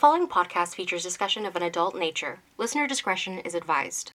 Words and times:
following 0.00 0.26
podcast 0.26 0.74
features 0.74 1.02
discussion 1.02 1.44
of 1.44 1.54
an 1.56 1.62
adult 1.62 1.94
nature. 1.94 2.38
Listener 2.56 2.86
discretion 2.86 3.38
is 3.40 3.54
advised. 3.54 4.12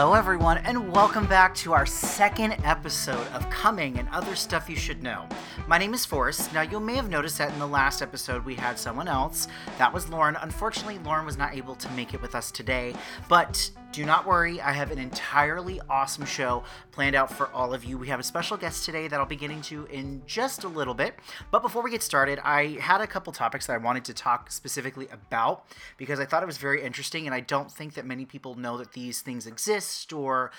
Hello, 0.00 0.14
everyone, 0.14 0.58
and 0.58 0.92
welcome 0.92 1.26
back 1.26 1.56
to 1.56 1.72
our 1.72 1.84
second 1.84 2.52
episode 2.62 3.26
of 3.32 3.50
Coming 3.50 3.98
and 3.98 4.08
Other 4.10 4.36
Stuff 4.36 4.70
You 4.70 4.76
Should 4.76 5.02
Know. 5.02 5.26
My 5.66 5.76
name 5.76 5.92
is 5.92 6.04
Forrest. 6.04 6.54
Now, 6.54 6.62
you 6.62 6.78
may 6.78 6.94
have 6.94 7.10
noticed 7.10 7.36
that 7.38 7.52
in 7.52 7.58
the 7.58 7.66
last 7.66 8.00
episode 8.00 8.44
we 8.44 8.54
had 8.54 8.78
someone 8.78 9.08
else. 9.08 9.48
That 9.76 9.92
was 9.92 10.08
Lauren. 10.08 10.36
Unfortunately, 10.40 11.00
Lauren 11.00 11.26
was 11.26 11.36
not 11.36 11.56
able 11.56 11.74
to 11.74 11.90
make 11.94 12.14
it 12.14 12.22
with 12.22 12.36
us 12.36 12.52
today, 12.52 12.94
but 13.28 13.72
do 13.90 14.04
not 14.04 14.24
worry, 14.24 14.60
I 14.60 14.72
have 14.72 14.92
an 14.92 14.98
entirely 14.98 15.80
awesome 15.88 16.26
show 16.26 16.62
planned 16.92 17.16
out 17.16 17.32
for 17.32 17.50
all 17.52 17.74
of 17.74 17.84
you. 17.84 17.98
We 17.98 18.08
have 18.08 18.20
a 18.20 18.22
special 18.22 18.56
guest 18.56 18.84
today 18.84 19.08
that 19.08 19.18
I'll 19.18 19.26
be 19.26 19.34
getting 19.34 19.62
to 19.62 19.86
in 19.86 20.22
just 20.26 20.62
a 20.62 20.68
little 20.68 20.94
bit. 20.94 21.18
But 21.50 21.62
before 21.62 21.82
we 21.82 21.90
get 21.90 22.02
started, 22.02 22.38
I 22.44 22.78
had 22.80 23.00
a 23.00 23.06
couple 23.06 23.32
topics 23.32 23.66
that 23.66 23.72
I 23.72 23.78
wanted 23.78 24.04
to 24.04 24.14
talk 24.14 24.52
specifically 24.52 25.08
about 25.10 25.64
because 25.96 26.20
I 26.20 26.26
thought 26.26 26.42
it 26.42 26.46
was 26.46 26.58
very 26.58 26.82
interesting, 26.82 27.26
and 27.26 27.34
I 27.34 27.40
don't 27.40 27.72
think 27.72 27.94
that 27.94 28.06
many 28.06 28.26
people 28.26 28.54
know 28.54 28.76
that 28.76 28.92
these 28.92 29.22
things 29.22 29.46
exist 29.46 29.87
or 30.12 30.50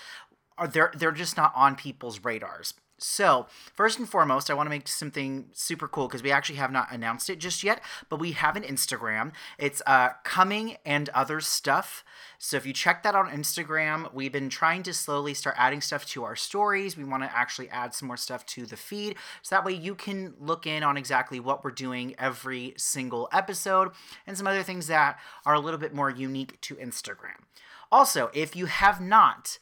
are 0.57 0.67
they're 0.67 0.91
they're 0.95 1.11
just 1.11 1.37
not 1.37 1.53
on 1.55 1.75
people's 1.75 2.23
radars. 2.23 2.73
So, 3.01 3.47
first 3.73 3.97
and 3.97 4.07
foremost, 4.07 4.51
I 4.51 4.53
want 4.53 4.67
to 4.67 4.69
make 4.69 4.87
something 4.87 5.45
super 5.53 5.87
cool 5.87 6.07
because 6.07 6.21
we 6.21 6.31
actually 6.31 6.57
have 6.57 6.71
not 6.71 6.91
announced 6.91 7.29
it 7.29 7.39
just 7.39 7.63
yet, 7.63 7.81
but 8.09 8.19
we 8.19 8.33
have 8.33 8.57
an 8.57 8.63
Instagram. 8.63 9.31
It's 9.57 9.81
uh, 9.87 10.09
Coming 10.23 10.75
and 10.85 11.07
Other 11.09 11.39
Stuff. 11.39 12.03
So, 12.37 12.57
if 12.57 12.65
you 12.65 12.73
check 12.73 13.03
that 13.03 13.15
on 13.15 13.29
Instagram, 13.29 14.13
we've 14.13 14.31
been 14.31 14.49
trying 14.49 14.83
to 14.83 14.93
slowly 14.93 15.33
start 15.33 15.55
adding 15.57 15.81
stuff 15.81 16.05
to 16.07 16.25
our 16.25 16.35
stories. 16.35 16.97
We 16.97 17.05
want 17.05 17.23
to 17.23 17.33
actually 17.35 17.69
add 17.69 17.93
some 17.93 18.07
more 18.07 18.17
stuff 18.17 18.45
to 18.47 18.65
the 18.65 18.77
feed 18.77 19.15
so 19.41 19.55
that 19.55 19.65
way 19.65 19.73
you 19.73 19.95
can 19.95 20.33
look 20.39 20.67
in 20.67 20.83
on 20.83 20.97
exactly 20.97 21.39
what 21.39 21.63
we're 21.63 21.71
doing 21.71 22.15
every 22.19 22.73
single 22.77 23.29
episode 23.31 23.91
and 24.27 24.37
some 24.37 24.47
other 24.47 24.63
things 24.63 24.87
that 24.87 25.19
are 25.45 25.53
a 25.53 25.59
little 25.59 25.79
bit 25.79 25.93
more 25.93 26.09
unique 26.09 26.59
to 26.61 26.75
Instagram. 26.75 27.45
Also, 27.91 28.29
if 28.33 28.55
you 28.55 28.67
have 28.67 29.01
not, 29.01 29.57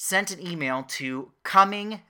sent 0.00 0.30
an 0.30 0.46
email 0.46 0.84
to 0.84 1.32
comingpod 1.44 2.00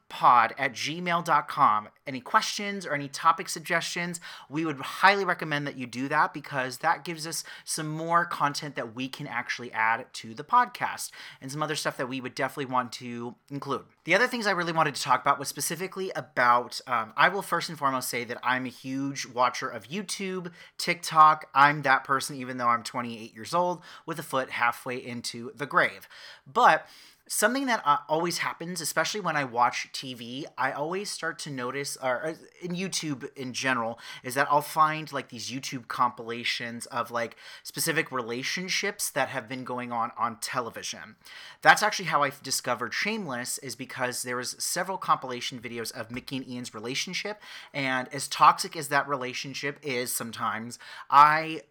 at 0.58 0.75
gmail.com. 0.75 1.89
Any 2.06 2.20
questions 2.20 2.84
or 2.84 2.92
any 2.92 3.08
topic 3.08 3.48
suggestions, 3.48 4.20
we 4.50 4.67
would 4.67 4.78
highly 4.78 5.25
recommend 5.25 5.67
that 5.67 5.78
you 5.78 5.86
do 5.86 6.06
that 6.09 6.34
because 6.34 6.78
that 6.78 7.03
gives 7.03 7.27
us 7.27 7.44
some 7.64 7.89
more 7.89 8.27
content 8.27 8.77
that 8.77 8.94
we 8.94 9.09
can 9.09 9.27
actually 9.27 9.72
add 9.72 10.05
to 10.12 10.34
the 10.34 10.44
podcast 10.44 11.12
and 11.41 11.50
some 11.50 11.62
other 11.62 11.75
stuff 11.75 11.97
that 11.97 12.11
we 12.11 12.20
would 12.20 12.34
definitely 12.34 12.70
want 12.70 12.92
to 12.92 13.34
include. 13.50 13.84
The 14.05 14.14
other 14.14 14.27
things 14.27 14.47
I 14.47 14.50
really 14.50 14.72
wanted 14.72 14.94
to 14.94 15.03
talk 15.03 15.22
about 15.22 15.39
was 15.39 15.48
specifically 15.48 16.12
about, 16.14 16.83
um, 16.86 17.14
I 17.16 17.31
will 17.31 17.42
first 17.42 17.70
and 17.70 17.78
foremost 17.78 18.11
say 18.11 18.22
that 18.25 18.39
I'm 18.42 18.66
a 18.66 18.70
huge 18.70 19.25
watcher 19.25 19.69
of 19.69 19.89
YouTube, 19.89 20.53
TikTok. 20.77 21.47
I'm 21.55 21.81
that 21.83 22.05
person, 22.05 22.36
even 22.36 22.59
though 22.59 22.69
I'm 22.69 22.83
28 22.83 23.34
years 23.34 23.55
old, 23.55 23.83
with 24.05 24.19
a 24.19 24.22
foot 24.22 24.50
halfway 24.50 24.98
into 24.98 25.53
the 25.56 25.66
grave. 25.66 26.06
But 26.47 26.86
something 27.29 27.67
that 27.67 27.83
uh, 27.84 27.98
always 28.09 28.39
happens 28.39 28.81
especially 28.81 29.21
when 29.21 29.37
i 29.37 29.45
watch 29.45 29.89
tv 29.93 30.45
i 30.57 30.73
always 30.73 31.11
start 31.11 31.39
to 31.39 31.51
notice 31.51 31.97
or 32.03 32.27
uh, 32.27 32.34
in 32.62 32.73
youtube 32.73 33.29
in 33.37 33.53
general 33.53 33.98
is 34.25 34.34
that 34.34 34.48
i'll 34.51 34.62
find 34.62 35.12
like 35.12 35.29
these 35.29 35.51
youtube 35.51 35.87
compilations 35.89 36.87
of 36.87 37.11
like 37.11 37.37
specific 37.62 38.11
relationships 38.11 39.11
that 39.11 39.29
have 39.29 39.49
been 39.49 39.65
going 39.65 39.93
on 39.93 40.11
on 40.17 40.39
television. 40.41 41.17
That's 41.62 41.83
actually 41.83 42.06
how 42.06 42.23
i 42.23 42.33
discovered 42.43 42.95
shameless 42.95 43.59
is 43.59 43.77
because 43.77 44.23
there 44.23 44.37
was 44.37 44.56
several 44.59 44.99
compilation 44.99 45.59
videos 45.61 45.93
of 45.93 46.11
mickey 46.11 46.39
and 46.39 46.49
ian's 46.49 46.75
relationship 46.75 47.41
and 47.75 48.09
as 48.12 48.29
toxic 48.29 48.77
as 48.77 48.89
that 48.89 49.09
relationship 49.09 49.79
is 49.83 50.15
sometimes 50.15 50.79
i 51.11 51.62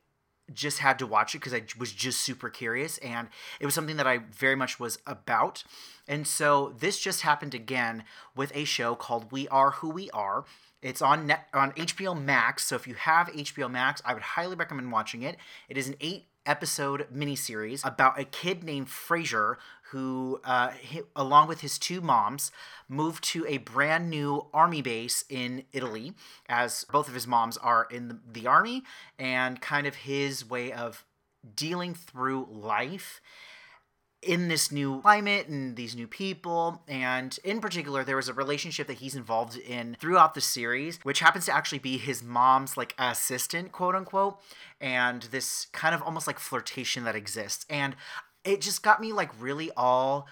just 0.54 0.80
had 0.80 0.98
to 1.00 1.08
watch 1.08 1.36
it 1.36 1.40
because 1.40 1.54
I 1.54 1.64
was 1.78 1.92
just 1.92 2.22
super 2.22 2.50
curious 2.50 2.98
and 3.00 3.28
it 3.60 3.66
was 3.66 3.76
something 3.76 3.98
that 3.98 4.08
I 4.08 4.20
very 4.20 4.56
much 4.56 4.80
was 4.80 5.00
about. 5.06 5.64
And 6.08 6.26
so 6.26 6.74
this 6.80 7.00
just 7.00 7.22
happened 7.22 7.54
again 7.54 8.04
with 8.36 8.52
a 8.56 8.64
show 8.64 8.96
called 8.96 9.32
We 9.32 9.48
Are 9.50 9.72
Who 9.72 9.90
We 9.90 10.10
Are. 10.12 10.46
It's 10.82 11.02
on 11.02 11.28
net, 11.28 11.48
on 11.54 11.72
HBO 11.74 12.20
Max. 12.20 12.66
So 12.66 12.76
if 12.76 12.88
you 12.88 12.94
have 12.94 13.28
HBO 13.28 13.70
Max, 13.70 14.02
I 14.06 14.14
would 14.14 14.24
highly 14.24 14.56
recommend 14.56 14.92
watching 14.92 15.24
it. 15.24 15.38
It 15.68 15.78
is 15.78 15.88
an 15.88 15.96
8 16.00 16.26
episode 16.46 17.08
miniseries 17.14 17.86
about 17.86 18.20
a 18.20 18.24
kid 18.24 18.64
named 18.64 18.90
Fraser 18.90 19.58
who, 19.92 20.40
uh, 20.44 20.70
he, 20.72 21.02
along 21.16 21.48
with 21.48 21.62
his 21.62 21.78
two 21.78 22.02
moms, 22.02 22.52
moved 22.90 23.24
to 23.24 23.46
a 23.48 23.58
brand 23.58 24.10
new 24.10 24.48
army 24.54 24.82
base 24.82 25.24
in 25.30 25.64
Italy, 25.72 26.14
as 26.50 26.86
both 26.92 27.08
of 27.08 27.14
his 27.14 27.28
moms 27.28 27.58
are 27.58 27.88
in 27.90 28.08
the, 28.10 28.20
the 28.32 28.48
army, 28.48 28.84
and 29.18 29.62
kind 29.62 29.88
of 29.88 29.96
his 29.96 30.48
way 30.48 30.72
of 30.72 31.06
dealing 31.56 31.94
through 31.94 32.48
life 32.52 33.22
in 34.22 34.48
this 34.48 34.72
new 34.72 35.00
climate 35.02 35.48
and 35.48 35.76
these 35.76 35.96
new 35.96 36.08
people. 36.08 36.82
And 36.88 37.38
in 37.44 37.62
particular, 37.62 38.04
there 38.04 38.16
was 38.16 38.28
a 38.28 38.34
relationship 38.34 38.88
that 38.88 38.98
he's 38.98 39.16
involved 39.16 39.58
in 39.58 39.96
throughout 40.00 40.34
the 40.34 40.42
series, 40.42 41.00
which 41.04 41.20
happens 41.20 41.46
to 41.46 41.56
actually 41.56 41.80
be 41.80 41.98
his 41.98 42.24
mom's 42.24 42.76
like 42.78 42.96
assistant, 42.98 43.72
quote 43.72 43.96
unquote, 43.96 44.40
and 44.82 45.24
this 45.24 45.68
kind 45.72 45.94
of 45.94 46.02
almost 46.02 46.28
like 46.28 46.40
flirtation 46.40 47.04
that 47.04 47.16
exists. 47.16 47.66
And 47.70 47.96
it 48.48 48.62
just 48.62 48.84
got 48.84 49.02
me 49.02 49.12
like 49.14 49.30
really 49.40 49.72
all 49.76 50.28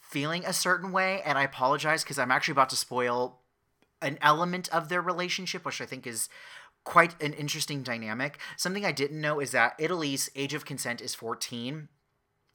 feeling 0.00 0.44
a 0.44 0.52
certain 0.52 0.92
way. 0.92 1.22
And 1.24 1.38
I 1.38 1.42
apologize 1.42 2.02
because 2.02 2.18
I'm 2.18 2.30
actually 2.30 2.52
about 2.52 2.70
to 2.70 2.76
spoil 2.76 3.40
an 4.00 4.18
element 4.20 4.68
of 4.70 4.88
their 4.88 5.00
relationship, 5.00 5.64
which 5.64 5.80
I 5.80 5.86
think 5.86 6.06
is 6.06 6.28
quite 6.84 7.20
an 7.22 7.32
interesting 7.32 7.82
dynamic. 7.82 8.38
Something 8.56 8.84
I 8.84 8.92
didn't 8.92 9.20
know 9.20 9.40
is 9.40 9.52
that 9.52 9.74
Italy's 9.78 10.30
age 10.34 10.54
of 10.54 10.64
consent 10.64 11.00
is 11.00 11.14
14 11.14 11.88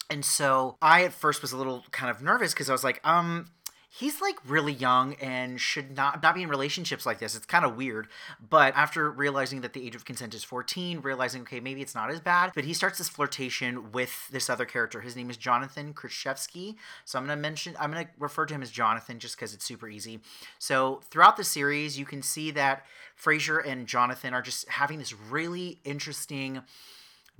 and 0.09 0.23
so 0.23 0.77
I 0.81 1.03
at 1.03 1.13
first 1.13 1.41
was 1.41 1.51
a 1.51 1.57
little 1.57 1.83
kind 1.91 2.09
of 2.09 2.21
nervous 2.21 2.53
because 2.53 2.69
I 2.69 2.73
was 2.73 2.83
like, 2.83 3.05
um, 3.05 3.47
he's 3.89 4.21
like 4.21 4.37
really 4.45 4.73
young 4.73 5.13
and 5.15 5.59
should 5.59 5.95
not 5.95 6.21
not 6.21 6.35
be 6.35 6.43
in 6.43 6.49
relationships 6.49 7.05
like 7.05 7.19
this. 7.19 7.35
It's 7.35 7.45
kind 7.45 7.65
of 7.65 7.75
weird. 7.75 8.07
But 8.49 8.75
after 8.75 9.09
realizing 9.09 9.61
that 9.61 9.73
the 9.73 9.85
age 9.85 9.95
of 9.95 10.05
consent 10.05 10.33
is 10.33 10.43
14, 10.43 10.99
realizing 10.99 11.41
okay, 11.43 11.59
maybe 11.59 11.81
it's 11.81 11.95
not 11.95 12.11
as 12.11 12.19
bad, 12.19 12.51
but 12.53 12.65
he 12.65 12.73
starts 12.73 12.97
this 12.97 13.09
flirtation 13.09 13.91
with 13.91 14.27
this 14.29 14.49
other 14.49 14.65
character. 14.65 15.01
His 15.01 15.15
name 15.15 15.29
is 15.29 15.37
Jonathan 15.37 15.93
Kritchevsky. 15.93 16.75
So 17.05 17.17
I'm 17.17 17.25
going 17.25 17.37
to 17.37 17.41
mention 17.41 17.75
I'm 17.79 17.91
going 17.91 18.05
to 18.05 18.11
refer 18.19 18.45
to 18.45 18.53
him 18.53 18.61
as 18.61 18.71
Jonathan 18.71 19.19
just 19.19 19.37
cuz 19.37 19.53
it's 19.53 19.65
super 19.65 19.87
easy. 19.87 20.19
So 20.59 21.01
throughout 21.09 21.37
the 21.37 21.43
series, 21.43 21.97
you 21.97 22.05
can 22.05 22.21
see 22.21 22.51
that 22.51 22.85
Fraser 23.15 23.57
and 23.57 23.87
Jonathan 23.87 24.33
are 24.33 24.41
just 24.41 24.67
having 24.69 24.99
this 24.99 25.13
really 25.13 25.79
interesting 25.83 26.63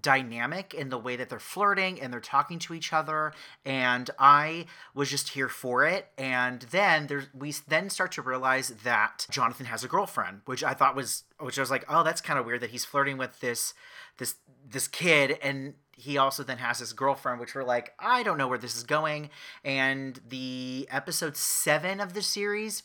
dynamic 0.02 0.74
in 0.74 0.90
the 0.90 0.98
way 0.98 1.16
that 1.16 1.30
they're 1.30 1.40
flirting 1.40 2.00
and 2.00 2.14
they're 2.14 2.20
talking 2.20 2.60
to 2.60 2.74
each 2.74 2.94
other 2.94 3.34
and 3.66 4.12
i 4.20 4.66
was 4.94 5.10
just 5.10 5.30
here 5.30 5.50
for 5.50 5.86
it. 5.86 6.08
And 6.18 6.62
then 6.62 7.08
there's 7.08 7.28
we 7.34 7.54
then 7.68 7.90
start 7.90 8.12
to 8.14 8.22
realize 8.22 8.70
that 8.84 9.26
jonathan 9.32 9.66
has 9.66 9.84
a 9.84 9.88
girlfriend 9.88 10.42
which 10.46 10.64
i 10.64 10.74
thought 10.74 10.96
was 10.96 11.24
which 11.40 11.58
i 11.58 11.62
was 11.62 11.72
like 11.72 11.86
oh 11.90 12.04
that's 12.04 12.22
kind 12.22 12.40
of 12.40 12.46
weird 12.46 12.62
that 12.62 12.70
he's 12.70 12.86
flirting 12.86 13.18
with 13.18 13.40
this 13.40 13.74
this 14.18 14.36
this 14.70 14.88
kid 14.88 15.38
and 15.42 15.74
he 15.94 16.18
also 16.18 16.44
then 16.44 16.60
has 16.60 16.78
his 16.80 16.94
girlfriend 16.94 17.40
which 17.40 17.56
we're 17.56 17.64
like 17.64 17.94
i 18.00 18.22
don't 18.22 18.38
know 18.38 18.48
where 18.48 18.58
this 18.60 18.76
is 18.76 18.84
going. 18.84 19.30
And 19.64 20.20
the 20.28 20.88
episode 20.92 21.36
seven 21.36 22.00
of 22.00 22.14
the 22.14 22.22
series 22.22 22.84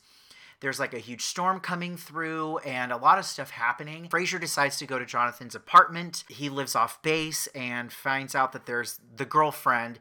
there's 0.62 0.80
like 0.80 0.94
a 0.94 0.98
huge 0.98 1.22
storm 1.22 1.60
coming 1.60 1.96
through 1.96 2.58
and 2.58 2.92
a 2.92 2.96
lot 2.96 3.18
of 3.18 3.24
stuff 3.24 3.50
happening. 3.50 4.08
Fraser 4.08 4.38
decides 4.38 4.78
to 4.78 4.86
go 4.86 4.98
to 4.98 5.04
Jonathan's 5.04 5.56
apartment. 5.56 6.24
He 6.28 6.48
lives 6.48 6.76
off 6.76 7.02
base 7.02 7.48
and 7.48 7.92
finds 7.92 8.34
out 8.34 8.52
that 8.52 8.64
there's 8.64 9.00
the 9.14 9.24
girlfriend 9.24 9.98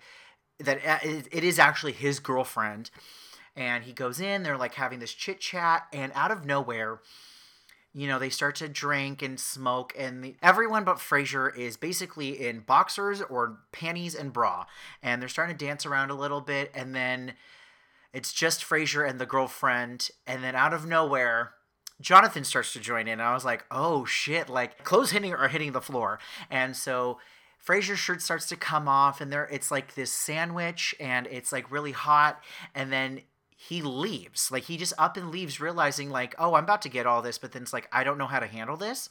that 0.60 0.78
uh, 0.86 1.00
it 1.04 1.44
is 1.44 1.58
actually 1.58 1.94
his 1.94 2.20
girlfriend. 2.20 2.92
And 3.56 3.84
he 3.84 3.92
goes 3.92 4.22
in, 4.22 4.44
they're 4.44 4.56
like 4.56 4.76
having 4.76 5.00
this 5.00 5.14
chit 5.14 5.40
chat, 5.40 5.88
and 5.92 6.12
out 6.16 6.32
of 6.32 6.46
nowhere, 6.46 7.02
you 7.94 8.08
know, 8.08 8.20
they 8.20 8.30
start 8.30 8.56
to 8.58 8.70
drink 8.70 9.22
and 9.22 9.38
smoke, 9.38 9.94
and 9.98 10.24
the, 10.24 10.36
everyone 10.42 10.86
but 10.86 11.02
Fraser 11.02 11.50
is 11.50 11.76
basically 11.76 12.48
in 12.48 12.62
boxers 12.62 13.22
or 13.22 13.58
panties 13.74 14.16
and 14.16 14.32
bra, 14.32 14.66
and 15.04 15.22
they're 15.22 15.28
starting 15.28 15.58
to 15.58 15.66
dance 15.66 15.86
around 15.86 16.12
a 16.12 16.16
little 16.16 16.40
bit, 16.40 16.72
and 16.74 16.96
then 16.96 17.34
it's 18.14 18.34
just 18.34 18.64
Fraser 18.64 19.04
and 19.04 19.20
the 19.20 19.26
girlfriend, 19.26 20.10
and 20.28 20.44
then 20.44 20.56
out 20.56 20.74
of 20.74 20.86
nowhere, 20.86 21.54
Jonathan 22.02 22.44
starts 22.44 22.74
to 22.74 22.80
join 22.80 23.08
in. 23.08 23.22
I 23.22 23.34
was 23.34 23.46
like, 23.46 23.66
oh 23.72 24.06
shit, 24.06 24.50
like 24.50 24.84
clothes 24.84 25.12
hitting 25.12 25.34
are 25.34 25.48
hitting 25.48 25.72
the 25.72 25.82
floor. 25.82 26.20
And 26.50 26.76
so 26.76 27.20
Fraser's 27.58 28.00
shirt 28.00 28.22
starts 28.22 28.48
to 28.50 28.56
come 28.56 28.88
off, 28.88 29.22
and 29.22 29.32
there 29.32 29.46
it's 29.46 29.72
like 29.72 29.96
this 29.96 30.12
sandwich, 30.12 30.96
and 31.00 31.28
it's 31.28 31.52
like 31.52 31.72
really 31.72 31.92
hot, 31.92 32.44
and 32.76 32.92
then 32.92 33.22
he 33.56 33.82
leaves. 33.82 34.52
Like 34.52 34.64
he 34.64 34.78
just 34.78 34.94
up 34.98 35.16
and 35.16 35.32
leaves, 35.32 35.60
realizing 35.62 36.10
like, 36.10 36.36
oh, 36.40 36.56
I'm 36.56 36.64
about 36.64 36.82
to 36.82 36.90
get 36.90 37.06
all 37.06 37.22
this, 37.22 37.38
but 37.38 37.52
then 37.52 37.62
it's 37.62 37.74
like 37.74 37.88
I 37.92 38.04
don't 38.04 38.18
know 38.18 38.28
how 38.28 38.40
to 38.40 38.48
handle 38.48 38.76
this. 38.76 39.10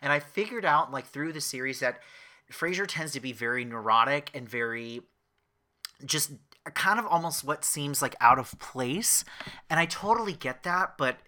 And 0.00 0.12
I 0.12 0.20
figured 0.20 0.64
out 0.64 0.92
like 0.92 1.06
through 1.06 1.32
the 1.32 1.40
series 1.40 1.80
that 1.80 2.00
Fraser 2.50 2.86
tends 2.86 3.12
to 3.12 3.20
be 3.20 3.32
very 3.32 3.64
neurotic 3.64 4.30
and 4.32 4.48
very 4.48 5.02
just 6.04 6.30
kind 6.74 6.98
of 6.98 7.06
almost 7.06 7.44
what 7.44 7.64
seems 7.64 8.02
like 8.02 8.16
out 8.20 8.38
of 8.38 8.58
place. 8.58 9.24
And 9.68 9.78
I 9.78 9.86
totally 9.86 10.32
get 10.32 10.62
that, 10.62 10.96
but 10.98 11.18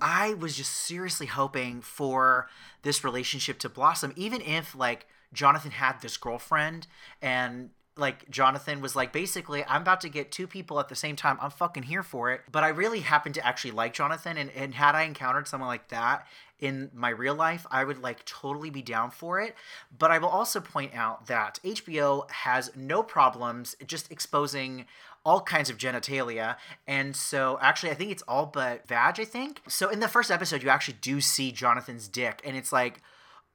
I 0.00 0.34
was 0.34 0.56
just 0.56 0.72
seriously 0.72 1.26
hoping 1.26 1.80
for 1.80 2.48
this 2.82 3.02
relationship 3.02 3.58
to 3.60 3.68
blossom, 3.68 4.12
even 4.16 4.40
if 4.42 4.74
like 4.74 5.06
Jonathan 5.32 5.70
had 5.70 6.00
this 6.00 6.16
girlfriend 6.16 6.86
and 7.22 7.70
like 7.98 8.28
Jonathan 8.28 8.82
was 8.82 8.94
like 8.94 9.10
basically 9.12 9.64
I'm 9.64 9.80
about 9.80 10.02
to 10.02 10.10
get 10.10 10.30
two 10.30 10.46
people 10.46 10.78
at 10.80 10.88
the 10.88 10.94
same 10.94 11.16
time. 11.16 11.38
I'm 11.40 11.50
fucking 11.50 11.84
here 11.84 12.02
for 12.02 12.30
it. 12.30 12.42
But 12.52 12.62
I 12.62 12.68
really 12.68 13.00
happen 13.00 13.32
to 13.34 13.46
actually 13.46 13.70
like 13.70 13.94
Jonathan 13.94 14.36
and, 14.36 14.50
and 14.50 14.74
had 14.74 14.94
I 14.94 15.02
encountered 15.02 15.48
someone 15.48 15.68
like 15.68 15.88
that 15.88 16.26
in 16.58 16.90
my 16.94 17.10
real 17.10 17.34
life, 17.34 17.66
I 17.70 17.84
would 17.84 18.02
like 18.02 18.24
totally 18.24 18.70
be 18.70 18.82
down 18.82 19.10
for 19.10 19.40
it. 19.40 19.54
But 19.96 20.10
I 20.10 20.18
will 20.18 20.28
also 20.28 20.60
point 20.60 20.94
out 20.94 21.26
that 21.26 21.58
HBO 21.64 22.30
has 22.30 22.70
no 22.74 23.02
problems 23.02 23.76
just 23.86 24.10
exposing 24.10 24.86
all 25.24 25.40
kinds 25.40 25.68
of 25.68 25.76
genitalia. 25.76 26.56
And 26.86 27.16
so 27.16 27.58
actually 27.60 27.90
I 27.90 27.94
think 27.94 28.12
it's 28.12 28.22
all 28.22 28.46
but 28.46 28.86
vag, 28.86 29.18
I 29.18 29.24
think. 29.24 29.60
So 29.68 29.90
in 29.90 30.00
the 30.00 30.08
first 30.08 30.30
episode 30.30 30.62
you 30.62 30.68
actually 30.68 30.98
do 31.00 31.20
see 31.20 31.50
Jonathan's 31.50 32.08
dick 32.08 32.40
and 32.44 32.56
it's 32.56 32.72
like 32.72 33.02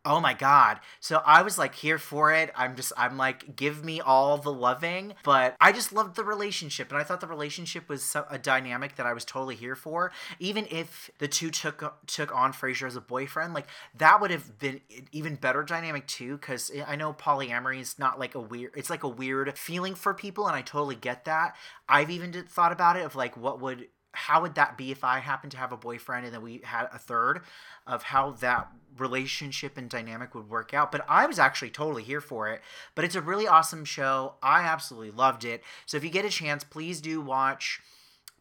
Oh 0.04 0.20
my 0.20 0.34
god. 0.34 0.80
So 1.00 1.22
I 1.28 1.44
was 1.44 1.60
like 1.60 1.76
here 1.76 2.00
for 2.00 2.34
it. 2.34 2.52
I'm 2.56 2.76
just 2.76 2.92
I'm 2.98 3.18
like 3.18 3.56
give 3.56 3.86
me 3.86 4.02
all 4.02 4.38
the 4.40 4.52
loving, 4.52 5.14
but 5.24 5.56
I 5.62 5.72
just 5.72 5.94
loved 5.94 6.16
the 6.16 6.24
relationship 6.24 6.90
and 6.90 7.00
I 7.00 7.04
thought 7.04 7.22
the 7.22 7.28
relationship 7.28 7.88
was 7.88 8.16
a 8.30 8.40
dynamic 8.40 8.96
that 8.96 9.06
I 9.06 9.14
was 9.14 9.26
totally 9.26 9.56
here 9.56 9.76
for. 9.76 10.12
Even 10.40 10.66
if 10.72 11.12
the 11.20 11.28
two 11.28 11.52
took 11.52 12.08
took 12.08 12.36
on 12.36 12.52
Fraser 12.52 12.88
as 12.88 12.96
a 12.96 13.02
boyfriend, 13.02 13.54
like 13.54 13.68
that 13.96 14.20
would 14.20 14.32
have 14.32 14.58
been 14.58 14.82
even 15.12 15.36
better 15.36 15.62
dynamic 15.62 16.08
too 16.08 16.40
cuz 16.40 16.72
I 16.88 16.96
know 16.96 17.14
polyamory 17.14 17.80
is 17.80 18.00
not 18.00 18.18
like 18.18 18.34
a 18.34 18.40
weird 18.40 18.72
it's 18.76 18.90
like 18.90 19.04
a 19.04 19.08
weird 19.08 19.56
feeling 19.56 19.94
for 19.94 20.16
people 20.16 20.48
and 20.48 20.56
I 20.56 20.64
totally 20.64 20.96
get 20.96 21.26
that. 21.26 21.56
I've 21.88 22.10
even 22.10 22.32
did, 22.32 22.50
thought 22.50 22.72
about 22.72 22.98
it 22.98 23.06
of 23.06 23.16
like 23.16 23.38
what 23.38 23.62
would 23.62 23.88
how 24.14 24.42
would 24.42 24.56
that 24.56 24.78
be 24.78 24.92
if 24.92 25.04
I 25.04 25.20
happened 25.20 25.52
to 25.52 25.58
have 25.58 25.72
a 25.72 25.78
boyfriend 25.78 26.26
and 26.26 26.34
then 26.34 26.42
we 26.42 26.62
had 26.64 26.88
a 26.92 26.98
third 26.98 27.44
of 27.88 28.04
how 28.04 28.32
that 28.32 28.70
relationship 28.98 29.78
and 29.78 29.90
dynamic 29.90 30.36
would 30.36 30.50
work 30.50 30.74
out. 30.74 30.92
But 30.92 31.06
I 31.08 31.26
was 31.26 31.40
actually 31.40 31.70
totally 31.70 32.04
here 32.04 32.22
for 32.22 32.50
it. 32.50 32.62
But 32.96 33.06
it's 33.06 33.16
a 33.16 33.22
really 33.22 33.48
awesome 33.48 33.86
show. 33.86 34.36
I 34.42 34.62
absolutely 34.62 35.12
loved 35.12 35.46
it. 35.46 35.64
So 35.86 35.98
if 35.98 36.04
you 36.04 36.10
get 36.10 36.26
a 36.26 36.30
chance, 36.30 36.64
please 36.64 37.02
do 37.02 37.22
watch 37.22 37.82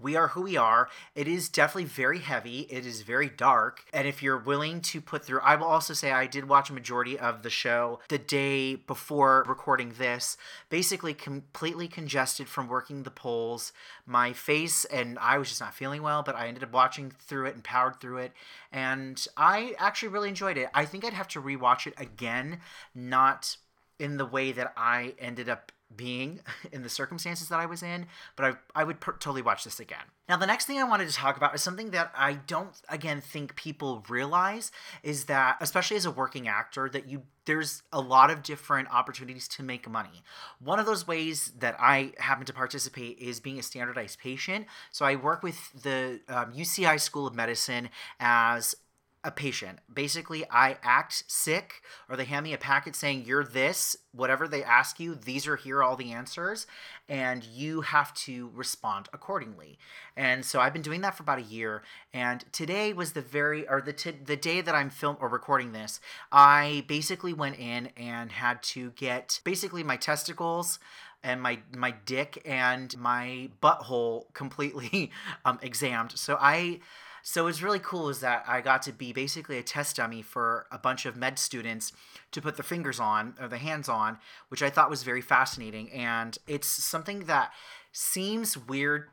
we 0.03 0.17
are 0.17 0.29
who 0.29 0.43
we 0.43 0.57
are. 0.57 0.89
It 1.15 1.29
is 1.29 1.49
definitely 1.49 1.85
very 1.85 2.19
heavy. 2.19 2.61
It 2.71 2.87
is 2.87 3.03
very 3.03 3.29
dark. 3.29 3.85
And 3.93 4.07
if 4.07 4.23
you're 4.23 4.39
willing 4.39 4.81
to 4.83 5.01
put 5.01 5.25
through, 5.25 5.41
I 5.41 5.57
will 5.57 5.67
also 5.67 5.95
say 5.95 6.13
I 6.13 6.27
did 6.27 6.49
watch 6.49 6.71
a 6.71 6.73
majority 6.73 7.19
of 7.19 7.43
the 7.43 7.51
show 7.51 8.01
the 8.09 8.19
day 8.19 8.75
before 8.75 9.45
recording 9.49 9.95
this. 9.99 10.37
Basically, 10.69 11.15
completely 11.15 11.89
congested 11.89 12.49
from 12.49 12.69
working 12.69 13.03
the 13.03 13.11
polls. 13.11 13.73
My 14.07 14.33
face 14.33 14.85
and 14.87 15.19
I 15.19 15.39
was 15.39 15.49
just 15.49 15.61
not 15.61 15.75
feeling 15.75 16.03
well, 16.03 16.23
but 16.23 16.37
I 16.37 16.49
ended 16.49 16.65
up 16.65 16.73
watching 16.73 17.13
through 17.19 17.47
it 17.47 17.55
and 17.55 17.65
powered 17.65 18.01
through 18.01 18.19
it. 18.19 18.33
And 18.73 19.25
I 19.37 19.75
actually 19.79 20.09
really 20.09 20.29
enjoyed 20.29 20.57
it. 20.57 20.69
I 20.75 20.85
think 20.85 21.05
I'd 21.05 21.13
have 21.13 21.29
to 21.29 21.43
rewatch 21.43 21.87
it 21.87 21.95
again, 21.97 22.61
not 22.95 23.57
in 23.99 24.17
the 24.17 24.27
way 24.27 24.51
that 24.53 24.73
I 24.77 25.15
ended 25.19 25.49
up 25.49 25.73
being 25.95 26.41
in 26.73 26.83
the 26.83 26.89
circumstances 26.89 27.49
that 27.49 27.59
I 27.59 27.67
was 27.67 27.83
in, 27.83 28.07
but 28.37 28.45
I, 28.75 28.81
I 28.81 28.85
would 28.85 29.01
per- 29.01 29.13
totally 29.13 29.43
watch 29.43 29.65
this 29.65 29.81
again. 29.81 30.05
Now, 30.29 30.37
the 30.37 30.47
next 30.47 30.67
thing 30.67 30.79
I 30.79 30.85
wanted 30.85 31.09
to 31.09 31.15
talk 31.15 31.37
about 31.37 31.55
is 31.55 31.63
something 31.63 31.91
that 31.91 32.13
I 32.17 32.35
don't, 32.35 32.71
again, 32.89 33.21
think 33.21 33.57
people 33.57 34.05
realize 34.09 34.71
is 35.03 35.25
that, 35.25 35.57
especially 35.61 35.97
as 35.97 36.07
a 36.07 36.11
working 36.11 36.47
actor, 36.49 36.89
that 36.89 37.09
you 37.09 37.23
there's 37.47 37.83
a 37.93 38.01
lot 38.01 38.31
of 38.31 38.45
different 38.45 38.89
opportunities 38.93 39.49
to 39.49 39.63
make 39.65 39.89
money. 39.89 40.23
One 40.63 40.79
of 40.79 40.87
those 40.87 41.09
ways 41.09 41.53
that 41.59 41.75
I 41.81 42.13
happen 42.19 42.47
to 42.47 42.53
participate 42.53 43.19
is 43.19 43.41
being 43.41 43.59
a 43.59 43.63
standardized 43.63 44.21
patient. 44.21 44.67
So 44.93 45.05
I 45.05 45.17
work 45.17 45.43
with 45.43 45.83
the 45.83 46.21
um, 46.29 46.53
UCI 46.53 47.01
School 47.01 47.27
of 47.27 47.35
Medicine 47.35 47.89
as 48.21 48.77
a 49.23 49.31
patient. 49.31 49.81
Basically, 49.93 50.45
I 50.51 50.79
act 50.83 51.25
sick, 51.27 51.83
or 52.09 52.17
they 52.17 52.25
hand 52.25 52.45
me 52.45 52.55
a 52.55 52.59
packet 52.59 52.97
saying, 52.97 53.25
You're 53.27 53.45
this, 53.45 53.97
whatever 54.13 54.49
they 54.49 54.65
ask 54.65 54.99
you, 54.99 55.15
these 55.15 55.47
are 55.47 55.57
here, 55.57 55.83
all 55.83 55.97
the 55.97 56.13
answers, 56.13 56.67
and 57.09 57.45
you 57.45 57.83
have 57.83 58.15
to 58.15 58.51
respond 58.55 59.09
accordingly. 59.13 59.79
And 60.17 60.45
so 60.45 60.61
I've 60.61 60.73
been 60.73 60.83
doing 60.83 61.03
that 61.03 61.17
for 61.17 61.23
about 61.23 61.39
a 61.39 61.43
year. 61.43 61.83
And 62.15 62.45
today 62.53 62.93
was 62.93 63.13
the 63.13 63.21
very, 63.21 63.69
or 63.69 63.83
the, 63.83 63.93
t- 63.93 64.13
the 64.25 64.37
day 64.37 64.63
that 64.63 64.75
I'm 64.75 64.89
film 64.89 65.17
or 65.21 65.29
recording 65.29 65.73
this, 65.73 66.01
I 66.33 66.85
basically 66.89 67.35
went 67.35 67.59
in 67.59 67.91
and 67.97 68.33
had 68.33 68.63
to 68.63 68.91
get 68.93 69.41
basically 69.45 69.83
my 69.83 69.97
testicles 69.97 70.79
and 71.23 71.43
my 71.43 71.59
my 71.77 71.91
dick 72.07 72.41
and 72.47 72.97
my 72.97 73.51
butthole 73.63 74.33
completely 74.33 75.11
um, 75.45 75.59
examined. 75.63 76.13
So 76.19 76.39
I 76.41 76.81
so 77.23 77.45
what's 77.45 77.63
really 77.63 77.79
cool 77.79 78.09
is 78.09 78.21
that 78.21 78.45
I 78.47 78.61
got 78.61 78.83
to 78.83 78.93
be 78.93 79.13
basically 79.13 79.59
a 79.59 79.63
test 79.63 79.97
dummy 79.97 80.23
for 80.23 80.67
a 80.71 80.79
bunch 80.79 81.07
of 81.07 81.17
med 81.17 81.39
students 81.39 81.93
to 82.33 82.41
put 82.41 82.57
their 82.57 82.65
fingers 82.65 82.99
on 83.01 83.35
or 83.41 83.49
the 83.49 83.59
hands 83.59 83.89
on, 83.89 84.19
which 84.49 84.63
I 84.63 84.71
thought 84.71 84.91
was 84.91 85.03
very 85.03 85.21
fascinating. 85.21 85.91
And 85.93 86.37
it's 86.47 86.69
something 86.69 87.21
that 87.21 87.53
seems 87.93 88.57
weird 88.57 89.09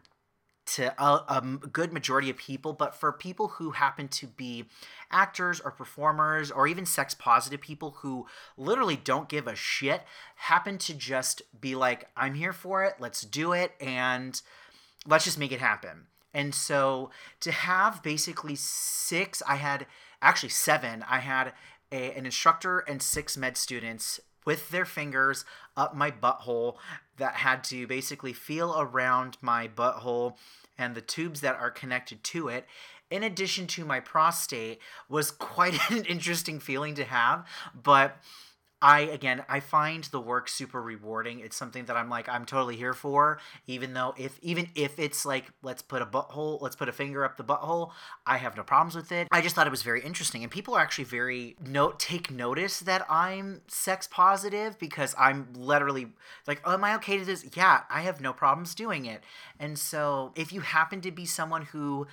to 0.68 0.94
a, 1.02 1.24
a, 1.30 1.42
good 1.72 1.94
majority 1.94 2.30
of 2.30 2.38
people, 2.38 2.74
but 2.74 2.94
for 2.94 3.12
people 3.14 3.48
who 3.48 3.72
happen 3.72 4.08
to 4.10 4.28
be 4.28 4.66
actors 5.10 5.62
or 5.62 5.72
performers 5.72 6.52
or 6.52 6.68
even 6.68 6.86
sex 6.86 7.14
positive 7.14 7.62
people 7.62 7.92
who 8.00 8.28
literally 8.58 8.98
don't 8.98 9.30
give 9.30 9.48
a 9.48 9.56
shit, 9.56 10.04
happen 10.36 10.78
to 10.78 10.94
just 10.94 11.42
be 11.60 11.74
like, 11.74 12.10
I'm 12.18 12.34
here 12.34 12.52
for 12.52 12.84
it, 12.84 12.96
let's 13.00 13.22
do 13.22 13.54
it, 13.54 13.72
and 13.80 14.40
let's 15.08 15.24
just 15.24 15.40
make 15.40 15.54
it 15.54 15.62
happen. 15.62 16.08
And 16.38 16.54
so 16.54 17.10
to 17.40 17.52
have 17.52 18.04
basically 18.04 18.54
six, 18.56 19.42
I 19.48 19.56
had 19.56 19.88
actually 20.22 20.50
seven, 20.50 21.04
I 21.10 21.18
had 21.18 21.54
a, 21.92 22.12
an 22.16 22.28
instructor 22.28 22.80
and 22.80 23.02
six 23.02 23.36
med 23.36 23.58
students 23.58 24.20
with 24.46 24.70
their 24.70 24.86
fingers 24.86 25.46
up 25.76 25.96
my 25.96 26.12
butthole 26.12 26.76
that 27.18 27.38
had 27.38 27.64
to 27.66 27.88
basically 27.88 28.34
feel 28.34 28.80
around 28.80 29.40
my 29.42 29.68
butthole 29.68 30.36
and 30.78 30.94
the 30.94 31.02
tubes 31.02 31.42
that 31.42 31.56
are 31.56 31.72
connected 31.72 32.24
to 32.26 32.50
it 32.50 32.68
in 33.10 33.24
addition 33.24 33.66
to 33.66 33.84
my 33.84 34.00
prostate 34.00 34.80
was 35.10 35.32
quite 35.32 35.80
an 35.92 36.06
interesting 36.06 36.60
feeling 36.60 36.94
to 36.96 37.04
have. 37.04 37.48
But 37.74 38.18
I 38.82 39.02
again 39.02 39.44
I 39.50 39.60
find 39.60 40.04
the 40.06 40.20
work 40.20 40.48
super 40.48 40.82
rewarding. 40.82 41.40
It's 41.40 41.58
something 41.58 41.86
that 41.86 41.98
I'm 41.98 42.10
like 42.10 42.30
I'm 42.30 42.46
totally 42.46 42.76
here 42.76 42.94
for, 42.94 43.40
even 43.66 43.94
though 43.94 44.14
if 44.18 44.38
even 44.42 44.70
if 44.76 45.00
it's 45.00 45.26
like 45.26 45.46
let's 45.64 45.82
put 45.82 46.02
a 46.02 46.06
butthole, 46.06 46.62
let's 46.62 46.76
put 46.76 46.88
a 46.88 46.92
finger 46.92 47.26
up 47.26 47.38
the 47.38 47.44
butthole, 47.44 47.92
I 48.26 48.38
have 48.38 48.56
no 48.56 48.64
problems 48.64 48.96
with 48.96 49.12
it. 49.12 49.28
I 49.32 49.42
just 49.42 49.56
thought 49.56 49.68
it 49.68 49.72
was 49.72 49.82
very 49.82 50.02
interesting, 50.02 50.44
and 50.44 50.52
people 50.52 50.76
are 50.76 50.82
actually 50.82 51.06
very 51.06 51.56
note 51.60 52.00
take 52.00 52.30
notice 52.30 52.80
that 52.82 53.06
I'm 53.10 53.62
sex 53.68 54.08
positive 54.08 54.78
because 54.78 55.16
I'm 55.18 55.48
literally 55.56 56.14
like, 56.46 56.62
oh, 56.64 56.74
am 56.74 56.84
I 56.84 56.96
okay 56.96 57.18
to 57.18 57.26
this? 57.26 57.46
Yeah, 57.56 57.82
I 57.90 58.02
have 58.02 58.22
no 58.22 58.34
problems 58.34 58.76
doing 58.76 59.06
it. 59.06 59.24
And 59.60 59.80
so 59.80 60.34
if 60.36 60.54
you 60.54 60.62
happen 60.62 61.02
to 61.02 61.12
be 61.12 61.26
someone 61.26 61.64
who 61.64 62.08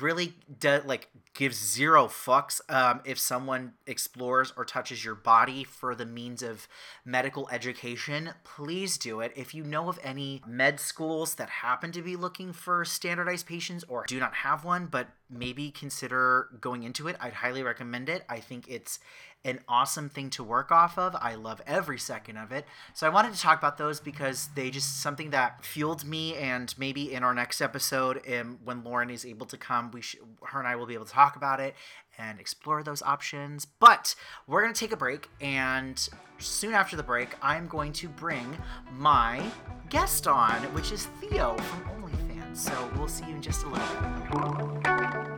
really 0.00 0.34
do, 0.60 0.80
like 0.84 1.08
gives 1.34 1.56
zero 1.56 2.06
fucks 2.06 2.60
um, 2.68 3.00
if 3.04 3.18
someone 3.18 3.72
explores 3.86 4.52
or 4.56 4.64
touches 4.64 5.04
your 5.04 5.14
body 5.14 5.64
for 5.64 5.94
the 5.94 6.06
means 6.06 6.42
of 6.42 6.68
medical 7.04 7.48
education 7.50 8.30
please 8.44 8.98
do 8.98 9.20
it. 9.20 9.32
If 9.36 9.54
you 9.54 9.64
know 9.64 9.88
of 9.88 9.98
any 10.02 10.42
med 10.46 10.78
schools 10.80 11.34
that 11.36 11.48
happen 11.48 11.92
to 11.92 12.02
be 12.02 12.16
looking 12.16 12.52
for 12.52 12.84
standardized 12.84 13.46
patients 13.46 13.84
or 13.88 14.04
do 14.06 14.20
not 14.20 14.34
have 14.34 14.64
one 14.64 14.86
but 14.86 15.08
maybe 15.30 15.70
consider 15.70 16.48
going 16.60 16.82
into 16.84 17.08
it 17.08 17.16
i'd 17.20 17.32
highly 17.32 17.62
recommend 17.62 18.08
it. 18.08 18.24
I 18.28 18.40
think 18.40 18.68
it's 18.68 19.00
an 19.44 19.60
awesome 19.68 20.08
thing 20.08 20.30
to 20.30 20.42
work 20.42 20.72
off 20.72 20.98
of. 20.98 21.14
I 21.20 21.34
love 21.34 21.60
every 21.66 21.98
second 21.98 22.36
of 22.38 22.50
it. 22.50 22.64
So 22.94 23.06
I 23.06 23.10
wanted 23.10 23.34
to 23.34 23.40
talk 23.40 23.58
about 23.58 23.76
those 23.76 24.00
because 24.00 24.48
they 24.54 24.70
just 24.70 25.02
something 25.02 25.30
that 25.30 25.64
fueled 25.64 26.04
me 26.04 26.34
and 26.36 26.74
maybe 26.78 27.12
in 27.12 27.22
our 27.22 27.34
next 27.34 27.60
episode 27.60 28.22
um, 28.32 28.58
when 28.64 28.82
Lauren 28.82 29.10
is 29.10 29.26
able 29.26 29.46
to 29.46 29.56
come, 29.56 29.90
we 29.92 30.00
sh- 30.00 30.16
her 30.44 30.58
and 30.58 30.66
I 30.66 30.76
will 30.76 30.86
be 30.86 30.94
able 30.94 31.04
to 31.04 31.12
talk 31.12 31.36
about 31.36 31.60
it 31.60 31.74
and 32.16 32.40
explore 32.40 32.82
those 32.82 33.02
options. 33.02 33.66
But 33.66 34.14
we're 34.46 34.66
to 34.66 34.72
take 34.72 34.92
a 34.92 34.96
break 34.96 35.28
and 35.40 36.08
soon 36.38 36.72
after 36.74 36.96
the 36.96 37.02
break, 37.02 37.36
I'm 37.42 37.66
going 37.66 37.92
to 37.94 38.08
bring 38.08 38.56
my 38.96 39.42
guest 39.90 40.26
on, 40.26 40.62
which 40.74 40.92
is 40.92 41.06
Theo 41.20 41.56
from 41.56 42.02
OnlyFans. 42.02 42.56
So 42.56 42.90
we'll 42.96 43.08
see 43.08 43.26
you 43.26 43.34
in 43.34 43.42
just 43.42 43.64
a 43.64 43.68
little 43.68 44.80
bit. 44.82 45.33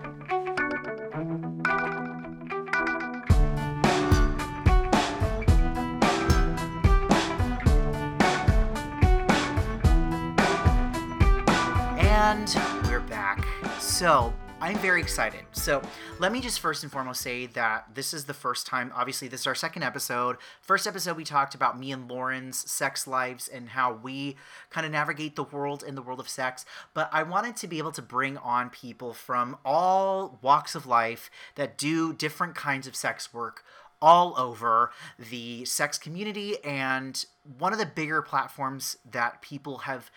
And 12.26 12.52
we're 12.87 12.99
back. 12.99 13.47
So, 13.78 14.35
I'm 14.61 14.76
very 14.78 15.00
excited. 15.00 15.45
So, 15.52 15.80
let 16.18 16.33
me 16.33 16.40
just 16.40 16.59
first 16.59 16.83
and 16.83 16.90
foremost 16.90 17.21
say 17.21 17.47
that 17.47 17.95
this 17.95 18.12
is 18.12 18.25
the 18.25 18.35
first 18.35 18.66
time, 18.66 18.90
obviously, 18.97 19.28
this 19.28 19.42
is 19.42 19.47
our 19.47 19.54
second 19.54 19.85
episode. 19.85 20.37
First 20.61 20.88
episode, 20.88 21.16
we 21.16 21.23
talked 21.23 21.54
about 21.54 21.78
me 21.78 21.92
and 21.92 22.11
Lauren's 22.11 22.68
sex 22.68 23.06
lives 23.06 23.47
and 23.47 23.68
how 23.68 23.92
we 23.92 24.35
kind 24.71 24.85
of 24.85 24.90
navigate 24.90 25.37
the 25.37 25.45
world 25.45 25.85
in 25.87 25.95
the 25.95 26.02
world 26.02 26.18
of 26.18 26.28
sex. 26.28 26.64
But 26.95 27.09
I 27.12 27.23
wanted 27.23 27.54
to 27.59 27.68
be 27.68 27.78
able 27.78 27.92
to 27.92 28.02
bring 28.02 28.38
on 28.38 28.71
people 28.71 29.12
from 29.12 29.56
all 29.64 30.40
walks 30.42 30.75
of 30.75 30.85
life 30.85 31.30
that 31.54 31.78
do 31.78 32.12
different 32.12 32.56
kinds 32.56 32.88
of 32.88 32.97
sex 32.97 33.33
work 33.33 33.62
all 34.02 34.35
over 34.37 34.90
the 35.16 35.64
sex 35.64 35.97
community 35.97 36.56
and 36.64 37.25
one 37.56 37.73
of 37.73 37.78
the 37.78 37.87
bigger 37.87 38.21
platforms 38.21 38.97
that 39.09 39.40
people 39.42 39.78
have 39.78 40.11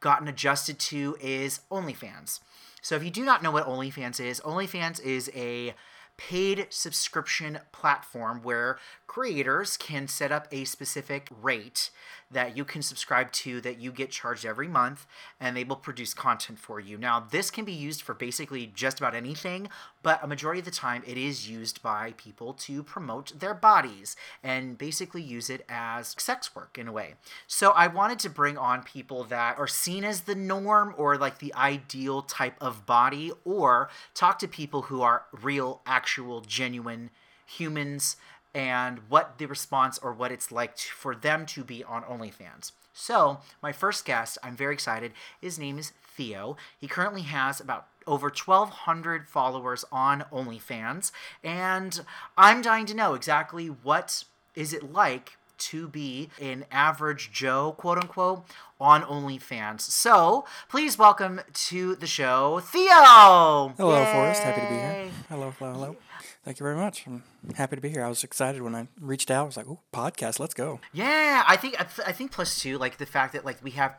gotten 0.00 0.28
adjusted 0.28 0.78
to 0.78 1.16
is 1.20 1.60
OnlyFans. 1.70 2.40
So 2.82 2.94
if 2.94 3.02
you 3.02 3.10
do 3.10 3.24
not 3.24 3.42
know 3.42 3.50
what 3.50 3.66
OnlyFans 3.66 4.20
is, 4.20 4.40
OnlyFans 4.40 5.00
is 5.00 5.30
a 5.34 5.74
paid 6.16 6.66
subscription 6.70 7.58
platform 7.72 8.40
where 8.42 8.78
creators 9.06 9.76
can 9.76 10.08
set 10.08 10.32
up 10.32 10.48
a 10.50 10.64
specific 10.64 11.28
rate 11.42 11.90
that 12.30 12.56
you 12.56 12.64
can 12.64 12.82
subscribe 12.82 13.30
to 13.30 13.60
that 13.60 13.78
you 13.80 13.92
get 13.92 14.10
charged 14.10 14.44
every 14.44 14.68
month 14.68 15.06
and 15.38 15.56
they 15.56 15.64
will 15.64 15.76
produce 15.76 16.14
content 16.14 16.58
for 16.58 16.80
you. 16.80 16.96
Now, 16.96 17.20
this 17.20 17.50
can 17.50 17.64
be 17.64 17.72
used 17.72 18.02
for 18.02 18.14
basically 18.14 18.66
just 18.66 18.98
about 18.98 19.14
anything, 19.14 19.68
but 20.06 20.22
a 20.22 20.26
majority 20.28 20.60
of 20.60 20.64
the 20.64 20.70
time 20.70 21.02
it 21.04 21.18
is 21.18 21.50
used 21.50 21.82
by 21.82 22.14
people 22.16 22.52
to 22.52 22.84
promote 22.84 23.40
their 23.40 23.54
bodies 23.54 24.14
and 24.40 24.78
basically 24.78 25.20
use 25.20 25.50
it 25.50 25.66
as 25.68 26.14
sex 26.16 26.54
work 26.54 26.78
in 26.78 26.86
a 26.86 26.92
way. 26.92 27.14
So, 27.48 27.72
I 27.72 27.88
wanted 27.88 28.20
to 28.20 28.30
bring 28.30 28.56
on 28.56 28.84
people 28.84 29.24
that 29.24 29.58
are 29.58 29.66
seen 29.66 30.04
as 30.04 30.20
the 30.20 30.36
norm 30.36 30.94
or 30.96 31.18
like 31.18 31.40
the 31.40 31.52
ideal 31.54 32.22
type 32.22 32.54
of 32.60 32.86
body 32.86 33.32
or 33.44 33.90
talk 34.14 34.38
to 34.38 34.46
people 34.46 34.82
who 34.82 35.02
are 35.02 35.24
real, 35.32 35.80
actual, 35.84 36.40
genuine 36.40 37.10
humans 37.44 38.16
and 38.54 39.00
what 39.08 39.38
the 39.38 39.46
response 39.46 39.98
or 39.98 40.12
what 40.12 40.30
it's 40.30 40.52
like 40.52 40.76
to, 40.76 40.92
for 40.92 41.16
them 41.16 41.46
to 41.46 41.64
be 41.64 41.82
on 41.82 42.04
OnlyFans. 42.04 42.70
So, 42.92 43.40
my 43.60 43.72
first 43.72 44.04
guest, 44.04 44.38
I'm 44.40 44.54
very 44.54 44.72
excited. 44.72 45.10
His 45.40 45.58
name 45.58 45.80
is 45.80 45.92
Theo. 46.16 46.56
He 46.78 46.86
currently 46.86 47.22
has 47.22 47.60
about 47.60 47.88
over 48.06 48.28
1,200 48.28 49.28
followers 49.28 49.84
on 49.90 50.24
OnlyFans, 50.32 51.12
and 51.42 52.00
I'm 52.36 52.62
dying 52.62 52.86
to 52.86 52.94
know 52.94 53.14
exactly 53.14 53.66
what 53.66 54.24
is 54.54 54.72
it 54.72 54.92
like 54.92 55.36
to 55.58 55.88
be 55.88 56.28
an 56.40 56.64
average 56.70 57.32
Joe, 57.32 57.74
quote 57.78 57.98
unquote, 57.98 58.44
on 58.80 59.02
OnlyFans. 59.02 59.80
So 59.80 60.44
please 60.68 60.98
welcome 60.98 61.40
to 61.52 61.94
the 61.96 62.06
show, 62.06 62.60
Theo. 62.60 63.72
Hello, 63.76 63.98
Yay. 63.98 64.12
Forrest. 64.12 64.42
Happy 64.42 64.60
to 64.60 64.66
be 64.68 64.74
here. 64.74 65.10
Hello, 65.28 65.50
hello, 65.58 65.72
hello. 65.72 65.96
Thank 66.44 66.60
you 66.60 66.64
very 66.64 66.76
much. 66.76 67.06
I'm 67.06 67.24
happy 67.56 67.74
to 67.76 67.82
be 67.82 67.88
here. 67.88 68.04
I 68.04 68.08
was 68.08 68.22
excited 68.22 68.62
when 68.62 68.74
I 68.74 68.86
reached 69.00 69.30
out. 69.32 69.42
I 69.42 69.46
was 69.46 69.56
like, 69.56 69.66
"Oh, 69.68 69.80
podcast, 69.92 70.38
let's 70.38 70.54
go." 70.54 70.78
Yeah, 70.92 71.42
I 71.46 71.56
think 71.56 71.74
I 71.80 72.12
think 72.12 72.30
plus 72.30 72.60
two, 72.60 72.78
like 72.78 72.98
the 72.98 73.06
fact 73.06 73.32
that 73.32 73.44
like 73.44 73.62
we 73.64 73.72
have 73.72 73.96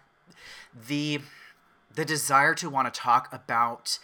the 0.88 1.20
the 1.98 2.06
desire 2.06 2.54
to 2.54 2.70
want 2.70 2.94
to 2.94 3.00
talk 3.00 3.28
about 3.34 3.98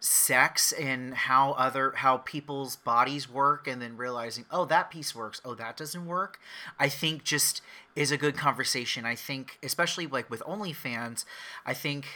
sex 0.00 0.70
and 0.72 1.14
how 1.14 1.52
other 1.52 1.92
how 1.96 2.18
people's 2.18 2.76
bodies 2.76 3.28
work 3.28 3.66
and 3.66 3.80
then 3.80 3.96
realizing 3.96 4.44
oh 4.50 4.66
that 4.66 4.90
piece 4.90 5.14
works 5.14 5.40
oh 5.44 5.54
that 5.54 5.76
doesn't 5.76 6.06
work 6.06 6.38
i 6.78 6.88
think 6.88 7.24
just 7.24 7.60
is 7.96 8.10
a 8.10 8.16
good 8.16 8.36
conversation 8.36 9.04
i 9.04 9.14
think 9.14 9.58
especially 9.62 10.06
like 10.06 10.30
with 10.30 10.40
onlyfans 10.40 11.24
i 11.66 11.74
think 11.74 12.06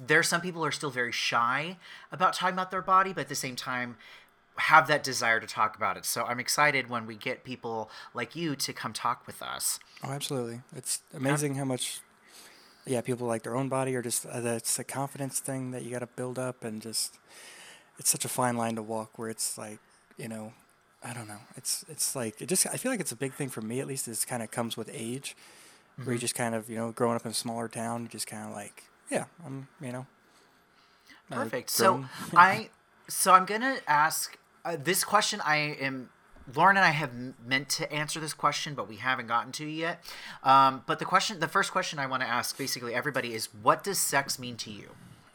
there 0.00 0.18
are 0.18 0.24
some 0.24 0.40
people 0.40 0.62
who 0.62 0.66
are 0.66 0.72
still 0.72 0.90
very 0.90 1.12
shy 1.12 1.76
about 2.10 2.32
talking 2.32 2.54
about 2.54 2.70
their 2.70 2.82
body 2.82 3.12
but 3.12 3.22
at 3.22 3.28
the 3.28 3.34
same 3.34 3.54
time 3.54 3.96
have 4.56 4.86
that 4.86 5.02
desire 5.02 5.40
to 5.40 5.46
talk 5.46 5.76
about 5.76 5.96
it. 5.96 6.04
So 6.04 6.24
I'm 6.24 6.38
excited 6.38 6.88
when 6.88 7.06
we 7.06 7.16
get 7.16 7.44
people 7.44 7.90
like 8.12 8.36
you 8.36 8.54
to 8.56 8.72
come 8.72 8.92
talk 8.92 9.26
with 9.26 9.42
us. 9.42 9.80
Oh, 10.02 10.10
absolutely. 10.10 10.60
It's 10.76 11.00
amazing 11.12 11.54
yeah. 11.54 11.58
how 11.58 11.64
much, 11.64 12.00
yeah, 12.86 13.00
people 13.00 13.26
like 13.26 13.42
their 13.42 13.56
own 13.56 13.68
body 13.68 13.94
or 13.94 14.02
just 14.02 14.26
uh, 14.26 14.40
it's 14.44 14.78
a 14.78 14.84
confidence 14.84 15.40
thing 15.40 15.70
that 15.70 15.82
you 15.82 15.90
got 15.90 16.00
to 16.00 16.06
build 16.06 16.38
up 16.38 16.64
and 16.64 16.82
just, 16.82 17.18
it's 17.98 18.10
such 18.10 18.24
a 18.24 18.28
fine 18.28 18.56
line 18.56 18.76
to 18.76 18.82
walk 18.82 19.18
where 19.18 19.30
it's 19.30 19.56
like, 19.56 19.78
you 20.18 20.28
know, 20.28 20.52
I 21.02 21.12
don't 21.12 21.28
know. 21.28 21.40
It's, 21.56 21.84
it's 21.88 22.14
like, 22.14 22.40
it 22.40 22.46
just, 22.46 22.66
I 22.66 22.76
feel 22.76 22.90
like 22.92 23.00
it's 23.00 23.12
a 23.12 23.16
big 23.16 23.32
thing 23.32 23.48
for 23.48 23.60
me 23.60 23.80
at 23.80 23.86
least 23.86 24.08
is 24.08 24.24
kind 24.24 24.42
of 24.42 24.50
comes 24.50 24.76
with 24.76 24.90
age 24.92 25.36
mm-hmm. 25.92 26.04
where 26.04 26.12
you 26.12 26.18
mm-hmm. 26.18 26.20
just 26.20 26.34
kind 26.34 26.54
of, 26.54 26.68
you 26.68 26.76
know, 26.76 26.92
growing 26.92 27.16
up 27.16 27.24
in 27.24 27.30
a 27.30 27.34
smaller 27.34 27.68
town, 27.68 28.02
you 28.02 28.08
just 28.08 28.26
kind 28.26 28.48
of 28.48 28.54
like, 28.54 28.84
yeah, 29.10 29.24
I'm, 29.44 29.68
you 29.80 29.92
know. 29.92 30.06
Perfect. 31.30 31.70
So 31.70 32.04
I, 32.34 32.68
so 33.08 33.32
I'm 33.32 33.46
going 33.46 33.62
to 33.62 33.78
ask 33.88 34.36
uh, 34.64 34.76
this 34.82 35.04
question 35.04 35.40
I 35.44 35.56
am 35.80 36.10
Lauren 36.54 36.76
and 36.76 36.84
I 36.84 36.90
have 36.90 37.10
meant 37.46 37.68
to 37.70 37.90
answer 37.92 38.20
this 38.20 38.34
question, 38.34 38.74
but 38.74 38.88
we 38.88 38.96
haven't 38.96 39.26
gotten 39.26 39.52
to 39.52 39.64
it 39.64 39.72
yet. 39.72 40.04
Um, 40.42 40.82
but 40.86 40.98
the 40.98 41.04
question, 41.04 41.40
the 41.40 41.48
first 41.48 41.72
question 41.72 41.98
I 41.98 42.06
want 42.06 42.22
to 42.22 42.28
ask, 42.28 42.56
basically 42.56 42.94
everybody, 42.94 43.34
is 43.34 43.48
what 43.62 43.82
does 43.82 43.98
sex 43.98 44.38
mean 44.38 44.56
to 44.58 44.70
you? 44.70 44.90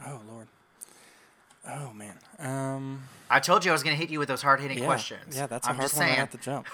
Oh 0.05 0.21
Lord. 0.29 0.47
Oh 1.67 1.93
man. 1.93 2.15
Um, 2.39 3.03
I 3.29 3.39
told 3.39 3.65
you 3.65 3.71
I 3.71 3.73
was 3.73 3.83
going 3.83 3.95
to 3.95 3.99
hit 3.99 4.09
you 4.09 4.19
with 4.19 4.27
those 4.27 4.41
hard 4.41 4.59
hitting 4.59 4.79
yeah, 4.79 4.85
questions. 4.85 5.35
Yeah, 5.35 5.47
that's 5.47 5.67
a 5.67 5.71
I'm 5.71 5.75
hard 5.75 5.91
one 5.91 5.99
saying. 5.99 6.27
to 6.27 6.37
jump. 6.37 6.67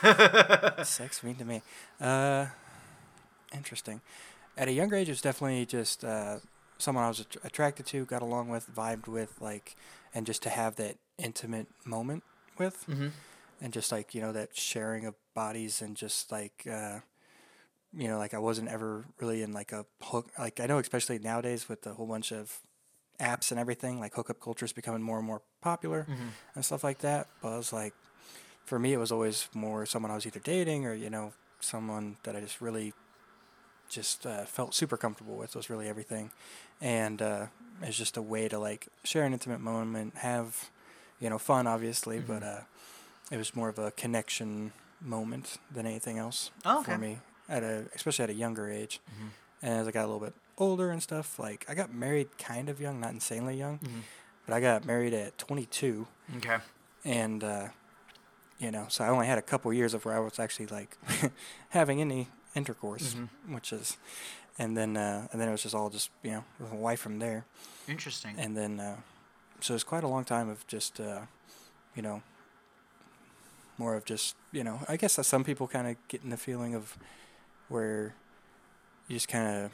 sex 0.85 1.23
mean 1.23 1.35
to 1.35 1.45
me. 1.45 1.61
Uh, 1.99 2.47
interesting. 3.53 4.01
At 4.57 4.67
a 4.67 4.71
younger 4.71 4.95
age, 4.95 5.09
it 5.09 5.11
was 5.11 5.21
definitely 5.21 5.65
just 5.65 6.05
uh, 6.05 6.37
someone 6.77 7.03
I 7.03 7.07
was 7.07 7.25
attracted 7.43 7.85
to, 7.87 8.05
got 8.05 8.21
along 8.21 8.49
with, 8.49 8.73
vibed 8.73 9.07
with, 9.07 9.41
like, 9.41 9.75
and 10.13 10.25
just 10.25 10.41
to 10.43 10.49
have 10.49 10.75
that 10.77 10.95
intimate 11.17 11.67
moment 11.83 12.23
with, 12.57 12.85
mm-hmm. 12.87 13.07
And 13.61 13.73
just 13.73 13.91
like 13.91 14.13
you 14.13 14.21
know 14.21 14.31
that 14.31 14.55
sharing 14.55 15.05
of 15.05 15.15
bodies 15.33 15.81
and 15.81 15.95
just 15.95 16.31
like 16.31 16.67
uh, 16.71 16.99
you 17.93 18.07
know 18.07 18.17
like 18.17 18.33
I 18.33 18.39
wasn't 18.39 18.69
ever 18.69 19.05
really 19.19 19.41
in 19.41 19.53
like 19.53 19.71
a 19.71 19.85
hook 20.01 20.29
like 20.37 20.59
I 20.59 20.65
know 20.65 20.79
especially 20.79 21.19
nowadays 21.19 21.69
with 21.69 21.81
the 21.83 21.93
whole 21.93 22.07
bunch 22.07 22.31
of 22.31 22.59
apps 23.19 23.51
and 23.51 23.59
everything 23.59 23.99
like 23.99 24.13
hookup 24.13 24.39
culture 24.39 24.65
is 24.65 24.73
becoming 24.73 25.01
more 25.01 25.17
and 25.17 25.27
more 25.27 25.41
popular 25.61 26.05
mm-hmm. 26.09 26.27
and 26.53 26.65
stuff 26.65 26.83
like 26.83 26.99
that. 26.99 27.27
But 27.41 27.53
I 27.53 27.57
was 27.57 27.71
like, 27.71 27.93
for 28.65 28.77
me, 28.77 28.93
it 28.93 28.97
was 28.97 29.11
always 29.11 29.47
more 29.53 29.85
someone 29.85 30.11
I 30.11 30.15
was 30.15 30.25
either 30.25 30.39
dating 30.39 30.85
or 30.85 30.93
you 30.93 31.09
know 31.09 31.33
someone 31.59 32.17
that 32.23 32.35
I 32.35 32.41
just 32.41 32.61
really 32.61 32.93
just 33.87 34.25
uh, 34.25 34.45
felt 34.45 34.73
super 34.73 34.97
comfortable 34.97 35.35
with 35.35 35.55
was 35.55 35.69
really 35.69 35.87
everything, 35.87 36.31
and 36.81 37.21
uh, 37.21 37.45
it's 37.81 37.97
just 37.97 38.17
a 38.17 38.21
way 38.21 38.47
to 38.47 38.59
like 38.59 38.87
share 39.03 39.23
an 39.23 39.33
intimate 39.33 39.61
moment, 39.61 40.15
have 40.17 40.69
you 41.19 41.29
know, 41.29 41.37
fun 41.37 41.67
obviously, 41.67 42.17
mm-hmm. 42.17 42.33
but 42.33 42.43
uh, 42.43 42.61
it 43.31 43.37
was 43.37 43.55
more 43.55 43.69
of 43.69 43.79
a 43.79 43.91
connection 43.91 44.71
moment 45.01 45.57
than 45.71 45.85
anything 45.85 46.17
else 46.17 46.51
oh, 46.65 46.79
okay. 46.79 46.93
for 46.93 46.97
me 46.97 47.19
at 47.47 47.63
a 47.63 47.85
especially 47.95 48.23
at 48.23 48.29
a 48.29 48.33
younger 48.33 48.69
age. 48.69 48.99
Mm-hmm. 49.13 49.27
And 49.61 49.73
as 49.73 49.87
I 49.87 49.91
got 49.91 50.05
a 50.05 50.07
little 50.07 50.19
bit 50.19 50.33
older 50.57 50.91
and 50.91 51.01
stuff, 51.01 51.39
like 51.39 51.65
I 51.67 51.73
got 51.73 51.93
married 51.93 52.37
kind 52.37 52.69
of 52.69 52.79
young, 52.79 52.99
not 52.99 53.11
insanely 53.11 53.57
young, 53.57 53.79
mm-hmm. 53.79 53.99
but 54.45 54.53
I 54.53 54.61
got 54.61 54.85
married 54.85 55.13
at 55.13 55.37
22. 55.37 56.07
Okay. 56.37 56.57
And 57.03 57.43
uh, 57.43 57.67
you 58.59 58.71
know, 58.71 58.85
so 58.89 59.03
I 59.03 59.09
only 59.09 59.27
had 59.27 59.37
a 59.37 59.43
couple 59.43 59.71
years 59.73 59.93
of 59.93 60.05
where 60.05 60.15
I 60.15 60.19
was 60.19 60.39
actually 60.39 60.67
like 60.67 60.97
having 61.69 62.01
any 62.01 62.27
intercourse, 62.55 63.13
mm-hmm. 63.13 63.53
which 63.53 63.73
is, 63.73 63.97
and 64.57 64.77
then 64.77 64.97
uh, 64.97 65.27
and 65.31 65.41
then 65.41 65.49
it 65.49 65.51
was 65.51 65.63
just 65.63 65.75
all 65.75 65.89
just 65.89 66.09
you 66.23 66.31
know 66.31 66.43
with 66.59 66.71
a 66.71 66.75
wife 66.75 66.99
from 66.99 67.19
there. 67.19 67.45
Interesting. 67.87 68.35
And 68.37 68.57
then 68.57 68.79
uh, 68.79 68.95
so 69.61 69.73
it's 69.73 69.83
quite 69.83 70.03
a 70.03 70.07
long 70.07 70.23
time 70.23 70.49
of 70.49 70.65
just, 70.67 70.99
uh, 70.99 71.21
you 71.95 72.01
know, 72.01 72.21
more 73.77 73.95
of 73.95 74.05
just, 74.05 74.35
you 74.51 74.63
know, 74.63 74.79
I 74.87 74.97
guess 74.97 75.13
some 75.27 75.43
people 75.43 75.67
kind 75.67 75.87
of 75.87 75.95
getting 76.07 76.29
the 76.29 76.37
feeling 76.37 76.75
of 76.75 76.97
where 77.69 78.13
you 79.07 79.15
just 79.15 79.27
kind 79.27 79.65
of, 79.65 79.71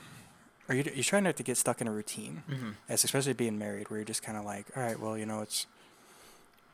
or 0.69 0.75
you, 0.75 0.83
you're 0.93 1.03
trying 1.03 1.23
not 1.23 1.37
to 1.37 1.43
get 1.43 1.57
stuck 1.57 1.81
in 1.81 1.87
a 1.87 1.91
routine, 1.91 2.43
mm-hmm. 2.49 2.71
as 2.89 3.03
especially 3.03 3.33
being 3.33 3.57
married, 3.57 3.89
where 3.89 3.99
you're 3.99 4.05
just 4.05 4.23
kind 4.23 4.37
of 4.37 4.45
like, 4.45 4.65
all 4.75 4.83
right, 4.83 4.99
well, 4.99 5.17
you 5.17 5.25
know, 5.25 5.41
it's, 5.41 5.67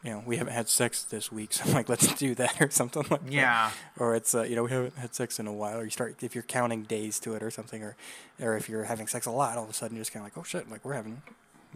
you 0.03 0.11
know, 0.11 0.23
we 0.25 0.37
haven't 0.37 0.53
had 0.53 0.69
sex 0.69 1.03
this 1.03 1.31
week, 1.31 1.53
so 1.53 1.65
I'm 1.65 1.73
like, 1.73 1.89
let's 1.89 2.13
do 2.13 2.35
that 2.35 2.61
or 2.61 2.69
something 2.69 3.03
like 3.09 3.21
yeah. 3.27 3.71
that. 3.71 4.01
Or 4.01 4.15
it's, 4.15 4.33
uh, 4.33 4.43
you 4.43 4.55
know, 4.55 4.63
we 4.63 4.71
haven't 4.71 4.97
had 4.97 5.15
sex 5.15 5.39
in 5.39 5.47
a 5.47 5.53
while. 5.53 5.79
Or 5.79 5.83
you 5.83 5.89
start, 5.89 6.23
if 6.23 6.35
you're 6.35 6.43
counting 6.43 6.83
days 6.83 7.19
to 7.21 7.33
it 7.33 7.43
or 7.43 7.51
something, 7.51 7.83
or, 7.83 7.95
or 8.39 8.55
if 8.55 8.69
you're 8.69 8.85
having 8.85 9.07
sex 9.07 9.25
a 9.25 9.31
lot, 9.31 9.57
all 9.57 9.63
of 9.63 9.69
a 9.69 9.73
sudden 9.73 9.97
you're 9.97 10.01
just 10.01 10.13
kind 10.13 10.25
of 10.25 10.25
like, 10.25 10.37
oh 10.37 10.43
shit, 10.47 10.69
like 10.69 10.85
we're 10.85 10.93
having 10.93 11.21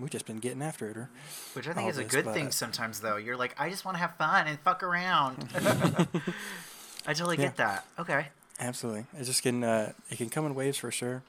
we've 0.01 0.11
just 0.11 0.25
been 0.25 0.39
getting 0.39 0.61
after 0.61 0.89
it. 0.89 0.97
Or 0.97 1.09
Which 1.53 1.67
I 1.67 1.73
think 1.73 1.89
is 1.89 1.97
a 1.97 2.03
good 2.03 2.25
thing 2.33 2.51
sometimes, 2.51 2.99
though. 2.99 3.17
You're 3.17 3.37
like, 3.37 3.55
I 3.57 3.69
just 3.69 3.85
want 3.85 3.95
to 3.95 4.01
have 4.01 4.15
fun 4.15 4.47
and 4.47 4.59
fuck 4.59 4.83
around. 4.83 5.47
I 7.07 7.13
totally 7.13 7.37
yeah. 7.37 7.43
get 7.43 7.57
that. 7.57 7.85
Okay. 7.99 8.27
Absolutely. 8.59 9.05
It 9.19 9.23
just 9.23 9.41
can 9.41 9.63
uh, 9.63 9.93
it 10.09 10.17
can 10.17 10.29
come 10.29 10.45
in 10.45 10.53
waves 10.53 10.77
for 10.77 10.91
sure, 10.91 11.23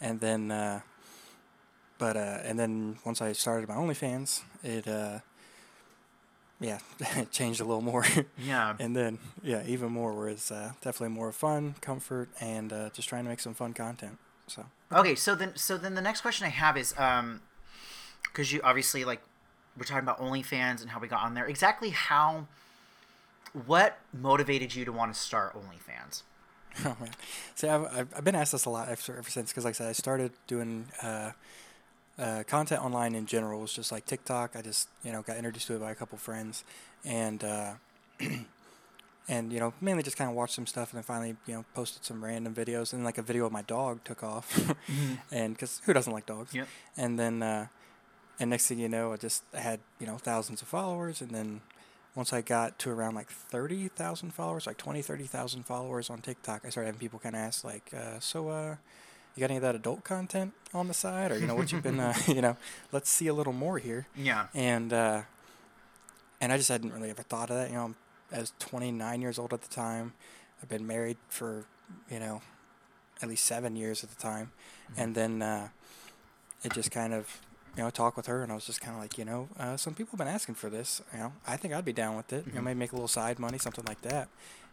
and 0.00 0.20
then 0.20 0.52
uh, 0.52 0.80
but 1.98 2.16
uh, 2.16 2.38
and 2.44 2.58
then 2.58 2.98
once 3.04 3.20
I 3.20 3.32
started 3.32 3.68
my 3.68 3.74
OnlyFans, 3.74 4.42
it 4.62 4.86
uh, 4.86 5.18
yeah 6.60 6.78
it 7.00 7.30
changed 7.32 7.60
a 7.60 7.64
little 7.64 7.82
more. 7.82 8.04
Yeah. 8.38 8.76
and 8.78 8.94
then 8.94 9.18
yeah 9.42 9.64
even 9.66 9.90
more 9.90 10.12
where 10.14 10.28
it's 10.28 10.52
uh, 10.52 10.72
definitely 10.80 11.14
more 11.14 11.32
fun, 11.32 11.74
comfort, 11.80 12.28
and 12.40 12.72
uh, 12.72 12.90
just 12.90 13.08
trying 13.08 13.24
to 13.24 13.30
make 13.30 13.40
some 13.40 13.54
fun 13.54 13.72
content. 13.74 14.18
So. 14.46 14.66
Okay, 14.92 15.16
so 15.16 15.34
then 15.34 15.56
so 15.56 15.76
then 15.76 15.94
the 15.94 16.00
next 16.00 16.20
question 16.20 16.46
I 16.46 16.50
have 16.50 16.76
is 16.76 16.94
um, 16.96 17.40
because 18.32 18.52
you 18.52 18.60
obviously 18.62 19.04
like 19.04 19.20
we're 19.76 19.84
talking 19.84 20.02
about 20.02 20.20
OnlyFans 20.20 20.80
and 20.80 20.90
how 20.90 20.98
we 20.98 21.08
got 21.08 21.22
on 21.22 21.34
there. 21.34 21.46
Exactly 21.46 21.90
how, 21.90 22.46
what 23.66 23.98
motivated 24.12 24.74
you 24.74 24.84
to 24.84 24.92
want 24.92 25.12
to 25.12 25.18
start 25.18 25.54
OnlyFans? 25.54 26.22
Oh 26.84 26.96
man, 27.00 27.10
see, 27.54 27.68
I've, 27.68 28.08
I've 28.14 28.24
been 28.24 28.34
asked 28.34 28.52
this 28.52 28.66
a 28.66 28.70
lot 28.70 28.88
ever, 28.88 29.18
ever 29.18 29.30
since 29.30 29.50
because, 29.50 29.64
like 29.64 29.72
I 29.72 29.78
said, 29.78 29.88
I 29.88 29.92
started 29.92 30.32
doing 30.46 30.86
uh, 31.02 31.30
uh, 32.18 32.42
content 32.46 32.84
online 32.84 33.14
in 33.14 33.24
general. 33.24 33.60
It 33.60 33.62
was 33.62 33.72
just 33.72 33.90
like 33.90 34.04
TikTok. 34.04 34.54
I 34.54 34.62
just 34.62 34.88
you 35.02 35.10
know 35.10 35.22
got 35.22 35.38
introduced 35.38 35.68
to 35.68 35.76
it 35.76 35.80
by 35.80 35.90
a 35.90 35.94
couple 35.94 36.18
friends, 36.18 36.64
and 37.02 37.42
uh, 37.42 37.72
and 39.28 39.52
you 39.52 39.58
know 39.58 39.72
mainly 39.80 40.02
just 40.02 40.18
kind 40.18 40.28
of 40.28 40.36
watched 40.36 40.54
some 40.54 40.66
stuff, 40.66 40.92
and 40.92 40.98
then 40.98 41.02
finally 41.02 41.36
you 41.46 41.54
know 41.54 41.64
posted 41.74 42.04
some 42.04 42.22
random 42.22 42.54
videos, 42.54 42.92
and 42.92 43.04
like 43.04 43.16
a 43.16 43.22
video 43.22 43.46
of 43.46 43.52
my 43.52 43.62
dog 43.62 44.04
took 44.04 44.22
off, 44.22 44.74
and 45.32 45.54
because 45.54 45.80
who 45.86 45.94
doesn't 45.94 46.12
like 46.12 46.26
dogs? 46.26 46.52
Yep. 46.52 46.68
And 46.98 47.18
then 47.18 47.42
uh, 47.42 47.66
and 48.38 48.50
next 48.50 48.66
thing 48.66 48.78
you 48.78 48.88
know, 48.88 49.12
I 49.12 49.16
just 49.16 49.42
had 49.54 49.80
you 49.98 50.06
know 50.06 50.18
thousands 50.18 50.62
of 50.62 50.68
followers, 50.68 51.20
and 51.20 51.30
then 51.30 51.60
once 52.16 52.32
I 52.32 52.40
got 52.40 52.78
to 52.80 52.90
around 52.90 53.14
like 53.14 53.28
30,000 53.28 54.32
followers, 54.32 54.66
like 54.66 54.78
20, 54.78 55.02
30,000 55.02 55.64
followers 55.64 56.08
on 56.08 56.22
TikTok, 56.22 56.62
I 56.64 56.70
started 56.70 56.86
having 56.86 56.98
people 56.98 57.18
kind 57.18 57.36
of 57.36 57.42
ask, 57.42 57.62
like, 57.62 57.92
uh, 57.94 58.18
so, 58.20 58.48
uh, 58.48 58.76
you 59.34 59.40
got 59.40 59.50
any 59.50 59.56
of 59.56 59.62
that 59.62 59.74
adult 59.74 60.02
content 60.02 60.54
on 60.72 60.88
the 60.88 60.94
side? 60.94 61.30
Or, 61.30 61.38
you 61.38 61.46
know, 61.46 61.54
what 61.54 61.70
you've 61.70 61.82
been, 61.82 62.00
uh, 62.00 62.14
you 62.26 62.40
know, 62.40 62.56
let's 62.90 63.10
see 63.10 63.26
a 63.26 63.34
little 63.34 63.52
more 63.52 63.78
here. 63.78 64.06
Yeah. 64.16 64.46
And, 64.54 64.94
uh, 64.94 65.22
and 66.40 66.52
I 66.52 66.56
just 66.56 66.70
hadn't 66.70 66.94
really 66.94 67.10
ever 67.10 67.22
thought 67.22 67.50
of 67.50 67.56
that. 67.56 67.68
You 67.68 67.76
know, 67.76 67.94
I 68.32 68.38
was 68.40 68.54
29 68.60 69.20
years 69.20 69.38
old 69.38 69.52
at 69.52 69.60
the 69.60 69.68
time. 69.68 70.14
I've 70.62 70.70
been 70.70 70.86
married 70.86 71.18
for, 71.28 71.66
you 72.10 72.18
know, 72.18 72.40
at 73.20 73.28
least 73.28 73.44
seven 73.44 73.76
years 73.76 74.02
at 74.02 74.08
the 74.08 74.16
time. 74.16 74.52
And 74.96 75.14
then, 75.14 75.42
uh, 75.42 75.68
it 76.62 76.72
just 76.72 76.90
kind 76.90 77.12
of 77.12 77.42
you 77.76 77.82
know, 77.82 77.90
talk 77.90 78.16
with 78.16 78.26
her, 78.26 78.42
and 78.42 78.50
I 78.50 78.54
was 78.54 78.64
just 78.64 78.80
kind 78.80 78.96
of 78.96 79.02
like, 79.02 79.18
you 79.18 79.24
know, 79.24 79.48
uh, 79.58 79.76
some 79.76 79.94
people 79.94 80.12
have 80.12 80.18
been 80.18 80.34
asking 80.34 80.54
for 80.54 80.70
this. 80.70 81.02
You 81.12 81.18
know, 81.18 81.32
I 81.46 81.56
think 81.56 81.74
I'd 81.74 81.84
be 81.84 81.92
down 81.92 82.16
with 82.16 82.32
it. 82.32 82.46
You 82.46 82.54
know, 82.54 82.62
maybe 82.62 82.78
make 82.78 82.92
a 82.92 82.94
little 82.94 83.08
side 83.08 83.38
money, 83.38 83.58
something 83.58 83.84
like 83.86 84.00
that. 84.02 84.28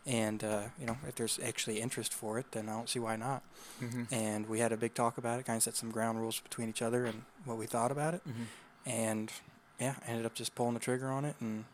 And 0.05 0.43
uh, 0.43 0.63
you 0.79 0.85
know, 0.85 0.97
if 1.07 1.15
there's 1.15 1.39
actually 1.43 1.79
interest 1.79 2.13
for 2.13 2.37
it, 2.37 2.51
then 2.51 2.67
I 2.69 2.73
don't 2.73 2.89
see 2.89 2.99
why 2.99 3.15
not. 3.15 3.41
Mm-hmm. 3.81 4.13
And 4.13 4.49
we 4.49 4.59
had 4.59 4.71
a 4.71 4.77
big 4.77 4.93
talk 4.93 5.17
about 5.17 5.39
it, 5.39 5.45
kind 5.45 5.57
of 5.57 5.63
set 5.63 5.75
some 5.75 5.91
ground 5.91 6.19
rules 6.19 6.39
between 6.39 6.69
each 6.69 6.81
other 6.81 7.05
and 7.05 7.23
what 7.45 7.57
we 7.57 7.65
thought 7.65 7.91
about 7.91 8.13
it. 8.13 8.21
Mm-hmm. 8.27 8.89
And 8.89 9.31
yeah, 9.79 9.95
I 10.05 10.11
ended 10.11 10.25
up 10.25 10.33
just 10.33 10.55
pulling 10.55 10.73
the 10.73 10.79
trigger 10.79 11.09
on 11.09 11.25
it, 11.25 11.35
and 11.39 11.65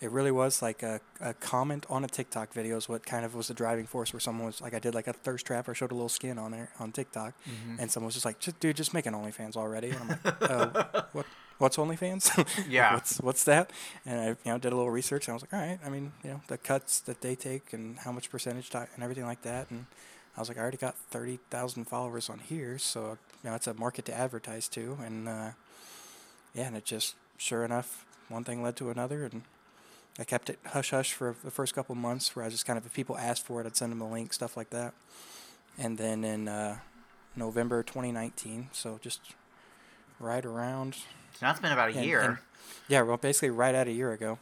it 0.00 0.10
really 0.10 0.30
was 0.32 0.60
like 0.60 0.82
a, 0.82 1.00
a 1.20 1.32
comment 1.34 1.86
on 1.88 2.04
a 2.04 2.08
TikTok 2.08 2.52
video 2.52 2.76
is 2.76 2.88
what 2.88 3.06
kind 3.06 3.24
of 3.24 3.34
was 3.34 3.48
the 3.48 3.54
driving 3.54 3.86
force 3.86 4.12
where 4.12 4.20
someone 4.20 4.46
was 4.46 4.60
like, 4.60 4.74
I 4.74 4.78
did 4.78 4.94
like 4.94 5.06
a 5.06 5.12
thirst 5.12 5.46
trap 5.46 5.66
or 5.68 5.74
showed 5.74 5.92
a 5.92 5.94
little 5.94 6.08
skin 6.08 6.38
on 6.38 6.50
there 6.50 6.70
on 6.78 6.92
TikTok, 6.92 7.32
Mm-hmm. 7.48 7.80
and 7.80 7.90
someone 7.90 8.06
was 8.06 8.14
just 8.14 8.26
like, 8.26 8.38
just, 8.38 8.60
dude, 8.60 8.76
just 8.76 8.92
make 8.92 9.06
an 9.06 9.14
OnlyFans 9.14 9.56
already. 9.56 9.90
And 9.90 9.98
I'm 10.00 10.08
like, 10.08 10.42
oh, 10.50 11.04
what? 11.12 11.26
What's 11.58 11.76
OnlyFans? 11.76 12.24
Yeah. 12.68 12.94
what's 12.94 13.18
what's 13.20 13.44
that? 13.44 13.70
And 14.04 14.20
I 14.20 14.26
you 14.28 14.36
know 14.46 14.58
did 14.58 14.72
a 14.72 14.76
little 14.76 14.90
research 14.90 15.28
and 15.28 15.32
I 15.32 15.34
was 15.34 15.42
like, 15.44 15.54
all 15.54 15.60
right. 15.60 15.78
I 15.86 15.88
mean, 15.88 16.12
you 16.24 16.30
know, 16.30 16.40
the 16.48 16.58
cuts 16.58 16.98
that 17.02 17.20
they 17.20 17.36
take 17.36 17.72
and 17.72 17.96
how 18.00 18.10
much 18.10 18.28
percentage 18.28 18.70
and 18.74 18.88
everything 19.00 19.24
like 19.24 19.42
that. 19.42 19.70
And 19.70 19.86
I 20.36 20.40
was 20.40 20.48
like, 20.48 20.58
I 20.58 20.62
already 20.62 20.78
got 20.78 20.96
thirty 20.96 21.38
thousand 21.50 21.84
followers 21.84 22.28
on 22.28 22.40
here, 22.40 22.76
so 22.78 23.18
you 23.44 23.50
know, 23.50 23.54
it's 23.54 23.68
a 23.68 23.74
market 23.74 24.04
to 24.06 24.12
advertise 24.14 24.66
to. 24.70 24.98
And 25.06 25.28
uh, 25.28 25.50
yeah, 26.54 26.66
and 26.66 26.76
it 26.76 26.84
just 26.84 27.14
sure 27.38 27.64
enough, 27.64 28.04
one 28.28 28.42
thing 28.42 28.60
led 28.60 28.74
to 28.76 28.90
another, 28.90 29.24
and 29.24 29.42
I 30.18 30.24
kept 30.24 30.48
it 30.50 30.58
hush 30.66 30.90
hush 30.90 31.12
for 31.12 31.34
the 31.44 31.50
first 31.50 31.74
couple 31.74 31.94
months, 31.94 32.34
where 32.36 32.44
I 32.44 32.48
just 32.48 32.66
kind 32.66 32.78
of 32.78 32.86
if 32.86 32.92
people 32.92 33.16
asked 33.18 33.44
for 33.44 33.60
it, 33.60 33.66
I'd 33.66 33.76
send 33.76 33.90
them 33.92 34.00
a 34.00 34.10
link, 34.10 34.32
stuff 34.32 34.56
like 34.56 34.70
that. 34.70 34.94
And 35.78 35.98
then 35.98 36.22
in 36.24 36.46
uh, 36.48 36.78
November 37.34 37.82
2019, 37.82 38.68
so 38.72 38.98
just 39.02 39.20
right 40.20 40.44
around 40.44 40.94
So 40.94 41.00
now 41.42 41.50
it's 41.50 41.58
been 41.60 41.72
about 41.72 41.90
a 41.90 41.96
and- 41.96 42.06
year. 42.06 42.20
and- 42.20 42.38
yeah, 42.88 43.02
well, 43.02 43.16
basically 43.16 43.50
right 43.50 43.74
at 43.74 43.88
a 43.88 43.92
year 43.92 44.12
ago 44.12 44.38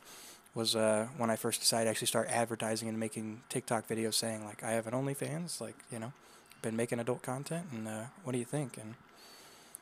was 0.54 0.76
uh, 0.76 1.08
when 1.16 1.30
I 1.30 1.36
first 1.36 1.60
decided 1.60 1.84
to 1.84 1.90
actually 1.90 2.06
start 2.08 2.28
advertising 2.28 2.88
and 2.88 2.98
making 3.00 3.40
TikTok 3.48 3.88
videos 3.88 4.14
saying 4.14 4.44
like 4.44 4.62
I 4.62 4.72
have 4.72 4.86
an 4.86 4.92
OnlyFans, 4.92 5.60
like 5.60 5.76
you 5.90 5.98
know, 5.98 6.12
been 6.60 6.76
making 6.76 7.00
adult 7.00 7.22
content, 7.22 7.66
and 7.72 7.88
uh, 7.88 8.02
what 8.24 8.32
do 8.32 8.38
you 8.38 8.44
think? 8.44 8.76
And 8.76 8.94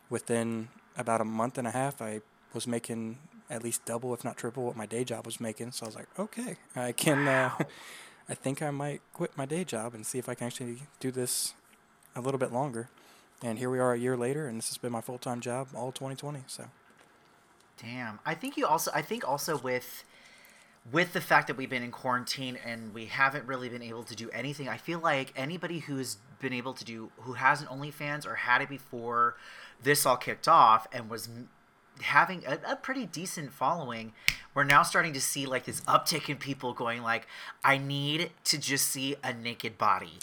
within 0.09 0.69
about 0.97 1.21
a 1.21 1.25
month 1.25 1.59
and 1.59 1.67
a 1.67 1.71
half, 1.73 2.01
I 2.01 2.21
was 2.55 2.67
making 2.67 3.19
at 3.51 3.65
least 3.65 3.85
double, 3.85 4.15
if 4.15 4.25
not 4.25 4.37
triple, 4.37 4.65
what 4.65 4.77
my 4.77 4.87
day 4.87 5.05
job 5.05 5.27
was 5.27 5.41
making. 5.41 5.73
So 5.73 5.85
I 5.85 5.89
was 5.89 5.97
like, 5.97 6.09
okay, 6.19 6.57
I 6.77 6.93
can. 6.93 7.27
Uh, 7.27 7.51
I 8.29 8.35
think 8.35 8.63
I 8.63 8.71
might 8.71 9.03
quit 9.13 9.37
my 9.37 9.45
day 9.45 9.65
job 9.65 9.93
and 9.93 10.07
see 10.07 10.19
if 10.19 10.29
I 10.29 10.35
can 10.35 10.47
actually 10.47 10.83
do 11.01 11.11
this 11.11 11.55
a 12.15 12.21
little 12.21 12.39
bit 12.39 12.53
longer. 12.53 12.89
And 13.43 13.59
here 13.59 13.71
we 13.71 13.81
are 13.81 13.93
a 13.93 13.99
year 13.99 14.17
later, 14.17 14.47
and 14.47 14.57
this 14.59 14.69
has 14.69 14.79
been 14.79 14.93
my 14.93 15.01
full 15.01 15.19
time 15.19 15.41
job 15.41 15.69
all 15.75 15.91
2020. 15.91 16.45
So. 16.47 16.67
Damn. 17.83 18.21
I 18.25 18.35
think 18.35 18.57
you 18.57 18.67
also 18.67 18.91
I 18.95 19.03
think 19.03 19.27
also 19.27 19.57
with 19.59 20.05
with 20.91 21.13
the 21.13 21.21
fact 21.21 21.47
that 21.49 21.57
we've 21.57 21.71
been 21.71 21.83
in 21.83 21.91
quarantine 21.91 22.59
and 22.65 22.95
we 22.95 23.07
haven't 23.07 23.47
really 23.47 23.69
been 23.69 23.83
able 23.83 24.03
to 24.05 24.15
do 24.15 24.31
anything, 24.31 24.69
I 24.69 24.77
feel 24.77 24.99
like 24.99 25.33
anybody 25.37 25.81
who's 25.81 26.17
been 26.41 26.53
able 26.53 26.75
to 26.75 26.85
do 26.85 27.11
who 27.23 27.35
has 27.35 27.61
an 27.61 27.67
OnlyFans 27.69 28.27
or 28.27 28.35
had 28.35 28.63
it 28.63 28.69
before 28.69 29.37
this 29.83 30.07
all 30.07 30.17
kicked 30.17 30.49
off 30.49 30.87
and 30.93 31.09
was 31.11 31.29
having 32.03 32.45
a, 32.47 32.59
a 32.73 32.77
pretty 32.77 33.07
decent 33.07 33.53
following, 33.53 34.13
we're 34.55 34.65
now 34.65 34.83
starting 34.83 35.13
to 35.13 35.21
see 35.21 35.47
like 35.47 35.65
this 35.65 35.81
uptick 35.83 36.29
in 36.29 36.37
people 36.37 36.73
going 36.73 37.03
like, 37.03 37.27
I 37.65 37.79
need 37.79 38.31
to 38.45 38.59
just 38.59 38.89
see 38.89 39.17
a 39.23 39.33
naked 39.33 39.79
body. 39.79 40.19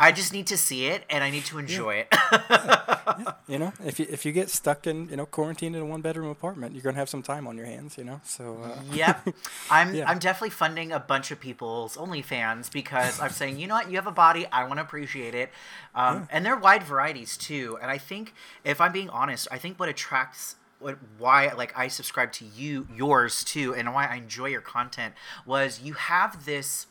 I 0.00 0.12
just 0.12 0.32
need 0.32 0.46
to 0.48 0.56
see 0.56 0.86
it 0.86 1.04
and 1.10 1.24
I 1.24 1.30
need 1.30 1.44
to 1.46 1.58
enjoy 1.58 2.06
it. 2.06 2.14
You 3.48 3.60
know, 3.60 3.72
if 3.84 4.00
you 4.00 4.06
if 4.10 4.26
you 4.26 4.32
get 4.32 4.50
stuck 4.50 4.88
in 4.88 5.08
you 5.08 5.16
know 5.16 5.24
quarantined 5.24 5.76
in 5.76 5.82
a 5.82 5.86
one 5.86 6.00
bedroom 6.00 6.28
apartment, 6.28 6.74
you're 6.74 6.82
gonna 6.82 6.96
have 6.96 7.08
some 7.08 7.22
time 7.22 7.46
on 7.46 7.56
your 7.56 7.66
hands. 7.66 7.96
You 7.96 8.02
know, 8.02 8.20
so 8.24 8.58
uh, 8.64 8.80
yep. 8.92 9.26
I'm 9.70 9.94
Yeah. 9.94 10.10
I'm 10.10 10.18
definitely 10.18 10.50
funding 10.50 10.90
a 10.90 10.98
bunch 10.98 11.30
of 11.30 11.38
people's 11.38 11.96
OnlyFans 11.96 12.70
because 12.72 13.20
I'm 13.20 13.30
saying, 13.30 13.60
you 13.60 13.68
know 13.68 13.74
what, 13.74 13.88
you 13.88 13.96
have 13.96 14.08
a 14.08 14.12
body, 14.12 14.46
I 14.50 14.64
want 14.64 14.78
to 14.78 14.82
appreciate 14.82 15.34
it, 15.34 15.50
um, 15.94 16.26
and 16.30 16.44
they're 16.44 16.56
wide 16.56 16.82
varieties 16.82 17.36
too. 17.36 17.78
And 17.80 17.88
I 17.90 17.98
think, 17.98 18.34
if 18.64 18.80
I'm 18.80 18.92
being 18.92 19.10
honest, 19.10 19.46
I 19.52 19.58
think 19.58 19.78
what 19.78 19.88
attracts 19.88 20.56
what 20.86 20.98
why 21.18 21.52
like 21.52 21.76
I 21.76 21.88
subscribe 21.88 22.30
to 22.34 22.44
you 22.44 22.86
yours 22.94 23.42
too, 23.42 23.74
and 23.74 23.92
why 23.92 24.06
I 24.06 24.16
enjoy 24.16 24.46
your 24.46 24.60
content 24.60 25.14
was 25.44 25.80
you 25.82 25.94
have 25.94 26.44
this. 26.46 26.86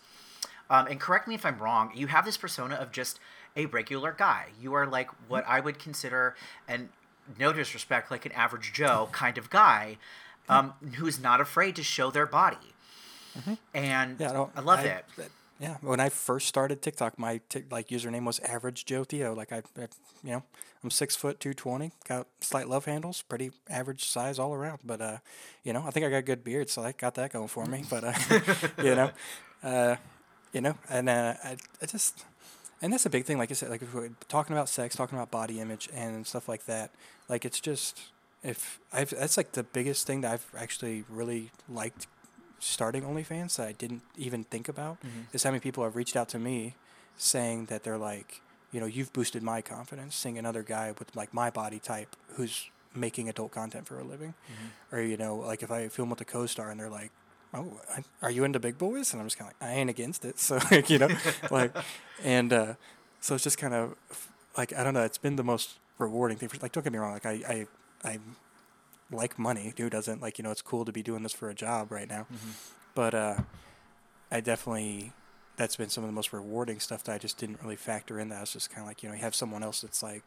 Um, 0.69 0.87
and 0.87 0.99
correct 0.99 1.27
me 1.27 1.35
if 1.35 1.45
I'm 1.45 1.59
wrong. 1.59 1.91
You 1.95 2.07
have 2.07 2.25
this 2.25 2.37
persona 2.37 2.75
of 2.75 2.91
just 2.91 3.19
a 3.55 3.67
regular 3.67 4.11
guy. 4.11 4.47
You 4.59 4.73
are 4.73 4.85
like 4.85 5.09
what 5.29 5.45
I 5.47 5.59
would 5.59 5.79
consider, 5.79 6.35
and 6.67 6.89
no 7.39 7.53
disrespect, 7.53 8.11
like 8.11 8.25
an 8.25 8.31
average 8.33 8.73
Joe 8.73 9.07
kind 9.13 9.37
of 9.37 9.49
guy, 9.49 9.97
um, 10.49 10.73
who's 10.95 11.19
not 11.19 11.39
afraid 11.39 11.75
to 11.77 11.83
show 11.83 12.11
their 12.11 12.25
body. 12.25 12.73
And 13.73 14.19
yeah, 14.19 14.31
no, 14.31 14.49
I 14.55 14.61
love 14.61 14.79
it. 14.85 15.05
that- 15.17 15.29
Yeah, 15.59 15.77
when 15.79 16.01
I 16.01 16.09
first 16.09 16.47
started 16.47 16.81
TikTok, 16.81 17.17
my 17.17 17.39
tic, 17.47 17.71
like 17.71 17.87
username 17.87 18.25
was 18.25 18.39
Average 18.41 18.85
Joe 18.85 19.05
Theo. 19.05 19.33
Like 19.33 19.53
I, 19.53 19.61
I, 19.77 19.87
you 20.21 20.31
know, 20.31 20.43
I'm 20.83 20.91
six 20.91 21.15
foot 21.15 21.39
two 21.39 21.53
twenty, 21.53 21.91
got 22.07 22.27
slight 22.41 22.67
love 22.67 22.85
handles, 22.85 23.21
pretty 23.21 23.51
average 23.69 24.03
size 24.03 24.37
all 24.37 24.53
around. 24.53 24.79
But 24.83 24.99
uh, 24.99 25.17
you 25.63 25.71
know, 25.71 25.83
I 25.87 25.91
think 25.91 26.05
I 26.05 26.09
got 26.09 26.17
a 26.17 26.23
good 26.23 26.43
beard, 26.43 26.69
so 26.69 26.83
I 26.83 26.91
got 26.91 27.15
that 27.15 27.31
going 27.31 27.47
for 27.47 27.65
me. 27.65 27.85
But 27.89 28.03
uh, 28.03 28.13
you 28.83 28.95
know, 28.95 29.11
uh, 29.63 29.95
you 30.51 30.59
know, 30.59 30.77
and 30.89 31.07
uh, 31.07 31.35
I, 31.41 31.55
I 31.81 31.85
just, 31.85 32.25
and 32.81 32.91
that's 32.91 33.05
a 33.05 33.09
big 33.09 33.23
thing. 33.23 33.37
Like 33.37 33.49
I 33.49 33.53
said, 33.53 33.69
like 33.69 33.81
we're 33.93 34.09
talking 34.27 34.53
about 34.55 34.67
sex, 34.67 34.93
talking 34.95 35.17
about 35.17 35.31
body 35.31 35.61
image 35.61 35.87
and 35.93 36.27
stuff 36.27 36.49
like 36.49 36.65
that. 36.65 36.91
Like 37.29 37.45
it's 37.45 37.61
just 37.61 38.01
if 38.43 38.79
I've 38.91 39.09
that's 39.11 39.37
like 39.37 39.53
the 39.53 39.63
biggest 39.63 40.05
thing 40.05 40.19
that 40.21 40.33
I've 40.33 40.51
actually 40.57 41.05
really 41.09 41.51
liked 41.69 42.07
starting 42.65 43.03
OnlyFans 43.03 43.57
that 43.57 43.67
I 43.67 43.71
didn't 43.73 44.01
even 44.17 44.43
think 44.45 44.67
about 44.67 44.97
is 45.33 45.43
how 45.43 45.51
many 45.51 45.59
people 45.59 45.83
have 45.83 45.95
reached 45.95 46.15
out 46.15 46.29
to 46.29 46.39
me 46.39 46.75
saying 47.17 47.65
that 47.65 47.83
they're 47.83 47.97
like, 47.97 48.41
you 48.71 48.79
know, 48.79 48.85
you've 48.85 49.13
boosted 49.13 49.43
my 49.43 49.61
confidence 49.61 50.15
seeing 50.15 50.37
another 50.37 50.63
guy 50.63 50.93
with 50.97 51.15
like 51.15 51.33
my 51.33 51.49
body 51.49 51.79
type 51.79 52.15
who's 52.35 52.69
making 52.93 53.29
adult 53.29 53.51
content 53.51 53.85
for 53.87 53.99
a 53.99 54.03
living. 54.03 54.33
Or, 54.91 55.01
you 55.01 55.15
know, 55.17 55.35
like 55.35 55.61
if 55.63 55.71
I 55.71 55.87
film 55.89 56.09
with 56.09 56.19
a 56.21 56.25
co 56.25 56.45
star 56.45 56.71
and 56.71 56.79
they're 56.79 56.89
like, 56.89 57.11
Oh, 57.53 57.79
I, 57.89 58.03
are 58.21 58.31
you 58.31 58.43
into 58.43 58.59
big 58.59 58.77
boys? 58.77 59.13
And 59.13 59.21
I'm 59.21 59.27
just 59.27 59.37
kind 59.37 59.49
of 59.49 59.55
like, 59.61 59.71
I 59.71 59.75
ain't 59.75 59.89
against 59.89 60.25
it. 60.25 60.39
So, 60.39 60.59
like, 60.71 60.89
you 60.89 60.97
know, 60.99 61.09
like, 61.51 61.73
and 62.23 62.51
uh, 62.51 62.73
so 63.21 63.35
it's 63.35 63.45
just 63.45 63.57
kind 63.57 63.73
of 63.73 63.95
like, 64.57 64.73
I 64.73 64.83
don't 64.83 64.93
know, 64.93 65.03
it's 65.03 65.17
been 65.17 65.37
the 65.37 65.43
most 65.43 65.79
rewarding 65.97 66.37
thing. 66.37 66.49
For, 66.49 66.57
like, 66.61 66.73
don't 66.73 66.83
get 66.83 66.91
me 66.91 66.99
wrong, 66.99 67.13
like, 67.13 67.25
I, 67.25 67.31
I, 67.47 67.67
I 68.03 68.19
like 69.11 69.37
money. 69.37 69.73
Who 69.77 69.89
doesn't 69.89 70.21
like 70.21 70.37
you 70.37 70.43
know? 70.43 70.51
It's 70.51 70.61
cool 70.61 70.85
to 70.85 70.91
be 70.91 71.03
doing 71.03 71.23
this 71.23 71.33
for 71.33 71.49
a 71.49 71.55
job 71.55 71.91
right 71.91 72.09
now, 72.09 72.27
but 72.93 73.13
uh, 73.13 73.37
I 74.31 74.41
definitely 74.41 75.13
that's 75.57 75.75
been 75.75 75.89
some 75.89 76.03
of 76.03 76.09
the 76.09 76.13
most 76.13 76.33
rewarding 76.33 76.79
stuff 76.79 77.03
that 77.05 77.13
I 77.13 77.17
just 77.17 77.37
didn't 77.37 77.61
really 77.63 77.75
factor 77.75 78.19
in. 78.19 78.29
That 78.29 78.37
I 78.37 78.41
was 78.41 78.53
just 78.53 78.69
kind 78.69 78.81
of 78.81 78.87
like 78.87 79.03
you 79.03 79.09
know 79.09 79.15
you 79.15 79.21
have 79.21 79.35
someone 79.35 79.63
else 79.63 79.81
that's 79.81 80.01
like 80.03 80.23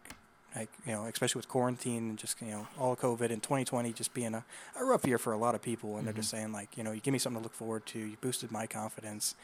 like 0.57 0.71
you 0.87 0.93
know 0.93 1.05
especially 1.05 1.39
with 1.39 1.49
quarantine 1.49 2.11
and 2.11 2.19
just 2.19 2.41
you 2.41 2.51
know 2.51 2.67
all 2.79 2.97
COVID 2.97 3.31
and 3.31 3.43
2020 3.43 3.93
just 3.93 4.15
being 4.15 4.35
a, 4.35 4.45
a 4.81 4.85
rough 4.85 5.07
year 5.07 5.19
for 5.19 5.33
a 5.33 5.37
lot 5.37 5.55
of 5.55 5.61
people 5.61 5.99
and 5.99 6.07
they're 6.07 6.15
just 6.15 6.31
saying 6.31 6.53
like 6.53 6.77
you 6.77 6.83
know 6.83 6.93
you 6.93 7.01
give 7.01 7.13
me 7.13 7.19
something 7.19 7.41
to 7.41 7.45
look 7.45 7.55
forward 7.55 7.85
to. 7.87 7.99
You 7.99 8.17
boosted 8.21 8.51
my 8.51 8.67
confidence. 8.67 9.35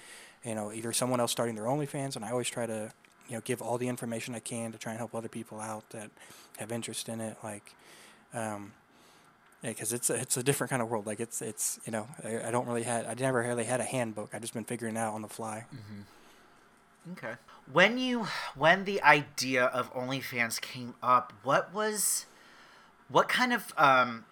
You 0.45 0.55
know 0.55 0.73
either 0.73 0.93
someone 0.93 1.21
else 1.21 1.33
starting 1.33 1.55
their 1.55 1.65
OnlyFans 1.65 2.17
and 2.17 2.25
I 2.25 2.31
always 2.31 2.49
try 2.49 2.67
to 2.67 2.93
you 3.29 3.35
know 3.35 3.43
give 3.45 3.61
all 3.61 3.79
the 3.79 3.89
information 3.89 4.35
I 4.35 4.41
can 4.41 4.73
to 4.73 4.79
try 4.79 4.93
and 4.93 4.99
help 4.99 5.15
other 5.15 5.29
people 5.29 5.61
out 5.61 5.91
that 5.91 6.11
have 6.59 6.73
interest 6.73 7.09
in 7.09 7.21
it 7.21 7.37
like. 7.43 7.75
Um, 8.33 8.73
Yeah, 9.65 9.71
because 9.71 9.95
it's 9.95 10.11
a, 10.11 10.15
it's 10.17 10.37
a 10.37 10.43
different 10.43 10.71
kind 10.71 10.83
of 10.83 10.91
world. 10.91 11.07
Like 11.07 11.21
it's 11.21 11.41
it's 11.41 11.81
you 11.87 11.93
know 11.93 12.07
I, 12.23 12.49
I 12.49 12.51
don't 12.51 12.67
really 12.67 12.83
had 12.83 13.07
I 13.07 13.15
never 13.15 13.39
really 13.39 13.65
had 13.65 13.81
a 13.81 13.85
handbook. 13.85 14.35
I've 14.35 14.43
just 14.43 14.53
been 14.53 14.65
figuring 14.65 14.97
it 14.97 14.99
out 14.99 15.15
on 15.15 15.23
the 15.23 15.29
fly. 15.29 15.65
Okay. 17.13 17.33
When 17.73 17.97
you 17.97 18.27
when 18.55 18.85
the 18.85 19.03
idea 19.03 19.65
of 19.65 19.93
OnlyFans 19.95 20.61
came 20.61 20.95
up, 21.03 21.33
what 21.43 21.73
was 21.73 22.27
what 23.09 23.27
kind 23.31 23.55
of 23.55 23.73
um 23.79 24.27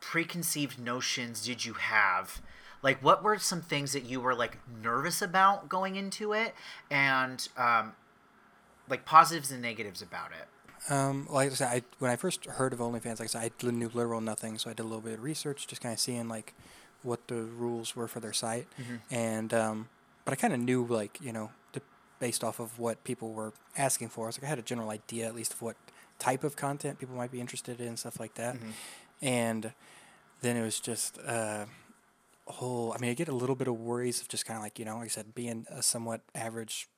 preconceived 0.00 0.78
notions 0.78 1.46
did 1.46 1.64
you 1.64 1.72
have? 1.72 2.42
Like 2.82 3.02
what 3.02 3.24
were 3.24 3.38
some 3.38 3.62
things 3.62 3.94
that 3.94 4.04
you 4.04 4.20
were 4.20 4.34
like 4.34 4.58
nervous 4.82 5.22
about 5.22 5.70
going 5.70 5.96
into 5.96 6.34
it 6.34 6.54
and 6.90 7.48
um 7.56 7.94
like 8.86 9.06
positives 9.06 9.50
and 9.50 9.62
negatives 9.62 10.02
about 10.02 10.32
it? 10.32 10.46
Um, 10.90 11.26
like 11.30 11.50
I 11.50 11.54
said, 11.54 11.68
I, 11.68 11.82
when 11.98 12.10
I 12.10 12.16
first 12.16 12.44
heard 12.44 12.72
of 12.72 12.78
OnlyFans, 12.78 13.18
like 13.18 13.22
I 13.22 13.26
said, 13.26 13.52
I 13.62 13.66
knew 13.70 13.90
literal 13.94 14.20
nothing, 14.20 14.58
so 14.58 14.68
I 14.70 14.74
did 14.74 14.82
a 14.82 14.84
little 14.84 15.00
bit 15.00 15.14
of 15.14 15.22
research, 15.22 15.66
just 15.66 15.80
kind 15.80 15.92
of 15.94 15.98
seeing 15.98 16.28
like 16.28 16.52
what 17.02 17.26
the 17.28 17.42
rules 17.42 17.96
were 17.96 18.08
for 18.08 18.20
their 18.20 18.32
site, 18.34 18.66
and 19.10 19.52
um, 19.54 19.88
but 20.24 20.32
I 20.32 20.36
kind 20.36 20.52
of 20.52 20.60
knew 20.60 20.84
like 20.86 21.18
you 21.22 21.32
know 21.32 21.50
the, 21.72 21.80
based 22.18 22.44
off 22.44 22.60
of 22.60 22.78
what 22.78 23.02
people 23.04 23.32
were 23.32 23.52
asking 23.78 24.08
for. 24.10 24.26
I 24.26 24.28
was 24.28 24.38
like 24.38 24.44
I 24.44 24.48
had 24.48 24.58
a 24.58 24.62
general 24.62 24.90
idea 24.90 25.26
at 25.26 25.34
least 25.34 25.54
of 25.54 25.62
what 25.62 25.76
type 26.18 26.44
of 26.44 26.56
content 26.56 26.98
people 26.98 27.16
might 27.16 27.32
be 27.32 27.40
interested 27.40 27.80
in, 27.80 27.96
stuff 27.96 28.20
like 28.20 28.34
that, 28.34 28.56
and 29.22 29.72
then 30.42 30.56
it 30.56 30.62
was 30.62 30.80
just 30.80 31.18
uh, 31.26 31.64
a 32.46 32.52
whole. 32.52 32.92
I 32.92 32.98
mean, 32.98 33.10
I 33.10 33.14
get 33.14 33.28
a 33.28 33.34
little 33.34 33.56
bit 33.56 33.68
of 33.68 33.78
worries 33.80 34.20
of 34.20 34.28
just 34.28 34.44
kind 34.44 34.56
of 34.58 34.62
like 34.62 34.78
you 34.78 34.84
know, 34.84 34.96
like 34.96 35.06
I 35.06 35.08
said, 35.08 35.34
being 35.34 35.66
a 35.70 35.82
somewhat 35.82 36.20
average 36.34 36.88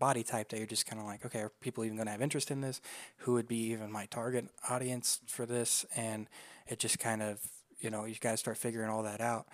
body 0.00 0.24
type 0.24 0.48
that 0.48 0.58
you're 0.58 0.66
just 0.66 0.86
kind 0.86 0.98
of 0.98 1.06
like, 1.06 1.24
okay, 1.24 1.40
are 1.40 1.52
people 1.60 1.84
even 1.84 1.96
going 1.96 2.06
to 2.06 2.12
have 2.12 2.22
interest 2.22 2.50
in 2.50 2.62
this? 2.62 2.80
Who 3.18 3.34
would 3.34 3.46
be 3.46 3.70
even 3.70 3.92
my 3.92 4.06
target 4.06 4.46
audience 4.68 5.20
for 5.28 5.46
this? 5.46 5.86
And 5.94 6.26
it 6.66 6.80
just 6.80 6.98
kind 6.98 7.22
of, 7.22 7.38
you 7.78 7.90
know, 7.90 8.06
you 8.06 8.16
to 8.16 8.36
start 8.36 8.56
figuring 8.56 8.90
all 8.90 9.04
that 9.04 9.20
out. 9.20 9.46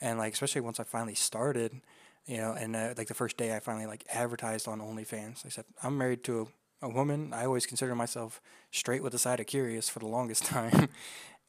And 0.00 0.18
like, 0.18 0.34
especially 0.34 0.60
once 0.60 0.78
I 0.78 0.84
finally 0.84 1.14
started, 1.14 1.80
you 2.26 2.36
know, 2.36 2.52
and 2.52 2.76
uh, 2.76 2.94
like 2.96 3.08
the 3.08 3.14
first 3.14 3.36
day 3.36 3.56
I 3.56 3.60
finally 3.60 3.86
like 3.86 4.04
advertised 4.12 4.68
on 4.68 4.80
OnlyFans, 4.80 5.44
I 5.44 5.48
said, 5.48 5.64
I'm 5.82 5.98
married 5.98 6.22
to 6.24 6.48
a, 6.82 6.86
a 6.86 6.88
woman. 6.88 7.32
I 7.32 7.46
always 7.46 7.66
consider 7.66 7.94
myself 7.94 8.40
straight 8.70 9.02
with 9.02 9.12
the 9.12 9.18
side 9.18 9.40
of 9.40 9.46
curious 9.46 9.88
for 9.88 9.98
the 9.98 10.06
longest 10.06 10.44
time. 10.46 10.88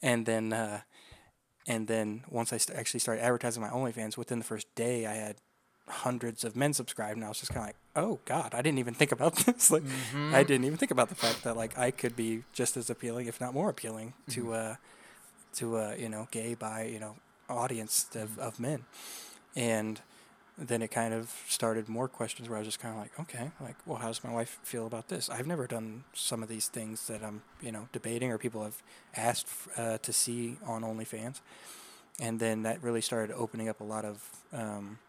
and 0.01 0.25
then, 0.25 0.53
uh, 0.53 0.81
and 1.67 1.87
then 1.87 2.23
once 2.29 2.53
I 2.53 2.57
st- 2.57 2.77
actually 2.77 2.99
started 2.99 3.23
advertising 3.23 3.61
my 3.61 3.69
OnlyFans, 3.69 4.17
within 4.17 4.39
the 4.39 4.45
first 4.45 4.73
day, 4.75 5.05
I 5.05 5.13
had 5.13 5.37
hundreds 5.87 6.43
of 6.43 6.55
men 6.55 6.73
subscribed, 6.73 7.15
and 7.15 7.25
I 7.25 7.27
was 7.27 7.39
just 7.39 7.53
kind 7.53 7.63
of 7.63 7.67
like, 7.67 7.75
"Oh 7.95 8.19
God, 8.25 8.53
I 8.53 8.61
didn't 8.61 8.79
even 8.79 8.93
think 8.93 9.11
about 9.11 9.35
this. 9.45 9.71
like, 9.71 9.83
I 10.15 10.43
didn't 10.43 10.65
even 10.65 10.77
think 10.77 10.91
about 10.91 11.09
the 11.09 11.15
fact 11.15 11.43
that 11.43 11.55
like 11.55 11.77
I 11.77 11.91
could 11.91 12.15
be 12.15 12.43
just 12.53 12.77
as 12.77 12.89
appealing, 12.89 13.27
if 13.27 13.39
not 13.39 13.53
more 13.53 13.69
appealing, 13.69 14.13
to 14.29 14.53
uh, 14.53 14.75
to 15.55 15.77
uh, 15.77 15.95
you 15.97 16.09
know, 16.09 16.27
gay 16.31 16.55
by 16.55 16.85
you 16.85 16.99
know, 16.99 17.15
audience 17.49 18.07
of, 18.15 18.37
of 18.39 18.59
men." 18.59 18.85
And 19.55 20.01
then 20.57 20.81
it 20.81 20.89
kind 20.89 21.13
of 21.13 21.33
started 21.47 21.89
more 21.89 22.07
questions 22.07 22.47
where 22.47 22.57
I 22.57 22.59
was 22.59 22.67
just 22.67 22.79
kind 22.79 22.93
of 22.95 23.01
like, 23.01 23.19
okay, 23.19 23.51
like, 23.59 23.75
well, 23.85 23.97
how 23.97 24.07
does 24.07 24.23
my 24.23 24.31
wife 24.31 24.59
feel 24.63 24.87
about 24.87 25.09
this? 25.09 25.29
I've 25.29 25.47
never 25.47 25.67
done 25.67 26.05
some 26.13 26.41
of 26.41 26.49
these 26.49 26.67
things 26.67 27.07
that 27.07 27.23
I'm, 27.23 27.41
you 27.61 27.71
know, 27.71 27.89
debating 27.91 28.31
or 28.31 28.37
people 28.37 28.63
have 28.63 28.81
asked 29.15 29.47
uh, 29.77 29.97
to 29.97 30.13
see 30.13 30.57
on 30.65 30.81
OnlyFans. 30.81 31.41
And 32.21 32.39
then 32.39 32.63
that 32.63 32.81
really 32.81 33.01
started 33.01 33.35
opening 33.35 33.67
up 33.67 33.81
a 33.81 33.83
lot 33.83 34.05
of 34.05 34.29
um, 34.53 34.99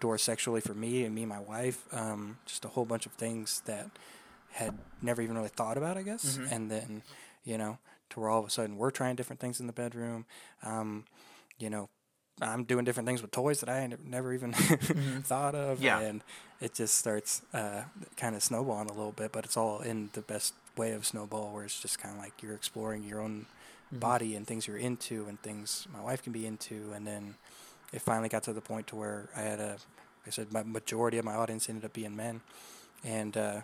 doors 0.00 0.22
sexually 0.22 0.60
for 0.60 0.74
me 0.74 1.04
and 1.04 1.14
me 1.14 1.22
and 1.22 1.28
my 1.28 1.40
wife. 1.40 1.86
Um, 1.92 2.38
just 2.46 2.64
a 2.64 2.68
whole 2.68 2.84
bunch 2.84 3.06
of 3.06 3.12
things 3.12 3.62
that 3.66 3.90
had 4.52 4.76
never 5.00 5.22
even 5.22 5.36
really 5.36 5.48
thought 5.48 5.76
about, 5.76 5.96
I 5.96 6.02
guess. 6.02 6.38
And 6.50 6.70
then, 6.70 7.02
you 7.44 7.56
know, 7.58 7.78
to 8.10 8.20
where 8.20 8.28
all 8.28 8.40
of 8.40 8.46
a 8.46 8.50
sudden 8.50 8.76
we're 8.76 8.90
trying 8.90 9.16
different 9.16 9.40
things 9.40 9.60
in 9.60 9.66
the 9.66 9.72
bedroom. 9.72 10.26
Um, 10.64 11.04
you 11.58 11.70
know, 11.70 11.88
I'm 12.42 12.64
doing 12.64 12.84
different 12.84 13.06
things 13.06 13.22
with 13.22 13.30
toys 13.30 13.60
that 13.60 13.68
I 13.68 13.88
never 14.04 14.32
even 14.32 14.52
thought 15.22 15.54
of. 15.54 15.80
Yeah. 15.80 16.00
And 16.00 16.22
it 16.60 16.74
just 16.74 16.94
starts 16.94 17.42
uh, 17.52 17.82
kind 18.16 18.34
of 18.34 18.42
snowballing 18.42 18.88
a 18.88 18.92
little 18.92 19.12
bit, 19.12 19.32
but 19.32 19.44
it's 19.44 19.56
all 19.56 19.80
in 19.80 20.10
the 20.14 20.22
best 20.22 20.54
way 20.76 20.92
of 20.92 21.04
snowball, 21.04 21.52
where 21.52 21.64
it's 21.64 21.80
just 21.80 21.98
kind 21.98 22.14
of 22.14 22.20
like 22.20 22.42
you're 22.42 22.54
exploring 22.54 23.04
your 23.04 23.20
own 23.20 23.46
body 23.92 24.36
and 24.36 24.46
things 24.46 24.66
you're 24.66 24.76
into 24.78 25.26
and 25.28 25.40
things 25.42 25.86
my 25.92 26.00
wife 26.00 26.22
can 26.22 26.32
be 26.32 26.46
into. 26.46 26.92
And 26.94 27.06
then 27.06 27.34
it 27.92 28.02
finally 28.02 28.28
got 28.28 28.42
to 28.44 28.52
the 28.52 28.60
point 28.60 28.86
to 28.88 28.96
where 28.96 29.28
I 29.36 29.40
had 29.40 29.60
a, 29.60 29.76
said, 30.30 30.52
my 30.52 30.62
majority 30.62 31.18
of 31.18 31.24
my 31.24 31.34
audience 31.34 31.68
ended 31.68 31.84
up 31.84 31.92
being 31.92 32.14
men. 32.14 32.40
And 33.04 33.36
uh, 33.36 33.60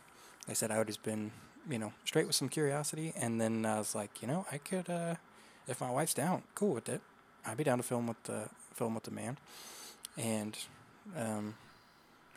I 0.49 0.53
said, 0.53 0.71
I 0.71 0.79
would 0.79 0.87
just 0.87 1.03
been, 1.03 1.31
you 1.69 1.79
know, 1.79 1.93
straight 2.05 2.27
with 2.27 2.35
some 2.35 2.49
curiosity. 2.49 3.13
And 3.17 3.41
then 3.41 3.65
I 3.65 3.79
was 3.79 3.95
like, 3.95 4.23
you 4.23 4.29
know, 4.29 4.47
I 4.51 4.59
could, 4.59 4.89
uh, 4.91 5.17
if 5.69 5.81
my 5.81 5.91
wife's 5.91 6.15
down, 6.15 6.43
cool 6.55 6.75
with 6.75 6.89
it. 6.89 7.01
I'd 7.47 7.57
be 7.57 7.65
down 7.65 7.79
to 7.79 7.85
film 7.85 8.07
with 8.07 8.23
the 8.25 8.49
film 8.75 8.95
with 8.95 9.05
the 9.05 9.11
man, 9.11 9.39
and 10.17 10.57
um, 11.17 11.55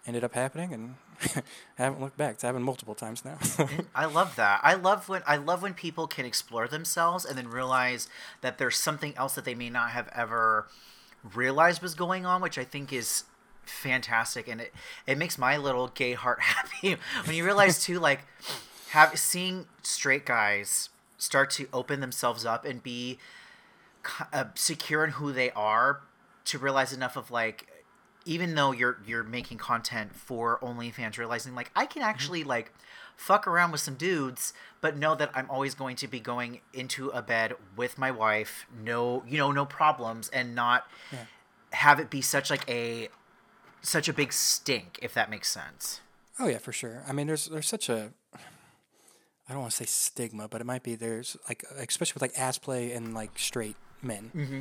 ended 0.06 0.23
up 0.23 0.34
happening, 0.34 0.73
and 0.73 0.95
I 1.80 1.84
haven't 1.84 2.02
looked 2.02 2.17
back. 2.17 2.36
It's 2.36 2.43
happened 2.43 2.63
multiple 2.63 2.95
times 2.95 3.25
now. 3.25 3.38
I 3.95 4.06
love 4.06 4.36
that. 4.36 4.62
I 4.63 4.75
love 4.75 5.10
when 5.10 5.23
I 5.25 5.38
love 5.38 5.62
when 5.62 5.73
people 5.73 6.08
can 6.08 6.25
explore 6.25 6.67
themselves 6.67 7.25
and 7.25 7.38
then 7.38 7.49
realize 7.49 8.08
that 8.41 8.58
there's 8.58 8.78
something 8.78 9.15
else 9.17 9.36
that 9.36 9.45
they 9.45 9.56
may 9.56 9.69
not 9.69 9.89
have 9.91 10.10
ever 10.13 10.67
realized 11.34 11.82
was 11.82 11.95
going 11.95 12.25
on, 12.25 12.41
which 12.41 12.58
I 12.58 12.63
think 12.63 12.93
is 12.93 13.23
fantastic 13.63 14.47
and 14.47 14.62
it 14.62 14.73
it 15.05 15.15
makes 15.15 15.38
my 15.38 15.55
little 15.55 15.89
gay 15.89 16.13
heart 16.13 16.41
happy 16.41 16.97
when 17.25 17.36
you 17.36 17.45
realize 17.45 17.84
too 17.84 17.99
like 18.10 18.21
have 18.89 19.19
seeing 19.19 19.67
straight 19.84 20.25
guys 20.25 20.89
start 21.19 21.51
to 21.51 21.67
open 21.71 21.99
themselves 21.99 22.47
up 22.47 22.65
and 22.65 22.82
be 22.82 23.19
uh, 24.34 24.45
secure 24.55 25.03
in 25.03 25.12
who 25.12 25.32
they 25.32 25.51
are 25.51 26.01
to 26.45 26.58
realize 26.58 26.91
enough 26.91 27.15
of 27.15 27.29
like 27.29 27.67
even 28.25 28.55
though 28.55 28.71
you're 28.71 28.97
you're 29.05 29.23
making 29.23 29.58
content 29.58 30.15
for 30.15 30.60
OnlyFans, 30.62 31.17
realizing 31.17 31.55
like 31.55 31.71
I 31.75 31.86
can 31.86 32.01
actually 32.01 32.43
like 32.43 32.73
fuck 33.19 33.45
around 33.45 33.71
with 33.71 33.82
some 33.82 33.95
dudes, 33.95 34.53
but 34.79 34.95
know 34.97 35.13
that 35.13 35.29
I'm 35.36 35.49
always 35.49 35.75
going 35.75 35.97
to 35.97 36.08
be 36.08 36.19
going 36.21 36.62
into 36.73 37.10
a 37.10 37.21
bed 37.21 37.53
with 37.75 37.97
my 37.97 38.12
wife, 38.12 38.65
no 38.82 39.23
you 39.27 39.38
know, 39.38 39.51
no 39.51 39.65
problems, 39.65 40.29
and 40.29 40.55
not 40.55 40.88
Yeah. 41.12 41.25
have 41.73 41.99
it 41.99 42.10
be 42.10 42.21
such 42.21 42.49
like 42.49 42.67
a 42.69 43.10
such 43.82 44.08
a 44.08 44.13
big 44.13 44.32
stink, 44.34 44.97
if 45.01 45.13
that 45.13 45.29
makes 45.29 45.49
sense. 45.49 46.01
Oh 46.39 46.47
yeah, 46.47 46.58
for 46.60 46.71
sure. 46.71 47.03
I 47.08 47.12
mean, 47.12 47.27
there's 47.27 47.45
there's 47.47 47.67
such 47.67 47.89
a 47.89 48.12
I 48.34 49.51
don't 49.53 49.62
want 49.62 49.71
to 49.71 49.77
say 49.77 49.86
stigma, 49.86 50.47
but 50.47 50.62
it 50.62 50.65
might 50.65 50.84
be 50.84 50.95
there's 50.95 51.36
like 51.49 51.63
especially 51.77 52.13
with 52.15 52.21
like 52.21 52.38
ass 52.39 52.58
play 52.58 52.91
and 52.93 53.13
like 53.13 53.38
straight 53.38 53.75
men. 54.01 54.32
Mm-hmm. 54.34 54.60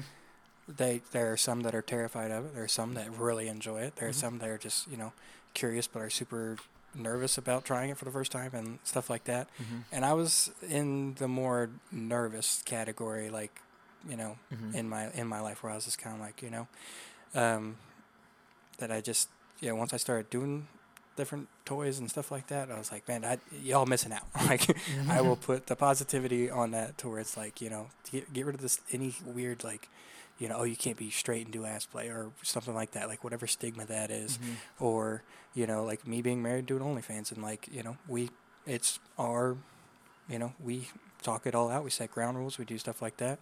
They 0.67 1.03
there 1.13 1.33
are 1.33 1.37
some 1.37 1.61
that 1.63 1.75
are 1.75 1.83
terrified 1.83 2.31
of 2.33 2.47
it. 2.47 2.55
There 2.55 2.65
are 2.65 2.69
some 2.69 2.95
that 2.95 3.11
really 3.17 3.47
enjoy 3.49 3.83
it. 3.83 3.97
There 3.97 4.09
are 4.09 4.13
some 4.13 4.39
that 4.39 4.49
are 4.49 4.59
just 4.59 4.91
you 4.91 4.97
know 4.97 5.13
curious 5.55 5.87
but 5.87 6.03
are 6.03 6.11
super 6.11 6.57
nervous 6.95 7.39
about 7.39 7.65
trying 7.65 7.91
it 7.91 7.97
for 7.97 8.05
the 8.05 8.11
first 8.11 8.33
time 8.33 8.51
and 8.55 8.79
stuff 8.85 9.11
like 9.11 9.25
that. 9.25 9.49
Mm-hmm. 9.63 9.79
And 9.93 10.05
I 10.05 10.13
was 10.15 10.51
in 10.69 11.15
the 11.15 11.29
more 11.29 11.71
nervous 11.93 12.63
category, 12.65 13.31
like 13.31 13.61
you 14.09 14.17
know, 14.17 14.39
mm-hmm. 14.53 14.75
in 14.75 14.89
my 14.89 15.11
in 15.13 15.27
my 15.27 15.41
life 15.41 15.63
where 15.63 15.73
I 15.73 15.75
was 15.75 15.85
just 15.85 15.99
kind 15.99 16.17
of 16.17 16.21
like 16.21 16.43
you 16.43 16.51
know, 16.51 16.69
um, 17.35 17.77
that 18.79 18.91
I 18.91 19.01
just 19.01 19.29
yeah 19.61 19.73
once 19.73 19.93
I 19.93 19.97
started 19.97 20.31
doing 20.31 20.69
different 21.19 21.49
toys 21.65 21.99
and 21.99 22.09
stuff 22.09 22.31
like 22.31 22.47
that, 22.47 22.71
I 22.71 22.79
was 22.79 22.93
like, 22.93 23.07
man, 23.09 23.25
I, 23.25 23.39
y'all 23.61 23.87
missing 23.87 24.13
out. 24.13 24.23
like, 24.47 24.61
mm-hmm. 24.61 25.11
I 25.11 25.21
will 25.21 25.37
put 25.37 25.67
the 25.67 25.75
positivity 25.75 26.49
on 26.49 26.71
that 26.71 26.97
to 26.99 27.09
where 27.09 27.19
it's 27.19 27.37
like, 27.37 27.61
you 27.61 27.69
know, 27.69 27.89
get 28.11 28.33
get 28.33 28.47
rid 28.47 28.55
of 28.55 28.61
this 28.63 28.81
any 28.93 29.15
weird 29.27 29.65
like, 29.65 29.89
you 30.39 30.49
know, 30.49 30.57
oh, 30.59 30.65
you 30.65 30.77
can't 30.77 30.97
be 30.97 31.11
straight 31.11 31.45
and 31.45 31.53
do 31.53 31.65
ass 31.65 31.85
play 31.87 32.09
or 32.09 32.31
something 32.43 32.75
like 32.75 32.93
that, 32.93 33.09
like 33.09 33.25
whatever 33.25 33.47
stigma 33.47 33.85
that 33.87 34.11
is. 34.11 34.39
or 34.79 35.23
you 35.55 35.67
know, 35.67 35.85
like 35.85 36.07
me 36.07 36.23
being 36.23 36.43
married 36.43 36.69
to 36.69 36.77
an 36.77 36.83
OnlyFans 36.83 37.33
and 37.33 37.43
like, 37.43 37.69
you 37.73 37.83
know, 37.83 37.97
we 38.07 38.31
it's 38.67 38.99
our, 39.19 39.57
you 40.29 40.39
know, 40.39 40.53
we 40.63 40.89
talk 41.23 41.47
it 41.47 41.55
all 41.55 41.69
out. 41.71 41.83
We 41.83 41.91
set 41.91 42.13
ground 42.13 42.37
rules. 42.39 42.59
We 42.59 42.65
do 42.65 42.79
stuff 42.79 43.03
like 43.03 43.17
that, 43.17 43.41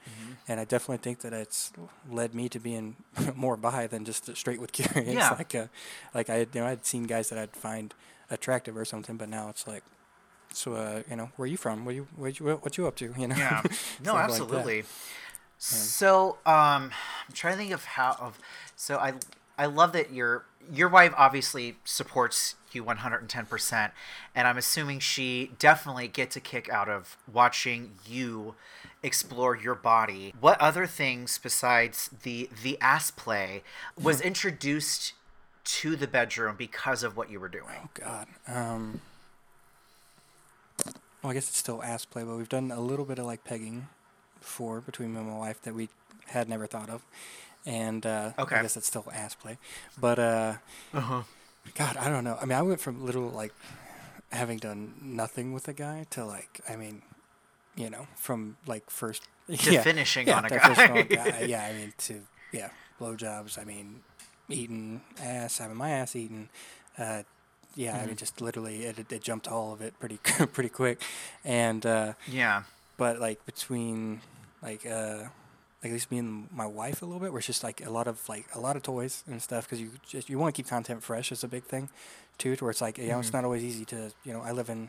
and 0.49 0.59
I 0.61 0.65
definitely 0.65 0.99
think 0.99 1.21
that 1.21 1.33
it's 1.35 1.73
led 2.11 2.35
me 2.35 2.49
to 2.49 2.59
being 2.59 2.97
more 3.35 3.57
bi 3.57 3.87
than 3.87 4.05
just 4.05 4.35
straight 4.37 4.61
with 4.61 4.73
curious. 4.73 5.15
Yeah. 5.15 5.35
Like, 5.39 5.55
uh, 5.55 5.67
like 6.15 6.31
I, 6.31 6.39
you 6.41 6.47
know, 6.55 6.67
I'd 6.67 6.87
seen 6.87 7.05
guys 7.05 7.29
that 7.29 7.39
I'd 7.39 7.51
find 7.55 7.93
attractive 8.31 8.77
or 8.77 8.85
something, 8.87 9.17
but 9.17 9.29
now 9.29 9.49
it's 9.51 9.67
like, 9.67 9.83
so, 10.53 10.75
uh, 10.75 11.03
you 11.11 11.17
know, 11.17 11.31
where 11.37 11.45
are 11.45 11.49
you 11.49 11.57
from? 11.59 11.85
What 11.85 11.95
you, 11.95 12.07
what 12.17 12.39
you, 12.41 12.47
what 12.47 12.79
you 12.79 12.87
up 12.87 12.97
to? 12.97 13.13
You 13.19 13.29
know? 13.29 13.37
Yeah. 13.37 13.61
No, 14.03 14.13
Stuff 14.13 14.15
like 14.15 14.25
absolutely. 14.31 14.85
So, 15.59 16.39
um, 16.45 16.93
I'm 17.27 17.33
trying 17.33 17.55
to 17.55 17.59
think 17.59 17.73
of 17.73 17.85
how 17.85 18.17
of. 18.21 18.39
So 18.77 18.97
I 18.99 19.15
I 19.59 19.67
love 19.67 19.93
that 19.93 20.13
your 20.13 20.45
your 20.73 20.89
wife 20.89 21.15
obviously 21.17 21.77
supports 21.85 22.57
you 22.73 22.85
110%, 22.85 23.91
and 24.35 24.49
I'm 24.49 24.59
assuming 24.59 25.01
she 25.01 25.53
definitely 25.59 26.09
gets 26.09 26.37
a 26.37 26.41
kick 26.41 26.69
out 26.69 26.89
of 26.89 27.17
watching 27.33 27.93
you 28.07 28.55
explore 29.03 29.57
your 29.57 29.75
body. 29.75 30.35
What 30.39 30.61
other 30.61 30.87
things 30.87 31.39
besides 31.39 32.11
the 32.23 32.51
the 32.63 32.79
ass 32.81 33.11
play 33.11 33.63
was 34.01 34.21
introduced 34.21 35.15
to 35.65 35.97
the 35.97 36.07
bedroom 36.07 36.55
because 36.59 37.03
of 37.03 37.17
what 37.17 37.31
you 37.31 37.41
were 37.41 37.49
doing? 37.49 37.81
Oh 37.83 37.89
God. 37.95 38.27
Um, 38.47 39.01
well, 41.23 41.31
I 41.31 41.35
guess 41.35 41.49
it's 41.49 41.59
still 41.59 41.83
ass 41.83 42.05
play, 42.05 42.25
but 42.25 42.37
we've 42.37 42.49
done 42.49 42.71
a 42.71 42.81
little 42.81 43.05
bit 43.05 43.19
of 43.19 43.25
like 43.25 43.43
pegging 43.45 43.89
before 44.41 44.81
between 44.81 45.13
me 45.13 45.21
and 45.21 45.29
my 45.29 45.37
wife 45.39 45.61
that 45.63 45.75
we 45.75 45.91
had 46.27 46.49
never 46.49 46.67
thought 46.67 46.91
of, 46.91 47.07
and 47.67 48.07
uh, 48.07 48.33
Okay. 48.39 48.57
I 48.57 48.59
guess 48.59 48.77
it's 48.77 48.87
still 48.89 49.07
ass 49.13 49.35
play, 49.35 49.59
but 49.99 50.19
uh, 50.19 50.55
Uh-huh. 50.95 51.23
God, 51.75 51.97
I 51.97 52.09
don't 52.09 52.25
know. 52.25 52.39
I 52.41 52.45
mean, 52.47 52.57
I 52.59 52.63
went 52.63 52.81
from 52.81 53.05
little 53.05 53.31
like 53.31 53.55
having 54.33 54.59
done 54.59 54.95
nothing 55.01 55.53
with 55.53 55.69
a 55.69 55.73
guy 55.75 56.07
to 56.11 56.25
like, 56.25 56.61
I 56.69 56.77
mean, 56.77 57.03
you 57.77 57.91
know, 57.91 58.09
from 58.17 58.57
like 58.67 58.91
first 58.91 59.29
To 59.63 59.73
yeah, 59.73 59.75
finishing 59.75 60.29
yeah, 60.29 60.35
on 60.35 60.45
a 60.45 60.51
guy. 60.51 60.79
guy. 61.13 61.41
Yeah, 61.41 61.65
I 61.65 61.73
mean, 61.75 61.93
to 61.99 62.23
yeah, 62.53 62.71
blowjobs. 63.01 63.59
I 63.59 63.65
mean, 63.65 64.03
eating 64.51 65.03
ass, 65.21 65.59
having 65.59 65.77
my 65.77 65.91
ass 65.91 66.17
eaten. 66.17 66.51
Uh, 66.99 67.23
yeah, 67.75 67.99
I 67.99 68.05
Mm-hmm. 68.05 68.07
mean, 68.07 68.17
just 68.17 68.41
literally, 68.41 68.85
it, 68.85 68.99
it, 68.99 69.13
it 69.13 69.23
jumped 69.23 69.49
all 69.49 69.73
of 69.73 69.81
it 69.83 69.99
pretty 69.99 70.19
pretty 70.53 70.71
quick, 70.71 71.03
and 71.45 71.85
uh, 71.87 72.15
Yeah. 72.27 72.65
But 72.97 73.19
like 73.21 73.45
between 73.47 74.21
like 74.63 74.87
uh 74.87 75.25
like 75.83 75.91
at 75.91 75.93
least 75.93 76.11
me 76.11 76.19
and 76.19 76.49
my 76.53 76.67
wife 76.67 77.03
a 77.03 77.05
little 77.05 77.21
bit 77.21 77.31
where 77.33 77.39
it's 77.39 77.47
just 77.47 77.63
like 77.63 77.85
a 77.85 77.91
lot 77.91 78.07
of 78.09 78.27
like 78.29 78.47
a 78.55 78.61
lot 78.61 78.77
of 78.77 78.83
toys 78.83 79.23
and 79.27 79.41
stuff 79.43 79.65
because 79.65 79.81
you 79.81 79.91
just 80.09 80.29
you 80.31 80.39
want 80.39 80.55
to 80.55 80.63
keep 80.63 80.69
content 80.69 81.03
fresh 81.03 81.31
is 81.31 81.45
a 81.45 81.49
big 81.49 81.65
thing 81.65 81.89
too 82.39 82.57
to 82.57 82.65
where 82.65 82.71
it's 82.71 82.81
like 82.81 82.99
you 82.99 83.09
know 83.09 83.21
it's 83.21 83.31
Mhm. 83.31 83.35
not 83.35 83.45
always 83.45 83.63
easy 83.65 83.85
to 83.87 84.11
you 84.25 84.33
know 84.33 84.41
i 84.41 84.51
live 84.53 84.69
in 84.71 84.89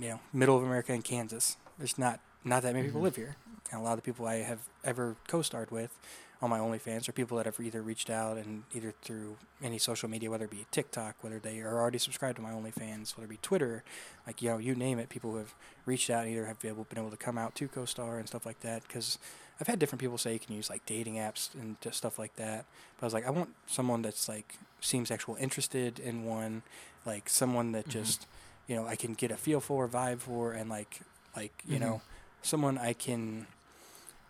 you 0.00 0.08
know 0.10 0.20
middle 0.32 0.56
of 0.56 0.62
america 0.62 0.92
in 0.92 1.02
kansas 1.02 1.56
there's 1.78 1.98
not 1.98 2.20
not 2.44 2.62
that 2.62 2.74
many 2.74 2.86
people 2.86 3.00
Mhm. 3.00 3.04
live 3.04 3.16
here 3.16 3.36
and 3.72 3.80
a 3.80 3.82
lot 3.82 3.92
of 3.92 3.98
the 3.98 4.02
people 4.02 4.26
i 4.26 4.36
have 4.36 4.60
ever 4.84 5.16
co-starred 5.26 5.70
with 5.70 5.96
on 6.44 6.50
my 6.50 6.58
OnlyFans 6.58 7.08
are 7.08 7.12
people 7.12 7.36
that 7.38 7.46
have 7.46 7.58
either 7.58 7.80
reached 7.82 8.10
out 8.10 8.36
and 8.36 8.64
either 8.74 8.92
through 9.02 9.36
any 9.62 9.78
social 9.78 10.08
media, 10.08 10.30
whether 10.30 10.44
it 10.44 10.50
be 10.50 10.66
TikTok, 10.70 11.16
whether 11.22 11.38
they 11.38 11.60
are 11.60 11.80
already 11.80 11.98
subscribed 11.98 12.36
to 12.36 12.42
my 12.42 12.50
OnlyFans, 12.50 13.16
whether 13.16 13.24
it 13.24 13.30
be 13.30 13.38
Twitter, 13.38 13.82
like 14.26 14.42
you 14.42 14.50
know, 14.50 14.58
you 14.58 14.74
name 14.74 14.98
it, 14.98 15.08
people 15.08 15.30
who 15.32 15.38
have 15.38 15.54
reached 15.86 16.10
out 16.10 16.24
and 16.24 16.32
either 16.32 16.44
have 16.46 16.60
been 16.60 16.70
able, 16.72 16.84
been 16.84 16.98
able 16.98 17.10
to 17.10 17.16
come 17.16 17.38
out 17.38 17.54
to 17.56 17.66
CoStar 17.68 18.18
and 18.18 18.28
stuff 18.28 18.44
like 18.44 18.60
that. 18.60 18.82
Because 18.86 19.18
I've 19.60 19.66
had 19.66 19.78
different 19.78 20.00
people 20.00 20.18
say 20.18 20.34
you 20.34 20.38
can 20.38 20.54
use 20.54 20.68
like 20.68 20.84
dating 20.84 21.14
apps 21.14 21.54
and 21.54 21.80
just 21.80 21.96
stuff 21.96 22.18
like 22.18 22.36
that. 22.36 22.66
But 22.96 23.04
I 23.04 23.06
was 23.06 23.14
like, 23.14 23.26
I 23.26 23.30
want 23.30 23.50
someone 23.66 24.02
that's 24.02 24.28
like 24.28 24.56
seems 24.80 25.10
actual 25.10 25.36
interested 25.36 25.98
in 25.98 26.24
one, 26.26 26.62
like 27.06 27.28
someone 27.28 27.72
that 27.72 27.86
Mhm. 27.86 27.90
just 27.90 28.26
you 28.68 28.76
know 28.76 28.86
I 28.86 28.96
can 28.96 29.14
get 29.14 29.30
a 29.30 29.36
feel 29.36 29.60
for, 29.60 29.88
vibe 29.88 30.20
for, 30.20 30.52
and 30.52 30.68
like 30.68 31.00
like 31.34 31.52
you 31.66 31.78
Mhm. 31.78 31.80
know 31.80 32.02
someone 32.42 32.76
I 32.76 32.92
can 32.92 33.46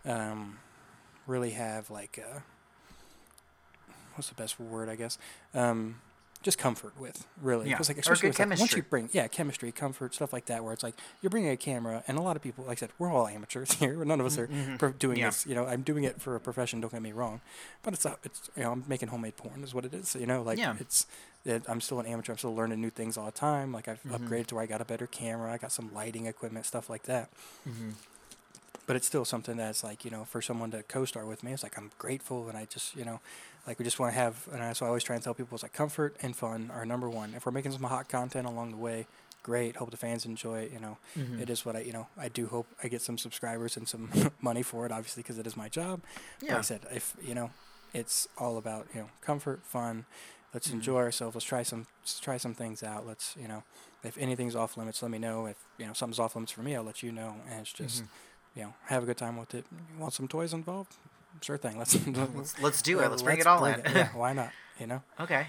um, 0.05 0.59
really 1.27 1.51
have 1.51 1.89
like 1.89 2.17
a, 2.17 2.43
what's 4.15 4.29
the 4.29 4.35
best 4.35 4.59
word 4.59 4.89
I 4.89 4.95
guess 4.95 5.17
um, 5.53 5.99
just 6.43 6.57
comfort 6.57 6.93
with 6.99 7.25
really 7.41 7.69
Yeah, 7.69 7.77
like 7.79 7.97
or 7.97 7.99
especially 7.99 8.29
good 8.29 8.37
with, 8.39 8.49
like, 8.51 8.59
once 8.59 8.73
you 8.75 8.83
bring 8.83 9.09
yeah 9.11 9.27
chemistry 9.27 9.71
comfort 9.71 10.13
stuff 10.13 10.31
like 10.31 10.45
that 10.45 10.63
where 10.63 10.73
it's 10.73 10.83
like 10.83 10.93
you're 11.21 11.29
bringing 11.31 11.49
a 11.51 11.57
camera 11.57 12.03
and 12.07 12.17
a 12.17 12.21
lot 12.21 12.35
of 12.35 12.41
people 12.43 12.63
like 12.65 12.77
I 12.77 12.79
said 12.81 12.91
we're 12.99 13.11
all 13.11 13.27
amateurs 13.27 13.73
here 13.79 14.05
none 14.05 14.19
of 14.19 14.25
us 14.25 14.37
are 14.37 14.47
Mhm. 14.47 14.77
pro- 14.79 14.91
doing 14.91 15.17
Yeah. 15.17 15.27
this 15.29 15.45
you 15.47 15.55
know 15.55 15.65
I'm 15.65 15.81
doing 15.81 16.03
it 16.03 16.21
for 16.21 16.35
a 16.35 16.39
profession 16.39 16.79
don't 16.81 16.91
get 16.93 17.01
me 17.01 17.11
wrong 17.11 17.41
but 17.83 17.93
it's 17.93 18.05
a, 18.05 18.15
it's 18.23 18.49
you 18.55 18.63
know 18.63 18.71
I'm 18.71 18.83
making 18.87 19.09
homemade 19.09 19.35
porn 19.37 19.63
is 19.63 19.73
what 19.73 19.85
it 19.85 19.93
is 19.93 20.15
you 20.15 20.27
know 20.27 20.41
like 20.43 20.59
Yeah. 20.59 20.75
it's 20.79 21.07
it, 21.45 21.63
I'm 21.67 21.81
still 21.81 21.99
an 21.99 22.05
amateur 22.05 22.31
I'm 22.33 22.37
still 22.37 22.55
learning 22.55 22.79
new 22.81 22.89
things 22.89 23.17
all 23.17 23.25
the 23.25 23.31
time 23.31 23.71
like 23.73 23.87
I've 23.87 24.01
Mhm. 24.03 24.17
upgraded 24.19 24.47
to 24.47 24.55
where 24.55 24.63
I 24.63 24.67
got 24.67 24.81
a 24.81 24.85
better 24.85 25.07
camera 25.07 25.51
I 25.51 25.57
got 25.57 25.71
some 25.71 25.93
lighting 25.93 26.25
equipment 26.27 26.65
stuff 26.67 26.89
like 26.89 27.03
that 27.03 27.29
Mhm. 27.67 27.93
But 28.87 28.95
it's 28.95 29.07
still 29.07 29.25
something 29.25 29.57
that's 29.57 29.83
like 29.83 30.05
you 30.05 30.11
know 30.11 30.25
for 30.25 30.41
someone 30.41 30.71
to 30.71 30.83
co-star 30.83 31.25
with 31.25 31.43
me 31.43 31.51
it's 31.53 31.63
like 31.63 31.77
i'm 31.77 31.91
grateful 31.97 32.47
and 32.49 32.57
i 32.57 32.65
just 32.65 32.95
you 32.95 33.03
know 33.05 33.19
like 33.67 33.79
we 33.79 33.85
just 33.85 33.99
want 33.99 34.13
to 34.13 34.19
have 34.19 34.47
and 34.51 34.61
that's 34.61 34.79
why 34.81 34.87
i 34.87 34.89
always 34.89 35.03
try 35.03 35.15
and 35.15 35.23
tell 35.23 35.33
people 35.33 35.55
it's 35.55 35.63
like 35.63 35.73
comfort 35.73 36.15
and 36.21 36.35
fun 36.35 36.69
are 36.73 36.85
number 36.85 37.09
one. 37.09 37.33
If 37.35 37.45
we're 37.45 37.51
making 37.51 37.71
some 37.71 37.83
hot 37.83 38.07
content 38.09 38.45
along 38.47 38.71
the 38.71 38.77
way 38.77 39.07
great 39.43 39.75
hope 39.75 39.91
the 39.91 39.97
fans 39.97 40.25
enjoy 40.25 40.59
it 40.59 40.71
you 40.71 40.79
know. 40.79 40.97
Mhm. 41.17 41.39
it 41.41 41.49
is 41.49 41.65
what 41.65 41.75
i 41.75 41.79
you 41.79 41.93
know 41.93 42.07
i 42.17 42.27
do 42.29 42.47
hope 42.47 42.67
i 42.83 42.87
get 42.87 43.01
some 43.01 43.17
subscribers 43.17 43.77
and 43.77 43.87
some 43.87 44.09
money 44.41 44.61
for 44.63 44.85
it 44.85 44.91
obviously 44.91 45.21
because 45.23 45.37
it 45.39 45.47
is 45.47 45.55
my 45.57 45.69
job. 45.69 46.01
But 46.39 46.49
like 46.49 46.57
i 46.57 46.61
said 46.61 46.81
if 46.91 47.15
you 47.23 47.35
know 47.35 47.51
it's 47.93 48.27
all 48.37 48.57
about 48.57 48.87
you 48.93 49.01
know 49.01 49.09
comfort 49.21 49.61
fun. 49.63 50.05
Let's 50.53 50.69
Mhm. 50.69 50.73
enjoy 50.75 50.97
ourselves. 50.99 51.35
Let's 51.35 51.45
try 51.45 51.63
some 51.63 51.85
let's 52.01 52.17
try 52.19 52.37
some 52.37 52.53
things 52.53 52.81
out. 52.81 53.05
Let's 53.05 53.35
you 53.41 53.47
know 53.47 53.63
if 54.03 54.17
anything's 54.17 54.55
off 54.55 54.77
limits 54.77 55.01
let 55.01 55.11
me 55.11 55.17
know. 55.19 55.47
If 55.47 55.57
you 55.77 55.85
know 55.85 55.91
something's 55.93 56.19
off 56.19 56.33
limits 56.35 56.51
for 56.53 56.61
me 56.61 56.75
i'll 56.77 56.83
let 56.83 57.03
you 57.03 57.11
know. 57.11 57.35
And 57.49 57.59
it's 57.61 57.73
just 57.73 58.03
Mhm. 58.03 58.07
You 58.55 58.63
know, 58.63 58.73
have 58.85 59.03
a 59.03 59.05
good 59.05 59.17
time 59.17 59.37
with 59.37 59.53
it. 59.53 59.65
You 59.93 59.99
want 60.01 60.13
some 60.13 60.27
toys 60.27 60.53
involved? 60.53 60.93
Sure 61.41 61.57
thing. 61.57 61.77
Let's 61.77 61.95
Let's, 62.35 62.61
let's 62.61 62.81
do 62.81 62.99
it. 62.99 63.09
Let's 63.09 63.21
bring 63.21 63.37
let's 63.37 63.45
it 63.45 63.49
all 63.49 63.59
bring 63.59 63.73
in. 63.75 63.79
it. 63.85 63.95
Yeah, 63.95 64.09
why 64.15 64.33
not? 64.33 64.51
You 64.79 64.87
know? 64.87 65.01
Okay. 65.19 65.47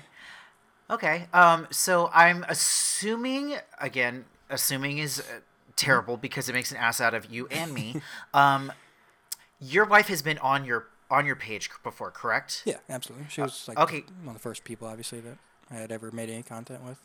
Okay. 0.90 1.26
Um. 1.32 1.66
So 1.70 2.10
I'm 2.12 2.44
assuming 2.48 3.56
again. 3.80 4.24
Assuming 4.48 4.98
is 4.98 5.18
uh, 5.20 5.40
terrible 5.74 6.16
because 6.16 6.48
it 6.48 6.52
makes 6.52 6.70
an 6.70 6.76
ass 6.76 7.00
out 7.00 7.14
of 7.14 7.26
you 7.26 7.48
and 7.48 7.74
me. 7.74 8.00
um, 8.34 8.70
your 9.60 9.84
wife 9.84 10.06
has 10.08 10.22
been 10.22 10.38
on 10.38 10.64
your 10.64 10.86
on 11.10 11.26
your 11.26 11.34
page 11.36 11.70
before, 11.82 12.10
correct? 12.10 12.62
Yeah, 12.64 12.76
absolutely. 12.88 13.26
She 13.28 13.40
was 13.40 13.66
like 13.68 13.78
Uh, 13.78 13.82
okay. 13.84 14.04
one 14.22 14.28
of 14.28 14.34
the 14.34 14.40
first 14.40 14.64
people, 14.64 14.86
obviously, 14.88 15.20
that 15.20 15.38
I 15.70 15.74
had 15.74 15.90
ever 15.92 16.10
made 16.12 16.30
any 16.30 16.42
content 16.42 16.82
with. 16.84 16.98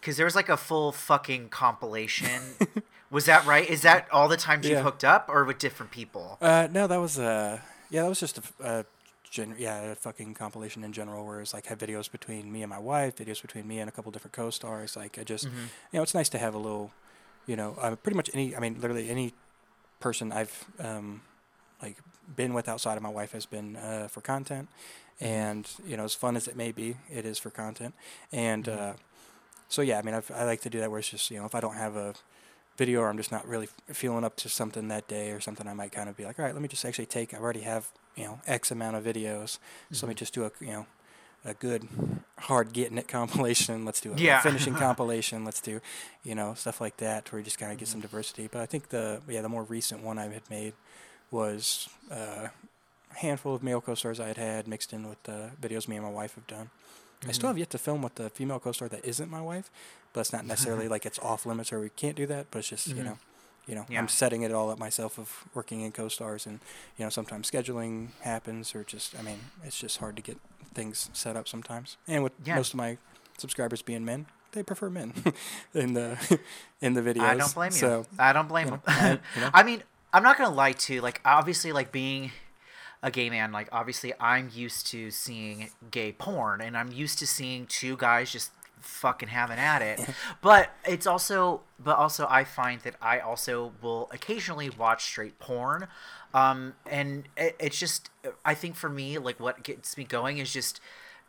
Because 0.00 0.16
there 0.16 0.26
was 0.26 0.34
like 0.34 0.48
a 0.48 0.56
full 0.56 0.92
fucking 0.92 1.48
compilation. 1.48 2.30
was 3.10 3.26
that 3.26 3.44
right? 3.46 3.68
Is 3.68 3.82
that 3.82 4.08
all 4.12 4.28
the 4.28 4.36
times 4.36 4.68
you've 4.68 4.80
hooked 4.80 5.04
up, 5.04 5.28
or 5.28 5.44
with 5.44 5.58
different 5.58 5.90
people? 5.92 6.38
Uh, 6.40 6.68
no, 6.70 6.86
that 6.86 6.98
was 7.00 7.18
uh, 7.18 7.58
yeah, 7.90 8.02
that 8.02 8.08
was 8.08 8.20
just 8.20 8.38
a, 8.60 8.84
gen- 9.30 9.56
yeah, 9.58 9.80
a 9.80 9.94
fucking 9.94 10.34
compilation 10.34 10.84
in 10.84 10.92
general, 10.92 11.24
where 11.26 11.40
it's 11.40 11.52
like 11.54 11.66
had 11.66 11.78
videos 11.78 12.10
between 12.10 12.50
me 12.52 12.62
and 12.62 12.70
my 12.70 12.78
wife, 12.78 13.16
videos 13.16 13.42
between 13.42 13.66
me 13.66 13.78
and 13.80 13.88
a 13.88 13.92
couple 13.92 14.10
different 14.12 14.32
co-stars. 14.34 14.96
Like 14.96 15.18
I 15.18 15.24
just, 15.24 15.46
Mhm. 15.48 15.52
you 15.92 15.98
know, 15.98 16.02
it's 16.02 16.14
nice 16.14 16.28
to 16.30 16.38
have 16.38 16.54
a 16.54 16.58
little, 16.58 16.92
you 17.46 17.56
know, 17.56 17.76
uh, 17.80 17.96
pretty 17.96 18.16
much 18.16 18.30
any. 18.34 18.54
I 18.56 18.60
mean, 18.60 18.80
literally 18.80 19.10
any 19.10 19.32
person 20.00 20.30
I've 20.32 20.64
um, 20.78 21.22
like 21.82 21.96
been 22.36 22.54
with 22.54 22.68
outside 22.68 22.96
of 22.96 23.02
my 23.02 23.08
wife 23.10 23.32
has 23.32 23.46
been 23.46 23.76
uh, 23.76 24.08
for 24.08 24.20
content, 24.20 24.68
and 25.20 25.68
you 25.86 25.96
know, 25.96 26.04
as 26.04 26.14
fun 26.14 26.36
as 26.36 26.46
it 26.46 26.56
may 26.56 26.72
be, 26.72 26.96
it 27.10 27.24
is 27.24 27.38
for 27.38 27.50
content, 27.50 27.94
and 28.32 28.64
Mhm. 28.66 28.96
So 29.68 29.82
yeah, 29.82 29.98
I 29.98 30.02
mean, 30.02 30.14
I've, 30.14 30.30
I 30.34 30.44
like 30.44 30.60
to 30.62 30.70
do 30.70 30.80
that 30.80 30.90
where 30.90 30.98
it's 31.00 31.08
just 31.10 31.30
you 31.30 31.38
know, 31.38 31.46
if 31.46 31.54
I 31.54 31.60
don't 31.60 31.74
have 31.76 31.96
a 31.96 32.14
video 32.76 33.00
or 33.00 33.08
I'm 33.08 33.16
just 33.16 33.32
not 33.32 33.46
really 33.46 33.68
feeling 33.92 34.24
up 34.24 34.36
to 34.36 34.48
something 34.48 34.88
that 34.88 35.08
day 35.08 35.30
or 35.32 35.40
something, 35.40 35.66
I 35.66 35.74
might 35.74 35.92
kind 35.92 36.08
of 36.08 36.16
be 36.16 36.24
like, 36.24 36.38
all 36.38 36.44
right, 36.44 36.54
let 36.54 36.62
me 36.62 36.68
just 36.68 36.84
actually 36.84 37.06
take. 37.06 37.34
I 37.34 37.38
already 37.38 37.60
have 37.60 37.88
you 38.16 38.24
know 38.24 38.40
X 38.46 38.70
amount 38.70 38.96
of 38.96 39.04
videos, 39.04 39.58
so 39.92 40.06
let 40.06 40.08
me 40.10 40.14
Mhm. 40.14 40.18
just 40.18 40.34
do 40.34 40.44
a 40.44 40.50
you 40.60 40.72
know 40.72 40.86
a 41.44 41.54
good 41.54 41.88
hard 42.38 42.72
getting 42.72 42.98
it 42.98 43.08
compilation. 43.18 43.84
Let's 43.84 44.00
do 44.00 44.12
a 44.12 44.18
Yeah. 44.18 44.40
finishing 44.42 44.74
compilation. 44.86 45.44
Let's 45.44 45.60
do 45.60 45.80
you 46.24 46.34
know 46.34 46.54
stuff 46.54 46.80
like 46.80 46.96
that 46.98 47.30
where 47.32 47.38
you 47.40 47.44
just 47.44 47.58
kind 47.58 47.72
of 47.72 47.78
get 47.78 47.86
Mm-hmm. 47.86 47.92
some 47.92 48.00
diversity. 48.00 48.48
But 48.50 48.60
I 48.62 48.66
think 48.66 48.88
the 48.90 49.20
yeah 49.28 49.42
the 49.42 49.48
more 49.48 49.64
recent 49.64 50.02
one 50.02 50.18
I 50.18 50.28
had 50.28 50.48
made 50.50 50.74
was 51.30 51.88
uh, 52.10 52.48
a 53.10 53.14
handful 53.14 53.54
of 53.54 53.62
male 53.62 53.80
co-stars 53.80 54.18
I 54.20 54.28
had 54.28 54.36
had 54.36 54.68
mixed 54.68 54.92
in 54.92 55.08
with 55.08 55.22
the 55.24 55.50
videos 55.60 55.88
me 55.88 55.96
and 55.96 56.04
my 56.04 56.10
wife 56.12 56.34
have 56.36 56.46
done. 56.46 56.70
I 57.26 57.32
still 57.32 57.46
Mhm. 57.48 57.50
have 57.52 57.58
yet 57.58 57.70
to 57.70 57.78
film 57.78 58.02
with 58.02 58.14
the 58.16 58.30
female 58.30 58.60
co-star 58.60 58.88
that 58.88 59.04
isn't 59.04 59.30
my 59.30 59.40
wife, 59.40 59.70
but 60.12 60.20
it's 60.20 60.32
not 60.32 60.44
necessarily 60.52 60.88
like 60.88 61.04
it's 61.06 61.18
off 61.18 61.46
limits 61.46 61.72
or 61.72 61.80
we 61.80 61.90
can't 61.90 62.16
do 62.16 62.26
that. 62.26 62.50
But 62.50 62.60
it's 62.60 62.68
just 62.68 62.88
Mhm. 62.90 62.96
you 62.96 63.02
know, 63.04 63.18
you 63.66 63.74
know, 63.74 63.86
Yeah. 63.88 63.98
I'm 63.98 64.08
setting 64.08 64.42
it 64.42 64.52
all 64.52 64.70
up 64.70 64.78
myself 64.78 65.18
of 65.18 65.44
working 65.54 65.80
in 65.80 65.92
co-stars, 65.92 66.46
and 66.46 66.60
you 66.96 67.04
know, 67.04 67.10
sometimes 67.10 67.50
scheduling 67.50 68.08
happens 68.22 68.74
or 68.74 68.84
just 68.84 69.18
I 69.18 69.22
mean, 69.22 69.40
it's 69.64 69.78
just 69.78 69.98
hard 69.98 70.16
to 70.16 70.22
get 70.22 70.38
things 70.74 71.10
set 71.12 71.36
up 71.36 71.48
sometimes. 71.48 71.96
And 72.06 72.22
with 72.22 72.32
Yeah. 72.44 72.54
most 72.56 72.70
of 72.74 72.76
my 72.76 72.98
subscribers 73.36 73.82
being 73.82 74.04
men, 74.04 74.26
they 74.52 74.62
prefer 74.62 74.88
men 74.88 75.12
in 75.74 75.94
the 75.94 76.38
in 76.80 76.94
the 76.94 77.02
videos. 77.02 77.22
I 77.22 77.34
don't 77.36 77.54
blame 77.54 77.72
you. 77.72 77.78
So 77.78 78.06
I 78.18 78.32
don't 78.32 78.48
blame 78.48 78.66
you 78.66 78.70
know, 78.72 78.82
I- 78.86 79.10
you 79.34 79.40
know. 79.40 79.50
I 79.52 79.62
mean, 79.64 79.82
I'm 80.12 80.22
not 80.22 80.38
gonna 80.38 80.54
lie 80.54 80.72
to. 80.72 81.00
Like, 81.00 81.20
obviously, 81.24 81.72
like 81.72 81.90
being 81.92 82.30
a 83.02 83.10
gay 83.10 83.30
man, 83.30 83.52
like 83.52 83.68
obviously, 83.72 84.12
I'm 84.18 84.50
used 84.52 84.86
to 84.88 85.10
seeing 85.10 85.70
gay 85.90 86.12
porn, 86.12 86.60
and 86.60 86.76
I'm 86.76 86.90
used 86.92 87.18
to 87.20 87.26
seeing 87.26 87.66
two 87.66 87.96
guys 87.96 88.32
just 88.32 88.50
fucking 88.80 89.28
having 89.28 89.58
at 89.58 89.82
it. 89.82 90.00
but 90.42 90.70
it's 90.84 91.06
also, 91.06 91.62
but 91.82 91.96
also, 91.96 92.26
I 92.28 92.44
find 92.44 92.80
that 92.82 92.96
I 93.00 93.20
also 93.20 93.72
will 93.82 94.08
occasionally 94.12 94.70
watch 94.70 95.04
straight 95.04 95.38
porn. 95.38 95.88
Um, 96.34 96.74
and 96.86 97.28
it, 97.36 97.56
it's 97.58 97.78
just, 97.78 98.10
I 98.44 98.54
think 98.54 98.76
for 98.76 98.88
me, 98.88 99.18
like 99.18 99.40
what 99.40 99.62
gets 99.62 99.96
me 99.96 100.04
going 100.04 100.38
is 100.38 100.52
just 100.52 100.80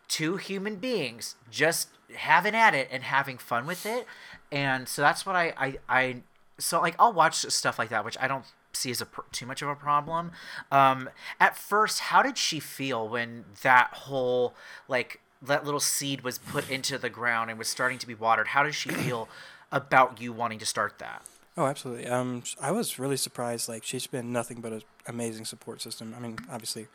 two 0.09 0.37
human 0.37 0.75
beings 0.77 1.35
just 1.49 1.89
having 2.15 2.55
at 2.55 2.73
it 2.73 2.89
and 2.91 3.03
having 3.03 3.37
fun 3.37 3.65
with 3.67 3.85
it 3.85 4.05
and 4.51 4.89
so 4.89 5.03
that's 5.03 5.25
what 5.25 5.35
i 5.35 5.53
i, 5.55 5.77
I 5.87 6.23
so 6.57 6.81
like 6.81 6.95
i'll 6.97 7.13
watch 7.13 7.35
stuff 7.35 7.77
like 7.77 7.89
that 7.89 8.03
which 8.03 8.17
i 8.19 8.27
don't 8.27 8.43
see 8.79 8.91
as 8.91 9.01
a 9.01 9.07
too 9.31 9.45
much 9.45 9.61
of 9.61 9.69
a 9.69 9.75
problem 9.75 10.31
um 10.71 11.09
at 11.39 11.55
first 11.57 11.99
how 11.99 12.21
did 12.21 12.37
she 12.37 12.59
feel 12.59 13.07
when 13.07 13.45
that 13.61 13.89
whole 13.93 14.53
like 14.87 15.19
that 15.41 15.63
little 15.63 15.79
seed 15.79 16.21
was 16.21 16.37
put 16.37 16.69
into 16.69 16.97
the 16.97 17.09
ground 17.09 17.49
and 17.49 17.57
was 17.57 17.67
starting 17.67 17.97
to 17.97 18.07
be 18.07 18.15
watered 18.15 18.49
how 18.49 18.63
did 18.63 18.73
she 18.73 18.89
feel 18.89 19.27
about 19.71 20.19
you 20.21 20.33
wanting 20.33 20.59
to 20.59 20.65
start 20.65 20.97
that 20.99 21.23
Oh, 21.59 21.65
absolutely. 21.65 22.07
Um, 22.07 22.43
I 22.61 22.71
was 22.71 22.99
really 22.99 23.17
surprised. 23.17 23.67
Like 23.67 23.83
she's 23.83 24.07
been 24.07 24.31
nothing 24.31 24.61
but 24.61 24.71
an 24.71 24.81
amazing 25.07 25.43
support 25.43 25.81
system. 25.81 26.15
I 26.15 26.21
mean, 26.21 26.37
obviously, 26.49 26.87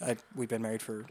I, 0.00 0.14
we've 0.36 0.48
been 0.48 0.62
married 0.62 0.80
for 0.80 1.06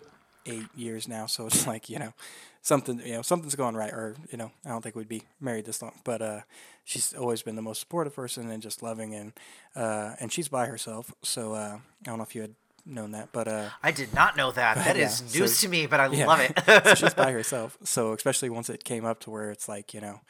eight 0.45 0.67
years 0.75 1.05
now, 1.05 1.25
so 1.25 1.47
it's 1.47 1.67
like 1.73 1.89
you 1.89 1.99
know, 1.99 2.13
something 2.61 3.01
you 3.05 3.11
know 3.13 3.21
something's 3.21 3.55
going 3.55 3.75
right, 3.75 3.91
or 3.91 4.15
you 4.31 4.37
know, 4.37 4.51
I 4.65 4.69
don't 4.69 4.81
think 4.81 4.95
we'd 4.95 5.09
be 5.09 5.23
married 5.41 5.65
this 5.65 5.81
long. 5.81 5.91
But 6.05 6.21
uh, 6.21 6.41
she's 6.85 7.13
always 7.13 7.41
been 7.41 7.55
the 7.57 7.61
most 7.61 7.81
supportive 7.81 8.15
person 8.15 8.49
and 8.49 8.63
just 8.63 8.81
loving, 8.81 9.13
and 9.13 9.33
uh, 9.75 10.15
and 10.19 10.31
she's 10.31 10.47
by 10.47 10.65
herself, 10.67 11.13
so 11.21 11.53
uh, 11.53 11.77
I 11.77 12.03
don't 12.03 12.17
know 12.17 12.23
if 12.23 12.33
you 12.35 12.41
had 12.41 12.55
known 12.85 13.11
that, 13.11 13.29
but 13.33 13.47
uh, 13.47 13.69
I 13.83 13.91
did 13.91 14.13
not 14.13 14.37
know 14.37 14.51
that. 14.51 14.77
That 14.85 14.95
Yeah, 14.95 15.05
is 15.07 15.23
so- 15.25 15.39
news 15.39 15.59
to 15.61 15.67
me, 15.67 15.87
but 15.87 15.99
I 15.99 16.07
yeah. 16.13 16.27
love 16.27 16.39
it. 16.39 16.53
so 16.85 16.95
she's 16.95 17.13
by 17.13 17.31
herself. 17.39 17.77
So 17.83 18.13
especially 18.13 18.49
once 18.49 18.69
it 18.69 18.83
came 18.83 19.03
up 19.05 19.19
to 19.21 19.31
where 19.31 19.49
it's 19.51 19.67
like 19.67 19.93
you 19.93 20.01
know, 20.01 20.21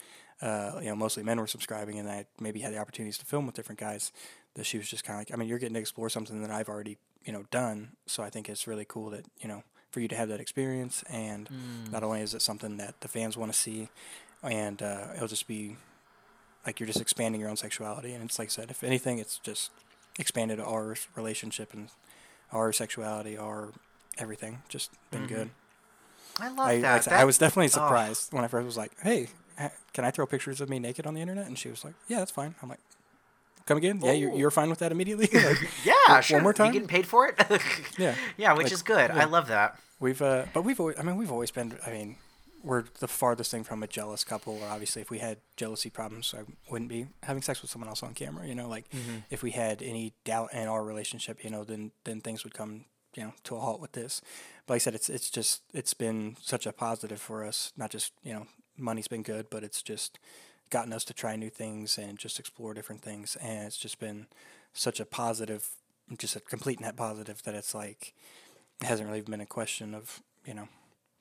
uh, 0.41 0.79
you 0.81 0.87
know, 0.89 0.95
mostly 0.95 1.21
men 1.23 1.39
were 1.39 1.47
subscribing, 1.47 1.99
and 1.99 2.09
I 2.09 2.25
maybe 2.39 2.61
had 2.61 2.73
the 2.73 2.77
opportunities 2.79 3.17
to 3.19 3.25
film 3.25 3.45
with 3.45 3.55
different 3.55 3.79
guys. 3.79 4.11
That 4.55 4.65
she 4.65 4.77
was 4.77 4.87
just 4.89 5.03
kind 5.03 5.17
of 5.17 5.19
like, 5.19 5.33
I 5.33 5.35
mean, 5.37 5.49
you're 5.49 5.59
getting 5.59 5.73
to 5.73 5.81
explore 5.81 6.09
something 6.09 6.41
that 6.41 6.49
I've 6.51 6.69
already 6.69 6.97
you 7.25 7.33
know 7.33 7.43
done. 7.51 7.89
So 8.05 8.23
I 8.23 8.29
think 8.29 8.47
it's 8.47 8.67
really 8.67 8.85
cool 8.85 9.09
that 9.09 9.25
you 9.41 9.49
know 9.49 9.63
for 9.91 9.99
you 9.99 10.07
to 10.07 10.15
have 10.15 10.29
that 10.29 10.39
experience, 10.39 11.03
and 11.09 11.49
not 11.91 12.03
only 12.03 12.21
is 12.21 12.33
it 12.33 12.41
something 12.41 12.77
that 12.77 13.01
the 13.01 13.09
fans 13.09 13.35
want 13.35 13.51
to 13.51 13.57
see, 13.57 13.89
and 14.43 14.81
uh, 14.81 15.07
it'll 15.15 15.27
just 15.27 15.45
be 15.47 15.75
like 16.65 16.79
you're 16.79 16.87
just 16.87 17.01
expanding 17.01 17.39
your 17.41 17.49
own 17.49 17.57
sexuality, 17.57 18.13
and 18.13 18.23
it's 18.23 18.39
like 18.39 18.47
I 18.47 18.51
said, 18.51 18.71
if 18.71 18.83
anything, 18.83 19.19
it's 19.19 19.37
just 19.39 19.71
expanded 20.19 20.59
our 20.59 20.95
relationship 21.15 21.73
and 21.73 21.89
our 22.51 22.71
sexuality, 22.73 23.37
our 23.37 23.69
everything. 24.17 24.61
Just 24.69 24.91
been 25.11 25.27
good. 25.27 25.49
I 26.39 26.49
love 26.49 26.59
I, 26.59 26.63
like 26.63 26.77
I, 26.77 26.81
that. 26.81 27.03
said, 27.03 27.13
That- 27.13 27.19
I 27.21 27.25
was 27.25 27.37
definitely 27.37 27.65
oh. 27.67 27.69
surprised 27.69 28.33
when 28.33 28.43
I 28.43 28.47
first 28.47 28.65
was 28.65 28.77
like, 28.77 28.91
"Hey, 29.01 29.27
can 29.93 30.03
I 30.05 30.11
throw 30.11 30.25
pictures 30.25 30.59
of 30.61 30.69
me 30.69 30.79
naked 30.79 31.05
on 31.07 31.13
the 31.13 31.21
internet?" 31.21 31.47
And 31.47 31.57
she 31.57 31.69
was 31.69 31.83
like, 31.85 31.93
"Yeah, 32.07 32.19
that's 32.19 32.31
fine." 32.31 32.55
I'm 32.61 32.69
like, 32.69 32.79
"Come 33.65 33.77
again? 33.77 33.99
Yeah, 34.03 34.11
you're, 34.13 34.31
Oh. 34.31 34.37
you're 34.37 34.51
fine 34.51 34.69
with 34.69 34.79
that 34.79 34.91
immediately?" 34.91 35.27
like, 35.33 35.57
Yeah, 35.85 35.93
one 36.07 36.21
sure. 36.23 36.41
more 36.41 36.51
You 36.51 36.55
time? 36.55 36.71
getting 36.73 36.87
paid 36.87 37.05
for 37.07 37.27
it? 37.27 37.35
yeah, 37.97 38.15
yeah, 38.37 38.53
which 38.53 38.65
Like, 38.65 38.73
is 38.73 38.81
good. 38.81 39.11
I 39.11 39.25
love 39.25 39.47
that. 39.47 39.79
we've, 39.99 40.21
uh, 40.21 40.45
but 40.53 40.63
we've 40.63 40.79
always, 40.79 40.97
I 40.99 41.03
mean, 41.03 41.15
we've 41.15 41.31
always 41.31 41.51
been. 41.51 41.77
I 41.85 41.91
mean, 41.91 42.17
we're 42.65 42.83
the 42.99 43.07
farthest 43.07 43.51
thing 43.51 43.63
from 43.63 43.83
a 43.83 43.87
jealous 43.87 44.23
couple. 44.23 44.57
Or 44.61 44.67
obviously, 44.67 45.01
if 45.01 45.09
we 45.09 45.19
had 45.19 45.37
jealousy 45.55 45.89
problems, 45.89 46.33
I 46.37 46.43
wouldn't 46.69 46.89
be 46.89 47.07
having 47.23 47.41
sex 47.43 47.61
with 47.61 47.71
someone 47.71 47.87
else 47.89 48.03
on 48.03 48.13
camera. 48.13 48.47
You 48.47 48.55
know, 48.55 48.67
like 48.67 48.89
Mm-hmm. 48.89 49.17
if 49.29 49.43
we 49.43 49.51
had 49.51 49.81
any 49.81 50.13
doubt 50.23 50.53
in 50.53 50.67
our 50.67 50.83
relationship, 50.83 51.43
you 51.43 51.49
know, 51.49 51.63
then 51.63 51.91
then 52.03 52.21
things 52.21 52.43
would 52.43 52.53
come, 52.53 52.85
you 53.15 53.23
know, 53.23 53.33
to 53.45 53.55
a 53.55 53.59
halt 53.59 53.79
with 53.79 53.91
this. 53.93 54.21
But 54.65 54.73
like 54.73 54.81
I 54.81 54.83
said, 54.85 54.95
it's 54.95 55.09
it's 55.09 55.29
just 55.29 55.61
it's 55.73 55.93
been 55.93 56.35
such 56.41 56.65
a 56.65 56.73
positive 56.73 57.21
for 57.21 57.45
us. 57.45 57.71
Not 57.77 57.91
just 57.91 58.11
you 58.23 58.33
know, 58.33 58.47
money's 58.77 59.07
been 59.07 59.23
good, 59.23 59.49
but 59.49 59.63
it's 59.63 59.81
just 59.83 60.19
gotten 60.71 60.91
us 60.93 61.05
to 61.05 61.13
try 61.13 61.35
new 61.35 61.49
things 61.51 61.97
and 61.97 62.17
just 62.17 62.39
explore 62.39 62.73
different 62.73 63.01
things. 63.03 63.37
And 63.41 63.67
it's 63.67 63.77
just 63.77 63.99
been 63.99 64.25
such 64.73 64.99
a 64.99 65.05
positive, 65.05 65.69
just 66.17 66.35
a 66.35 66.39
complete 66.39 66.79
net 66.79 66.95
positive 66.97 67.43
that 67.43 67.53
it's 67.55 67.75
like 67.75 68.13
it 68.81 68.87
hasn't 68.87 69.07
really 69.07 69.21
been 69.21 69.41
a 69.41 69.45
question 69.45 69.93
of 69.93 70.21
you 70.45 70.53
know 70.55 70.67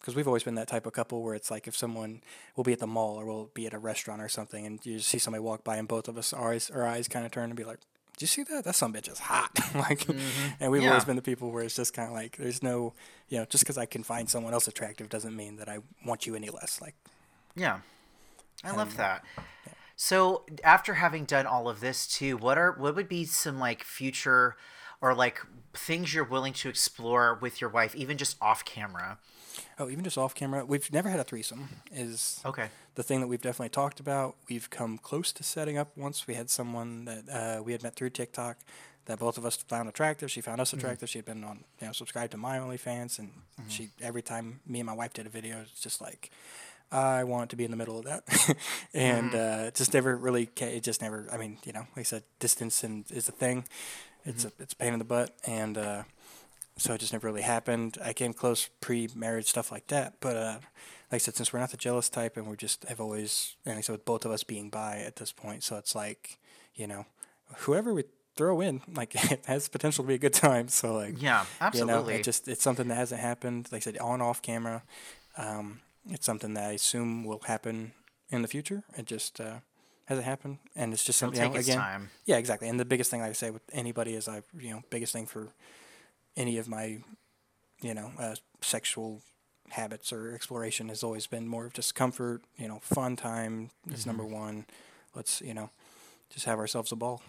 because 0.04 0.14
we've 0.14 0.26
always 0.26 0.42
been 0.42 0.54
that 0.56 0.68
type 0.68 0.84
of 0.84 0.92
couple 0.92 1.22
where 1.22 1.34
it's 1.34 1.50
like 1.50 1.66
if 1.66 1.74
someone 1.74 2.20
will 2.56 2.64
be 2.64 2.74
at 2.74 2.78
the 2.78 2.86
mall 2.86 3.16
or 3.16 3.24
we'll 3.24 3.50
be 3.54 3.66
at 3.66 3.72
a 3.72 3.78
restaurant 3.78 4.20
or 4.20 4.28
something 4.28 4.66
and 4.66 4.84
you 4.84 4.98
see 4.98 5.18
somebody 5.18 5.42
walk 5.42 5.64
by 5.64 5.76
and 5.76 5.88
both 5.88 6.08
of 6.08 6.18
us 6.18 6.32
our 6.32 6.52
eyes 6.52 6.70
our 6.70 6.86
eyes 6.86 7.08
kind 7.08 7.24
of 7.24 7.32
turn 7.32 7.44
and 7.44 7.56
be 7.56 7.64
like 7.64 7.78
do 8.16 8.22
you 8.22 8.26
see 8.26 8.42
that 8.42 8.64
that 8.64 8.74
some 8.74 8.92
bitch 8.92 9.10
is 9.10 9.18
hot 9.18 9.50
like 9.74 10.00
mm-hmm. 10.00 10.20
and 10.60 10.70
we've 10.70 10.84
always 10.84 11.04
been 11.04 11.16
the 11.16 11.22
people 11.22 11.50
where 11.50 11.64
it's 11.64 11.76
just 11.76 11.94
kind 11.94 12.08
of 12.08 12.14
like 12.14 12.36
there's 12.36 12.62
no 12.62 12.92
you 13.28 13.38
know 13.38 13.46
just 13.46 13.64
because 13.64 13.78
i 13.78 13.86
can 13.86 14.02
find 14.02 14.28
someone 14.28 14.52
else 14.52 14.68
attractive 14.68 15.08
doesn't 15.08 15.34
mean 15.34 15.56
that 15.56 15.68
i 15.68 15.78
want 16.04 16.26
you 16.26 16.34
any 16.34 16.50
less 16.50 16.80
like 16.82 16.94
Yeah. 17.56 17.80
I 18.62 18.72
love 18.72 18.96
that. 18.96 19.24
So 19.96 20.44
after 20.64 20.94
having 20.94 21.24
done 21.24 21.46
all 21.46 21.68
of 21.68 21.80
this 21.80 22.06
too, 22.06 22.36
what 22.36 22.58
are 22.58 22.72
what 22.72 22.96
would 22.96 23.08
be 23.08 23.24
some 23.24 23.58
like 23.58 23.84
future 23.84 24.56
or 25.00 25.14
like 25.14 25.40
things 25.74 26.14
you're 26.14 26.24
willing 26.24 26.52
to 26.54 26.68
explore 26.68 27.38
with 27.40 27.60
your 27.60 27.70
wife, 27.70 27.94
even 27.94 28.16
just 28.16 28.36
off 28.40 28.64
camera? 28.64 29.18
Oh 29.78 29.88
even 29.90 30.04
just 30.04 30.16
off 30.18 30.34
camera 30.34 30.64
we've 30.64 30.92
never 30.92 31.08
had 31.08 31.20
a 31.20 31.24
threesome 31.24 31.68
is 31.92 32.40
Okay. 32.44 32.68
the 32.94 33.02
thing 33.02 33.20
that 33.20 33.26
we've 33.26 33.40
definitely 33.42 33.70
talked 33.70 34.00
about. 34.00 34.36
We've 34.48 34.68
come 34.70 34.98
close 34.98 35.32
to 35.32 35.42
setting 35.42 35.76
up 35.78 35.96
once. 35.96 36.26
We 36.26 36.34
had 36.34 36.48
someone 36.50 37.04
that 37.06 37.24
uh, 37.28 37.62
we 37.62 37.72
had 37.72 37.82
met 37.82 37.94
through 37.96 38.10
TikTok 38.10 38.58
that 39.06 39.18
both 39.18 39.36
of 39.36 39.44
us 39.44 39.56
found 39.56 39.88
attractive. 39.88 40.30
She 40.30 40.40
found 40.40 40.60
us 40.60 40.72
attractive. 40.72 41.08
She 41.10 41.18
had 41.18 41.26
been 41.26 41.44
on, 41.44 41.64
you 41.80 41.86
know, 41.88 41.92
subscribed 41.92 42.30
to 42.32 42.38
my 42.38 42.58
OnlyFans, 42.58 43.18
and 43.18 43.30
she 43.68 43.90
every 44.00 44.22
time 44.22 44.60
me 44.66 44.80
and 44.80 44.86
my 44.86 44.94
wife 44.94 45.12
did 45.12 45.26
a 45.26 45.30
video, 45.30 45.60
it's 45.62 45.80
just 45.80 46.00
like. 46.00 46.30
I 46.92 47.24
want 47.24 47.50
to 47.50 47.56
be 47.56 47.64
in 47.64 47.70
the 47.72 47.76
middle 47.76 47.98
of 47.98 48.04
that, 48.04 48.56
and 48.94 49.34
uh, 49.34 49.70
just 49.72 49.92
never 49.94 50.16
really. 50.16 50.46
Ca- 50.46 50.76
it 50.76 50.84
just 50.84 51.02
never. 51.02 51.26
I 51.32 51.36
mean, 51.38 51.58
you 51.64 51.72
know, 51.72 51.80
like 51.96 52.00
I 52.00 52.02
said, 52.04 52.22
distance 52.38 52.84
and 52.84 53.04
is 53.10 53.28
a 53.28 53.32
thing. 53.32 53.64
It's 54.24 54.44
a 54.44 54.52
it's 54.60 54.74
a 54.74 54.76
pain 54.76 54.92
in 54.92 55.00
the 55.00 55.04
butt, 55.04 55.34
and 55.44 55.76
uh, 55.76 56.02
so 56.76 56.94
it 56.94 56.98
just 57.00 57.12
never 57.12 57.26
really 57.26 57.42
happened. 57.42 57.98
I 58.02 58.12
came 58.12 58.32
close 58.32 58.68
pre-marriage 58.80 59.46
stuff 59.46 59.70
like 59.70 59.86
that, 59.88 60.14
but 60.20 60.36
uh, 60.36 60.58
like 61.10 61.12
I 61.12 61.18
said, 61.18 61.36
since 61.36 61.52
we're 61.52 61.60
not 61.60 61.70
the 61.70 61.76
jealous 61.76 62.08
type, 62.08 62.36
and 62.36 62.46
we're 62.46 62.56
just 62.56 62.84
have 62.84 63.00
always, 63.00 63.56
and 63.64 63.74
like 63.74 63.78
I 63.78 63.82
said, 63.82 63.92
with 63.92 64.04
both 64.04 64.24
of 64.24 64.32
us 64.32 64.42
being 64.44 64.70
bi 64.70 64.98
at 65.06 65.16
this 65.16 65.32
point, 65.32 65.62
so 65.62 65.76
it's 65.76 65.94
like, 65.94 66.38
you 66.74 66.86
know, 66.86 67.06
whoever 67.58 67.94
we 67.94 68.04
throw 68.36 68.60
in, 68.60 68.80
like, 68.92 69.14
it 69.30 69.44
has 69.46 69.68
potential 69.68 70.02
to 70.04 70.08
be 70.08 70.14
a 70.14 70.18
good 70.18 70.32
time. 70.34 70.68
So 70.68 70.94
like, 70.94 71.20
Yeah, 71.22 71.42
you 71.42 71.46
absolutely. 71.60 71.92
know, 72.14 72.18
it 72.18 72.24
just 72.24 72.48
it's 72.48 72.62
something 72.62 72.88
that 72.88 72.96
hasn't 72.96 73.20
happened. 73.20 73.68
Like 73.70 73.82
I 73.82 73.84
said, 73.84 73.98
on 73.98 74.20
off 74.20 74.42
camera, 74.42 74.82
um, 75.36 75.80
it's 76.10 76.26
something 76.26 76.54
that 76.54 76.64
I 76.70 76.72
assume 76.72 77.24
will 77.24 77.40
happen 77.46 77.92
in 78.30 78.42
the 78.42 78.48
future. 78.48 78.82
It 78.96 79.06
just 79.06 79.40
uh, 79.40 79.58
hasn't 80.06 80.26
happened, 80.26 80.58
and 80.74 80.92
it's 80.92 81.04
just 81.04 81.18
something 81.20 81.40
you 81.40 81.48
know, 81.48 81.54
again. 81.54 81.78
time. 81.78 82.10
Yeah, 82.24 82.36
exactly. 82.38 82.68
And 82.68 82.80
the 82.80 82.84
biggest 82.84 83.10
thing, 83.10 83.20
like 83.20 83.30
I 83.30 83.34
say, 83.34 83.50
with 83.50 83.62
anybody 83.72 84.14
is 84.14 84.26
I, 84.26 84.42
you 84.58 84.70
know, 84.70 84.82
biggest 84.90 85.12
thing 85.12 85.26
for 85.26 85.52
any 86.36 86.58
of 86.58 86.68
my, 86.68 86.98
you 87.80 87.94
know, 87.94 88.12
uh, 88.18 88.34
sexual 88.60 89.22
habits 89.70 90.12
or 90.12 90.34
exploration 90.34 90.88
has 90.88 91.02
always 91.02 91.26
been 91.26 91.48
more 91.48 91.66
of 91.66 91.72
just 91.72 91.94
comfort, 91.94 92.42
you 92.56 92.68
know, 92.68 92.80
fun 92.82 93.16
time 93.16 93.70
is 93.90 94.06
number 94.06 94.24
one. 94.24 94.66
Let's, 95.14 95.40
you 95.40 95.54
know, 95.54 95.70
just 96.30 96.46
have 96.46 96.58
ourselves 96.58 96.92
a 96.92 96.96
ball. 96.96 97.22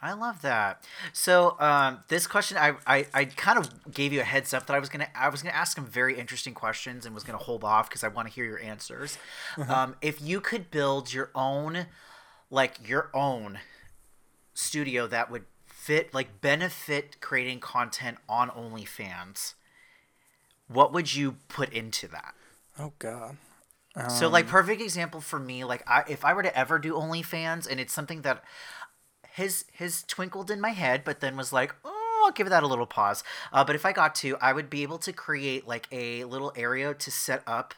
I 0.00 0.12
love 0.12 0.42
that. 0.42 0.84
So 1.12 1.56
um, 1.58 2.04
this 2.08 2.28
question, 2.28 2.56
I, 2.56 2.74
I, 2.86 3.06
I 3.12 3.24
kind 3.24 3.58
of 3.58 3.92
gave 3.92 4.12
you 4.12 4.20
a 4.20 4.24
heads 4.24 4.54
up 4.54 4.66
that 4.66 4.74
I 4.74 4.78
was 4.78 4.88
gonna 4.88 5.08
I 5.14 5.28
was 5.28 5.42
gonna 5.42 5.54
ask 5.54 5.74
some 5.74 5.86
very 5.86 6.16
interesting 6.16 6.54
questions 6.54 7.04
and 7.04 7.14
was 7.14 7.24
gonna 7.24 7.38
hold 7.38 7.64
off 7.64 7.88
because 7.88 8.04
I 8.04 8.08
want 8.08 8.28
to 8.28 8.34
hear 8.34 8.44
your 8.44 8.60
answers. 8.60 9.18
Um, 9.68 9.96
if 10.00 10.22
you 10.22 10.40
could 10.40 10.70
build 10.70 11.12
your 11.12 11.30
own, 11.34 11.86
like 12.48 12.88
your 12.88 13.10
own 13.12 13.58
studio 14.54 15.08
that 15.08 15.30
would 15.32 15.44
fit 15.88 16.12
like 16.12 16.42
benefit 16.42 17.18
creating 17.22 17.60
content 17.60 18.18
on 18.28 18.50
OnlyFans, 18.50 19.54
what 20.66 20.92
would 20.92 21.14
you 21.14 21.36
put 21.48 21.72
into 21.72 22.06
that? 22.08 22.34
Oh 22.78 22.92
God. 22.98 23.38
So 24.10 24.28
like 24.28 24.46
perfect 24.46 24.82
example 24.82 25.22
for 25.22 25.38
me, 25.38 25.64
like 25.64 25.82
I 25.86 26.04
if 26.06 26.26
I 26.26 26.34
were 26.34 26.42
to 26.42 26.56
ever 26.56 26.78
do 26.78 26.92
OnlyFans 26.92 27.66
and 27.66 27.80
it's 27.80 27.94
something 27.94 28.20
that 28.20 28.44
his 29.32 29.64
his 29.72 30.02
twinkled 30.02 30.50
in 30.50 30.60
my 30.60 30.70
head, 30.70 31.04
but 31.04 31.20
then 31.20 31.38
was 31.38 31.54
like, 31.54 31.74
oh, 31.86 32.22
I'll 32.26 32.32
give 32.32 32.50
that 32.50 32.62
a 32.62 32.66
little 32.66 32.86
pause. 32.86 33.24
Uh, 33.50 33.64
but 33.64 33.74
if 33.74 33.86
I 33.86 33.92
got 33.92 34.14
to, 34.16 34.36
I 34.42 34.52
would 34.52 34.68
be 34.68 34.82
able 34.82 34.98
to 34.98 35.12
create 35.14 35.66
like 35.66 35.88
a 35.90 36.24
little 36.24 36.52
area 36.54 36.92
to 36.92 37.10
set 37.10 37.42
up. 37.46 37.72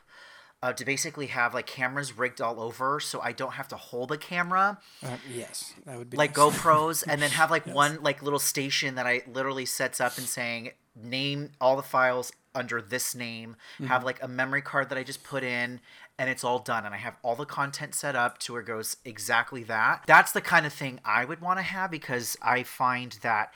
Uh, 0.62 0.74
to 0.74 0.84
basically 0.84 1.28
have 1.28 1.54
like 1.54 1.66
cameras 1.66 2.18
rigged 2.18 2.38
all 2.38 2.60
over 2.60 3.00
so 3.00 3.18
I 3.22 3.32
don't 3.32 3.52
have 3.54 3.66
to 3.68 3.76
hold 3.76 4.12
a 4.12 4.18
camera 4.18 4.78
Uh, 5.02 5.16
yes, 5.32 5.72
that 5.86 5.96
would 5.96 6.10
be 6.10 6.18
like 6.18 6.36
nice. 6.36 6.46
GoPros, 6.54 7.02
and 7.08 7.22
then 7.22 7.30
have 7.30 7.50
like 7.50 7.66
one 7.82 8.02
like 8.02 8.22
little 8.22 8.38
station 8.38 8.94
that 8.96 9.06
I 9.06 9.22
literally 9.26 9.64
sets 9.64 10.02
up 10.02 10.18
and 10.18 10.26
saying 10.26 10.72
name 10.94 11.52
all 11.62 11.76
the 11.76 11.82
files 11.82 12.30
under 12.54 12.82
this 12.82 13.14
name. 13.14 13.56
Have 13.86 14.04
like 14.04 14.22
a 14.22 14.28
memory 14.28 14.60
card 14.60 14.88
that 14.90 14.98
I 14.98 15.02
just 15.02 15.22
put 15.24 15.42
in, 15.42 15.80
and 16.18 16.28
it's 16.28 16.44
all 16.44 16.58
done. 16.58 16.84
And 16.84 16.94
I 16.94 16.98
have 16.98 17.16
all 17.22 17.36
the 17.36 17.46
content 17.46 17.94
set 17.94 18.14
up 18.14 18.36
to 18.40 18.52
where 18.52 18.60
it 18.62 18.66
goes 18.66 18.96
exactly 19.04 19.62
that. 19.64 20.02
That's 20.06 20.32
the 20.32 20.40
kind 20.40 20.66
of 20.66 20.72
thing 20.72 21.00
I 21.04 21.24
would 21.24 21.40
want 21.40 21.58
to 21.58 21.62
have 21.62 21.90
because 21.90 22.36
I 22.42 22.64
find 22.64 23.16
that 23.22 23.52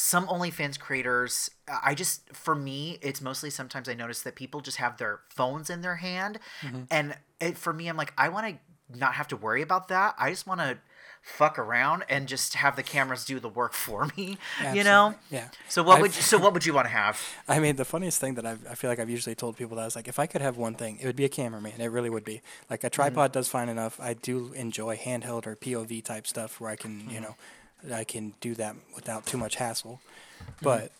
some 0.00 0.26
OnlyFans 0.28 0.78
creators, 0.78 1.50
uh, 1.68 1.76
I 1.84 1.94
just, 1.94 2.34
for 2.34 2.54
me, 2.54 2.98
it's 3.02 3.20
mostly 3.20 3.50
sometimes 3.50 3.86
I 3.86 3.92
notice 3.92 4.22
that 4.22 4.34
people 4.34 4.62
just 4.62 4.78
have 4.78 4.96
their 4.96 5.20
phones 5.28 5.68
in 5.68 5.82
their 5.82 5.96
hand. 5.96 6.38
Mm-hmm. 6.62 6.84
And 6.90 7.16
it, 7.38 7.58
for 7.58 7.74
me, 7.74 7.86
I'm 7.86 7.98
like, 7.98 8.14
I 8.16 8.30
want 8.30 8.46
to 8.46 8.98
not 8.98 9.12
have 9.14 9.28
to 9.28 9.36
worry 9.36 9.60
about 9.60 9.88
that. 9.88 10.14
I 10.18 10.30
just 10.30 10.46
want 10.46 10.60
to 10.62 10.78
fuck 11.20 11.58
around 11.58 12.04
and 12.08 12.28
just 12.28 12.54
have 12.54 12.76
the 12.76 12.82
cameras 12.82 13.26
do 13.26 13.38
the 13.40 13.50
work 13.50 13.74
for 13.74 14.08
me, 14.16 14.38
you 14.72 14.84
know? 14.84 15.16
Yeah. 15.30 15.48
So 15.68 15.82
what 15.82 15.96
I've- 15.96 16.02
would 16.02 16.16
you, 16.16 16.22
so 16.22 16.38
what 16.38 16.54
would 16.54 16.64
you 16.64 16.72
want 16.72 16.86
to 16.86 16.92
have? 16.92 17.20
I 17.48 17.60
mean, 17.60 17.76
the 17.76 17.84
funniest 17.84 18.22
thing 18.22 18.36
that 18.36 18.46
I've, 18.46 18.66
I 18.70 18.74
feel 18.76 18.88
like 18.88 19.00
I've 19.00 19.10
usually 19.10 19.34
told 19.34 19.58
people 19.58 19.76
that 19.76 19.82
I 19.82 19.84
was 19.84 19.96
like, 19.96 20.08
if 20.08 20.18
I 20.18 20.24
could 20.24 20.40
have 20.40 20.56
one 20.56 20.76
thing, 20.76 20.96
it 20.98 21.04
would 21.04 21.14
be 21.14 21.26
a 21.26 21.28
cameraman. 21.28 21.78
It 21.78 21.88
really 21.88 22.08
would 22.08 22.24
be. 22.24 22.40
Like 22.70 22.84
a 22.84 22.86
mm-hmm. 22.86 22.94
tripod 22.94 23.32
does 23.32 23.48
fine 23.48 23.68
enough. 23.68 24.00
I 24.00 24.14
do 24.14 24.54
enjoy 24.54 24.96
handheld 24.96 25.46
or 25.46 25.56
POV 25.56 26.02
type 26.02 26.26
stuff 26.26 26.58
where 26.58 26.70
I 26.70 26.76
can, 26.76 27.00
you 27.00 27.16
mm-hmm. 27.16 27.22
know, 27.24 27.36
I 27.92 28.04
can 28.04 28.34
do 28.40 28.54
that 28.54 28.76
without 28.94 29.26
too 29.26 29.38
much 29.38 29.56
hassle. 29.56 30.00
But 30.62 30.92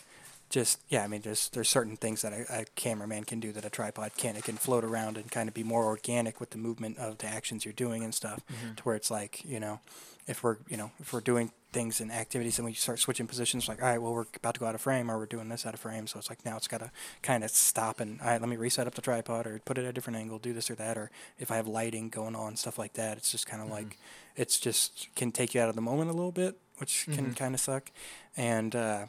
just 0.51 0.81
yeah, 0.89 1.05
I 1.05 1.07
mean, 1.07 1.23
there's 1.23 1.49
there's 1.51 1.69
certain 1.69 1.97
things 1.97 2.23
that 2.23 2.33
a, 2.33 2.61
a 2.61 2.65
cameraman 2.75 3.25
can 3.25 3.41
do 3.41 3.53
that 3.53 3.65
a 3.65 3.71
tripod 3.71 4.13
can't. 4.17 4.37
It 4.37 4.45
can 4.45 4.57
float 4.57 4.85
around 4.85 5.17
and 5.17 5.31
kind 5.31 5.49
of 5.49 5.55
be 5.55 5.63
more 5.63 5.85
organic 5.85 6.41
with 6.41 6.51
the 6.51 6.59
movement 6.59 6.99
of 6.99 7.19
the 7.19 7.27
actions 7.27 7.65
you're 7.65 7.73
doing 7.73 8.03
and 8.03 8.15
stuff, 8.15 8.41
mm-hmm. 8.47 8.75
to 8.75 8.83
where 8.83 8.97
it's 8.97 9.11
like 9.11 9.45
you 9.45 9.61
know, 9.61 9.81
if 10.27 10.43
we're 10.43 10.57
you 10.69 10.77
know 10.77 10.91
if 10.99 11.13
we're 11.13 11.21
doing 11.21 11.53
things 11.73 12.01
and 12.01 12.11
activities 12.11 12.59
and 12.59 12.67
we 12.67 12.75
start 12.75 12.99
switching 12.99 13.29
positions, 13.29 13.69
like 13.69 13.81
all 13.81 13.89
right, 13.89 14.03
well 14.03 14.13
we're 14.13 14.27
about 14.37 14.55
to 14.55 14.61
go 14.61 14.67
out 14.67 14.75
of 14.75 14.81
frame 14.81 15.09
or 15.09 15.19
we're 15.19 15.27
doing 15.27 15.49
this 15.49 15.65
out 15.65 15.73
of 15.73 15.79
frame, 15.79 16.09
so 16.09 16.19
it's 16.19 16.29
like 16.29 16.45
now 16.45 16.57
it's 16.57 16.67
got 16.67 16.81
to 16.81 16.91
kind 17.23 17.45
of 17.45 17.51
stop 17.51 18.01
and 18.01 18.21
all 18.21 18.27
right, 18.27 18.41
let 18.41 18.51
me 18.51 18.57
reset 18.57 18.89
up 18.89 18.95
the 18.95 19.03
tripod 19.03 19.47
or 19.47 19.61
put 19.65 19.79
it 19.79 19.85
at 19.85 19.91
a 19.91 19.93
different 19.93 20.19
angle, 20.19 20.41
do 20.41 20.53
this 20.53 20.69
or 20.69 20.75
that, 20.75 20.99
or 20.99 21.13
if 21.39 21.53
I 21.53 21.57
have 21.57 21.69
lighting 21.69 22.09
going 22.09 22.35
on, 22.35 22.57
stuff 22.57 22.77
like 22.77 22.95
that, 22.95 23.19
it's 23.19 23.31
just 23.31 23.47
kind 23.47 23.63
of 23.63 23.69
mm-hmm. 23.69 23.85
like 23.85 23.99
it's 24.35 24.59
just 24.59 25.09
can 25.15 25.31
take 25.31 25.55
you 25.55 25.61
out 25.61 25.69
of 25.69 25.77
the 25.77 25.83
moment 25.83 26.11
a 26.11 26.15
little 26.15 26.33
bit, 26.33 26.57
which 26.81 27.07
can 27.13 27.35
kind 27.35 27.55
of 27.55 27.61
suck, 27.61 27.91
and. 28.37 28.75
uh 28.75 29.07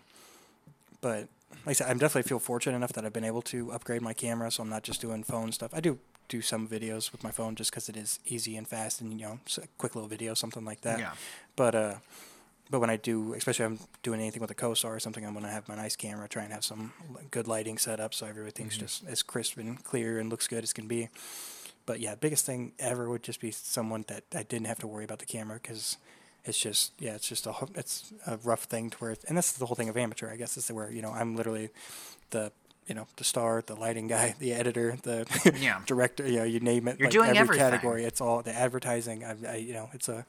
but 1.02 1.28
like 1.66 1.70
I 1.70 1.74
said, 1.74 1.88
I 1.88 1.94
definitely 1.94 2.30
feel 2.30 2.40
fortunate 2.40 2.76
enough 2.76 2.94
that 2.94 3.06
I've 3.06 3.12
been 3.14 3.24
able 3.24 3.42
to 3.44 3.72
upgrade 3.72 4.02
my 4.02 4.14
camera, 4.14 4.52
so 4.52 4.64
I'm 4.64 4.70
not 4.70 4.84
just 4.84 5.02
doing 5.02 5.24
phone 5.24 5.52
stuff. 5.52 5.72
I 5.74 5.80
do 5.80 5.98
do 6.30 6.42
some 6.42 6.68
videos 6.68 7.12
with 7.12 7.24
my 7.24 7.32
phone 7.32 7.56
just 7.56 7.72
because 7.72 7.90
it 7.90 7.98
is 7.98 8.20
easy 8.26 8.56
and 8.56 8.68
fast, 8.68 9.02
and 9.02 9.20
you 9.20 9.26
know, 9.26 9.40
quick 9.78 9.96
little 9.96 10.08
video, 10.08 10.34
something 10.34 10.64
like 10.64 10.82
that. 10.82 11.00
Yeah. 11.00 11.12
But 11.56 11.76
uh, 11.76 11.96
but 12.70 12.80
when 12.80 12.90
I 12.90 12.98
do, 12.98 13.34
especially 13.34 13.66
if 13.66 13.72
I'm 13.72 13.80
doing 14.02 14.22
anything 14.22 14.42
with 14.42 14.52
a 14.52 14.56
co-star 14.56 14.96
or 14.96 15.00
something, 15.00 15.26
I'm 15.26 15.34
gonna 15.34 15.50
have 15.50 15.68
my 15.68 15.76
nice 15.76 15.96
camera, 15.96 16.28
try 16.30 16.44
and 16.44 16.54
have 16.54 16.64
some 16.64 16.94
good 17.32 17.48
lighting 17.48 17.78
set 17.78 18.00
up 18.00 18.14
so 18.14 18.28
everything's 18.28 18.78
just 18.78 19.04
as 19.08 19.24
crisp 19.24 19.58
and 19.58 19.84
clear 19.84 20.20
and 20.20 20.30
looks 20.30 20.48
good 20.48 20.64
as 20.64 20.72
can 20.72 20.88
be. 20.88 21.10
But 21.86 22.00
yeah, 22.00 22.16
biggest 22.16 22.46
thing 22.46 22.74
ever 22.80 23.10
would 23.10 23.24
just 23.24 23.42
be 23.42 23.52
someone 23.52 24.06
that 24.08 24.24
I 24.34 24.44
didn't 24.44 24.68
have 24.68 24.80
to 24.80 24.88
worry 24.88 25.04
about 25.04 25.20
the 25.20 25.26
camera 25.26 25.60
because 25.62 25.98
it's 26.46 26.58
just 26.60 26.94
yeah, 27.00 27.14
it's 27.16 27.28
just 27.28 27.46
a 27.48 27.54
it's 27.76 28.14
a 28.26 28.38
rough 28.38 28.64
thing 28.64 28.90
to 28.92 28.98
where, 28.98 29.16
and 29.28 29.38
that's 29.38 29.52
the 29.54 29.66
whole 29.66 29.76
thing 29.76 29.90
of 29.90 29.98
amateur, 29.98 30.32
I 30.32 30.36
guess, 30.38 30.58
is 30.58 30.72
where 30.72 30.92
you 30.92 31.02
know 31.02 31.12
I'm 31.12 31.36
literally 31.36 31.70
the 32.32 32.52
you 32.88 32.96
know 32.96 33.08
the 33.18 33.24
star, 33.24 33.62
the 33.66 33.76
lighting 33.76 34.08
guy, 34.08 34.36
the 34.40 34.54
editor, 34.54 34.98
the 35.04 35.26
Yeah. 35.60 35.82
director, 35.86 36.28
you 36.28 36.38
know, 36.40 36.44
you 36.44 36.60
name 36.60 36.88
it. 36.88 37.00
You're 37.00 37.08
like 37.08 37.14
doing 37.14 37.30
every 37.30 37.40
everything. 37.40 37.64
category. 37.72 38.04
It's 38.06 38.20
all 38.22 38.42
the 38.42 38.54
advertising. 38.54 39.24
I, 39.24 39.36
I 39.48 39.56
you 39.58 39.74
know, 39.74 39.90
it's 39.94 40.10
a 40.10 40.26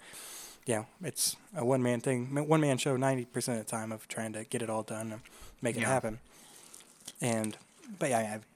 yeah, 0.66 0.84
it's 1.02 1.34
a 1.56 1.64
one 1.64 1.82
man 1.82 2.00
thing, 2.00 2.34
one 2.46 2.60
man 2.60 2.78
show. 2.78 2.96
Ninety 2.96 3.24
percent 3.24 3.58
of 3.58 3.64
the 3.64 3.70
time 3.70 3.90
of 3.90 4.06
trying 4.08 4.32
to 4.34 4.44
get 4.44 4.62
it 4.62 4.68
all 4.70 4.82
done 4.82 5.12
and 5.12 5.20
make 5.62 5.76
it 5.76 5.82
happen. 5.82 6.18
And 7.20 7.56
but 7.98 8.10
yeah, 8.10 8.34
I've, 8.34 8.46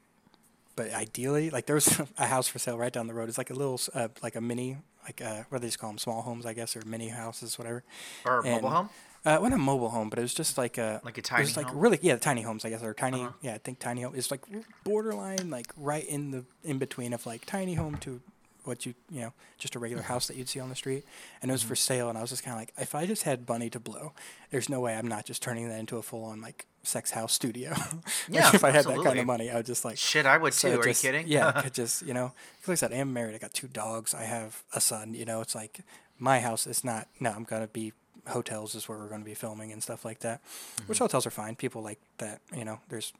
but 0.76 0.92
ideally, 0.92 1.50
like 1.50 1.66
there's 1.66 2.00
a 2.18 2.26
house 2.26 2.48
for 2.48 2.58
sale 2.58 2.78
right 2.78 2.92
down 2.92 3.06
the 3.06 3.14
road. 3.14 3.28
It's 3.28 3.38
like 3.38 3.50
a 3.50 3.54
little, 3.54 3.80
uh, 3.94 4.08
like 4.22 4.36
a 4.36 4.40
mini, 4.40 4.76
like 5.06 5.22
uh, 5.22 5.44
what 5.48 5.58
do 5.58 5.62
they 5.62 5.68
just 5.68 5.78
call 5.78 5.90
them, 5.90 5.98
small 5.98 6.22
homes, 6.22 6.44
I 6.44 6.52
guess, 6.52 6.76
or 6.76 6.82
mini 6.86 7.08
houses, 7.08 7.58
whatever. 7.58 7.82
Or 8.24 8.40
a 8.40 8.42
mobile 8.42 8.70
home? 8.70 8.90
Uh, 9.24 9.38
well, 9.40 9.50
not 9.50 9.56
a 9.56 9.58
mobile 9.58 9.88
home, 9.90 10.08
but 10.08 10.18
it 10.18 10.22
was 10.22 10.34
just 10.34 10.56
like 10.58 10.78
a 10.78 11.00
Like 11.04 11.18
a 11.18 11.22
tiny. 11.22 11.42
it 11.42 11.46
was 11.46 11.56
like 11.56 11.68
home? 11.70 11.78
really 11.78 11.98
yeah, 12.02 12.16
tiny 12.16 12.42
homes, 12.42 12.64
I 12.64 12.70
guess, 12.70 12.82
or 12.82 12.94
tiny. 12.94 13.22
Uh-huh. 13.22 13.32
Yeah, 13.40 13.54
I 13.54 13.58
think 13.58 13.78
tiny 13.80 14.02
home 14.02 14.14
is 14.14 14.30
like 14.30 14.42
borderline, 14.84 15.50
like 15.50 15.72
right 15.76 16.04
in 16.06 16.30
the 16.30 16.44
in 16.62 16.78
between 16.78 17.12
of 17.12 17.26
like 17.26 17.44
tiny 17.46 17.74
home 17.74 17.96
to 17.98 18.20
what 18.66 18.84
you 18.84 18.94
you 19.10 19.20
know 19.20 19.32
just 19.58 19.74
a 19.74 19.78
regular 19.78 20.02
house 20.02 20.26
that 20.26 20.36
you'd 20.36 20.48
see 20.48 20.60
on 20.60 20.68
the 20.68 20.74
street, 20.76 21.04
and 21.40 21.50
it 21.50 21.52
was 21.52 21.62
for 21.62 21.74
Mm-hmm. 21.74 21.92
sale. 21.94 22.08
And 22.08 22.18
I 22.18 22.20
was 22.20 22.30
just 22.30 22.42
kind 22.44 22.54
of 22.54 22.60
like, 22.60 22.72
if 22.78 22.94
I 22.94 23.06
just 23.06 23.22
had 23.22 23.48
money 23.48 23.70
to 23.70 23.80
blow, 23.80 24.12
there's 24.50 24.68
no 24.68 24.80
way 24.80 24.94
I'm 24.96 25.08
not 25.08 25.24
just 25.24 25.42
turning 25.42 25.68
that 25.68 25.78
into 25.78 25.96
a 25.96 26.02
full 26.02 26.24
on 26.24 26.40
like 26.40 26.66
sex 26.82 27.12
house 27.12 27.32
studio. 27.32 27.70
Like, 27.74 28.04
Yeah, 28.28 28.50
if 28.54 28.64
I 28.64 28.70
had 28.70 28.84
that 28.84 29.02
kind 29.04 29.18
of 29.18 29.26
money, 29.26 29.50
I 29.50 29.54
would 29.56 29.66
just 29.66 29.84
like 29.84 29.96
Shit, 29.98 30.26
I 30.26 30.36
would 30.36 30.52
so 30.54 30.74
too. 30.74 30.80
Are 30.80 30.84
just- 30.84 31.02
you 31.04 31.10
kidding? 31.10 31.26
Yeah, 31.28 31.52
I 31.54 31.62
could 31.62 31.74
just 31.74 32.02
you 32.02 32.12
know, 32.14 32.32
like 32.66 32.70
I 32.70 32.74
said, 32.74 32.92
I 32.92 32.96
am 32.96 33.12
married. 33.12 33.34
I 33.34 33.38
got 33.38 33.54
two 33.54 33.68
dogs. 33.68 34.12
I 34.14 34.24
have 34.24 34.62
a 34.74 34.80
son. 34.80 35.14
You 35.14 35.24
know, 35.24 35.40
it's 35.40 35.54
like 35.54 35.80
my 36.18 36.40
house 36.40 36.66
is 36.66 36.82
not. 36.84 37.08
No, 37.20 37.30
I'm 37.30 37.44
gonna 37.44 37.66
be 37.68 37.92
hotels 38.28 38.74
is 38.74 38.88
where 38.88 38.98
we're 38.98 39.08
gonna 39.08 39.24
be 39.24 39.34
filming 39.34 39.70
and 39.72 39.82
stuff 39.82 40.04
like 40.04 40.18
that. 40.20 40.42
Mm-hmm. 40.44 40.86
Which 40.88 40.98
hotels 40.98 41.26
are 41.26 41.30
fine. 41.30 41.54
People 41.56 41.82
like 41.82 42.00
that. 42.18 42.40
You 42.56 42.64
know, 42.64 42.80
there's 42.88 43.12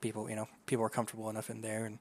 people. 0.00 0.28
You 0.30 0.36
know, 0.36 0.48
people 0.66 0.84
are 0.84 0.88
comfortable 0.88 1.28
enough 1.30 1.50
in 1.50 1.60
there, 1.62 1.84
and 1.84 1.98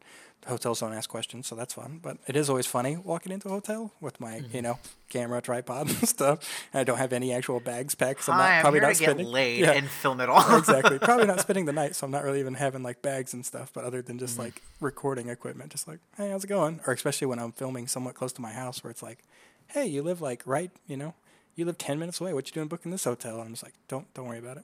hotels 0.47 0.79
don't 0.79 0.93
ask 0.93 1.09
questions, 1.09 1.47
so 1.47 1.55
that's 1.55 1.73
fun. 1.73 1.99
But 2.01 2.17
it 2.27 2.35
is 2.35 2.49
always 2.49 2.65
funny 2.65 2.95
walking 2.97 3.31
into 3.31 3.47
a 3.47 3.51
hotel 3.51 3.91
with 4.01 4.19
my 4.19 4.39
Mm-hmm. 4.39 4.55
you 4.55 4.61
know 4.61 4.79
camera, 5.09 5.41
tripod, 5.41 5.89
and 5.89 6.07
stuff. 6.07 6.39
And 6.73 6.79
I 6.81 6.83
don't 6.83 6.97
have 6.97 7.11
any 7.13 7.33
actual 7.33 7.59
bags 7.59 7.95
packed. 7.95 8.23
So 8.23 8.31
I'm 8.31 8.37
not 8.37 8.49
I'm 8.51 8.61
probably 8.61 8.79
not 8.79 8.95
spending. 8.95 9.27
laid 9.39 9.61
Yeah 9.61 9.71
and 9.71 9.89
film 9.89 10.21
it 10.21 10.29
all. 10.29 10.57
exactly. 10.57 10.99
Probably 10.99 11.25
not 11.25 11.39
spending 11.41 11.65
the 11.65 11.73
night, 11.73 11.95
so 11.95 12.05
I'm 12.05 12.11
not 12.11 12.23
really 12.23 12.39
even 12.39 12.53
having 12.55 12.83
like 12.83 13.01
bags 13.01 13.33
and 13.33 13.45
stuff. 13.45 13.71
But 13.73 13.83
other 13.83 14.01
than 14.01 14.17
just 14.19 14.33
Mm-hmm. 14.33 14.43
like 14.43 14.61
recording 14.79 15.29
equipment, 15.29 15.71
just 15.71 15.87
like, 15.87 15.99
hey, 16.17 16.29
how's 16.29 16.43
it 16.43 16.47
going? 16.47 16.79
Or 16.87 16.93
especially 16.93 17.27
when 17.27 17.39
I'm 17.39 17.51
filming 17.51 17.87
somewhat 17.87 18.15
close 18.15 18.31
to 18.33 18.41
my 18.41 18.51
house, 18.53 18.83
where 18.83 18.91
it's 18.91 19.03
like, 19.03 19.19
hey, 19.67 19.85
you 19.87 20.01
live 20.03 20.21
like 20.21 20.41
right, 20.45 20.71
you 20.87 20.95
know, 20.97 21.13
you 21.55 21.65
live 21.65 21.77
ten 21.77 21.99
minutes 21.99 22.21
away. 22.21 22.33
What 22.33 22.47
you 22.47 22.53
doing 22.53 22.67
booking 22.69 22.91
this 22.91 23.03
hotel? 23.03 23.35
And 23.35 23.43
I'm 23.45 23.51
just 23.51 23.63
like, 23.63 23.73
don't 23.89 24.11
don't 24.13 24.27
worry 24.27 24.39
about 24.39 24.57
it. 24.57 24.63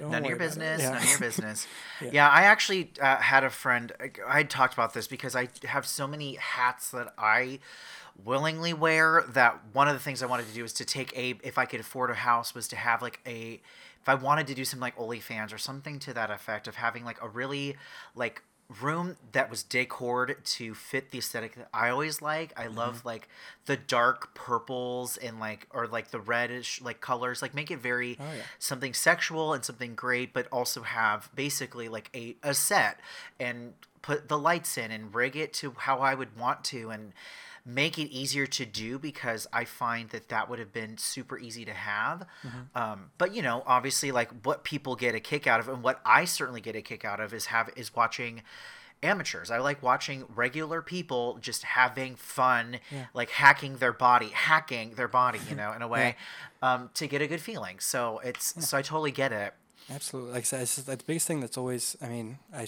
None 0.00 0.24
of 0.24 0.26
your 0.26 0.36
business. 0.36 0.80
Yeah. 0.82 0.90
None 0.90 1.02
of 1.02 1.08
your 1.08 1.18
business. 1.18 1.66
Yeah. 2.00 2.10
yeah. 2.12 2.28
I 2.28 2.42
actually 2.42 2.92
uh, 3.00 3.16
had 3.16 3.42
a 3.42 3.50
friend. 3.50 3.92
I 4.26 4.36
had 4.36 4.50
talked 4.50 4.72
about 4.72 4.94
this 4.94 5.08
because 5.08 5.34
I 5.34 5.48
have 5.64 5.84
so 5.84 6.06
many 6.06 6.36
hats 6.36 6.92
that 6.92 7.12
I 7.18 7.58
willingly 8.24 8.72
wear. 8.72 9.24
That 9.28 9.60
one 9.72 9.88
of 9.88 9.94
the 9.94 10.00
things 10.00 10.22
I 10.22 10.26
wanted 10.26 10.46
to 10.46 10.54
do 10.54 10.62
was 10.62 10.72
to 10.74 10.84
take 10.84 11.16
a. 11.16 11.34
If 11.42 11.58
I 11.58 11.64
could 11.64 11.80
afford 11.80 12.10
a 12.10 12.14
house, 12.14 12.54
was 12.54 12.68
to 12.68 12.76
have 12.76 13.02
like 13.02 13.20
a. 13.26 13.60
If 14.00 14.08
I 14.08 14.14
wanted 14.14 14.46
to 14.46 14.54
do 14.54 14.64
some 14.64 14.78
like 14.78 14.96
OnlyFans 14.96 15.52
or 15.52 15.58
something 15.58 15.98
to 16.00 16.14
that 16.14 16.30
effect 16.30 16.68
of 16.68 16.76
having 16.76 17.04
like 17.04 17.20
a 17.20 17.28
really 17.28 17.76
like 18.14 18.42
room 18.82 19.16
that 19.32 19.48
was 19.48 19.62
decored 19.62 20.36
to 20.44 20.74
fit 20.74 21.10
the 21.10 21.18
aesthetic 21.18 21.54
that 21.54 21.68
I 21.72 21.88
always 21.88 22.20
like. 22.20 22.52
I 22.54 22.66
love 22.66 22.98
mm-hmm. 22.98 23.08
like 23.08 23.28
the 23.64 23.78
dark 23.78 24.34
purples 24.34 25.16
and 25.16 25.40
like 25.40 25.66
or 25.70 25.86
like 25.86 26.10
the 26.10 26.20
reddish 26.20 26.80
like 26.82 27.00
colors. 27.00 27.40
Like 27.40 27.54
make 27.54 27.70
it 27.70 27.78
very 27.78 28.18
Oh, 28.20 28.24
yeah. 28.24 28.42
something 28.58 28.92
sexual 28.92 29.54
and 29.54 29.64
something 29.64 29.94
great, 29.94 30.34
but 30.34 30.48
also 30.52 30.82
have 30.82 31.30
basically 31.34 31.88
like 31.88 32.10
a, 32.14 32.36
a 32.42 32.52
set 32.52 33.00
and 33.40 33.72
put 34.02 34.28
the 34.28 34.38
lights 34.38 34.76
in 34.76 34.90
and 34.90 35.14
rig 35.14 35.34
it 35.36 35.52
to 35.54 35.74
how 35.78 35.98
I 36.00 36.14
would 36.14 36.38
want 36.38 36.62
to 36.64 36.90
and 36.90 37.12
make 37.68 37.98
it 37.98 38.10
easier 38.10 38.46
to 38.46 38.64
do 38.64 38.98
because 38.98 39.46
I 39.52 39.66
find 39.66 40.08
that 40.08 40.30
that 40.30 40.48
would 40.48 40.58
have 40.58 40.72
been 40.72 40.96
super 40.96 41.38
easy 41.38 41.66
to 41.66 41.74
have. 41.74 42.26
Um, 42.74 43.10
but 43.18 43.34
you 43.34 43.42
know, 43.42 43.62
obviously, 43.66 44.10
like 44.10 44.30
what 44.42 44.64
people 44.64 44.96
get 44.96 45.14
a 45.14 45.20
kick 45.20 45.46
out 45.46 45.60
of, 45.60 45.68
and 45.68 45.82
what 45.82 46.00
I 46.04 46.24
certainly 46.24 46.62
get 46.62 46.74
a 46.74 46.82
kick 46.82 47.04
out 47.04 47.20
of, 47.20 47.34
is 47.34 47.46
have 47.46 47.70
is 47.76 47.94
watching 47.94 48.42
amateurs. 49.02 49.50
I 49.50 49.58
like 49.58 49.82
watching 49.82 50.24
regular 50.34 50.80
people 50.80 51.38
just 51.40 51.62
having 51.62 52.16
fun, 52.16 52.80
like 53.12 53.30
hacking 53.30 53.76
their 53.76 53.92
body, 53.92 54.28
hacking 54.28 54.94
their 54.94 55.06
body, 55.06 55.38
you 55.48 55.54
know, 55.54 55.72
in 55.72 55.82
a 55.82 55.88
way, 55.96 56.16
um, 56.62 56.88
to 56.94 57.06
get 57.06 57.20
a 57.20 57.26
good 57.26 57.40
feeling. 57.40 57.80
So 57.80 58.20
it's 58.24 58.66
so 58.66 58.78
I 58.78 58.82
totally 58.82 59.12
get 59.12 59.30
it. 59.30 59.52
Absolutely. 59.90 60.32
Like 60.32 60.40
I 60.40 60.44
said, 60.44 60.62
it's 60.62 60.74
just, 60.76 60.86
the 60.86 60.96
biggest 61.06 61.26
thing 61.26 61.40
that's 61.40 61.58
always. 61.58 61.96
I 62.00 62.08
mean, 62.08 62.38
I, 62.52 62.66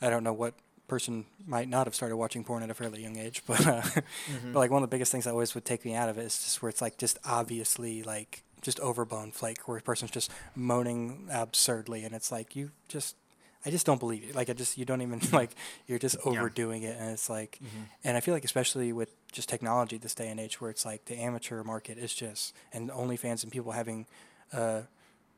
I 0.00 0.10
don't 0.10 0.24
know 0.24 0.32
what 0.32 0.54
person 0.88 1.26
might 1.46 1.68
not 1.68 1.86
have 1.86 1.94
started 1.94 2.16
watching 2.16 2.44
porn 2.44 2.62
at 2.62 2.70
a 2.70 2.74
fairly 2.74 3.02
young 3.02 3.16
age, 3.16 3.42
but, 3.46 3.66
uh, 3.66 3.80
mm-hmm. 3.82 4.52
but 4.52 4.58
like 4.58 4.70
one 4.70 4.82
of 4.82 4.88
the 4.88 4.94
biggest 4.94 5.12
things 5.12 5.24
that 5.24 5.30
always 5.30 5.54
would 5.54 5.64
take 5.64 5.84
me 5.84 5.94
out 5.94 6.08
of 6.08 6.18
it 6.18 6.22
is 6.22 6.38
just 6.38 6.62
where 6.62 6.68
it's 6.68 6.82
like 6.82 6.98
just 6.98 7.18
obviously 7.24 8.02
like 8.02 8.42
just 8.60 8.78
overblown 8.80 9.32
flake, 9.32 9.66
where 9.66 9.78
a 9.78 9.82
person's 9.82 10.10
just 10.10 10.30
moaning 10.54 11.28
absurdly, 11.30 12.04
and 12.04 12.14
it's 12.14 12.30
like 12.32 12.56
you 12.56 12.70
just. 12.88 13.16
I 13.64 13.70
just 13.70 13.86
don't 13.86 14.00
believe 14.00 14.24
it. 14.24 14.34
Like 14.34 14.50
I 14.50 14.54
just 14.54 14.76
you 14.76 14.84
don't 14.84 15.02
even 15.02 15.20
mm-hmm. 15.20 15.36
like 15.36 15.50
you're 15.86 16.00
just 16.00 16.16
overdoing 16.24 16.82
it, 16.82 16.96
and 16.98 17.10
it's 17.10 17.30
like, 17.30 17.60
mm-hmm. 17.62 17.84
and 18.02 18.16
I 18.16 18.20
feel 18.20 18.34
like 18.34 18.44
especially 18.44 18.92
with 18.92 19.14
just 19.30 19.48
technology 19.48 19.98
this 19.98 20.16
day 20.16 20.28
and 20.28 20.40
age, 20.40 20.60
where 20.60 20.68
it's 20.68 20.84
like 20.84 21.04
the 21.04 21.14
amateur 21.14 21.62
market 21.62 21.96
is 21.96 22.12
just 22.12 22.54
and 22.72 22.90
OnlyFans 22.90 23.44
and 23.44 23.52
people 23.52 23.70
having 23.70 24.06
a 24.52 24.82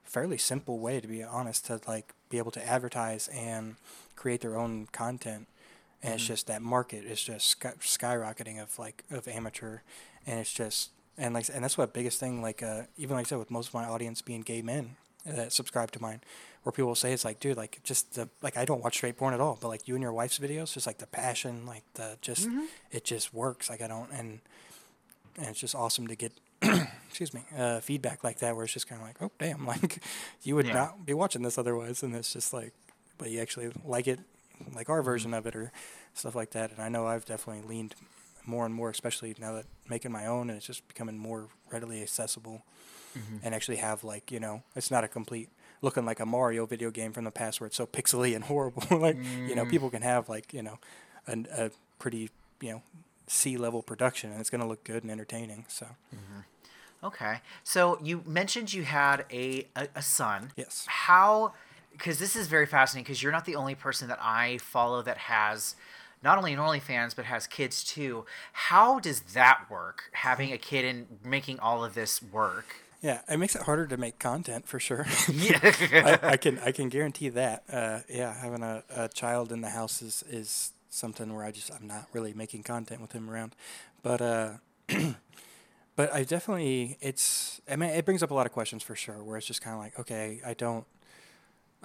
fairly 0.05 0.39
simple 0.39 0.79
way 0.79 1.01
to 1.01 1.09
be 1.09 1.23
honest 1.23 1.67
to 1.67 1.81
like 1.89 2.15
be 2.29 2.39
able 2.39 2.51
to 2.51 2.67
advertise 2.67 3.29
and 3.29 3.77
create 4.17 4.41
their 4.41 4.57
own 4.57 4.87
content 4.93 5.47
and 6.03 6.15
it's 6.15 6.27
just 6.27 6.47
that 6.47 6.61
market 6.63 7.05
is 7.05 7.23
just 7.23 7.49
sky- 7.49 7.73
skyrocketing 7.81 8.61
of 8.63 8.79
like 8.79 9.05
of 9.11 9.27
amateur 9.29 9.79
and 10.27 10.41
it's 10.41 10.53
just 10.53 10.91
and 11.17 11.33
like 11.35 11.47
and 11.53 11.63
that's 11.65 11.79
what 11.79 11.93
biggest 11.93 12.19
thing 12.21 12.43
like 12.43 12.63
uh 12.63 12.83
even 12.97 13.17
like 13.17 13.27
I 13.27 13.29
said 13.29 13.39
with 13.39 13.51
most 13.51 13.69
of 13.69 13.75
my 13.75 13.85
audience 13.85 14.21
being 14.23 14.41
gay 14.43 14.63
men 14.63 14.97
that 15.27 15.53
subscribe 15.53 15.91
to 15.93 16.03
mine 16.03 16.21
where 16.63 16.73
people 16.73 16.89
will 16.89 16.95
say 16.95 17.13
it's 17.13 17.25
like 17.25 17.41
dude 17.41 17.57
like 17.57 17.81
just 17.83 18.15
the 18.15 18.29
like 18.43 18.57
I 18.59 18.65
don't 18.67 18.83
watch 18.83 18.97
straight 18.97 19.17
porn 19.17 19.33
at 19.35 19.41
all 19.41 19.57
but 19.61 19.69
like 19.69 19.89
you 19.89 19.95
and 19.95 20.03
your 20.03 20.13
wife's 20.13 20.39
videos 20.39 20.75
just 20.75 20.87
like 20.87 20.99
the 20.99 21.07
passion 21.07 21.65
like 21.67 21.85
the 21.95 22.19
just 22.21 22.49
it 22.91 23.05
just 23.05 23.33
works 23.33 23.71
like 23.71 23.81
I 23.81 23.87
don't 23.87 24.11
and 24.13 24.41
and 25.39 25.47
it's 25.47 25.61
just 25.61 25.75
awesome 25.75 26.07
to 26.09 26.15
get 26.17 26.33
excuse 27.09 27.33
me 27.35 27.43
uh, 27.57 27.81
feedback 27.81 28.23
like 28.25 28.39
that 28.41 28.55
where 28.55 28.65
it's 28.65 28.73
just 28.75 28.87
kind 28.89 29.01
of 29.01 29.07
like 29.07 29.17
oh 29.23 29.31
damn 29.39 29.67
like 29.75 30.03
you 30.43 30.55
would 30.57 30.67
Yeah. 30.67 30.75
not 30.75 31.07
be 31.07 31.15
watching 31.15 31.43
this 31.43 31.57
otherwise 31.59 32.03
and 32.03 32.15
it's 32.15 32.33
just 32.33 32.53
like 32.53 32.73
but 33.19 33.31
you 33.31 33.41
actually 33.41 33.71
like 33.85 34.07
it 34.07 34.21
like 34.75 34.89
our 34.89 35.03
version 35.03 35.35
of 35.35 35.47
it 35.47 35.57
or 35.57 35.73
stuff 36.15 36.35
like 36.35 36.51
that. 36.51 36.71
And 36.71 36.81
i 36.81 36.89
know 36.89 37.07
i've 37.07 37.25
definitely 37.25 37.67
leaned 37.69 37.95
more 38.47 38.67
and 38.67 38.75
more 38.75 38.91
especially 38.91 39.35
now 39.39 39.53
that 39.55 39.65
making 39.89 40.13
my 40.13 40.27
own 40.27 40.51
and 40.51 40.57
it's 40.57 40.67
just 40.67 40.87
becoming 40.87 41.19
more 41.19 41.49
readily 41.73 42.03
accessible 42.03 42.63
mm-hmm. 43.17 43.37
and 43.43 43.55
actually 43.55 43.77
have 43.77 44.05
like 44.05 44.31
you 44.31 44.39
know 44.39 44.63
it's 44.77 44.91
not 44.91 45.05
a 45.05 45.09
complete 45.09 45.49
looking 45.83 46.05
like 46.05 46.21
a 46.21 46.27
mario 46.27 46.67
video 46.67 46.91
game 46.91 47.13
from 47.13 47.25
the 47.25 47.31
past 47.31 47.61
where 47.61 47.67
it's 47.67 47.77
so 47.77 47.87
pixely 47.87 48.35
and 48.35 48.45
horrible. 48.53 48.83
Like 49.05 49.17
you 49.17 49.55
know 49.55 49.65
mm. 49.65 49.71
people 49.71 49.91
can 49.91 50.03
have 50.03 50.29
like 50.29 50.53
you 50.53 50.63
know 50.63 50.79
an, 51.27 51.47
a 51.57 51.71
pretty 51.99 52.31
you 52.61 52.73
know 52.73 52.83
C 53.27 53.57
level 53.57 53.83
production 53.83 54.31
and 54.31 54.41
it's 54.41 54.51
going 54.51 54.61
to 54.61 54.67
look 54.67 54.85
good 54.85 55.03
and 55.03 55.11
entertaining 55.11 55.65
so. 55.69 55.87
Mm-hmm. 56.15 57.07
Okay, 57.07 57.41
so 57.63 57.99
you 58.03 58.23
mentioned 58.25 58.73
you 58.73 58.85
had 58.85 59.27
a 59.31 59.67
a, 59.77 59.89
a 59.97 60.03
son. 60.03 60.53
Yes. 60.57 60.87
How 60.89 61.53
because 61.97 62.19
this 62.19 62.37
is 62.37 62.49
very 62.49 62.67
fascinating 62.67 63.05
because 63.05 63.23
you're 63.23 63.33
not 63.33 63.45
the 63.45 63.57
only 63.57 63.75
person 63.75 64.09
that 64.09 64.19
I 64.21 64.59
follow 64.59 65.03
that 65.03 65.17
has 65.17 65.77
not 66.23 66.39
only 66.39 66.53
an 66.53 66.59
OnlyFans 66.59 67.15
but 67.15 67.25
has 67.27 67.47
kids 67.47 67.85
too. 67.85 68.25
How 68.53 68.99
does 68.99 69.21
that 69.35 69.67
work? 69.71 70.11
Having 70.13 70.53
a 70.53 70.59
kid 70.59 70.85
and 70.85 71.07
making 71.25 71.61
all 71.61 71.85
of 71.85 71.95
this 71.95 72.23
work. 72.23 72.77
Yeah, 73.03 73.21
it 73.29 73.37
makes 73.37 73.55
it 73.55 73.63
harder 73.63 73.87
to 73.87 73.99
make 73.99 74.19
content 74.19 74.67
for 74.67 74.81
sure. 74.81 75.07
Yeah. 75.31 75.59
I, 75.63 76.19
I 76.23 76.37
can 76.37 76.59
I 76.61 76.73
can 76.73 76.89
guarantee 76.89 77.29
that. 77.29 77.65
Uh, 77.71 78.01
yeah, 78.09 78.35
having 78.35 78.63
a, 78.63 78.83
a 78.89 79.09
child 79.09 79.53
in 79.53 79.61
the 79.61 79.69
house 79.69 80.01
is, 80.01 80.25
is 80.29 80.73
something 80.89 81.35
where 81.35 81.45
I 81.45 81.51
just 81.51 81.71
I'm 81.71 81.87
not 81.87 82.07
really 82.13 82.33
making 82.33 82.63
content 82.63 83.03
with 83.03 83.13
him 83.13 83.29
around, 83.29 83.55
but 84.03 84.23
uh, 84.23 84.53
but 85.97 86.15
I 86.15 86.25
definitely 86.25 86.97
it's 87.03 87.61
I 87.71 87.77
mean 87.77 87.91
it 87.91 88.07
brings 88.07 88.23
up 88.23 88.31
a 88.31 88.35
lot 88.35 88.47
of 88.47 88.53
questions 88.53 88.83
for 88.83 88.97
sure. 88.97 89.23
Where 89.23 89.37
it's 89.37 89.47
just 89.47 89.61
kind 89.61 89.75
of 89.75 89.81
like 89.81 89.99
okay, 89.99 90.41
I 90.45 90.55
don't 90.55 90.87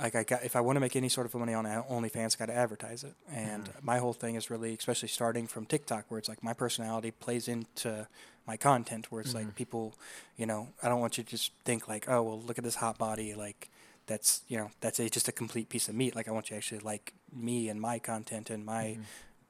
like 0.01 0.15
I 0.15 0.23
got 0.23 0.43
if 0.43 0.55
I 0.55 0.61
want 0.61 0.75
to 0.77 0.79
make 0.79 0.95
any 0.95 1.09
sort 1.09 1.25
of 1.27 1.35
money 1.35 1.53
on 1.53 1.65
OnlyFans, 1.65 2.37
got 2.37 2.47
to 2.47 2.55
advertise 2.55 3.03
it. 3.03 3.13
And 3.31 3.69
my 3.81 3.97
whole 3.99 4.13
thing 4.13 4.35
is 4.35 4.49
really, 4.49 4.73
especially 4.75 5.09
starting 5.09 5.47
from 5.47 5.65
TikTok, 5.65 6.05
where 6.09 6.17
it's 6.17 6.29
like 6.29 6.43
my 6.43 6.53
personality 6.53 7.11
plays 7.11 7.47
into 7.47 8.07
my 8.47 8.57
content, 8.57 9.11
where 9.11 9.21
it's 9.21 9.35
like 9.35 9.55
people, 9.55 9.93
you 10.37 10.45
know, 10.45 10.69
I 10.81 10.89
don't 10.89 10.99
want 11.01 11.17
you 11.17 11.23
to 11.23 11.29
just 11.29 11.51
think 11.65 11.87
like, 11.87 12.07
oh 12.09 12.21
well, 12.23 12.39
look 12.41 12.57
at 12.57 12.63
this 12.63 12.75
hot 12.75 12.97
body, 12.97 13.33
like 13.33 13.69
that's 14.07 14.41
you 14.47 14.57
know 14.57 14.71
that's 14.81 14.99
a, 14.99 15.09
just 15.09 15.27
a 15.27 15.31
complete 15.31 15.69
piece 15.69 15.87
of 15.89 15.95
meat. 15.95 16.15
Like 16.15 16.27
I 16.27 16.31
want 16.31 16.49
you 16.49 16.55
to 16.55 16.57
actually 16.57 16.79
like 16.79 17.13
me 17.33 17.69
and 17.69 17.79
my 17.79 17.99
content 17.99 18.49
and 18.49 18.65
my 18.65 18.97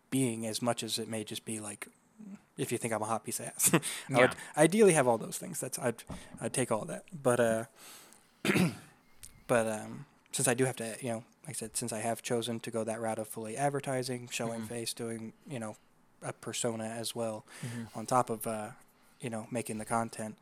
being 0.10 0.45
as 0.47 0.62
much 0.62 0.84
as 0.84 0.97
it 1.00 1.08
may 1.08 1.24
just 1.24 1.45
be 1.45 1.60
like. 1.60 1.88
If 2.58 2.74
you 2.74 2.78
think 2.78 2.93
I'm 2.93 3.02
a 3.02 3.06
hot 3.06 3.24
piece 3.24 3.39
of 3.39 3.45
ass, 3.45 3.72
I 3.74 3.80
Yeah. 4.10 4.18
would 4.20 4.36
ideally 4.58 4.91
have 4.91 5.08
all 5.08 5.18
those 5.18 5.38
things. 5.38 5.62
That's 5.62 5.80
I'd 5.80 6.04
I'd 6.41 6.52
take 6.52 6.74
all 6.74 6.84
that. 6.86 7.04
But 7.24 7.39
uh, 7.39 7.64
but 9.47 9.68
um, 9.68 10.06
since 10.32 10.47
I 10.47 10.53
do 10.53 10.65
have 10.65 10.75
to, 10.77 10.95
you 11.01 11.09
know, 11.09 11.23
like 11.47 11.49
I 11.49 11.51
said, 11.53 11.75
since 11.77 11.91
I 11.91 11.99
have 11.99 12.21
chosen 12.21 12.59
to 12.61 12.71
go 12.71 12.84
that 12.84 12.99
route 13.01 13.19
of 13.19 13.27
fully 13.27 13.57
advertising, 13.57 14.30
showing 14.32 14.61
face, 14.61 14.93
doing, 14.93 15.34
you 15.49 15.59
know, 15.59 15.75
a 16.21 16.34
persona 16.34 16.84
as 16.86 17.15
well, 17.15 17.45
on 17.95 18.05
top 18.05 18.30
of, 18.30 18.45
uh, 18.45 18.69
you 19.19 19.30
know, 19.30 19.47
making 19.51 19.77
the 19.80 19.86
content, 19.86 20.38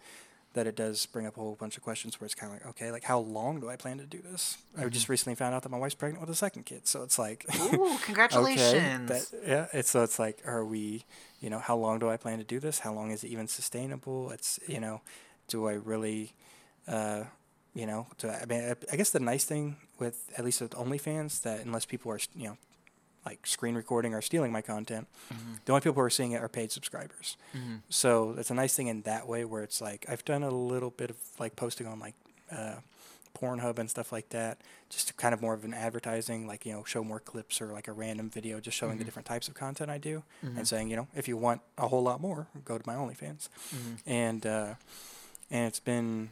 that 0.53 0.65
it 0.65 0.75
does 0.75 1.05
bring 1.05 1.27
up 1.27 1.37
a 1.37 1.39
whole 1.39 1.55
bunch 1.55 1.77
of 1.77 1.83
questions 1.83 2.19
where 2.19 2.25
it's 2.25 2.33
kind 2.33 2.51
of 2.51 2.59
like, 2.59 2.67
okay, 2.67 2.91
like 2.91 3.03
how 3.03 3.19
long 3.19 3.59
do 3.59 3.69
I 3.69 3.75
plan 3.75 3.99
to 3.99 4.05
do 4.05 4.19
this? 4.19 4.57
I 4.77 4.85
just 4.89 5.07
recently 5.07 5.35
found 5.35 5.53
out 5.53 5.61
that 5.63 5.69
my 5.69 5.77
wife's 5.77 5.93
pregnant 5.95 6.19
with 6.19 6.31
a 6.31 6.35
second 6.35 6.65
kid, 6.65 6.87
so 6.87 7.03
it's 7.03 7.19
like, 7.19 7.45
Ooh, 7.73 7.97
congratulations. 8.03 9.11
Okay, 9.11 9.19
that, 9.19 9.47
yeah, 9.47 9.67
it's 9.71 9.91
so 9.91 10.01
it's 10.03 10.17
like, 10.17 10.41
are 10.45 10.65
we, 10.65 11.05
you 11.41 11.49
know, 11.49 11.59
how 11.59 11.77
long 11.77 11.99
do 11.99 12.09
I 12.09 12.17
plan 12.17 12.39
to 12.39 12.43
do 12.43 12.59
this? 12.59 12.79
How 12.79 12.91
long 12.91 13.11
is 13.11 13.23
it 13.23 13.27
even 13.27 13.47
sustainable? 13.47 14.31
It's 14.31 14.59
you 14.67 14.79
know, 14.79 15.01
do 15.47 15.67
I 15.67 15.73
really, 15.73 16.33
uh, 16.87 17.25
you 17.77 17.85
know, 17.85 18.07
do 18.17 18.27
I, 18.27 18.45
mean, 18.45 18.61
I, 18.61 18.75
I 18.91 18.95
guess 18.95 19.11
the 19.11 19.19
nice 19.19 19.45
thing 19.45 19.77
with 19.99 20.31
at 20.35 20.43
least 20.43 20.61
with 20.61 20.71
OnlyFans 20.71 21.43
that 21.43 21.63
unless 21.63 21.85
people 21.85 22.11
are 22.11 22.19
you 22.35 22.47
know, 22.49 22.57
like 23.23 23.45
screen 23.45 23.75
recording 23.75 24.15
or 24.15 24.21
stealing 24.21 24.51
my 24.51 24.61
content, 24.61 25.07
mm-hmm. 25.31 25.53
the 25.65 25.71
only 25.73 25.81
people 25.81 25.93
who 25.93 26.01
are 26.01 26.09
seeing 26.09 26.31
it 26.31 26.41
are 26.41 26.49
paid 26.49 26.71
subscribers. 26.71 27.37
Mm-hmm. 27.55 27.75
So 27.89 28.33
it's 28.39 28.49
a 28.49 28.55
nice 28.55 28.75
thing 28.75 28.87
in 28.87 29.03
that 29.03 29.27
way 29.27 29.45
where 29.45 29.61
it's 29.61 29.79
like 29.79 30.07
I've 30.09 30.25
done 30.25 30.41
a 30.41 30.49
little 30.49 30.89
bit 30.89 31.11
of 31.11 31.17
like 31.39 31.55
posting 31.55 31.87
on 31.87 31.99
like. 31.99 32.15
Uh, 32.51 32.77
Pornhub 33.39 33.77
and 33.77 33.87
stuff 33.87 34.11
like 34.11 34.29
that, 34.29 34.57
just 34.89 35.15
kind 35.17 35.31
of 35.31 35.41
more 35.41 35.53
of 35.53 35.63
an 35.63 35.73
advertising, 35.73 36.47
like 36.47 36.65
you 36.65 36.73
know, 36.73 36.83
show 36.85 37.03
more 37.03 37.19
clips 37.19 37.61
or 37.61 37.67
like 37.67 37.87
a 37.87 37.91
random 37.91 38.31
video, 38.31 38.59
just 38.59 38.75
showing 38.75 38.93
the 38.93 38.95
mm-hmm. 38.97 39.05
different 39.05 39.27
types 39.27 39.47
of 39.47 39.53
content 39.53 39.91
I 39.91 39.99
do, 39.99 40.23
and 40.41 40.67
saying, 40.67 40.89
you 40.89 40.95
know, 40.95 41.07
if 41.13 41.27
you 41.27 41.37
want 41.37 41.61
a 41.77 41.87
whole 41.87 42.01
lot 42.01 42.19
more, 42.19 42.47
go 42.65 42.79
to 42.79 42.83
my 42.87 42.95
OnlyFans, 42.95 43.49
and 44.07 44.43
uh, 44.43 44.73
and 45.51 45.67
it's 45.67 45.79
been, 45.79 46.29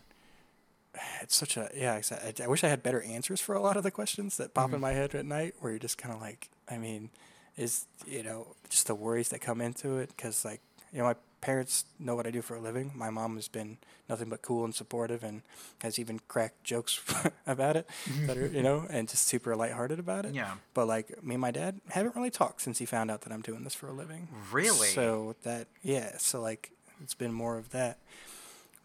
it's 1.26 1.36
such 1.36 1.58
a 1.58 1.70
yeah. 1.76 2.00
I, 2.12 2.44
I, 2.44 2.48
wish 2.48 2.64
I 2.64 2.68
had 2.68 2.84
better 2.84 3.02
answers 3.02 3.42
for 3.42 3.56
a 3.56 3.60
lot 3.62 3.78
of 3.78 3.84
the 3.84 3.90
questions 3.90 4.38
that 4.38 4.54
pop 4.54 4.66
in 4.66 4.74
mm-hmm. 4.74 4.82
my 4.82 4.92
head 4.92 5.16
at 5.16 5.26
night, 5.26 5.56
where 5.60 5.72
you're 5.72 5.80
just 5.80 5.98
kind 5.98 6.14
of 6.14 6.22
like, 6.22 6.50
I 6.70 6.78
mean, 6.78 7.10
is 7.58 7.88
you 8.06 8.22
know, 8.22 8.56
just 8.70 8.86
the 8.86 8.94
worries 8.94 9.30
that 9.30 9.42
come 9.42 9.60
into 9.60 9.98
it, 9.98 10.10
because 10.16 10.46
like 10.46 10.62
you 10.94 11.00
know, 11.00 11.06
my 11.06 11.16
parents 11.42 11.86
know 12.00 12.16
what 12.16 12.28
I 12.28 12.32
do 12.32 12.44
for 12.44 12.56
a 12.56 12.60
living. 12.62 12.92
My 12.96 13.10
mom 13.10 13.38
has 13.38 13.48
been 13.48 13.80
nothing 14.08 14.30
but 14.30 14.44
cool 14.44 14.66
and 14.66 14.76
supportive, 14.76 15.24
and 15.24 15.42
has 15.82 15.98
even 15.98 16.20
cracked 16.28 16.64
jokes 16.64 17.02
about 17.48 17.76
it, 17.76 17.90
mm-hmm. 18.08 18.28
that 18.28 18.38
are, 18.38 18.46
you 18.46 18.62
know, 18.62 18.86
and 18.92 19.10
just 19.10 19.28
super 19.28 19.56
lighthearted 19.56 19.98
about 19.98 20.26
it. 20.26 20.36
Yeah. 20.36 20.54
But 20.76 20.88
like 20.88 21.24
me 21.24 21.34
and 21.34 21.42
my 21.42 21.52
dad 21.52 21.82
haven't 21.90 22.16
really 22.16 22.30
talked 22.30 22.62
since 22.62 22.78
he 22.78 22.86
found 22.86 23.10
out 23.10 23.22
that 23.22 23.34
I'm 23.34 23.42
doing 23.42 23.64
this 23.64 23.74
for 23.74 23.88
a 23.88 23.94
living. 23.94 24.28
Really? 24.52 24.90
So 24.90 25.36
that 25.42 25.66
yeah, 25.82 26.18
so 26.20 26.40
like 26.40 26.70
it's 27.02 27.16
been 27.16 27.34
more 27.34 27.58
of 27.58 27.72
that, 27.72 27.98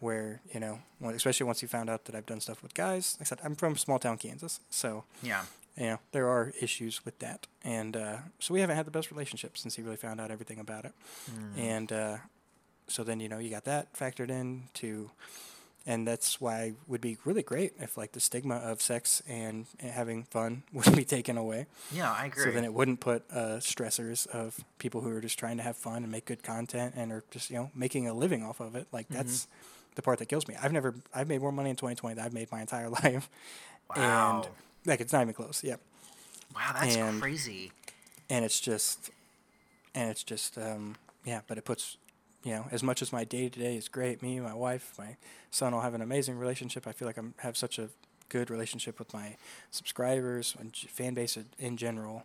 where 0.01 0.41
you 0.53 0.59
know, 0.59 0.79
especially 1.05 1.45
once 1.45 1.61
he 1.61 1.67
found 1.67 1.89
out 1.89 2.05
that 2.05 2.15
I've 2.15 2.25
done 2.25 2.41
stuff 2.41 2.61
with 2.63 2.73
guys. 2.73 3.15
Like 3.19 3.27
I 3.27 3.29
said, 3.29 3.39
I'm 3.43 3.55
from 3.55 3.75
small 3.77 3.99
town 3.99 4.17
Kansas, 4.17 4.59
so 4.69 5.03
Yeah. 5.23 5.43
you 5.77 5.85
know 5.85 5.99
there 6.11 6.27
are 6.27 6.51
issues 6.61 7.05
with 7.05 7.17
that, 7.19 7.47
and 7.63 7.95
uh, 7.95 8.17
so 8.39 8.53
we 8.53 8.59
haven't 8.61 8.75
had 8.75 8.85
the 8.85 8.91
best 8.91 9.09
relationship 9.11 9.57
since 9.57 9.75
he 9.75 9.81
really 9.81 9.95
found 9.97 10.19
out 10.19 10.31
everything 10.31 10.59
about 10.59 10.85
it, 10.85 10.93
and 11.57 11.91
uh, 11.91 12.17
so 12.87 13.03
then 13.03 13.19
you 13.19 13.29
know 13.29 13.37
you 13.39 13.49
got 13.49 13.63
that 13.65 13.93
factored 13.93 14.29
in 14.29 14.63
to. 14.75 15.11
And 15.83 16.07
that's 16.07 16.39
why 16.39 16.61
it 16.65 16.75
would 16.87 17.01
be 17.01 17.17
really 17.25 17.41
great 17.41 17.73
if 17.79 17.97
like 17.97 18.11
the 18.11 18.19
stigma 18.19 18.57
of 18.57 18.83
sex 18.83 19.23
and 19.27 19.65
having 19.79 20.25
fun 20.25 20.61
would 20.73 20.95
be 20.95 21.03
taken 21.03 21.37
away. 21.39 21.65
Yeah, 21.91 22.11
I 22.11 22.25
agree. 22.27 22.43
So 22.43 22.51
then 22.51 22.63
it 22.63 22.71
wouldn't 22.71 22.99
put 22.99 23.23
uh, 23.31 23.57
stressors 23.57 24.27
of 24.27 24.63
people 24.77 25.01
who 25.01 25.09
are 25.09 25.21
just 25.21 25.39
trying 25.39 25.57
to 25.57 25.63
have 25.63 25.75
fun 25.75 26.03
and 26.03 26.11
make 26.11 26.25
good 26.25 26.43
content 26.43 26.93
and 26.95 27.11
are 27.11 27.23
just 27.31 27.49
you 27.49 27.55
know 27.55 27.71
making 27.73 28.07
a 28.07 28.13
living 28.13 28.43
off 28.43 28.59
of 28.59 28.75
it. 28.75 28.85
Like 28.91 29.07
that's 29.09 29.47
the 29.95 30.01
part 30.01 30.19
that 30.19 30.27
kills 30.27 30.47
me. 30.47 30.55
I've 30.61 30.71
never 30.71 30.95
I've 31.13 31.27
made 31.27 31.41
more 31.41 31.51
money 31.51 31.69
in 31.69 31.75
2020 31.75 32.15
than 32.15 32.25
I've 32.25 32.33
made 32.33 32.51
my 32.51 32.61
entire 32.61 32.89
life. 33.03 33.29
Wow. 33.95 34.43
And 34.43 34.49
like 34.85 35.01
it's 35.01 35.13
not 35.13 35.21
even 35.21 35.33
close. 35.33 35.63
Yeah. 35.63 35.75
wow, 36.55 36.71
that's 36.73 36.95
and- 36.95 37.21
crazy. 37.21 37.71
And 38.29 38.45
it's 38.45 38.59
just 38.59 39.09
and 39.93 40.09
it's 40.09 40.23
just 40.23 40.57
um, 40.57 40.95
yeah. 41.25 41.41
But 41.47 41.57
it 41.57 41.65
puts 41.65 41.97
you 42.43 42.53
know 42.53 42.65
as 42.71 42.81
much 42.81 43.01
as 43.01 43.11
my 43.11 43.23
day 43.25 43.49
to 43.49 43.59
day 43.59 43.75
is 43.75 43.89
great. 43.89 44.21
Me, 44.21 44.39
my 44.39 44.53
wife, 44.53 44.93
my 44.97 45.17
son 45.51 45.73
all 45.73 45.81
have 45.81 45.93
an 45.93 46.01
amazing 46.01 46.37
relationship. 46.37 46.87
I 46.87 46.93
feel 46.93 47.07
like 47.07 47.17
I'm 47.17 47.33
have 47.39 47.57
such 47.57 47.77
a 47.77 47.89
good 48.29 48.49
relationship 48.49 48.97
with 48.97 49.13
my 49.13 49.35
subscribers 49.71 50.55
and 50.57 50.73
fan 50.73 51.13
base 51.13 51.35
in- 51.35 51.49
in 51.59 51.75
general. 51.75 52.23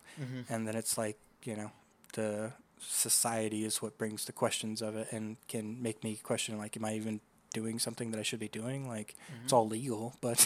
And 0.48 0.68
then 0.68 0.76
it's 0.76 0.96
like 0.96 1.18
you 1.42 1.56
know 1.56 1.72
the 2.12 2.52
society 2.78 3.64
is 3.64 3.82
what 3.82 3.98
brings 3.98 4.26
the 4.26 4.32
questions 4.32 4.80
of 4.82 4.94
it 4.96 5.08
and 5.10 5.36
can 5.48 5.82
make 5.82 6.04
me 6.04 6.14
question 6.22 6.56
like 6.58 6.76
am 6.76 6.84
I 6.84 6.94
even 6.94 7.20
doing 7.60 7.78
something 7.78 8.10
that 8.12 8.20
I 8.20 8.22
should 8.28 8.38
be 8.48 8.48
doing 8.62 8.80
like 8.94 9.14
it's 9.44 9.52
all 9.56 9.66
legal 9.78 10.14
but 10.26 10.38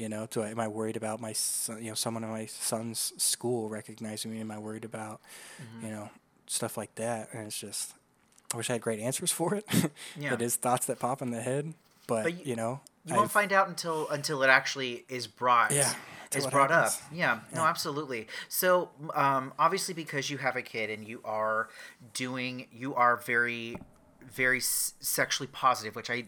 you 0.00 0.08
know 0.12 0.26
do 0.30 0.42
I, 0.42 0.48
am 0.54 0.60
I 0.60 0.68
worried 0.68 0.96
about 0.96 1.20
my 1.20 1.32
son, 1.34 1.76
you 1.82 1.90
know 1.90 1.94
someone 2.04 2.24
in 2.24 2.30
my 2.30 2.46
son's 2.46 3.12
school 3.16 3.68
recognizing 3.68 4.30
me 4.32 4.40
am 4.40 4.50
I 4.50 4.58
worried 4.58 4.84
about 4.92 5.20
you 5.84 5.90
know 5.94 6.08
stuff 6.46 6.76
like 6.76 6.94
that 6.96 7.28
and 7.32 7.46
it's 7.46 7.58
just 7.58 7.94
I 8.52 8.56
wish 8.56 8.70
I 8.70 8.74
had 8.74 8.82
great 8.82 9.00
answers 9.00 9.30
for 9.38 9.54
it 9.54 9.64
Yeah. 10.18 10.34
it 10.34 10.42
is 10.42 10.56
thoughts 10.56 10.86
that 10.86 10.98
pop 10.98 11.20
in 11.22 11.30
the 11.30 11.42
head 11.42 11.64
but, 12.06 12.24
But 12.24 12.32
y- 12.34 12.42
you 12.50 12.56
know 12.56 12.80
You 13.06 13.14
won't 13.16 13.30
find 13.30 13.52
out 13.52 13.68
until 13.68 14.08
until 14.08 14.42
it 14.42 14.48
actually 14.50 15.04
is 15.08 15.26
brought. 15.26 15.70
Yeah, 15.72 15.92
Is 16.34 16.46
brought 16.46 16.70
happens. 16.70 16.96
up. 16.96 17.02
Yeah. 17.22 17.34
No, 17.54 17.62
absolutely. 17.72 18.26
So, 18.48 18.90
um, 19.14 19.52
obviously, 19.58 19.94
because 19.94 20.28
you 20.30 20.38
have 20.46 20.56
a 20.56 20.62
kid 20.62 20.90
and 20.94 21.02
you 21.10 21.18
are 21.24 21.68
doing, 22.14 22.66
you 22.82 22.94
are 22.94 23.16
very, 23.16 23.78
very 24.32 24.58
s- 24.58 24.94
sexually 25.00 25.48
positive, 25.52 25.94
which 25.94 26.10
I, 26.10 26.24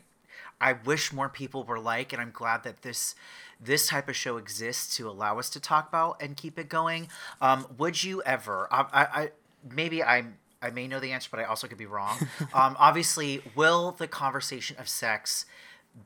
I 0.61 0.75
wish 0.75 1.13
more 1.13 1.29
people 1.29 1.65
were 1.65 1.79
like, 1.79 2.13
and 2.13 2.21
I'm 2.21 2.31
glad 2.33 2.65
that 2.65 2.83
this, 2.83 3.15
this 3.61 3.89
type 3.89 4.09
of 4.09 4.17
show 4.17 4.37
exists 4.37 4.97
to 4.97 5.09
allow 5.09 5.39
us 5.39 5.51
to 5.51 5.61
talk 5.61 5.89
about 5.89 6.21
and 6.21 6.37
keep 6.37 6.59
it 6.59 6.69
going. 6.69 7.09
Um, 7.41 7.67
would 7.79 8.03
you 8.03 8.23
ever? 8.23 8.69
I, 8.71 8.81
I, 8.93 9.03
I 9.23 9.31
maybe 9.75 10.03
I'm. 10.03 10.37
I 10.65 10.71
may 10.71 10.87
know 10.87 11.01
the 11.01 11.11
answer, 11.11 11.29
but 11.29 11.41
I 11.41 11.45
also 11.45 11.67
could 11.67 11.77
be 11.79 11.87
wrong. 11.87 12.17
um, 12.55 12.77
obviously, 12.79 13.43
will 13.57 13.91
the 13.91 14.07
conversation 14.07 14.77
of 14.79 14.89
sex 14.89 15.45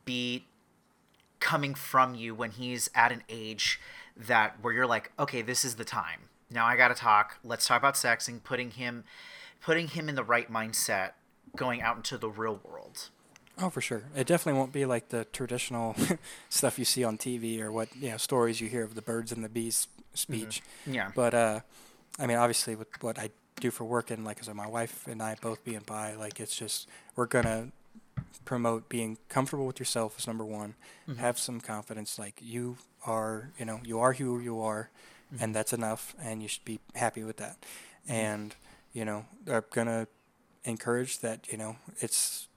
be 0.07 0.47
coming 1.41 1.75
from 1.75 2.15
you 2.15 2.35
when 2.35 2.53
he's 2.53 2.89
at 2.95 3.13
an 3.13 3.23
age 3.29 3.79
that 4.17 4.57
where 4.63 4.73
you're 4.73 4.87
like, 4.87 5.13
okay, 5.19 5.43
this 5.43 5.63
is 5.63 5.77
the 5.77 5.85
time. 5.85 6.21
Now 6.51 6.65
I 6.65 6.77
got 6.77 6.89
to 6.89 6.95
talk. 6.95 7.39
Let's 7.45 7.67
talk 7.67 7.79
about 7.79 7.97
sex 7.97 8.29
and 8.29 8.43
putting 8.43 8.73
him 8.73 9.05
putting 9.61 9.89
him 9.89 10.09
in 10.09 10.15
the 10.15 10.25
right 10.25 10.51
mindset 10.51 11.13
going 11.57 11.83
out 11.83 11.97
into 11.97 12.19
the 12.19 12.29
real 12.29 12.61
world. 12.65 13.09
Oh, 13.59 13.71
for 13.71 13.81
sure. 13.81 14.03
It 14.15 14.27
definitely 14.27 14.59
won't 14.59 14.73
be 14.73 14.85
like 14.85 15.09
the 15.09 15.25
traditional 15.25 15.97
stuff 16.51 16.79
you 16.79 16.85
see 16.85 17.05
on 17.05 17.17
TV 17.17 17.61
or 17.61 17.73
what 17.73 17.89
you 17.97 18.11
know 18.11 18.19
stories 18.19 18.61
you 18.61 18.69
hear 18.69 18.85
of 18.85 18.95
the 18.95 19.03
birds 19.03 19.33
and 19.33 19.43
the 19.43 19.49
bees 19.49 19.89
speech. 20.15 20.63
Mm-hmm. 20.83 20.95
Yeah. 20.95 21.11
But 21.15 21.35
uh, 21.35 21.61
I 22.19 22.27
mean, 22.27 22.37
obviously, 22.37 22.75
with 22.75 22.89
what 23.03 23.19
I 23.19 23.31
do 23.61 23.71
for 23.71 23.85
work 23.85 24.11
and 24.11 24.25
like, 24.25 24.41
as 24.41 24.53
my 24.53 24.67
wife 24.67 25.07
and 25.07 25.23
I 25.23 25.37
both 25.41 25.65
being 25.65 25.83
bi, 25.87 26.15
like 26.15 26.39
it's 26.39 26.57
just 26.57 26.89
we're 27.15 27.27
gonna 27.27 27.69
promote 28.45 28.89
being 28.89 29.19
comfortable 29.29 29.67
with 29.67 29.79
yourself 29.79 30.19
is 30.19 30.27
number 30.27 30.45
one. 30.45 30.75
Mm-hmm. 31.09 31.21
Have 31.21 31.39
some 31.39 31.61
confidence. 31.61 32.19
Like 32.19 32.39
you 32.43 32.77
are, 33.07 33.53
you 33.59 33.65
know, 33.65 33.81
you 33.85 33.99
are 34.01 34.13
who 34.13 34.39
you 34.39 34.61
are, 34.61 34.91
mm-hmm. 35.33 35.43
and 35.43 35.55
that's 35.55 35.73
enough. 35.73 36.15
And 36.21 36.43
you 36.43 36.49
should 36.49 36.65
be 36.65 36.81
happy 36.95 37.23
with 37.23 37.39
that. 37.39 37.57
And 38.07 38.55
you 38.93 39.07
know, 39.07 39.25
are 39.49 39.65
gonna 39.73 40.09
encourage 40.67 41.21
that. 41.21 41.51
You 41.51 41.59
know, 41.59 41.77
it's 42.01 42.49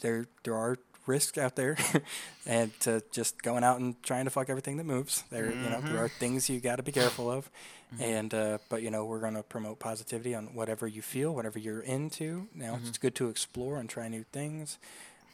there. 0.00 0.26
There 0.42 0.56
are 0.56 0.76
risks 1.06 1.38
out 1.38 1.56
there, 1.56 1.76
and 2.46 2.78
to 2.80 3.02
just 3.12 3.42
going 3.42 3.64
out 3.64 3.80
and 3.80 4.00
trying 4.02 4.24
to 4.24 4.30
fuck 4.30 4.48
everything 4.48 4.76
that 4.78 4.84
moves. 4.84 5.24
There, 5.30 5.46
you 5.50 5.56
know, 5.56 5.80
there 5.80 5.80
mm-hmm. 5.80 5.98
are 5.98 6.08
things 6.08 6.48
you 6.48 6.60
got 6.60 6.76
to 6.76 6.82
be 6.82 6.92
careful 6.92 7.30
of, 7.30 7.50
mm-hmm. 7.94 8.02
and 8.02 8.34
uh, 8.34 8.58
but 8.68 8.82
you 8.82 8.90
know, 8.90 9.04
we're 9.04 9.20
gonna 9.20 9.42
promote 9.42 9.78
positivity 9.78 10.34
on 10.34 10.54
whatever 10.54 10.86
you 10.86 11.02
feel, 11.02 11.34
whatever 11.34 11.58
you're 11.58 11.80
into. 11.80 12.48
Now, 12.54 12.74
it's 12.74 12.90
mm-hmm. 12.90 13.02
good 13.02 13.14
to 13.16 13.28
explore 13.28 13.78
and 13.78 13.88
try 13.88 14.08
new 14.08 14.24
things, 14.32 14.78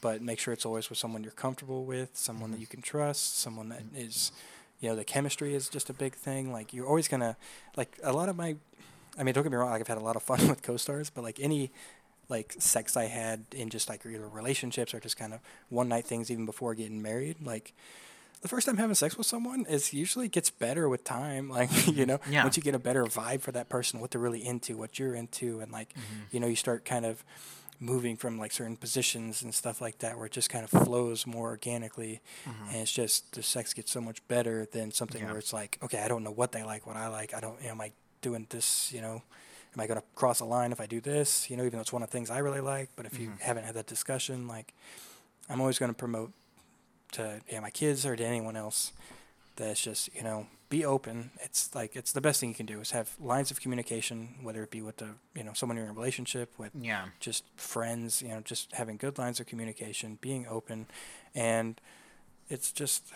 but 0.00 0.22
make 0.22 0.38
sure 0.38 0.54
it's 0.54 0.66
always 0.66 0.88
with 0.88 0.98
someone 0.98 1.22
you're 1.22 1.32
comfortable 1.32 1.84
with, 1.84 2.16
someone 2.16 2.50
that 2.52 2.60
you 2.60 2.66
can 2.66 2.82
trust, 2.82 3.38
someone 3.38 3.68
that 3.70 3.82
is, 3.94 4.32
you 4.80 4.88
know, 4.88 4.96
the 4.96 5.04
chemistry 5.04 5.54
is 5.54 5.68
just 5.68 5.90
a 5.90 5.92
big 5.92 6.14
thing. 6.14 6.52
Like 6.52 6.72
you're 6.72 6.86
always 6.86 7.08
gonna, 7.08 7.36
like 7.76 7.98
a 8.02 8.12
lot 8.12 8.28
of 8.28 8.36
my, 8.36 8.56
I 9.18 9.22
mean, 9.22 9.34
don't 9.34 9.42
get 9.42 9.50
me 9.50 9.56
wrong, 9.56 9.70
like 9.70 9.80
I've 9.80 9.88
had 9.88 9.98
a 9.98 10.02
lot 10.02 10.16
of 10.16 10.22
fun 10.22 10.46
with 10.48 10.62
co-stars, 10.62 11.10
but 11.10 11.24
like 11.24 11.40
any 11.40 11.70
like 12.28 12.54
sex 12.58 12.96
I 12.96 13.04
had 13.04 13.44
in 13.52 13.68
just 13.68 13.88
like 13.88 14.04
either 14.04 14.28
relationships 14.28 14.94
or 14.94 15.00
just 15.00 15.16
kind 15.16 15.32
of 15.32 15.40
one 15.68 15.88
night 15.88 16.06
things 16.06 16.30
even 16.30 16.46
before 16.46 16.74
getting 16.74 17.02
married, 17.02 17.36
like 17.44 17.72
the 18.42 18.48
first 18.48 18.66
time 18.66 18.76
having 18.76 18.94
sex 18.94 19.16
with 19.16 19.26
someone 19.26 19.64
is 19.68 19.92
usually 19.92 20.28
gets 20.28 20.50
better 20.50 20.88
with 20.88 21.04
time. 21.04 21.48
Like, 21.56 21.70
you 21.86 21.92
mm-hmm. 21.92 22.04
know, 22.04 22.20
Yeah. 22.28 22.42
once 22.42 22.56
you 22.56 22.62
get 22.62 22.74
a 22.74 22.78
better 22.78 23.04
vibe 23.04 23.40
for 23.40 23.52
that 23.52 23.68
person, 23.68 24.00
what 24.00 24.10
they're 24.10 24.20
really 24.20 24.44
into, 24.44 24.76
what 24.76 24.98
you're 24.98 25.14
into, 25.14 25.60
and 25.60 25.72
like, 25.72 25.90
mm-hmm. 25.90 26.22
you 26.30 26.40
know, 26.40 26.46
you 26.46 26.56
start 26.56 26.84
kind 26.84 27.06
of 27.06 27.24
moving 27.80 28.16
from 28.16 28.38
like 28.38 28.52
certain 28.52 28.76
positions 28.76 29.42
and 29.42 29.54
stuff 29.54 29.80
like 29.80 29.98
that 29.98 30.16
where 30.16 30.26
it 30.26 30.32
just 30.32 30.48
kind 30.50 30.64
of 30.64 30.70
flows 30.70 31.26
more 31.26 31.48
organically 31.48 32.20
mm-hmm. 32.48 32.68
and 32.70 32.76
it's 32.78 32.92
just 32.92 33.32
the 33.32 33.42
sex 33.42 33.74
gets 33.74 33.90
so 33.90 34.00
much 34.00 34.26
better 34.28 34.66
than 34.72 34.90
something 34.90 35.22
Yeah. 35.22 35.28
where 35.28 35.38
it's 35.38 35.52
like 35.52 35.78
okay 35.82 36.00
i 36.00 36.08
don't 36.08 36.24
know 36.24 36.30
what 36.30 36.52
they 36.52 36.62
like 36.62 36.86
what 36.86 36.96
i 36.96 37.08
like 37.08 37.34
i 37.34 37.40
don't 37.40 37.62
am 37.62 37.80
i 37.82 37.92
doing 38.22 38.46
this 38.48 38.90
you 38.94 39.02
know 39.02 39.22
am 39.76 39.80
i 39.82 39.86
going 39.86 40.00
to 40.00 40.06
cross 40.14 40.40
a 40.40 40.44
line 40.44 40.72
if 40.72 40.80
i 40.80 40.86
do 40.86 41.00
this? 41.00 41.50
You 41.50 41.56
know 41.56 41.64
even 41.64 41.78
though 41.78 41.82
it's 41.82 41.92
one 41.92 42.02
of 42.02 42.08
the 42.10 42.12
things 42.12 42.30
i 42.30 42.38
really 42.38 42.60
like 42.60 42.90
but 42.96 43.06
if 43.06 43.18
you 43.18 43.28
mm-hmm. 43.28 43.40
haven't 43.40 43.64
had 43.64 43.74
that 43.74 43.86
discussion 43.86 44.48
like 44.48 44.72
i'm 45.48 45.60
always 45.60 45.78
going 45.78 45.90
to 45.90 45.96
promote 45.96 46.32
to 47.12 47.40
yeah, 47.50 47.60
my 47.60 47.70
kids 47.70 48.04
or 48.04 48.16
to 48.16 48.24
anyone 48.24 48.56
else 48.56 48.92
that's 49.56 49.82
just 49.82 50.14
you 50.14 50.22
know 50.22 50.46
be 50.68 50.84
open. 50.84 51.30
It's 51.40 51.74
like 51.74 51.94
it's 51.94 52.12
the 52.12 52.20
best 52.20 52.40
thing 52.40 52.48
you 52.48 52.54
can 52.54 52.66
do 52.66 52.80
is 52.80 52.90
have 52.90 53.10
lines 53.20 53.50
of 53.50 53.60
communication 53.60 54.34
whether 54.42 54.62
it 54.62 54.70
be 54.70 54.82
with 54.82 54.96
the 54.96 55.10
you 55.34 55.44
know 55.44 55.52
someone 55.52 55.76
you're 55.76 55.86
in 55.86 55.90
a 55.90 55.94
relationship 55.94 56.52
with 56.58 56.72
Yeah. 56.74 57.06
just 57.20 57.44
friends 57.56 58.20
you 58.22 58.28
know 58.28 58.40
just 58.40 58.72
having 58.72 58.96
good 58.96 59.18
lines 59.18 59.40
of 59.40 59.46
communication 59.46 60.18
being 60.20 60.46
open. 60.48 60.86
And 61.34 61.80
it's 62.48 62.72
just 62.72 63.12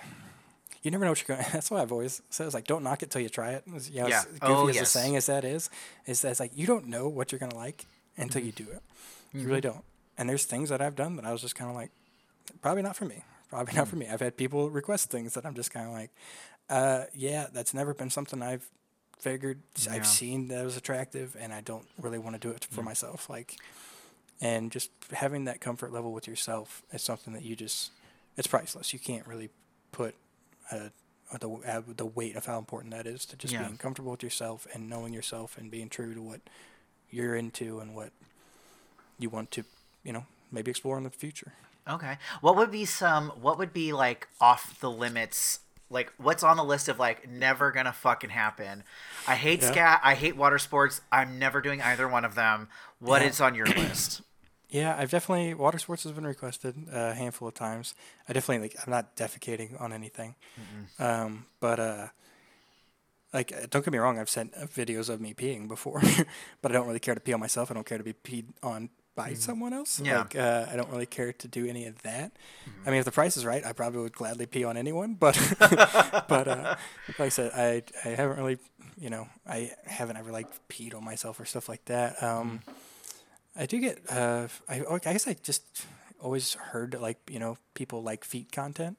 you 0.83 0.91
never 0.91 1.05
know 1.05 1.11
what 1.11 1.26
you're 1.26 1.37
going 1.37 1.45
to. 1.47 1.53
that's 1.53 1.70
why 1.70 1.81
i've 1.81 1.93
always 1.93 2.22
said 2.31 2.47
it's 2.47 2.55
like 2.55 2.66
don't 2.66 2.83
knock 2.83 3.03
it 3.03 3.11
till 3.11 3.20
you 3.20 3.28
try 3.28 3.53
it. 3.53 3.64
It's, 3.74 3.91
you 3.91 4.03
know, 4.03 4.09
Yeah. 4.09 4.18
as 4.20 4.24
goofy 4.26 4.39
Oh, 4.43 4.68
as 4.68 4.76
yes. 4.76 4.93
the 4.93 4.99
saying 4.99 5.16
as 5.16 5.26
that 5.26 5.45
is 5.45 5.70
is 6.07 6.22
that 6.22 6.31
it's 6.31 6.41
like 6.41 6.53
you 6.55 6.66
don't 6.66 6.87
know 6.87 7.09
what 7.09 7.33
you're 7.33 7.39
going 7.39 7.53
to 7.53 7.57
like 7.57 7.87
until 8.16 8.43
you 8.43 8.53
mm-hmm. 8.53 8.64
do 8.64 8.72
it. 8.72 8.83
You 9.33 9.47
really 9.47 9.61
mm-hmm. 9.61 9.70
don't. 9.72 9.85
And 10.18 10.28
there's 10.28 10.45
things 10.45 10.68
that 10.68 10.81
i've 10.81 10.97
done 10.97 11.16
that 11.16 11.24
i 11.24 11.33
was 11.33 11.41
just 11.41 11.55
kind 11.55 11.70
of 11.70 11.76
like 11.76 11.91
probably 12.61 12.83
not 12.83 12.97
for 12.97 13.05
me. 13.05 13.22
Probably 13.49 13.74
not 13.74 13.89
for 13.89 13.97
mm-hmm. 13.97 14.09
me. 14.09 14.14
I've 14.14 14.20
had 14.20 14.37
people 14.37 14.70
request 14.70 15.11
things 15.11 15.35
that 15.35 15.45
i'm 15.47 15.55
just 15.55 15.70
kind 15.70 15.87
of 15.87 15.93
like 15.93 16.11
uh, 16.68 17.05
yeah 17.14 17.47
that's 17.53 17.74
never 17.74 17.93
been 17.95 18.11
something 18.11 18.43
i've 18.43 18.68
figured 19.18 19.59
Yeah. 19.76 19.95
i've 19.95 20.07
seen 20.07 20.49
that 20.49 20.64
was 20.64 20.76
attractive 20.76 21.37
and 21.39 21.53
i 21.53 21.61
don't 21.61 21.85
really 22.01 22.18
want 22.18 22.37
to 22.37 22.49
do 22.49 22.55
it 22.55 22.64
for 22.70 22.83
mm. 22.83 22.87
myself. 22.87 23.28
Like 23.28 23.57
and 24.41 24.70
just 24.70 24.91
having 25.12 25.45
that 25.45 25.61
comfort 25.61 25.93
level 25.93 26.12
with 26.12 26.26
yourself 26.26 26.83
is 26.93 27.03
something 27.03 27.35
that 27.35 27.43
you 27.43 27.57
just 27.57 27.91
it's 28.37 28.47
priceless. 28.47 28.93
You 28.93 28.99
can't 28.99 29.26
really 29.26 29.51
put 29.93 30.14
uh, 30.71 30.89
the 31.39 31.49
uh, 31.49 31.83
the 31.97 32.07
weight 32.07 32.37
of 32.37 32.47
how 32.47 32.59
important 32.59 32.93
that 32.93 33.07
is 33.07 33.25
to 33.27 33.37
just 33.37 33.53
Yeah. 33.55 33.62
being 33.64 33.77
comfortable 33.77 34.11
with 34.12 34.23
yourself 34.23 34.66
and 34.75 34.89
knowing 34.89 35.12
yourself 35.12 35.57
and 35.59 35.71
being 35.71 35.89
true 35.89 36.14
to 36.14 36.21
what 36.23 36.41
you're 37.11 37.35
into 37.37 37.79
and 37.81 37.95
what 37.95 38.11
you 39.18 39.29
want 39.31 39.51
to 39.53 39.64
you 40.05 40.12
know 40.12 40.25
maybe 40.51 40.71
explore 40.71 40.97
in 40.99 41.05
the 41.05 41.11
future 41.11 41.53
Okay. 41.89 42.18
What 42.41 42.57
would 42.57 42.71
be 42.71 42.85
some? 42.85 43.31
What 43.31 43.59
would 43.59 43.73
be 43.73 43.93
like 43.93 44.29
off 44.41 44.79
the 44.81 44.91
limits? 44.91 45.61
Like 45.89 46.12
what's 46.18 46.45
on 46.45 46.57
the 46.57 46.62
list 46.62 46.89
of 46.89 47.01
like 47.01 47.29
never 47.29 47.73
gonna 47.73 47.93
fucking 47.93 48.31
happen? 48.31 48.85
I 49.27 49.35
hate 49.35 49.61
Yeah. 49.62 49.73
scat. 49.73 50.01
I 50.05 50.14
hate 50.14 50.37
water 50.37 50.59
sports. 50.59 51.01
I'm 51.11 51.39
never 51.39 51.61
doing 51.61 51.81
either 51.83 52.07
one 52.07 52.25
of 52.25 52.35
them. 52.37 52.68
What 53.01 53.23
Yeah. 53.23 53.29
is 53.29 53.41
on 53.41 53.55
your 53.57 53.66
list? 53.66 54.21
Yeah, 54.71 54.97
I've 54.97 55.11
definitely 55.11 55.55
water 55.55 55.79
sports 55.79 56.05
has 56.05 56.12
been 56.12 56.27
requested 56.27 56.75
a 56.93 57.14
handful 57.14 57.49
of 57.49 57.55
times. 57.55 57.95
I 58.29 58.33
definitely 58.33 58.68
like 58.68 58.77
I'm 58.85 58.91
not 58.91 59.16
defecating 59.16 59.81
on 59.81 59.93
anything, 59.93 60.37
um, 60.99 61.47
but 61.59 61.81
uh, 61.81 62.07
like 63.33 63.53
uh, 63.53 63.66
don't 63.68 63.85
get 63.85 63.93
me 63.93 63.99
wrong, 63.99 64.18
I've 64.18 64.31
sent 64.31 64.55
uh, 64.55 64.66
videos 64.66 65.09
of 65.09 65.21
me 65.21 65.35
peeing 65.35 65.68
before, 65.68 66.01
but 66.62 66.71
I 66.71 66.75
don't 66.75 66.87
really 66.87 67.01
care 67.01 67.14
to 67.14 67.21
pee 67.21 67.33
on 67.33 67.41
myself. 67.41 67.71
I 67.71 67.75
don't 67.75 67.87
care 67.87 67.99
to 67.99 68.05
be 68.05 68.12
peed 68.12 68.45
on 68.62 68.91
by 69.16 69.35
someone 69.35 69.73
else. 69.73 70.01
Yeah. 70.01 70.21
Like 70.21 70.37
uh, 70.37 70.66
I 70.71 70.77
don't 70.77 70.89
really 70.91 71.07
care 71.07 71.33
to 71.33 71.49
do 71.49 71.66
any 71.66 71.87
of 71.87 72.01
that. 72.03 72.33
I 72.87 72.91
mean, 72.91 73.01
if 73.01 73.05
the 73.05 73.11
price 73.11 73.37
is 73.37 73.45
right, 73.45 73.64
I 73.64 73.73
probably 73.73 74.01
would 74.03 74.12
gladly 74.12 74.47
pee 74.47 74.64
on 74.64 74.77
anyone. 74.77 75.14
But 75.14 75.37
but 75.59 76.49
uh, 76.49 76.77
like 77.09 77.21
I 77.21 77.29
said, 77.29 77.53
I 77.55 77.83
I 78.09 78.14
haven't 78.14 78.39
really 78.39 78.59
you 78.99 79.11
know 79.11 79.29
I 79.47 79.73
haven't 79.87 80.16
ever 80.16 80.31
like 80.31 80.47
peed 80.68 80.95
on 80.95 81.05
myself 81.05 81.41
or 81.41 81.45
stuff 81.45 81.68
like 81.68 81.85
that. 81.87 82.23
Um, 82.23 82.61
I 83.61 83.67
do 83.67 83.79
get. 83.79 83.99
Uh, 84.11 84.49
I, 84.69 84.83
I 84.89 85.13
guess 85.13 85.29
I 85.29 85.35
just 85.43 85.63
always 86.23 86.55
heard 86.55 86.95
like 87.01 87.19
you 87.31 87.39
know 87.39 87.57
people 87.75 88.03
like 88.03 88.25
feet 88.25 88.53
content, 88.53 88.99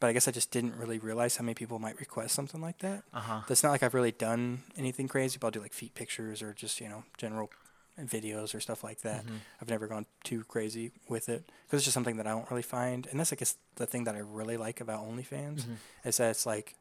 but 0.00 0.06
I 0.08 0.12
guess 0.12 0.28
I 0.28 0.30
just 0.30 0.50
didn't 0.50 0.76
really 0.76 0.98
realize 0.98 1.36
how 1.36 1.44
many 1.44 1.54
people 1.54 1.78
might 1.78 1.98
request 1.98 2.34
something 2.34 2.60
like 2.60 2.78
that. 2.78 3.02
Uh-huh. 3.12 3.40
It's 3.48 3.62
not 3.62 3.70
like 3.70 3.82
I've 3.82 3.94
really 3.94 4.12
done 4.12 4.62
anything 4.78 5.08
crazy, 5.08 5.38
but 5.40 5.48
I'll 5.48 5.50
do 5.50 5.60
like 5.60 5.72
feet 5.72 5.94
pictures 5.94 6.42
or 6.42 6.52
just 6.54 6.80
you 6.80 6.88
know 6.88 7.04
general 7.18 7.50
videos 8.00 8.54
or 8.54 8.60
stuff 8.60 8.84
like 8.84 9.00
that. 9.00 9.24
I've 9.60 9.70
never 9.70 9.86
gone 9.86 10.06
too 10.22 10.44
crazy 10.44 10.92
with 11.08 11.28
it 11.28 11.44
because 11.64 11.78
it's 11.78 11.84
just 11.84 11.94
something 11.94 12.16
that 12.18 12.26
I 12.26 12.30
don't 12.30 12.48
really 12.50 12.62
find, 12.62 13.06
and 13.10 13.18
that's 13.18 13.32
I 13.32 13.36
guess 13.36 13.56
the 13.76 13.86
thing 13.86 14.04
that 14.04 14.14
I 14.14 14.18
really 14.18 14.56
like 14.56 14.80
about 14.80 15.04
OnlyFans 15.04 15.64
is 16.04 16.18
that 16.18 16.30
it's 16.30 16.46
like 16.46 16.76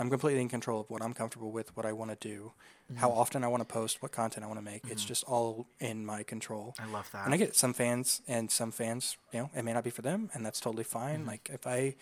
I'm 0.00 0.08
completely 0.08 0.40
in 0.40 0.48
control 0.48 0.80
of 0.80 0.88
what 0.88 1.02
I'm 1.02 1.12
comfortable 1.12 1.52
with, 1.52 1.76
what 1.76 1.84
I 1.84 1.92
want 1.92 2.18
to 2.18 2.28
do, 2.28 2.52
how 2.96 3.10
mm-hmm. 3.10 3.18
often 3.18 3.44
I 3.44 3.48
want 3.48 3.60
to 3.60 3.70
post, 3.70 4.02
what 4.02 4.12
content 4.12 4.44
I 4.44 4.46
want 4.46 4.58
to 4.58 4.64
make. 4.64 4.82
It's 4.84 5.02
mm-hmm. 5.02 5.08
just 5.08 5.24
all 5.24 5.66
in 5.78 6.06
my 6.06 6.22
control. 6.22 6.74
I 6.78 6.86
love 6.86 7.10
that. 7.12 7.26
And 7.26 7.34
I 7.34 7.36
get 7.36 7.54
some 7.54 7.74
fans, 7.74 8.22
and 8.26 8.50
some 8.50 8.70
fans, 8.70 9.18
you 9.30 9.40
know, 9.40 9.50
it 9.54 9.62
may 9.62 9.74
not 9.74 9.84
be 9.84 9.90
for 9.90 10.00
them, 10.00 10.30
and 10.32 10.44
that's 10.44 10.58
totally 10.58 10.84
fine. 10.84 11.18
Mm-hmm. 11.18 11.28
Like 11.28 11.50
if 11.52 11.66
I 11.66 11.96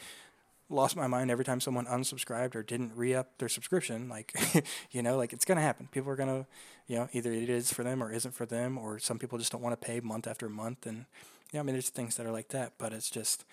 lost 0.70 0.94
my 0.94 1.09
mind 1.09 1.30
every 1.30 1.44
time 1.44 1.61
someone 1.61 1.86
unsubscribed 1.86 2.55
or 2.55 2.62
didn't 2.62 2.92
re-up 2.94 3.36
their 3.38 3.49
subscription, 3.49 4.09
like 4.09 4.32
you 4.92 5.03
know, 5.03 5.16
like 5.16 5.32
it's 5.32 5.44
gonna 5.44 5.61
happen. 5.61 5.88
People 5.90 6.12
are 6.12 6.16
gonna, 6.16 6.46
you 6.86 6.96
know, 6.96 7.09
either 7.12 7.32
it 7.32 7.49
is 7.49 7.72
for 7.72 7.82
them 7.82 8.01
or 8.01 8.12
isn't 8.12 8.32
for 8.32 8.46
them, 8.46 8.78
or 8.78 9.01
some 9.01 9.18
people 9.18 9.38
just 9.38 9.51
don't 9.51 9.62
want 9.62 9.78
to 9.78 9.84
pay 9.84 9.99
month 9.99 10.28
after 10.28 10.49
month, 10.49 10.86
and 10.86 10.99
yeah, 10.99 11.03
you 11.53 11.57
know, 11.57 11.61
I 11.61 11.62
mean, 11.64 11.74
there's 11.74 11.88
things 11.88 12.16
that 12.16 12.26
are 12.26 12.32
like 12.32 12.49
that, 12.51 12.74
but 12.78 12.92
it's 12.92 13.11
just 13.11 13.44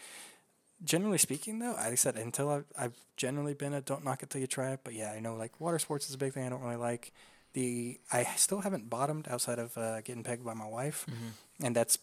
generally 0.86 1.18
speaking, 1.18 1.60
though, 1.60 1.76
I 1.76 1.96
said, 1.96 2.16
until 2.16 2.50
I've, 2.50 2.66
I've 2.78 2.94
generally 3.18 3.54
been 3.54 3.74
a 3.74 3.82
don't 3.82 4.04
knock 4.06 4.24
it 4.24 4.30
till 4.30 4.42
you 4.42 4.48
try 4.48 4.72
it. 4.72 4.82
But 4.84 4.94
yeah, 4.94 5.12
I 5.12 5.20
know 5.20 5.36
like 5.36 5.60
water 5.60 5.80
sports 5.80 6.08
is 6.08 6.16
a 6.16 6.18
big 6.18 6.34
thing 6.34 6.46
I 6.46 6.50
don't 6.50 6.62
really 6.62 6.76
like. 6.78 7.12
The 7.54 8.00
I 8.12 8.24
still 8.36 8.62
haven't 8.62 8.90
bottomed 8.90 9.28
outside 9.30 9.60
of 9.60 9.78
uh, 9.78 10.02
getting 10.02 10.24
pegged 10.24 10.44
by 10.46 10.54
my 10.54 10.68
wife, 10.68 11.06
Mm-hmm. 11.10 11.66
and 11.66 11.76
that's 11.76 11.98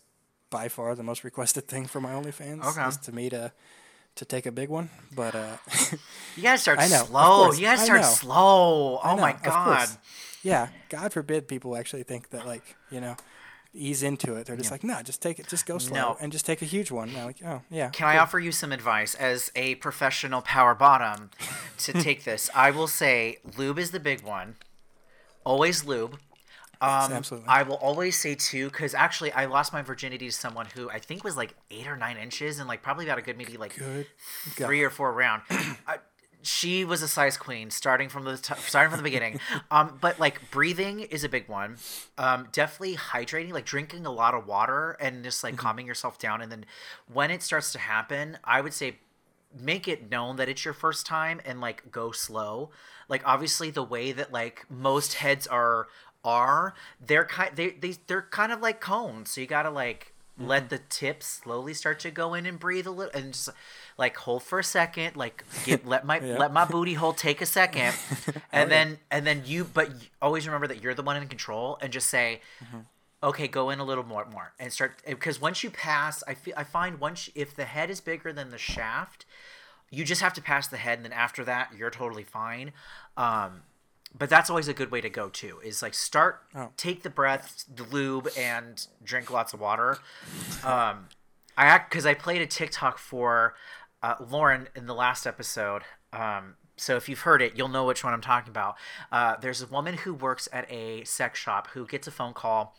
by 0.51 0.69
far 0.69 0.95
the 0.95 1.03
most 1.03 1.25
requested 1.25 1.67
thing 1.69 1.87
for 1.87 2.01
my 2.01 2.13
OnlyFans. 2.13 2.65
Okay. 2.65 2.89
Is 2.89 2.97
to 2.99 3.13
me 3.13 3.29
to 3.31 3.53
to 4.17 4.25
take 4.27 4.45
a 4.47 4.53
big 4.53 4.69
one, 4.69 4.91
but 5.15 5.35
uh, 5.35 5.57
You 6.37 6.43
gotta 6.43 6.59
start 6.59 6.79
I 6.79 6.89
know, 6.89 7.05
slow. 7.05 7.53
you 7.53 7.63
gotta 7.63 7.81
start 7.81 8.05
slow. 8.05 9.01
Oh 9.03 9.17
my 9.17 9.33
know, 9.33 9.39
god. 9.45 9.89
yeah, 10.43 10.69
God 10.91 11.13
forbid 11.13 11.49
people 11.49 11.77
actually 11.77 12.03
think 12.03 12.31
that 12.31 12.47
like 12.47 12.77
you 12.91 13.01
know 13.01 13.17
ease 13.75 14.03
into 14.03 14.35
it. 14.37 14.47
They're 14.47 14.57
just 14.57 14.71
like, 14.71 14.85
no, 14.85 15.01
just 15.03 15.23
take 15.23 15.39
it, 15.39 15.49
just 15.49 15.65
go 15.67 15.79
slow, 15.79 15.95
No. 15.97 16.17
and 16.21 16.31
just 16.33 16.45
take 16.45 16.61
a 16.63 16.67
huge 16.67 16.91
one. 16.91 17.09
And 17.09 17.25
like, 17.25 17.37
oh 17.45 17.63
yeah. 17.71 17.89
Can 17.91 18.07
I 18.07 18.19
offer 18.19 18.39
you 18.39 18.53
some 18.53 18.73
advice 18.73 19.15
as 19.15 19.51
a 19.57 19.77
professional 19.77 20.43
power 20.43 20.75
bottom 20.75 21.31
to 21.79 21.93
take 22.03 22.25
this? 22.25 22.51
I 22.55 22.71
will 22.71 22.87
say 22.87 23.39
lube 23.57 23.79
is 23.79 23.91
the 23.91 24.01
big 24.01 24.23
one. 24.23 24.57
Always 25.45 25.85
lube. 25.85 26.19
Um, 26.81 27.13
absolutely. 27.13 27.49
I 27.49 27.63
will 27.63 27.77
always 27.77 28.19
say 28.19 28.35
too, 28.35 28.69
because 28.69 28.93
actually 28.93 29.31
I 29.33 29.45
lost 29.47 29.73
my 29.73 29.83
virginity 29.83 30.27
to 30.27 30.33
someone 30.33 30.67
who 30.75 30.91
I 30.91 30.99
think 30.99 31.23
was 31.23 31.37
like 31.37 31.55
eight 31.71 31.87
or 31.87 31.97
nine 31.97 32.17
inches 32.17 32.59
and 32.59 32.69
like 32.69 32.83
probably 32.83 33.05
about 33.07 33.19
a 33.19 33.23
good 33.23 33.39
maybe 33.39 33.57
like 33.57 33.77
Good 33.79 34.07
three 34.57 34.83
or 34.83 34.91
four 34.91 35.13
round. 35.13 35.43
I, 35.51 35.99
she 36.43 36.85
was 36.85 37.03
a 37.03 37.09
size 37.09 37.37
queen 37.37 37.71
starting 37.71 38.09
from 38.09 38.25
the 38.25 38.37
t- 38.37 38.55
starting 38.67 38.91
from 38.91 38.99
the 38.99 39.05
beginning. 39.05 39.41
Um, 39.71 39.97
but 40.01 40.21
like 40.21 40.51
breathing 40.51 41.01
is 41.01 41.25
a 41.25 41.29
big 41.29 41.49
one. 41.49 41.77
Um, 42.19 42.49
definitely 42.53 42.97
hydrating, 42.97 43.53
like 43.53 43.65
drinking 43.65 44.05
a 44.05 44.13
lot 44.13 44.35
of 44.35 44.47
water 44.47 44.93
and 45.01 45.25
just 45.25 45.43
like 45.43 45.57
calming 45.57 45.87
yourself 45.87 46.19
down. 46.19 46.43
And 46.43 46.53
then 46.53 46.67
when 47.11 47.31
it 47.31 47.43
starts 47.43 47.73
to 47.73 47.79
happen, 47.79 48.39
I 48.45 48.61
would 48.61 48.75
say 48.75 48.99
make 49.59 49.89
it 49.89 50.11
known 50.11 50.37
that 50.37 50.49
it's 50.49 50.65
your 50.65 50.75
first 50.75 51.07
time 51.07 51.41
and 51.45 51.61
like 51.61 51.91
go 51.91 52.11
slow. 52.11 52.71
Like 53.09 53.23
obviously 53.25 53.71
the 53.71 53.83
way 53.83 54.13
that 54.13 54.33
like 54.33 54.67
most 54.71 55.15
heads 55.15 55.47
are 55.47 55.89
are 56.25 56.75
they're 57.05 57.25
kind 57.25 57.57
they, 57.57 57.71
they 57.71 57.95
they're 58.07 58.23
kind 58.31 58.53
of 58.53 58.61
like 58.61 58.81
cones. 58.81 59.31
So 59.31 59.41
you 59.41 59.47
gotta 59.47 59.71
like 59.71 60.12
let 60.39 60.71
the 60.71 60.79
tip 60.89 61.23
slowly 61.23 61.75
start 61.75 62.01
to 62.01 62.11
go 62.11 62.35
in 62.35 62.47
and 62.47 62.59
breathe 62.59 62.87
a 62.87 62.91
little 62.91 63.13
and 63.13 63.33
just 63.33 63.51
like 63.99 64.17
hold 64.17 64.43
for 64.43 64.59
a 64.59 64.65
second 64.65 65.15
like 65.15 65.45
get 65.65 65.87
let 65.93 66.05
my 66.07 66.21
Yeah. 66.21 66.39
let 66.39 66.53
my 66.53 66.65
booty 66.65 66.95
hole 66.95 67.13
take 67.13 67.41
a 67.43 67.47
second 67.47 67.95
and 68.53 68.71
then 68.71 68.99
and 69.11 69.27
then 69.27 69.43
you 69.45 69.65
but 69.65 69.91
always 70.21 70.47
remember 70.47 70.67
that 70.67 70.83
you're 70.83 70.95
the 70.95 71.03
one 71.03 71.17
in 71.17 71.29
control 71.29 71.79
and 71.83 71.93
just 71.93 72.09
say 72.09 72.41
okay, 73.25 73.47
go 73.47 73.71
in 73.71 73.79
a 73.79 73.85
little 73.85 74.03
more, 74.03 74.25
more, 74.25 74.53
and 74.59 74.73
start 74.73 75.01
because 75.07 75.41
once 75.41 75.63
you 75.63 75.71
pass, 75.71 76.25
I 76.27 76.35
feel 76.35 76.55
I 76.57 76.65
find 76.65 76.99
once 76.99 77.31
if 77.37 77.55
the 77.55 77.65
head 77.67 77.89
is 77.89 78.01
bigger 78.01 78.33
than 78.33 78.51
the 78.51 78.59
shaft, 78.59 79.25
you 79.91 80.05
just 80.05 80.21
have 80.23 80.33
to 80.35 80.43
pass 80.43 80.67
the 80.67 80.77
head, 80.77 80.99
and 80.99 81.05
then 81.05 81.13
after 81.13 81.45
that, 81.45 81.69
you're 81.77 81.91
totally 81.91 82.25
fine. 82.25 82.73
Um, 83.17 83.63
but 84.19 84.29
that's 84.31 84.51
always 84.51 84.69
a 84.69 84.75
good 84.75 84.91
way 84.91 85.01
to 85.01 85.11
go 85.11 85.29
too. 85.29 85.59
Is 85.65 85.83
like 85.83 85.95
start, 85.95 86.43
Oh. 86.55 86.71
take 86.77 87.03
the 87.03 87.11
breath, 87.11 87.65
the 87.73 87.83
lube, 87.85 88.29
and 88.37 88.87
drink 89.03 89.31
lots 89.31 89.53
of 89.53 89.61
water. 89.61 89.99
Um, 90.65 91.09
I 91.57 91.67
act 91.67 91.91
because 91.91 92.07
I 92.07 92.15
played 92.15 92.41
a 92.43 92.47
TikTok 92.47 92.99
for 92.99 93.55
uh, 94.03 94.15
Lauren 94.21 94.69
in 94.75 94.87
the 94.87 94.95
last 94.95 95.27
episode. 95.27 95.83
Um, 96.13 96.55
so 96.77 96.97
if 96.97 97.09
you've 97.09 97.21
heard 97.21 97.43
it, 97.43 97.53
you'll 97.57 97.69
know 97.69 97.85
which 97.85 98.03
one 98.03 98.13
I'm 98.13 98.21
talking 98.21 98.51
about. 98.51 98.77
Uh, 99.11 99.37
there's 99.41 99.63
a 99.63 99.67
woman 99.67 99.95
who 99.99 100.15
works 100.15 100.49
at 100.53 100.71
a 100.71 101.05
sex 101.05 101.39
shop 101.39 101.69
who 101.69 101.87
gets 101.87 102.07
a 102.07 102.11
phone 102.11 102.33
call. 102.33 102.77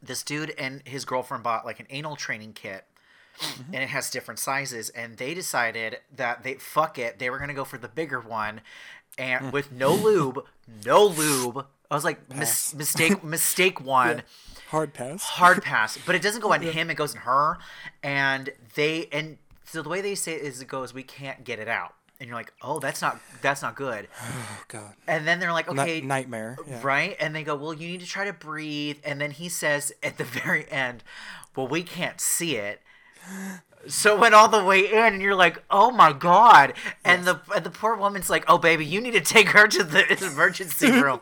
This 0.00 0.22
dude 0.22 0.54
and 0.56 0.82
his 0.86 1.04
girlfriend 1.04 1.42
bought 1.42 1.66
like 1.66 1.80
an 1.80 1.86
anal 1.90 2.16
training 2.16 2.52
kit. 2.52 2.84
And 3.72 3.82
it 3.84 3.90
has 3.90 4.10
different 4.10 4.40
sizes, 4.40 4.88
and 4.90 5.16
they 5.16 5.32
decided 5.32 5.98
that 6.16 6.42
they 6.42 6.54
fuck 6.54 6.98
it. 6.98 7.20
They 7.20 7.30
were 7.30 7.38
gonna 7.38 7.54
go 7.54 7.64
for 7.64 7.78
the 7.78 7.86
bigger 7.86 8.18
one, 8.20 8.62
and 9.18 9.46
hmm. 9.46 9.50
with 9.50 9.72
no 9.72 9.92
lube, 9.92 10.44
no 10.84 11.04
lube. 11.04 11.66
I 11.90 11.94
was 11.94 12.04
like, 12.04 12.34
mis- 12.34 12.74
mistake, 12.74 13.24
mistake 13.24 13.80
one 13.80 14.22
Hard 14.68 14.92
pass. 14.92 15.22
hard 15.22 15.62
pass, 15.62 15.98
but 16.04 16.14
it 16.14 16.22
doesn't 16.22 16.42
go 16.42 16.52
on 16.52 16.60
him; 16.62 16.90
it 16.90 16.94
goes 16.94 17.14
in 17.14 17.20
her. 17.22 17.58
And 18.02 18.50
they 18.74 19.08
and 19.12 19.38
so 19.64 19.82
the 19.82 19.88
way 19.88 20.00
they 20.00 20.14
say 20.14 20.34
it 20.34 20.42
is, 20.42 20.60
it 20.60 20.68
goes, 20.68 20.92
"We 20.92 21.02
can't 21.02 21.42
get 21.42 21.58
it 21.58 21.68
out," 21.68 21.94
and 22.20 22.28
you're 22.28 22.36
like, 22.36 22.52
"Oh, 22.60 22.78
that's 22.78 23.00
not 23.00 23.18
that's 23.40 23.62
not 23.62 23.74
good." 23.74 24.08
Oh 24.20 24.64
God. 24.68 24.94
And 25.06 25.26
then 25.26 25.40
they're 25.40 25.52
like, 25.52 25.68
"Okay, 25.68 26.02
nightmare. 26.02 26.58
Yeah. 26.66 26.80
right?" 26.82 27.16
And 27.18 27.34
they 27.34 27.42
go, 27.44 27.56
"Well, 27.56 27.72
you 27.72 27.88
need 27.88 28.00
to 28.00 28.06
try 28.06 28.26
to 28.26 28.34
breathe." 28.34 28.98
And 29.04 29.18
then 29.20 29.30
he 29.30 29.48
says 29.48 29.92
at 30.02 30.18
the 30.18 30.24
very 30.44 30.70
end, 30.70 31.02
"Well, 31.56 31.68
we 31.68 31.82
can't 31.82 32.20
see 32.20 32.56
it." 32.56 32.82
So 33.88 34.14
it 34.14 34.20
went 34.20 34.34
all 34.34 34.48
the 34.48 34.62
way 34.64 34.90
in, 34.90 35.14
and 35.14 35.22
you're 35.22 35.34
like, 35.34 35.62
"Oh 35.70 35.90
my 35.90 36.12
god!" 36.12 36.74
And 37.04 37.24
the 37.24 37.40
and 37.54 37.64
the 37.64 37.70
poor 37.70 37.96
woman's 37.96 38.28
like, 38.30 38.44
"Oh 38.48 38.58
baby, 38.58 38.84
you 38.84 39.00
need 39.00 39.12
to 39.14 39.20
take 39.20 39.48
her 39.50 39.66
to 39.66 39.82
the 39.82 40.26
emergency 40.32 40.90
room." 41.02 41.20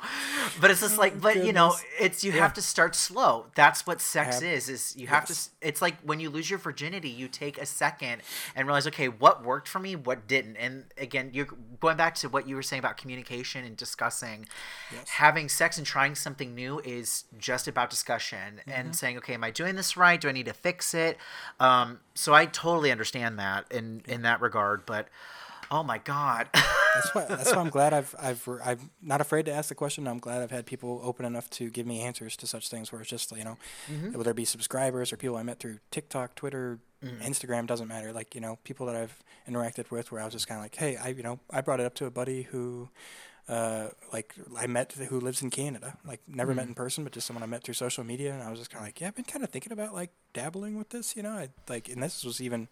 but 0.60 0.70
it's 0.70 0.80
just 0.80 0.98
like, 0.98 1.20
but 1.20 1.44
you 1.44 1.52
know, 1.52 1.74
it's 2.00 2.24
you 2.24 2.32
have 2.32 2.52
to 2.54 2.62
start 2.62 2.94
slow. 2.94 3.46
That's 3.54 3.86
what 3.86 4.00
sex 4.00 4.38
Ab- 4.38 4.42
is. 4.44 4.68
Is 4.68 4.94
you 4.96 5.06
have 5.06 5.24
to. 5.26 5.32
yes. 5.32 5.50
It's 5.60 5.82
like 5.82 6.00
when 6.02 6.20
you 6.20 6.30
lose 6.30 6.48
your 6.50 6.58
virginity, 6.58 7.08
you 7.10 7.28
take 7.28 7.58
a 7.58 7.66
second 7.66 8.22
and 8.54 8.66
realize, 8.66 8.86
okay, 8.88 9.08
what 9.08 9.44
worked 9.44 9.68
for 9.68 9.78
me, 9.78 9.96
what 9.96 10.26
didn't. 10.26 10.56
And 10.56 10.84
again, 10.98 11.30
you're 11.32 11.48
going 11.80 11.96
back 11.96 12.14
to 12.16 12.28
what 12.28 12.48
you 12.48 12.54
were 12.56 12.62
saying 12.62 12.80
about 12.80 12.96
communication 12.96 13.64
and 13.64 13.76
discussing. 13.76 14.46
Having 15.08 15.48
sex 15.48 15.78
and 15.78 15.86
trying 15.86 16.14
something 16.14 16.54
new 16.54 16.80
is 16.84 17.24
just 17.38 17.68
about 17.68 17.90
discussion 17.90 18.16
Mm-hmm. 18.36 18.70
and 18.70 18.96
saying, 18.96 19.18
okay, 19.18 19.34
am 19.34 19.44
I 19.44 19.50
doing 19.50 19.76
this 19.76 19.96
right? 19.96 20.20
Do 20.20 20.28
I 20.28 20.32
need 20.32 20.46
to 20.46 20.52
fix 20.52 20.94
it? 20.94 21.16
Um, 21.60 22.00
so 22.16 22.34
I 22.34 22.46
totally 22.46 22.90
understand 22.90 23.38
that 23.38 23.66
in 23.70 24.02
in 24.08 24.22
that 24.22 24.40
regard. 24.40 24.84
But 24.86 25.08
oh 25.70 25.82
my 25.82 25.98
god. 25.98 26.48
That's 26.52 27.14
why. 27.14 27.24
That's 27.26 27.52
why 27.54 27.60
I'm 27.60 27.68
glad 27.70 27.92
I've 28.00 28.14
I've 28.18 28.48
I'm 28.64 28.90
not 29.02 29.20
afraid 29.20 29.46
to 29.46 29.52
ask 29.52 29.68
the 29.68 29.74
question. 29.74 30.08
I'm 30.08 30.18
glad 30.18 30.42
I've 30.42 30.50
had 30.50 30.66
people 30.66 31.00
open 31.04 31.24
enough 31.26 31.48
to 31.50 31.70
give 31.70 31.86
me 31.86 32.00
answers 32.00 32.36
to 32.38 32.46
such 32.46 32.68
things. 32.68 32.90
Where 32.90 33.00
it's 33.00 33.10
just 33.10 33.30
you 33.36 33.44
know, 33.44 33.58
Mm-hmm. 33.92 34.16
whether 34.16 34.30
it 34.30 34.36
be 34.36 34.44
subscribers 34.44 35.12
or 35.12 35.16
people 35.16 35.36
I 35.36 35.42
met 35.44 35.58
through 35.60 35.78
TikTok, 35.90 36.34
Twitter, 36.34 36.78
Mm. 37.04 37.20
Instagram, 37.22 37.66
doesn't 37.66 37.88
matter. 37.88 38.10
Like 38.10 38.34
you 38.34 38.40
know, 38.40 38.58
people 38.64 38.86
that 38.86 38.96
I've 38.96 39.18
interacted 39.46 39.90
with, 39.90 40.10
where 40.10 40.22
I 40.22 40.24
was 40.24 40.32
just 40.32 40.48
kind 40.48 40.58
of 40.58 40.64
like, 40.64 40.74
hey, 40.76 40.96
I 40.96 41.08
you 41.08 41.22
know, 41.22 41.38
I 41.50 41.60
brought 41.60 41.78
it 41.78 41.84
up 41.86 41.94
to 41.96 42.06
a 42.06 42.10
buddy 42.10 42.42
who. 42.44 42.88
Uh, 43.48 43.90
like 44.12 44.34
I 44.58 44.66
met 44.66 44.92
who 44.92 45.20
lives 45.20 45.40
in 45.40 45.50
Canada, 45.50 45.96
like 46.04 46.20
never 46.26 46.50
Mm-hmm. 46.50 46.56
met 46.56 46.66
in 46.68 46.74
person, 46.74 47.04
but 47.04 47.12
just 47.12 47.26
someone 47.28 47.42
I 47.44 47.46
met 47.46 47.62
through 47.62 47.74
social 47.74 48.02
media, 48.02 48.32
and 48.34 48.42
I 48.42 48.50
was 48.50 48.58
just 48.58 48.70
kind 48.70 48.82
of 48.82 48.88
like, 48.88 49.00
yeah, 49.00 49.06
I've 49.08 49.14
been 49.14 49.24
kind 49.24 49.44
of 49.44 49.50
thinking 49.50 49.72
about 49.72 49.94
like 49.94 50.10
dabbling 50.32 50.76
with 50.76 50.88
this, 50.90 51.14
you 51.16 51.22
know, 51.22 51.30
I, 51.30 51.48
like, 51.68 51.88
and 51.88 52.02
this 52.02 52.24
was 52.24 52.40
even 52.40 52.66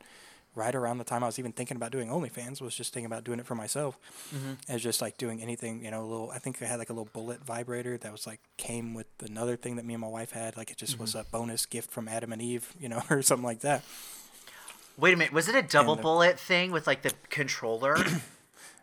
right 0.56 0.74
around 0.74 0.98
the 0.98 1.04
time 1.04 1.22
I 1.22 1.26
was 1.26 1.38
even 1.38 1.52
thinking 1.52 1.76
about 1.76 1.90
doing 1.92 2.08
OnlyFans, 2.08 2.60
was 2.60 2.74
just 2.76 2.92
thinking 2.92 3.06
about 3.06 3.22
doing 3.24 3.38
it 3.40 3.46
for 3.46 3.54
myself 3.56 3.98
as 4.68 4.82
just 4.82 5.00
like 5.02 5.16
doing 5.18 5.40
anything, 5.42 5.84
you 5.84 5.90
know, 5.92 6.00
a 6.02 6.06
little. 6.06 6.30
I 6.32 6.38
think 6.38 6.60
I 6.62 6.66
had 6.66 6.78
like 6.78 6.90
a 6.90 6.92
little 6.92 7.08
bullet 7.12 7.44
vibrator 7.44 7.96
that 7.98 8.10
was 8.12 8.26
like 8.26 8.40
came 8.56 8.94
with 8.94 9.06
another 9.24 9.56
thing 9.56 9.76
that 9.76 9.84
me 9.84 9.94
and 9.94 10.00
my 10.00 10.06
wife 10.08 10.30
had. 10.32 10.56
Like 10.56 10.70
it 10.70 10.76
just 10.76 10.98
was 10.98 11.14
a 11.16 11.24
bonus 11.30 11.66
gift 11.66 11.90
from 11.90 12.06
Adam 12.08 12.32
and 12.32 12.40
Eve, 12.42 12.72
you 12.80 12.88
know, 12.88 13.02
or 13.10 13.22
something 13.22 13.44
like 13.44 13.60
that. 13.60 13.82
Wait 14.96 15.12
a 15.14 15.16
minute, 15.16 15.32
was 15.32 15.48
it 15.48 15.54
a 15.56 15.62
double 15.62 15.96
the- 15.96 16.02
bullet 16.02 16.38
thing 16.38 16.70
with 16.72 16.86
like 16.86 17.02
the 17.02 17.12
controller? 17.30 17.96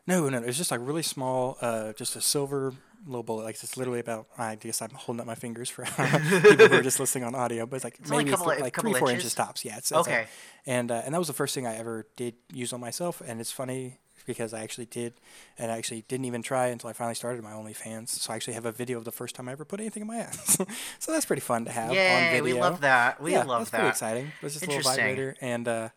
No, 0.07 0.27
no, 0.29 0.37
it 0.39 0.45
was 0.45 0.57
just 0.57 0.71
like 0.71 0.79
really 0.83 1.03
small, 1.03 1.57
uh, 1.61 1.93
just 1.93 2.15
a 2.15 2.21
silver 2.21 2.73
little 3.05 3.23
bullet. 3.23 3.43
Like 3.43 3.55
it's 3.61 3.77
literally 3.77 3.99
about. 3.99 4.27
I 4.37 4.55
guess 4.55 4.81
I'm 4.81 4.89
holding 4.91 5.21
up 5.21 5.27
my 5.27 5.35
fingers 5.35 5.69
for 5.69 5.83
people 5.85 6.67
who 6.67 6.75
are 6.75 6.81
just 6.81 6.99
listening 6.99 7.23
on 7.23 7.35
audio, 7.35 7.65
but 7.65 7.75
it's 7.77 7.83
like 7.85 7.99
a 8.03 8.09
maybe 8.09 8.31
it's 8.31 8.41
of- 8.41 8.47
like 8.47 8.75
three, 8.79 8.93
four 8.93 9.09
inches? 9.09 9.25
inches 9.25 9.35
tops. 9.35 9.63
Yeah, 9.63 9.77
it's, 9.77 9.91
it's 9.91 10.07
like- 10.07 10.07
Okay. 10.07 10.25
and 10.65 10.91
uh, 10.91 11.01
and 11.05 11.13
that 11.13 11.19
was 11.19 11.27
the 11.27 11.33
first 11.33 11.53
thing 11.53 11.67
I 11.67 11.75
ever 11.77 12.07
did 12.15 12.33
use 12.51 12.73
on 12.73 12.79
myself, 12.79 13.21
and 13.25 13.39
it's 13.39 13.51
funny 13.51 13.99
because 14.27 14.53
I 14.53 14.61
actually 14.61 14.85
did, 14.85 15.13
and 15.57 15.71
I 15.71 15.77
actually 15.77 16.03
didn't 16.07 16.25
even 16.25 16.43
try 16.43 16.67
until 16.67 16.89
I 16.91 16.93
finally 16.93 17.15
started 17.15 17.41
my 17.43 17.51
OnlyFans. 17.53 18.09
So 18.09 18.31
I 18.31 18.35
actually 18.35 18.53
have 18.53 18.65
a 18.65 18.71
video 18.71 18.99
of 18.99 19.03
the 19.05 19.11
first 19.11 19.33
time 19.35 19.49
I 19.49 19.51
ever 19.53 19.65
put 19.65 19.79
anything 19.79 20.01
in 20.01 20.07
my 20.07 20.17
ass. 20.19 20.57
so 20.99 21.11
that's 21.11 21.25
pretty 21.25 21.39
fun 21.41 21.65
to 21.65 21.71
have 21.71 21.89
on 21.89 21.95
video. 21.95 22.43
we 22.43 22.53
love 22.53 22.81
that. 22.81 23.19
We 23.21 23.31
yeah, 23.31 23.43
love 23.43 23.61
that's 23.61 23.71
that. 23.71 23.77
pretty 23.77 23.89
exciting. 23.89 24.25
It 24.27 24.43
was 24.43 24.53
just 24.53 24.65
a 24.65 24.69
little 24.69 24.83
vibrator, 24.91 25.35
and 25.41 25.67
uh, 25.67 25.89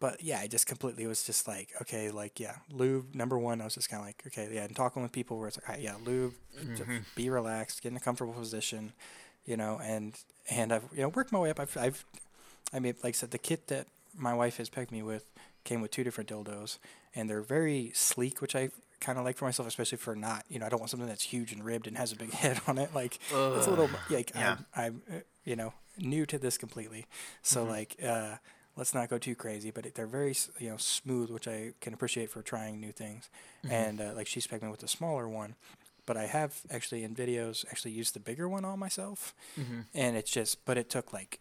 but 0.00 0.22
yeah, 0.22 0.40
I 0.40 0.46
just 0.46 0.66
completely 0.66 1.06
was 1.06 1.22
just 1.24 1.48
like, 1.48 1.70
okay, 1.82 2.10
like 2.10 2.38
yeah, 2.40 2.56
lube 2.70 3.14
number 3.14 3.38
one. 3.38 3.60
I 3.60 3.64
was 3.64 3.74
just 3.74 3.88
kind 3.88 4.00
of 4.00 4.06
like, 4.06 4.22
okay, 4.26 4.48
yeah, 4.52 4.64
and 4.64 4.74
talking 4.76 5.02
with 5.02 5.12
people 5.12 5.38
where 5.38 5.48
it's 5.48 5.56
like, 5.58 5.68
right, 5.68 5.80
yeah, 5.80 5.94
lube, 6.04 6.34
Mm-hmm. 6.58 6.98
be 7.14 7.28
relaxed, 7.30 7.82
get 7.82 7.90
in 7.92 7.96
a 7.96 8.00
comfortable 8.00 8.32
position, 8.32 8.92
you 9.44 9.56
know, 9.56 9.78
and 9.82 10.14
and 10.50 10.72
I've 10.72 10.84
you 10.94 11.02
know 11.02 11.08
worked 11.08 11.32
my 11.32 11.38
way 11.38 11.50
up. 11.50 11.60
I've, 11.60 11.76
I've 11.76 12.04
I 12.72 12.78
mean, 12.78 12.94
like 13.02 13.14
I 13.14 13.18
said, 13.18 13.30
the 13.30 13.38
kit 13.38 13.68
that 13.68 13.86
my 14.16 14.32
wife 14.34 14.56
has 14.56 14.68
pegged 14.68 14.90
me 14.90 15.02
with 15.02 15.30
came 15.64 15.80
with 15.82 15.90
two 15.90 16.02
different 16.04 16.30
dildos, 16.30 16.78
and 17.14 17.28
they're 17.28 17.42
very 17.42 17.90
sleek, 17.94 18.40
which 18.40 18.54
I 18.56 18.70
kind 19.00 19.18
of 19.18 19.24
like 19.26 19.36
for 19.36 19.44
myself, 19.44 19.68
especially 19.68 19.98
for 19.98 20.16
not, 20.16 20.44
you 20.48 20.58
know, 20.58 20.64
I 20.64 20.68
don't 20.70 20.80
want 20.80 20.88
something 20.90 21.06
that's 21.08 21.24
huge 21.24 21.52
and 21.52 21.62
ribbed 21.62 21.86
and 21.86 21.98
has 21.98 22.12
a 22.12 22.16
big 22.16 22.32
head 22.42 22.60
on 22.66 22.78
it. 22.78 22.94
Like 22.94 23.18
it's 23.30 23.66
a 23.66 23.70
little, 23.70 23.90
like 24.08 24.32
Yeah. 24.34 24.56
I'm, 24.74 24.82
I'm, 24.84 25.02
uh, 25.10 25.20
you 25.44 25.56
know, 25.56 25.74
new 25.98 26.24
to 26.26 26.38
this 26.38 26.56
completely, 26.58 27.04
so 27.42 27.64
like. 27.64 27.96
uh 28.02 28.36
Let's 28.76 28.94
not 28.94 29.08
go 29.08 29.18
too 29.18 29.34
crazy, 29.34 29.70
but 29.70 29.94
they're 29.94 30.06
very, 30.06 30.34
you 30.58 30.70
know, 30.70 30.76
smooth, 30.76 31.30
which 31.30 31.48
I 31.48 31.72
can 31.80 31.94
appreciate 31.94 32.30
for 32.30 32.42
trying 32.42 32.80
new 32.80 32.92
things. 32.92 33.28
And 33.68 34.00
uh, 34.00 34.12
like 34.14 34.26
she's 34.26 34.46
pegged 34.46 34.62
me 34.62 34.68
with 34.70 34.80
the 34.80 34.88
smaller 34.88 35.28
one, 35.28 35.54
but 36.06 36.16
I 36.16 36.26
have 36.26 36.60
actually 36.70 37.02
in 37.04 37.14
videos 37.14 37.64
actually 37.70 37.92
used 37.92 38.14
the 38.14 38.20
bigger 38.20 38.48
one 38.48 38.64
on 38.64 38.78
myself, 38.78 39.34
and 39.94 40.16
it's 40.16 40.30
just, 40.30 40.64
but 40.66 40.78
it 40.78 40.90
took 40.90 41.12
like, 41.12 41.40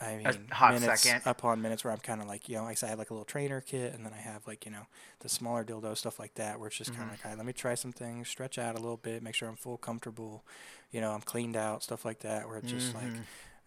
I 0.00 0.16
mean, 0.16 0.48
hot 0.52 0.72
minutes 0.72 1.04
second. 1.04 1.22
upon 1.24 1.62
minutes 1.62 1.84
where 1.84 1.92
I'm 1.92 2.00
kind 2.00 2.20
of 2.20 2.26
like, 2.26 2.48
you 2.48 2.56
know, 2.56 2.62
like 2.64 2.72
I 2.72 2.74
said, 2.74 2.86
I 2.86 2.90
have 2.90 2.98
like 2.98 3.10
a 3.10 3.14
little 3.14 3.24
trainer 3.24 3.60
kit, 3.60 3.94
and 3.94 4.04
then 4.04 4.12
I 4.12 4.20
have 4.20 4.46
like, 4.46 4.66
you 4.66 4.72
know, 4.72 4.86
the 5.20 5.28
smaller 5.28 5.64
dildo 5.64 5.96
stuff 5.96 6.18
like 6.18 6.34
that, 6.34 6.58
where 6.58 6.68
it's 6.68 6.76
just 6.78 6.92
Mm-hmm. 6.92 6.98
kind 6.98 7.08
of 7.08 7.12
like, 7.12 7.24
all 7.24 7.30
right, 7.30 7.38
let 7.38 7.46
me 7.46 7.52
try 7.52 7.74
some 7.74 7.92
things, 7.92 8.28
stretch 8.28 8.58
out 8.58 8.74
a 8.74 8.80
little 8.80 8.96
bit, 8.96 9.22
make 9.22 9.34
sure 9.34 9.48
I'm 9.48 9.56
full 9.56 9.76
comfortable, 9.78 10.44
you 10.90 11.00
know, 11.00 11.12
I'm 11.12 11.20
cleaned 11.22 11.56
out, 11.56 11.82
stuff 11.84 12.04
like 12.04 12.20
that, 12.20 12.48
where 12.48 12.58
it's 12.58 12.70
just 12.70 12.94
like, 12.94 13.04
Mm-hmm. 13.04 13.22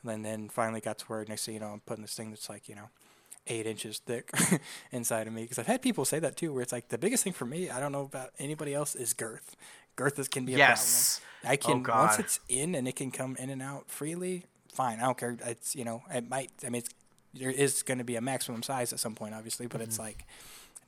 And 0.06 0.24
then 0.26 0.50
finally 0.50 0.82
got 0.82 1.00
to 1.00 1.06
where 1.06 1.26
next 1.28 1.46
thing 1.46 1.56
you 1.56 1.60
know, 1.60 1.68
I'm 1.68 1.80
putting 1.82 2.04
this 2.04 2.16
thing 2.16 2.30
that's 2.30 2.50
like, 2.50 2.68
you 2.70 2.76
know, 2.76 2.90
eight 3.48 3.66
inches 3.66 4.00
thick 4.00 4.30
inside 4.92 5.28
of 5.28 5.34
me 5.34 5.44
because 5.44 5.60
I've 5.60 5.68
had 5.68 5.82
people 5.82 6.06
say 6.06 6.20
that 6.20 6.36
too, 6.38 6.54
where 6.54 6.62
it's 6.62 6.72
like 6.72 6.90
the 6.90 6.98
biggest 6.98 7.24
thing 7.24 7.34
for 7.34 7.46
me, 7.46 7.70
I 7.70 7.80
don't 7.80 7.92
know 7.92 8.02
about 8.04 8.32
anybody 8.40 8.74
else, 8.74 8.96
is 8.96 9.14
girth. 9.14 9.56
Girth 9.96 10.20
is, 10.20 10.28
can 10.28 10.46
be 10.46 10.54
a 10.54 10.60
Yes. 10.60 11.22
problem. 11.42 11.52
I 11.52 11.56
Oh, 11.66 11.80
can 11.82 11.84
once 11.94 12.20
it's 12.20 12.40
in 12.50 12.76
and 12.76 12.88
it 12.88 12.96
can 12.96 13.12
come 13.12 13.36
in 13.38 13.50
and 13.50 13.62
out 13.62 13.90
freely. 13.90 14.46
Fine, 14.74 15.00
I 15.00 15.04
don't 15.04 15.18
care. 15.18 15.38
It's 15.46 15.76
you 15.76 15.86
know, 15.86 16.04
it 16.14 16.30
might. 16.30 16.52
I 16.66 16.70
mean, 16.70 16.80
it's, 16.80 16.90
there 17.34 17.50
is 17.52 17.84
going 17.84 17.98
to 18.00 18.04
be 18.04 18.16
a 18.16 18.22
maximum 18.22 18.64
size 18.64 18.94
at 18.94 19.00
some 19.00 19.16
point, 19.16 19.34
obviously, 19.34 19.68
but 19.68 19.82
Mm-hmm. 19.82 19.90
it's 19.90 20.00
like, 20.00 20.26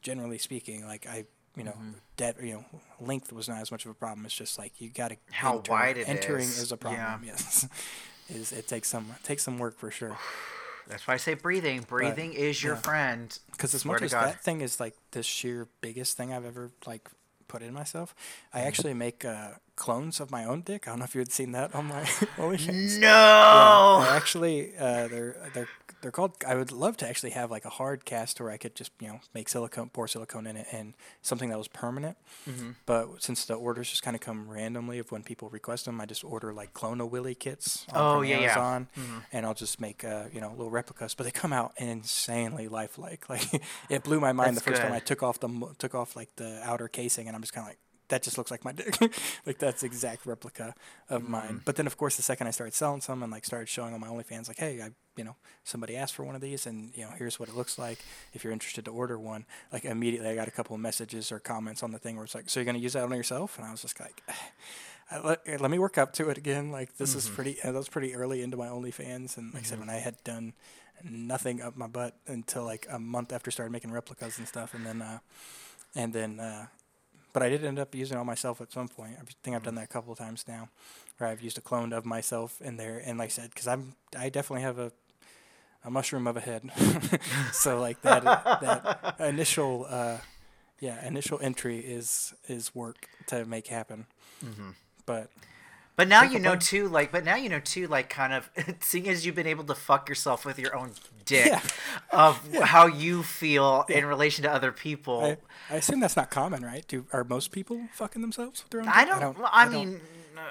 generally 0.01 0.37
speaking, 0.37 0.85
like 0.85 1.07
I, 1.07 1.25
you 1.55 1.63
know, 1.63 1.75
depth, 2.17 2.43
you 2.43 2.53
know, 2.53 2.65
length 2.99 3.31
was 3.33 3.47
not 3.49 3.59
as 3.61 3.71
much 3.71 3.85
of 3.85 3.91
a 3.91 3.93
problem. 3.93 4.25
It's 4.25 4.35
just 4.35 4.57
like 4.57 4.79
you 4.81 4.89
got 4.89 5.09
to 5.09 5.17
How 5.31 5.57
wide 5.57 5.97
it 5.97 6.07
entering 6.07 6.49
is. 6.49 6.57
is 6.57 6.71
a 6.71 6.77
problem. 6.77 7.23
Yeah. 7.23 7.31
Yes, 7.33 7.67
is 8.29 8.51
it 8.51 8.67
takes 8.67 8.87
some 8.87 9.15
takes 9.23 9.43
some 9.43 9.57
work 9.57 9.77
for 9.77 9.91
sure. 9.91 10.17
That's 10.87 11.07
why 11.07 11.13
I 11.13 11.17
say 11.17 11.35
breathing. 11.35 11.85
Breathing 11.87 12.33
is 12.33 12.63
your 12.63 12.73
yeah. 12.73 12.81
friend. 12.81 13.39
Because 13.51 13.75
as 13.75 13.85
much 13.85 14.01
as 14.01 14.11
God. 14.11 14.25
that 14.25 14.43
thing 14.43 14.61
is 14.61 14.79
like 14.79 14.95
the 15.11 15.21
sheer 15.21 15.67
biggest 15.81 16.17
thing 16.17 16.33
I've 16.33 16.45
ever 16.45 16.71
like 16.87 17.09
put 17.47 17.61
in 17.61 17.73
myself, 17.73 18.15
I 18.53 18.61
actually 18.61 18.95
make 18.95 19.23
uh, 19.23 19.51
clones 19.75 20.19
of 20.19 20.31
my 20.31 20.45
own 20.45 20.61
dick. 20.61 20.87
I 20.87 20.91
don't 20.91 20.99
know 20.99 21.05
if 21.05 21.13
you 21.13 21.19
had 21.19 21.31
seen 21.31 21.51
that 21.51 21.75
on 21.75 21.85
my 21.85 22.01
OnlyFans. 22.37 22.99
No. 22.99 23.07
Yeah, 23.07 24.15
actually 24.15 24.75
uh, 24.77 25.07
they're 25.07 25.35
they're 25.53 25.69
they're 26.01 26.11
called. 26.11 26.35
I 26.47 26.55
would 26.55 26.71
love 26.71 26.97
to 26.97 27.07
actually 27.07 27.31
have 27.31 27.51
like 27.51 27.65
a 27.65 27.69
hard 27.69 28.05
cast 28.05 28.39
where 28.39 28.51
I 28.51 28.57
could 28.57 28.75
just 28.75 28.91
you 28.99 29.07
know 29.07 29.19
make 29.33 29.49
silicone, 29.49 29.89
pour 29.89 30.07
silicone 30.07 30.47
in 30.47 30.57
it, 30.57 30.67
and 30.71 30.93
something 31.21 31.49
that 31.49 31.57
was 31.57 31.67
permanent. 31.67 32.17
Mm-hmm. 32.49 32.71
But 32.85 33.21
since 33.23 33.45
the 33.45 33.55
orders 33.55 33.89
just 33.89 34.03
kind 34.03 34.15
of 34.15 34.21
come 34.21 34.49
randomly 34.49 34.99
of 34.99 35.11
when 35.11 35.23
people 35.23 35.49
request 35.49 35.85
them, 35.85 35.99
I 36.01 36.05
just 36.05 36.23
order 36.23 36.53
like 36.53 36.73
clone 36.73 37.01
a 37.01 37.05
willy 37.05 37.35
kits. 37.35 37.85
on- 37.93 38.17
Oh, 38.17 38.21
yeah, 38.21 38.39
yeah. 38.39 38.45
Amazon, 38.51 38.87
and 39.31 39.45
I'll 39.45 39.53
just 39.53 39.79
make 39.81 40.03
uh, 40.03 40.25
you 40.33 40.41
know 40.41 40.49
little 40.51 40.71
replicas. 40.71 41.13
But 41.15 41.23
they 41.25 41.31
come 41.31 41.53
out 41.53 41.73
insanely 41.77 42.67
lifelike. 42.67 43.25
Like 43.29 43.61
it 43.89 44.03
blew 44.03 44.19
my 44.19 44.31
mind 44.33 44.55
That's 44.55 44.65
the 44.65 44.71
first 44.71 44.81
time. 44.81 44.91
I 44.93 44.99
took 44.99 45.21
off 45.23 45.39
the 45.39 45.49
took 45.77 45.93
off 45.95 46.15
like 46.15 46.35
the 46.37 46.59
outer 46.63 46.87
casing, 46.87 47.27
and 47.27 47.35
I'm 47.35 47.41
just 47.41 47.53
kind 47.53 47.65
of 47.65 47.69
like. 47.69 47.79
That 48.09 48.23
just 48.23 48.37
looks 48.37 48.51
like 48.51 48.65
my 48.65 48.71
dick. 48.71 48.97
like 49.45 49.57
that's 49.57 49.83
exact 49.83 50.25
replica 50.25 50.75
of 51.09 51.27
mine. 51.27 51.61
But 51.65 51.75
then 51.75 51.87
of 51.87 51.97
course 51.97 52.15
the 52.15 52.23
second 52.23 52.47
I 52.47 52.51
started 52.51 52.73
selling 52.73 53.01
some 53.01 53.23
and 53.23 53.31
like 53.31 53.45
started 53.45 53.69
showing 53.69 53.93
on 53.93 53.99
my 53.99 54.07
OnlyFans, 54.07 54.47
like, 54.47 54.57
hey, 54.57 54.81
I 54.81 54.89
you 55.15 55.23
know 55.23 55.35
somebody 55.63 55.95
asked 55.95 56.15
for 56.15 56.23
one 56.23 56.35
of 56.35 56.41
these 56.41 56.65
and 56.65 56.91
you 56.95 57.03
know 57.03 57.11
here's 57.17 57.39
what 57.39 57.49
it 57.49 57.55
looks 57.55 57.77
like. 57.77 57.99
If 58.33 58.43
you're 58.43 58.53
interested 58.53 58.85
to 58.85 58.91
order 58.91 59.17
one, 59.17 59.45
like 59.71 59.85
immediately 59.85 60.29
I 60.29 60.35
got 60.35 60.47
a 60.47 60.51
couple 60.51 60.75
of 60.75 60.81
messages 60.81 61.31
or 61.31 61.39
comments 61.39 61.83
on 61.83 61.91
the 61.91 61.99
thing 61.99 62.15
where 62.15 62.25
it's 62.25 62.35
like, 62.35 62.49
so 62.49 62.59
you're 62.59 62.65
gonna 62.65 62.79
use 62.79 62.93
that 62.93 63.03
on 63.03 63.11
yourself? 63.11 63.57
And 63.57 63.65
I 63.65 63.71
was 63.71 63.81
just 63.81 63.99
like. 63.99 64.21
Let, 65.23 65.59
let 65.59 65.71
me 65.71 65.79
work 65.79 65.97
up 65.97 66.13
to 66.13 66.29
it 66.29 66.37
again. 66.37 66.71
Like 66.71 66.97
this 66.97 67.15
is 67.15 67.27
pretty. 67.27 67.59
Uh, 67.63 67.71
that 67.71 67.77
was 67.79 67.89
pretty 67.89 68.13
early 68.13 68.43
into 68.43 68.57
my 68.57 68.67
OnlyFans, 68.67 69.37
and 69.37 69.51
like 69.55 69.63
I 69.63 69.65
said, 69.65 69.79
when 69.79 69.89
I 69.89 69.95
had 69.95 70.23
done 70.23 70.53
nothing 71.03 71.61
up 71.61 71.75
my 71.75 71.87
butt 71.87 72.15
until 72.27 72.63
like 72.63 72.85
a 72.89 72.99
month 72.99 73.33
after 73.33 73.51
started 73.51 73.71
making 73.71 73.91
replicas 73.91 74.37
and 74.37 74.47
stuff, 74.47 74.73
and 74.73 74.85
then, 74.85 75.01
uh, 75.01 75.19
and 75.95 76.13
then, 76.13 76.39
uh, 76.39 76.67
but 77.39 77.45
I 77.45 77.49
did 77.49 77.63
end 77.63 77.79
up 77.79 77.95
using 77.95 78.17
it 78.17 78.19
on 78.19 78.25
myself 78.25 78.59
at 78.59 78.69
some 78.73 78.89
point. 78.89 79.13
I 79.17 79.23
think 79.43 79.55
I've 79.55 79.63
done 79.63 79.75
that 79.75 79.85
a 79.85 79.87
couple 79.87 80.11
of 80.11 80.19
times 80.19 80.43
now, 80.45 80.67
where 81.17 81.29
I've 81.29 81.39
used 81.41 81.57
a 81.57 81.61
clone 81.61 81.93
of 81.93 82.05
myself 82.05 82.59
in 82.61 82.75
there, 82.75 83.01
and 83.05 83.17
like 83.17 83.27
I 83.27 83.29
said, 83.29 83.51
because 83.51 83.65
I'm 83.65 83.95
I 84.17 84.27
definitely 84.27 84.63
have 84.63 84.77
a 84.77 84.91
a 85.85 85.89
mushroom 85.89 86.27
of 86.27 86.35
a 86.35 86.41
head, 86.41 86.69
so 87.53 87.79
like 87.79 88.01
that 88.01 88.23
that 88.25 89.15
initial. 89.21 89.85
Uh, 89.89 90.17
yeah, 90.81 91.05
initial 91.05 91.39
entry 91.41 91.79
is 91.79 92.33
is 92.49 92.75
work 92.75 93.07
to 93.27 93.45
make 93.45 93.67
happen, 93.67 94.05
but 95.05 95.29
But 95.99 96.07
now 96.07 96.23
you 96.23 96.39
know 96.39 96.55
too, 96.55 96.87
like, 96.87 97.11
but 97.11 97.25
now 97.25 97.35
you 97.35 97.49
know 97.49 97.59
too, 97.59 97.85
like, 97.87 98.09
kind 98.09 98.31
of, 98.31 98.49
seeing 98.79 99.09
as 99.09 99.25
you've 99.25 99.35
been 99.35 99.47
able 99.47 99.65
to 99.65 99.75
fuck 99.75 100.07
yourself 100.07 100.45
with 100.45 100.57
your 100.57 100.73
own 100.73 100.91
dick, 101.25 101.47
Yeah. 101.47 101.61
of 102.13 102.39
how 102.63 102.87
you 102.87 103.21
feel 103.21 103.83
in 103.89 104.05
relation 104.05 104.43
to 104.43 104.49
other 104.49 104.71
people. 104.71 105.19
I, 105.69 105.73
I 105.73 105.75
assume 105.79 105.99
that's 105.99 106.15
not 106.15 106.29
common, 106.29 106.63
right? 106.63 106.85
Do 106.87 107.05
are 107.11 107.25
most 107.25 107.51
people 107.51 107.81
fucking 107.91 108.21
themselves 108.21 108.63
with 108.63 108.69
their 108.71 108.79
own? 108.79 108.85
Dick? 108.85 108.95
I 108.95 109.03
don't. 109.03 109.37
well, 109.37 109.49
I, 109.51 109.65
don't- 109.65 109.73
mean, 109.73 110.01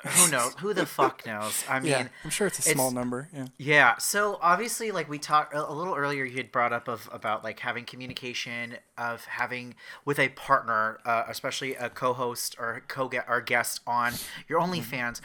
who 0.04 0.30
knows? 0.30 0.54
Who 0.60 0.74
the 0.74 0.86
fuck 0.86 1.24
knows? 1.26 1.64
I 1.68 1.80
mean, 1.80 1.90
yeah, 1.90 2.08
I'm 2.24 2.30
sure 2.30 2.46
it's 2.46 2.58
a 2.58 2.62
small 2.62 2.90
number. 2.90 3.28
Yeah. 3.34 3.46
Yeah. 3.58 3.96
So 3.98 4.38
obviously, 4.42 4.90
like 4.90 5.08
we 5.08 5.18
talked 5.18 5.54
a 5.54 5.72
little 5.72 5.94
earlier, 5.94 6.24
you 6.24 6.36
had 6.36 6.52
brought 6.52 6.72
up 6.72 6.88
of 6.88 7.08
about 7.12 7.44
like 7.44 7.60
having 7.60 7.84
communication 7.84 8.76
of 8.96 9.24
having 9.24 9.74
with 10.04 10.18
a 10.18 10.28
partner, 10.30 10.98
uh, 11.04 11.24
especially 11.28 11.74
a 11.74 11.90
co-host 11.90 12.56
or 12.58 12.82
co 12.88 13.10
or 13.28 13.40
guest 13.40 13.80
on 13.86 14.14
your 14.48 14.60
OnlyFans. 14.60 15.20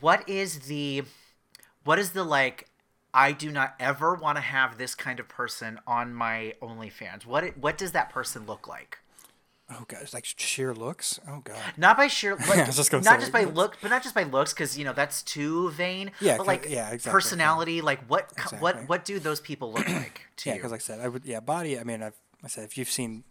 What 0.00 0.28
is 0.28 0.60
the, 0.60 1.04
what 1.84 1.98
is 1.98 2.10
the 2.10 2.24
like? 2.24 2.68
I 3.14 3.32
do 3.32 3.50
not 3.50 3.74
ever 3.80 4.14
want 4.14 4.36
to 4.36 4.42
have 4.42 4.76
this 4.76 4.94
kind 4.94 5.18
of 5.18 5.26
person 5.26 5.80
on 5.86 6.12
my 6.12 6.54
OnlyFans. 6.60 7.24
What 7.24 7.44
it, 7.44 7.56
what 7.58 7.78
does 7.78 7.92
that 7.92 8.10
person 8.10 8.44
look 8.44 8.68
like? 8.68 8.98
Oh 9.68 9.84
god, 9.88 9.98
it's 10.02 10.14
like 10.14 10.24
sheer 10.24 10.72
looks. 10.72 11.18
Oh 11.28 11.40
god. 11.42 11.56
Not 11.76 11.96
by 11.96 12.06
sheer, 12.06 12.36
like, 12.48 12.66
was 12.68 12.76
just 12.76 12.92
not 12.92 13.04
say, 13.04 13.18
just 13.18 13.32
by 13.32 13.42
looks. 13.42 13.56
look, 13.56 13.76
but 13.82 13.88
not 13.90 14.02
just 14.02 14.14
by 14.14 14.22
looks, 14.22 14.52
because 14.52 14.78
you 14.78 14.84
know 14.84 14.92
that's 14.92 15.22
too 15.24 15.70
vain. 15.70 16.12
Yeah, 16.20 16.36
but 16.36 16.46
like 16.46 16.66
yeah, 16.68 16.90
exactly, 16.90 17.08
yeah. 17.08 17.12
personality, 17.12 17.80
like 17.80 18.00
what 18.08 18.30
Exactly. 18.32 18.58
what 18.60 18.88
what 18.88 19.04
do 19.04 19.18
those 19.18 19.40
people 19.40 19.72
look 19.72 19.88
like 19.88 20.20
to 20.36 20.50
Yeah, 20.50 20.54
because 20.56 20.70
like 20.70 20.80
I 20.80 20.84
said, 20.84 21.00
I 21.00 21.08
would. 21.08 21.24
Yeah, 21.24 21.40
body. 21.40 21.78
I 21.80 21.84
mean, 21.84 22.02
I've. 22.02 22.14
I 22.44 22.48
said 22.48 22.62
if 22.64 22.78
you've 22.78 22.90
seen 22.90 23.24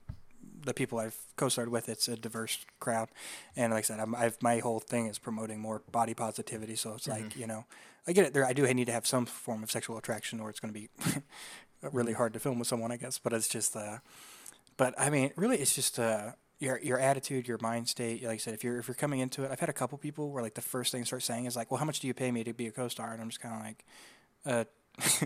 the 0.66 0.74
people 0.74 0.98
I've 1.00 1.16
co-starred 1.38 1.70
with, 1.70 1.88
it's 1.88 2.08
a 2.10 2.18
diverse 2.18 2.66
crowd, 2.82 3.10
and 3.56 3.72
like 3.72 3.86
I 3.86 3.88
said, 3.88 4.00
I'm, 4.02 4.14
I've 4.14 4.42
my 4.42 4.58
whole 4.60 4.80
thing 4.82 5.08
is 5.08 5.18
promoting 5.18 5.60
more 5.62 5.84
body 5.92 6.14
positivity. 6.14 6.76
So 6.76 6.96
it's 6.96 7.08
Mm-hmm. 7.08 7.24
like 7.24 7.38
you 7.38 7.48
know, 7.48 7.64
I 8.08 8.12
get 8.12 8.26
it. 8.26 8.34
There, 8.34 8.44
I 8.46 8.52
do 8.52 8.66
need 8.74 8.88
to 8.88 8.92
have 8.94 9.08
some 9.08 9.26
form 9.26 9.64
of 9.64 9.72
sexual 9.72 9.98
attraction, 9.98 10.42
or 10.42 10.50
it's 10.50 10.60
going 10.60 10.74
to 10.74 10.78
be 10.80 10.90
really 11.94 12.12
Mm-hmm. 12.12 12.18
hard 12.18 12.34
to 12.34 12.40
film 12.40 12.60
with 12.60 12.68
someone, 12.68 12.92
I 12.92 12.98
guess. 12.98 13.20
But 13.20 13.32
it's 13.32 13.48
just. 13.48 13.74
Uh, 13.74 14.00
but 14.78 14.94
I 14.98 15.10
mean, 15.10 15.32
really, 15.36 15.58
it's 15.58 15.76
just 15.76 16.00
uh, 16.00 16.32
your 16.60 16.80
your 16.80 17.00
attitude, 17.00 17.48
your 17.48 17.58
mind 17.62 17.88
state. 17.90 18.24
Like 18.24 18.34
I 18.34 18.38
said, 18.38 18.54
if 18.54 18.64
you're 18.64 18.80
if 18.80 18.88
you're 18.88 18.96
coming 18.96 19.20
into 19.20 19.44
it, 19.44 19.52
I've 19.52 19.60
had 19.60 19.70
a 19.70 19.74
couple 19.74 19.98
people 19.98 20.32
where 20.32 20.44
like 20.44 20.56
the 20.56 20.62
first 20.62 20.92
thing 20.92 21.02
they 21.02 21.06
start 21.06 21.24
saying 21.24 21.46
is 21.46 21.56
like, 21.56 21.72
"Well, 21.72 21.80
how 21.80 21.86
much 21.86 22.00
do 22.00 22.08
you 22.08 22.14
pay 22.14 22.32
me 22.32 22.44
to 22.44 22.54
be 22.54 22.68
a 22.68 22.72
co-star?" 22.72 23.12
And 23.14 23.22
I'm 23.22 23.30
just 23.30 23.42
kind 23.42 23.56
of 23.56 23.62
like, 23.62 24.68
uh, 25.24 25.26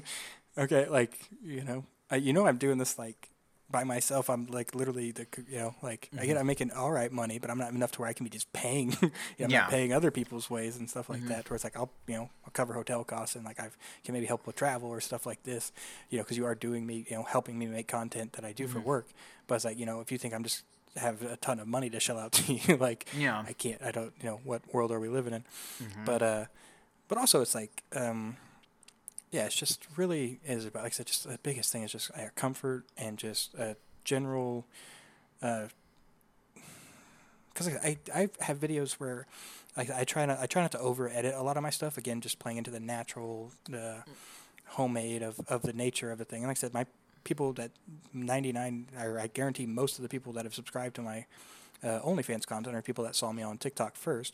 okay, 0.58 0.88
like 0.88 1.20
you 1.42 1.64
know, 1.64 1.86
I, 2.10 2.18
you 2.18 2.34
know, 2.34 2.46
I'm 2.48 2.58
doing 2.58 2.78
this 2.78 2.98
like 2.98 3.30
by 3.72 3.84
myself. 3.84 4.30
I'm 4.30 4.48
like 4.48 4.74
literally 4.74 5.12
the 5.12 5.28
you 5.48 5.58
know, 5.60 5.76
like 5.82 6.10
I 6.20 6.26
get 6.26 6.38
I'm 6.38 6.48
making 6.48 6.72
all 6.72 6.92
right 6.92 7.12
money, 7.12 7.38
but 7.40 7.50
I'm 7.50 7.58
not 7.58 7.72
enough 7.72 7.92
to 7.94 8.00
where 8.02 8.10
I 8.10 8.14
can 8.14 8.24
be 8.24 8.30
just 8.30 8.52
paying. 8.54 8.92
you 9.02 9.10
know, 9.40 9.46
I'm 9.46 9.52
Yeah. 9.52 9.60
not 9.62 9.70
paying 9.70 9.94
other 9.94 10.12
people's 10.12 10.50
ways 10.50 10.78
and 10.78 10.90
stuff 10.90 11.10
like 11.10 11.26
that. 11.28 11.50
Where 11.50 11.56
it's 11.56 11.64
like 11.64 11.76
I'll 11.78 11.92
you 12.08 12.16
know 12.16 12.30
I'll 12.46 12.52
cover 12.52 12.74
hotel 12.74 13.04
costs 13.04 13.36
and 13.36 13.46
like 13.46 13.60
I 13.60 13.70
can 14.04 14.14
maybe 14.14 14.26
help 14.26 14.48
with 14.48 14.56
travel 14.56 14.90
or 14.90 15.00
stuff 15.02 15.26
like 15.26 15.44
this. 15.44 15.72
You 16.10 16.18
know, 16.18 16.24
because 16.24 16.38
you 16.38 16.46
are 16.46 16.56
doing 16.56 16.86
me 16.86 17.06
you 17.10 17.16
know 17.18 17.24
helping 17.24 17.60
me 17.60 17.68
make 17.68 17.88
content 17.88 18.34
that 18.34 18.44
I 18.46 18.52
do 18.54 18.68
for 18.68 18.80
work. 18.80 19.08
But 19.48 19.56
it's 19.56 19.66
like 19.66 19.78
you 19.78 19.86
know 19.86 20.00
if 20.02 20.12
you 20.12 20.18
think 20.18 20.34
I'm 20.34 20.44
just 20.44 20.64
have 20.96 21.22
a 21.22 21.38
ton 21.38 21.60
of 21.60 21.68
money 21.68 21.90
to 21.92 22.00
shell 22.00 22.18
out 22.18 22.32
to 22.40 22.54
you 22.54 22.76
like 22.78 23.08
Yeah. 23.16 23.44
I 23.48 23.54
can't 23.54 23.82
I 23.84 23.92
don't 23.92 24.12
you 24.20 24.26
know 24.30 24.40
what 24.44 24.62
world 24.74 24.92
are 24.92 25.00
we 25.00 25.08
living 25.10 25.34
in 25.34 25.44
but 26.06 26.22
uh 26.24 26.46
but 27.08 27.18
also 27.20 27.42
it's 27.42 27.54
like 27.54 27.84
um 27.96 28.36
yeah, 29.32 29.46
it's 29.46 29.56
just 29.56 29.86
really 29.96 30.40
is 30.46 30.66
about 30.66 30.84
like 30.84 30.94
I 30.94 30.96
said, 30.96 31.06
just 31.08 31.28
the 31.28 31.40
biggest 31.42 31.72
thing 31.72 31.84
is 31.84 31.92
just 31.92 32.12
uh, 32.12 32.30
comfort 32.36 32.86
and 32.98 33.18
just 33.18 33.54
a 33.56 33.76
general. 34.04 34.66
Because 35.40 35.68
I, 37.84 37.98
I 38.14 38.30
have 38.40 38.60
videos 38.60 38.94
where 38.94 39.28
I, 39.78 39.88
I 39.98 40.04
try 40.04 40.26
not 40.26 40.40
I 40.40 40.46
try 40.46 40.62
not 40.62 40.72
to 40.74 40.80
over 40.80 41.10
edit 41.10 41.36
a 41.36 41.44
lot 41.44 41.58
of 41.58 41.64
my 41.64 41.70
stuff. 41.70 41.98
Again, 41.98 42.22
just 42.22 42.40
playing 42.40 42.58
into 42.58 42.72
the 42.72 42.80
natural, 42.80 43.52
the 43.70 44.04
homemade 44.66 45.22
of, 45.22 45.40
of 45.48 45.62
the 45.64 45.74
nature 45.74 46.12
of 46.12 46.18
the 46.18 46.26
thing. 46.26 46.40
And 46.40 46.48
like 46.48 46.58
I 46.58 46.60
said, 46.60 46.74
my 46.74 46.86
people 47.24 47.54
that 47.54 47.72
ninety 48.14 48.52
nine, 48.52 48.88
or 49.00 49.20
I 49.20 49.28
guarantee 49.28 49.66
most 49.66 49.98
of 49.98 50.04
the 50.04 50.10
people 50.10 50.34
that 50.34 50.46
have 50.46 50.56
subscribed 50.56 50.96
to 50.96 51.02
my 51.02 51.26
uh, 51.84 52.00
OnlyFans 52.02 52.46
content 52.46 52.76
are 52.76 52.82
people 52.82 53.04
that 53.06 53.16
saw 53.16 53.32
me 53.32 53.42
on 53.44 53.58
TikTok 53.58 53.96
1st 53.96 54.32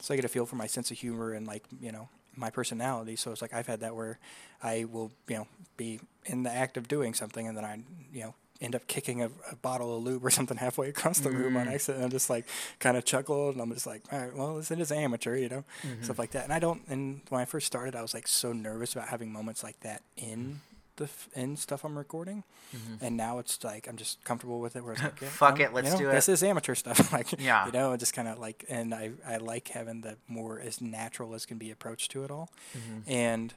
so 0.00 0.12
I 0.12 0.16
get 0.16 0.24
a 0.24 0.28
feel 0.28 0.44
for 0.44 0.56
my 0.56 0.66
sense 0.66 0.90
of 0.90 0.98
humor 0.98 1.32
and 1.32 1.46
like 1.46 1.64
you 1.80 1.90
know 1.92 2.08
my 2.36 2.50
personality. 2.50 3.16
So 3.16 3.32
it's 3.32 3.42
like 3.42 3.54
I've 3.54 3.66
had 3.66 3.80
that 3.80 3.94
where 3.94 4.18
I 4.62 4.84
will 4.84 5.10
you 5.28 5.36
know 5.36 5.48
be 5.76 6.00
in 6.24 6.42
the 6.42 6.50
act 6.50 6.76
of 6.76 6.88
doing 6.88 7.14
something 7.14 7.46
and 7.46 7.56
then 7.56 7.64
I 7.64 7.80
you 8.12 8.22
know 8.24 8.34
end 8.58 8.74
up 8.74 8.86
kicking 8.86 9.22
a, 9.22 9.30
a 9.50 9.56
bottle 9.56 9.98
of 9.98 10.02
lube 10.02 10.24
or 10.24 10.30
something 10.30 10.56
halfway 10.66 10.88
across 10.88 11.18
the 11.18 11.30
room 11.30 11.56
on 11.56 11.66
mm. 11.66 11.72
accident. 11.72 11.98
And 11.98 12.04
I'm 12.06 12.10
just 12.10 12.30
like 12.30 12.46
kind 12.78 12.96
of 12.96 13.04
chuckle 13.04 13.50
and 13.50 13.60
I'm 13.60 13.72
just 13.72 13.86
like 13.86 14.02
all 14.12 14.18
right 14.18 14.34
well 14.34 14.56
this 14.56 14.70
it 14.70 14.80
is 14.80 14.92
amateur 14.92 15.36
you 15.36 15.48
know 15.48 15.64
stuff 15.82 15.92
mm-hmm. 16.00 16.20
like 16.20 16.30
that. 16.32 16.44
And 16.44 16.52
I 16.52 16.58
don't 16.58 16.82
and 16.88 17.20
when 17.28 17.40
I 17.40 17.44
first 17.44 17.66
started 17.66 17.94
I 17.94 18.02
was 18.02 18.14
like 18.14 18.28
so 18.28 18.52
nervous 18.52 18.92
about 18.92 19.08
having 19.08 19.32
moments 19.32 19.62
like 19.62 19.80
that 19.80 20.02
in 20.16 20.38
mm. 20.38 20.65
The 20.96 21.04
f- 21.04 21.28
in 21.34 21.56
stuff 21.56 21.84
I'm 21.84 21.96
recording 21.96 22.44
mm-hmm. 22.74 23.04
and 23.04 23.16
now 23.16 23.38
it's 23.38 23.62
like 23.62 23.86
I'm 23.88 23.96
just 23.96 24.22
comfortable 24.24 24.60
with 24.60 24.76
it 24.76 24.82
where 24.84 24.92
it's 24.94 25.02
like 25.02 25.20
yeah, 25.22 25.28
Fuck 25.28 25.60
I'm- 25.60 25.60
it, 25.62 25.72
let's 25.74 25.86
you 25.88 25.92
know, 25.92 25.98
do 25.98 26.08
it. 26.10 26.12
this 26.12 26.28
is 26.28 26.42
amateur 26.42 26.74
stuff 26.74 27.12
like 27.18 27.32
Yeah. 27.40 27.66
you 27.66 27.72
know 27.72 27.96
just 27.96 28.14
kind 28.14 28.28
of 28.28 28.38
like 28.38 28.64
and 28.68 28.94
I, 28.94 29.12
I 29.26 29.36
like 29.38 29.68
having 29.68 30.00
the 30.02 30.16
more 30.28 30.58
as 30.60 30.80
natural 30.80 31.34
as 31.34 31.46
can 31.46 31.58
be 31.58 31.70
approach 31.70 32.08
to 32.08 32.24
it 32.24 32.30
all 32.30 32.50
Mm-hmm. 32.76 33.10
and 33.10 33.54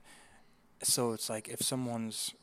so 0.83 1.11
it's 1.13 1.29
like 1.29 1.47
if 1.49 1.61
someone's 1.61 2.33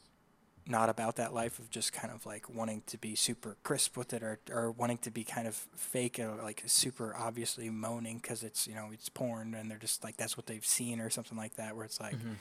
not 0.69 0.89
about 0.89 1.15
that 1.15 1.33
life 1.33 1.61
of 1.61 1.71
just 1.71 1.93
kind 1.93 2.13
of 2.13 2.27
like 2.27 2.53
wanting 2.53 2.83
to 2.87 2.99
be 2.99 3.15
super 3.15 3.57
crisp 3.63 3.97
with 3.97 4.13
it 4.13 4.21
or, 4.23 4.41
or 4.51 4.73
wanting 4.73 4.99
to 4.99 5.13
be 5.13 5.23
kind 5.23 5.47
of 5.47 5.55
fake 5.77 6.19
or 6.19 6.35
like 6.43 6.61
super 6.67 7.15
obviously 7.17 7.71
moaning 7.71 8.19
because 8.19 8.43
it's 8.43 8.67
you 8.67 8.75
know 8.75 8.89
it's 8.93 9.09
porn 9.09 9.55
and 9.55 9.71
they're 9.71 9.79
just 9.79 10.03
like 10.03 10.17
that's 10.17 10.37
what 10.37 10.47
they've 10.47 10.67
seen 10.67 11.01
or 11.01 11.09
something 11.09 11.39
like 11.39 11.55
that 11.55 11.77
where 11.77 11.85
it's 11.85 12.01
like 12.01 12.17
mm-hmm. 12.17 12.33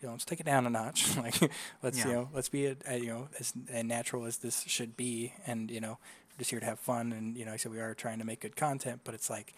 You 0.00 0.06
know 0.08 0.12
let's 0.12 0.24
take 0.24 0.40
it 0.40 0.46
down 0.46 0.66
a 0.66 0.70
notch 0.70 1.16
like 1.24 1.34
let's 1.82 1.98
you 1.98 2.04
Mm-hmm. 2.04 2.12
Know 2.12 2.28
let's 2.34 2.48
be 2.48 2.66
a, 2.66 2.76
a, 2.86 2.98
you 2.98 3.06
know 3.08 3.28
as, 3.38 3.52
natural 3.84 4.24
as 4.24 4.38
this 4.38 4.64
should 4.66 4.96
be 4.96 5.32
and 5.46 5.70
you 5.70 5.80
know 5.80 5.98
we're 6.32 6.38
just 6.38 6.50
here 6.50 6.60
to 6.60 6.66
have 6.66 6.78
fun 6.78 7.12
and 7.12 7.36
you 7.36 7.44
know 7.44 7.52
I 7.52 7.56
said 7.56 7.72
we 7.72 7.80
are 7.80 7.94
trying 7.94 8.18
to 8.18 8.24
make 8.24 8.40
good 8.40 8.56
content 8.56 9.00
but 9.04 9.14
it's 9.14 9.28
like 9.30 9.54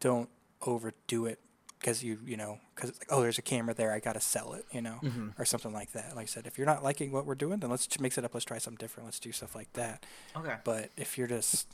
don't 0.00 0.28
overdo 0.66 1.26
it 1.26 1.38
because 1.78 2.02
you 2.04 2.18
you 2.24 2.36
know 2.36 2.58
because 2.74 2.90
it's 2.90 2.98
like 3.00 3.08
oh 3.10 3.20
there's 3.22 3.38
a 3.38 3.42
camera 3.42 3.74
there 3.74 3.92
I 3.92 3.98
gotta 3.98 4.20
sell 4.20 4.52
it 4.54 4.64
you 4.72 4.80
know 4.80 4.98
Mm-hmm. 5.02 5.28
or 5.38 5.44
something 5.44 5.72
like 5.72 5.92
that 5.92 6.14
like 6.16 6.22
I 6.24 6.26
said 6.26 6.46
if 6.46 6.56
you're 6.56 6.66
not 6.66 6.82
liking 6.84 7.10
what 7.12 7.26
we're 7.26 7.34
doing 7.34 7.58
then 7.58 7.70
let's 7.70 7.98
mix 8.00 8.16
it 8.18 8.24
up 8.24 8.32
let's 8.34 8.44
try 8.46 8.58
something 8.58 8.78
different 8.78 9.06
let's 9.08 9.18
do 9.18 9.32
stuff 9.32 9.54
like 9.54 9.72
that 9.74 10.04
Okay. 10.36 10.54
but 10.64 10.90
if 10.96 11.18
you're 11.18 11.26
just 11.26 11.66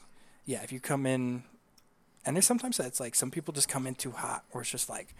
yeah 0.47 0.63
if 0.63 0.73
you 0.73 0.81
come 0.81 1.05
in 1.07 1.43
and 2.25 2.35
there's 2.37 2.47
sometimes 2.47 2.79
that's 2.79 3.01
like 3.01 3.15
some 3.15 3.31
people 3.31 3.53
just 3.53 3.69
come 3.69 3.87
in 3.87 3.95
too 3.95 4.11
hot 4.13 4.45
or 4.53 4.63
it's 4.63 4.71
just 4.71 4.89
like 4.89 5.15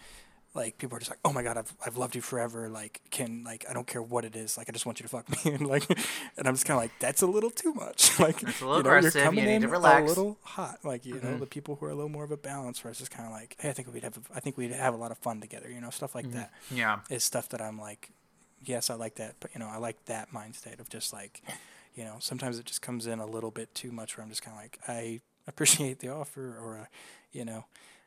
like 0.55 0.79
people 0.79 0.97
are 0.97 0.99
just 0.99 1.11
like 1.11 1.21
oh 1.25 1.33
my 1.33 1.43
god 1.43 1.57
I've, 1.59 1.73
I've 1.85 1.97
loved 1.97 2.15
you 2.17 2.23
forever. 2.23 2.69
Like 2.69 3.01
can 3.11 3.45
like 3.45 3.65
I 3.69 3.73
don't 3.73 3.87
care 3.87 4.03
what 4.03 4.25
it 4.25 4.35
is. 4.35 4.57
Like 4.59 4.69
I 4.69 4.73
just 4.73 4.87
want 4.87 4.99
you 4.99 5.05
to 5.05 5.09
fuck 5.09 5.29
me. 5.31 5.53
And 5.55 5.67
like 5.67 5.89
and 6.37 6.49
I'm 6.49 6.55
just 6.55 6.65
kind 6.67 6.77
of 6.79 6.83
like 6.85 6.93
that's 6.99 7.23
a 7.23 7.27
little 7.27 7.51
too 7.51 7.73
much. 7.75 8.19
Like 8.21 8.41
That's 8.41 8.61
a 8.61 8.67
little 8.67 8.79
you 8.79 8.83
know, 8.85 8.91
you're 8.91 8.99
aggressive, 8.99 9.15
you 9.21 9.25
coming 9.27 9.45
need 9.45 9.55
in 9.57 9.63
to 9.63 9.69
relax. 9.69 10.05
a 10.05 10.09
little 10.09 10.39
hot. 10.43 10.79
Like 10.85 11.05
you 11.07 11.21
know 11.21 11.39
the 11.39 11.47
people 11.47 11.77
who 11.77 11.87
are 11.87 11.91
a 11.91 11.95
little 11.95 12.09
more 12.11 12.25
of 12.25 12.31
a 12.33 12.37
balance 12.37 12.83
where 12.83 12.91
it's 12.91 12.99
just 12.99 13.11
kind 13.11 13.27
of 13.27 13.33
like 13.33 13.57
hey 13.61 13.69
I 13.69 13.73
think 13.73 13.93
we'd 13.93 14.03
have 14.03 14.17
a, 14.17 14.21
I 14.35 14.41
think 14.41 14.57
we'd 14.57 14.73
have 14.73 14.95
a 14.95 14.97
lot 14.97 15.11
of 15.13 15.19
fun 15.19 15.41
together 15.41 15.71
you 15.71 15.81
know 15.81 15.91
stuff 15.91 16.15
like 16.15 16.31
that 16.33 16.51
Yeah. 16.71 17.01
is 17.11 17.23
stuff 17.25 17.49
that 17.51 17.61
I'm 17.61 17.79
like, 17.79 18.11
yes, 18.65 18.91
I 18.91 18.95
like 18.95 19.15
that, 19.17 19.37
but 19.41 19.51
you 19.55 19.61
know, 19.61 19.69
I 19.69 19.77
like 19.77 20.05
that 20.07 20.33
mind 20.33 20.57
state 20.57 20.81
of 20.81 20.89
just 20.89 21.13
like, 21.13 21.43
you 21.95 22.05
know, 22.05 22.17
sometimes 22.21 22.59
it 22.59 22.65
just 22.65 22.83
comes 22.83 23.07
in 23.07 23.19
a 23.21 23.27
little 23.27 23.51
bit 23.53 23.75
too 23.75 23.93
much 23.93 24.17
where 24.17 24.25
I'm 24.25 24.31
just 24.31 24.43
kind 24.43 24.57
of 24.57 24.63
like, 24.63 24.79
I 24.89 25.21
appreciate 25.47 26.01
the 26.01 26.09
offer 26.09 26.57
or, 26.61 26.79
uh, 26.79 26.85
you 27.33 27.45
know, 27.45 27.67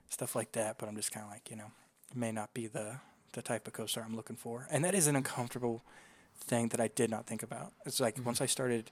stuff 0.09 0.35
like 0.35 0.51
that, 0.53 0.77
but 0.77 0.89
I'm 0.89 0.95
just 0.95 1.11
kind 1.11 1.25
of 1.25 1.31
like, 1.31 1.49
you 1.49 1.55
know, 1.55 1.71
may 2.15 2.31
not 2.31 2.53
be 2.53 2.67
the 2.67 2.97
the 3.33 3.41
type 3.41 3.65
of 3.65 3.73
co-star 3.73 4.03
I'm 4.03 4.15
looking 4.15 4.35
for, 4.35 4.67
and 4.69 4.83
that 4.83 4.93
is 4.93 5.07
an 5.07 5.15
uncomfortable 5.15 5.83
thing 6.35 6.67
that 6.69 6.81
I 6.81 6.87
did 6.87 7.09
not 7.09 7.25
think 7.25 7.43
about. 7.43 7.71
It's 7.85 7.99
like 7.99 8.17
once 8.25 8.37
mm-hmm. 8.37 8.43
I 8.43 8.47
started. 8.47 8.91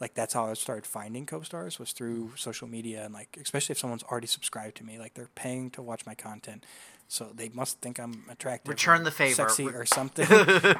like 0.00 0.14
that's 0.14 0.34
how 0.34 0.46
I 0.46 0.54
started 0.54 0.86
finding 0.86 1.24
co-stars 1.26 1.78
was 1.78 1.92
through 1.92 2.26
mm-hmm. 2.26 2.36
social 2.36 2.68
media 2.68 3.04
and 3.04 3.14
like 3.14 3.38
especially 3.40 3.72
if 3.72 3.78
someone's 3.78 4.02
already 4.04 4.26
subscribed 4.26 4.76
to 4.76 4.84
me, 4.84 4.98
like 4.98 5.14
they're 5.14 5.30
paying 5.34 5.70
to 5.70 5.82
watch 5.82 6.04
my 6.06 6.14
content. 6.14 6.64
So 7.08 7.30
they 7.34 7.48
must 7.50 7.80
think 7.80 7.98
I'm 7.98 8.24
attractive, 8.30 8.70
Return 8.70 9.04
the 9.04 9.10
favor. 9.10 9.34
sexy 9.34 9.66
Re- 9.66 9.74
or 9.74 9.86
something. 9.98 10.26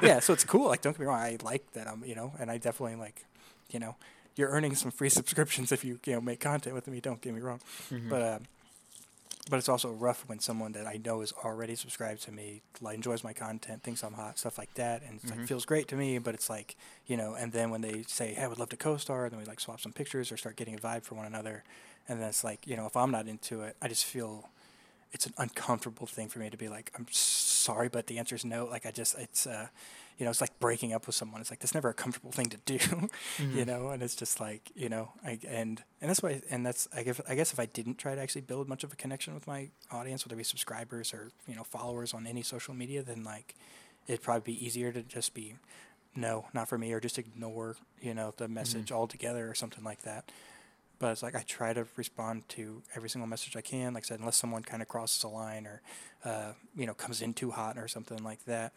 yeah, 0.01 0.19
so 0.19 0.33
it's 0.33 0.43
cool. 0.43 0.67
Like, 0.67 0.81
don't 0.81 0.93
get 0.93 0.99
me 0.99 1.05
wrong, 1.05 1.19
I 1.19 1.37
like 1.43 1.71
that 1.73 1.87
I'm, 1.87 2.03
you 2.03 2.15
know, 2.15 2.33
and 2.39 2.49
I 2.49 2.57
definitely 2.57 2.97
like, 2.97 3.25
you 3.71 3.79
know, 3.79 3.95
you're 4.35 4.49
earning 4.49 4.75
some 4.75 4.91
free 4.91 5.09
subscriptions 5.19 5.71
if 5.71 5.85
you, 5.85 5.99
you 6.05 6.13
know, 6.13 6.21
make 6.21 6.39
content 6.39 6.75
with 6.75 6.87
me. 6.87 6.99
Don't 6.99 7.21
get 7.21 7.33
me 7.33 7.41
wrong, 7.41 7.61
mm-hmm. 7.89 8.09
but 8.09 8.21
uh, 8.21 8.39
but 9.49 9.57
it's 9.57 9.69
also 9.69 9.91
rough 9.91 10.23
when 10.27 10.39
someone 10.39 10.71
that 10.71 10.87
I 10.87 10.99
know 11.03 11.21
is 11.21 11.31
already 11.43 11.75
subscribed 11.75 12.23
to 12.23 12.31
me, 12.31 12.61
like 12.81 12.95
enjoys 12.95 13.23
my 13.23 13.33
content, 13.33 13.83
thinks 13.83 14.03
I'm 14.03 14.13
hot, 14.13 14.39
stuff 14.39 14.57
like 14.57 14.73
that, 14.75 15.03
and 15.03 15.15
it's 15.15 15.25
like 15.25 15.35
mm-hmm. 15.35 15.45
feels 15.45 15.65
great 15.65 15.87
to 15.89 15.95
me. 15.95 16.17
But 16.17 16.33
it's 16.33 16.49
like, 16.49 16.75
you 17.05 17.15
know, 17.15 17.35
and 17.35 17.51
then 17.51 17.69
when 17.69 17.81
they 17.81 18.03
say, 18.07 18.33
"Hey, 18.33 18.43
I 18.43 18.47
would 18.47 18.59
love 18.59 18.69
to 18.69 18.77
co-star," 18.77 19.25
and 19.25 19.31
then 19.31 19.39
we 19.39 19.45
like 19.45 19.59
swap 19.59 19.79
some 19.79 19.93
pictures 19.93 20.31
or 20.31 20.37
start 20.37 20.55
getting 20.55 20.75
a 20.75 20.79
vibe 20.79 21.03
for 21.03 21.15
one 21.15 21.25
another, 21.25 21.63
and 22.07 22.19
then 22.19 22.29
it's 22.29 22.43
like, 22.43 22.65
you 22.65 22.75
know, 22.75 22.87
if 22.87 22.97
I'm 22.97 23.11
not 23.11 23.27
into 23.27 23.61
it, 23.61 23.75
I 23.81 23.87
just 23.87 24.05
feel 24.05 24.49
it's 25.15 25.25
an 25.25 25.33
uncomfortable 25.37 26.05
thing 26.05 26.27
for 26.27 26.39
me 26.39 26.49
to 26.49 26.57
be 26.57 26.67
like, 26.67 26.91
I'm 26.93 27.07
sorry, 27.09 27.87
but 27.87 28.07
the 28.07 28.19
answer 28.19 28.35
is 28.35 28.43
no. 28.45 28.65
Like 28.65 28.85
I 28.85 28.91
just, 28.91 29.17
it's, 29.17 29.47
uh, 29.47 29.67
you 30.17 30.25
know, 30.25 30.29
it's 30.29 30.41
like 30.41 30.59
breaking 30.59 30.93
up 30.93 31.07
with 31.07 31.15
someone. 31.15 31.41
It's 31.41 31.49
like 31.49 31.59
that's 31.59 31.73
never 31.73 31.89
a 31.89 31.93
comfortable 31.93 32.31
thing 32.31 32.47
to 32.47 32.57
do, 32.65 32.77
you 33.39 33.65
know. 33.65 33.89
And 33.89 34.03
it's 34.03 34.15
just 34.15 34.39
like, 34.39 34.71
you 34.75 34.89
know, 34.89 35.11
I 35.25 35.39
and 35.47 35.81
and 36.01 36.09
that's 36.09 36.21
why, 36.21 36.41
and 36.49 36.65
that's 36.65 36.87
I 36.95 37.03
guess 37.03 37.19
I 37.27 37.35
guess 37.35 37.51
if 37.53 37.59
I 37.59 37.65
didn't 37.65 37.97
try 37.97 38.13
to 38.13 38.21
actually 38.21 38.41
build 38.41 38.69
much 38.69 38.83
of 38.83 38.93
a 38.93 38.95
connection 38.95 39.33
with 39.33 39.47
my 39.47 39.69
audience, 39.91 40.25
whether 40.25 40.35
it 40.35 40.37
be 40.37 40.43
subscribers 40.43 41.13
or 41.13 41.31
you 41.47 41.55
know 41.55 41.63
followers 41.63 42.13
on 42.13 42.27
any 42.27 42.43
social 42.43 42.73
media, 42.73 43.03
then 43.03 43.23
like 43.23 43.55
it'd 44.07 44.21
probably 44.21 44.53
be 44.53 44.65
easier 44.65 44.91
to 44.91 45.01
just 45.01 45.33
be 45.33 45.55
no, 46.15 46.45
not 46.53 46.69
for 46.69 46.77
me, 46.77 46.93
or 46.93 47.01
just 47.01 47.17
ignore, 47.17 47.75
you 48.01 48.13
know, 48.13 48.33
the 48.37 48.47
message 48.47 48.91
altogether 48.91 49.49
or 49.49 49.53
something 49.53 49.83
like 49.83 50.03
that. 50.03 50.31
But 50.99 51.11
it's 51.11 51.23
like 51.23 51.35
I 51.35 51.41
try 51.41 51.73
to 51.73 51.85
respond 51.97 52.47
to 52.49 52.81
every 52.95 53.09
single 53.09 53.27
message 53.27 53.55
I 53.55 53.61
can. 53.61 53.93
Like 53.93 54.03
I 54.05 54.07
said, 54.07 54.19
unless 54.19 54.37
someone 54.37 54.63
kind 54.63 54.81
of 54.81 54.87
crosses 54.87 55.23
a 55.23 55.27
line 55.27 55.67
or, 55.67 55.81
uh, 56.23 56.53
you 56.75 56.85
know, 56.85 56.93
comes 56.93 57.21
in 57.21 57.33
too 57.33 57.51
hot 57.51 57.77
or 57.77 57.87
something 57.87 58.23
like 58.23 58.45
that. 58.45 58.73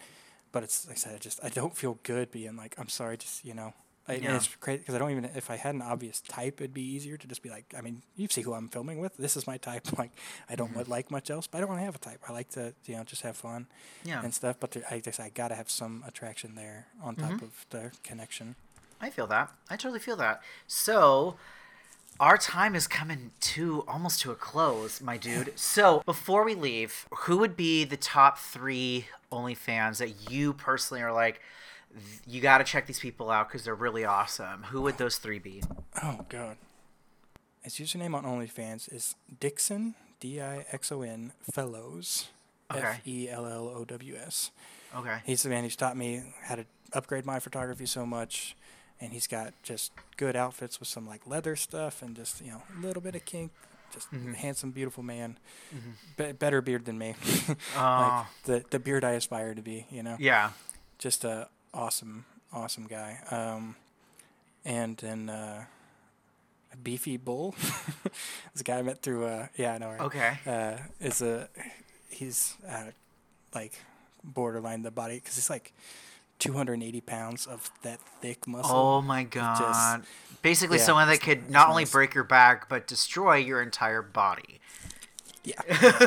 But 0.51 0.63
it's 0.65 0.87
like 0.87 0.97
I 0.97 0.99
said, 0.99 1.15
I 1.15 1.19
just 1.19 1.41
I 1.45 1.49
don't 1.49 1.77
feel 1.77 1.99
good 2.03 2.31
being 2.31 2.57
like 2.57 2.75
I'm 2.79 2.89
sorry, 2.89 3.17
just 3.19 3.45
you 3.45 3.55
know. 3.55 3.73
I, 4.09 4.15
and 4.15 4.23
Yeah. 4.25 4.37
It's 4.37 4.49
crazy 4.57 4.79
because 4.79 4.95
I 4.95 4.99
don't 4.99 5.11
even 5.11 5.27
if 5.27 5.51
I 5.51 5.57
had 5.57 5.75
an 5.75 5.83
obvious 5.83 6.23
type, 6.23 6.61
it'd 6.63 6.73
be 6.73 6.81
easier 6.83 7.19
to 7.19 7.27
just 7.27 7.43
be 7.43 7.51
like, 7.51 7.75
I 7.77 7.83
mean, 7.83 8.01
you 8.17 8.27
see 8.31 8.41
who 8.41 8.55
I'm 8.55 8.69
filming 8.69 8.99
with. 8.99 9.17
This 9.19 9.37
is 9.37 9.47
my 9.47 9.59
type. 9.59 9.87
Like, 9.99 10.13
I 10.49 10.55
don't 10.57 10.73
Mm-hmm. 10.75 10.91
like 10.91 11.11
much 11.11 11.31
else, 11.31 11.47
but 11.47 11.59
I 11.59 11.61
don't 11.61 11.69
want 11.69 11.81
to 11.83 11.85
have 11.85 11.95
a 11.95 11.99
type. 11.99 12.21
I 12.27 12.33
like 12.33 12.49
to, 12.53 12.73
you 12.87 12.97
know, 12.97 13.05
just 13.05 13.21
have 13.23 13.37
fun 13.37 13.67
Yeah. 14.05 14.23
and 14.25 14.33
stuff. 14.35 14.57
But 14.59 14.71
there, 14.71 14.83
I 14.91 15.01
guess 15.01 15.21
I 15.21 15.29
gotta 15.29 15.55
have 15.55 15.69
some 15.69 16.03
attraction 16.07 16.55
there 16.55 16.87
on 17.03 17.17
top 17.17 17.33
Mm-hmm. 17.33 17.45
of 17.45 17.67
the 17.69 17.93
connection. 18.03 18.55
I 19.01 19.11
feel 19.11 19.27
that. 19.27 19.53
I 19.69 19.77
totally 19.77 20.01
feel 20.01 20.17
that. 20.17 20.41
So, 20.67 21.37
our 22.21 22.37
time 22.37 22.75
is 22.75 22.87
coming 22.87 23.31
to 23.41 23.85
almost 23.87 24.21
to 24.23 24.31
a 24.31 24.35
close, 24.35 25.01
my 25.01 25.17
dude. 25.17 25.53
So, 25.57 26.03
before 26.05 26.45
we 26.45 26.55
leave, 26.55 27.07
who 27.11 27.39
would 27.39 27.57
be 27.57 27.85
the 27.85 27.97
top 27.97 28.39
three 28.39 29.07
OnlyFans 29.33 29.99
that 29.99 30.31
you 30.31 30.53
personally 30.53 31.03
are 31.03 31.13
like, 31.13 31.41
you 32.27 32.41
got 32.41 32.59
to 32.59 32.65
check 32.65 32.87
these 32.87 33.01
people 33.01 33.31
out 33.31 33.49
because 33.49 33.65
they're 33.65 33.75
really 33.75 34.05
awesome? 34.05 34.65
Who 34.65 34.83
would 34.83 34.99
those 34.99 35.19
three 35.19 35.39
be? 35.39 35.63
Oh 36.03 36.25
God. 36.29 36.57
His 37.63 37.75
username 37.75 38.15
on 38.15 38.25
OnlyFans 38.25 38.93
is 38.93 39.15
Dixon 39.41 39.95
D 40.21 40.41
I 40.41 40.65
X 40.71 40.93
O 40.93 41.03
N 41.03 41.33
Fellows. 41.53 42.29
F 42.71 43.07
E 43.07 43.29
L 43.31 43.47
L 43.47 43.69
O 43.69 43.85
W 43.85 44.17
S. 44.17 44.51
Okay. 44.95 45.19
He's 45.25 45.43
the 45.43 45.49
man 45.49 45.65
who's 45.65 45.77
taught 45.77 45.97
me 45.97 46.23
how 46.43 46.57
to 46.57 46.67
upgrade 46.93 47.25
my 47.27 47.39
photography 47.39 47.87
so 47.87 48.05
much, 48.07 48.57
and 49.01 49.13
he's 49.13 49.27
got 49.27 49.55
just 49.63 49.93
good 50.17 50.37
outfits 50.37 50.81
with 50.81 50.89
some 50.89 51.07
like 51.07 51.27
leather 51.27 51.57
stuff 51.57 52.03
and 52.03 52.17
just 52.17 52.41
you 52.41 52.51
know 52.51 52.63
a 52.77 52.81
little 52.87 53.03
bit 53.03 53.15
of 53.15 53.25
kink. 53.25 53.53
Just 53.93 54.09
handsome, 54.37 54.71
beautiful 54.71 55.03
man, 55.03 55.39
Be- 56.19 56.33
better 56.33 56.61
beard 56.61 56.85
than 56.85 56.99
me. 56.99 57.15
Oh, 57.49 57.57
like 57.77 58.27
the 58.45 58.65
the 58.71 58.79
beard 58.79 59.03
I 59.03 59.13
aspire 59.13 59.55
to 59.55 59.63
be. 59.63 59.87
You 59.91 60.03
know 60.03 60.17
yeah. 60.19 60.51
just 60.99 61.25
a 61.25 61.49
awesome, 61.73 62.27
awesome 62.53 62.87
guy. 62.87 63.19
Um, 63.31 63.77
and 64.65 64.99
then 64.99 65.31
uh, 65.31 65.65
a 66.73 66.77
beefy 66.77 67.17
bull. 67.17 67.55
this 68.53 68.63
guy 68.63 68.79
I 68.79 68.83
met 68.83 69.01
through. 69.01 69.25
Uh, 69.25 69.47
yeah, 69.57 69.75
I 69.75 69.79
know. 69.79 69.89
Right? 69.89 70.01
Okay. 70.01 70.39
Uh, 70.47 70.77
is 71.01 71.23
a 71.23 71.49
he's 72.11 72.55
uh, 72.69 72.91
like 73.55 73.81
borderline 74.23 74.83
the 74.83 74.91
body 74.91 75.15
because 75.15 75.37
he's 75.37 75.49
like 75.51 75.73
280 76.39 77.01
pounds 77.03 77.47
of 77.47 77.71
that 77.83 78.01
thick 78.21 78.47
muscle. 78.47 78.75
Oh 78.77 79.03
my 79.03 79.25
god. 79.25 80.03
Basically, 80.43 80.79
yeah, 80.79 80.85
someone 80.85 81.09
that 81.09 81.21
could 81.21 81.51
not 81.51 81.69
only 81.69 81.85
break 81.85 82.15
your 82.15 82.25
back 82.25 82.69
but 82.69 82.87
destroy 82.87 83.37
your 83.37 83.61
entire 83.61 84.03
body. 84.03 84.61
Yeah, 85.45 85.61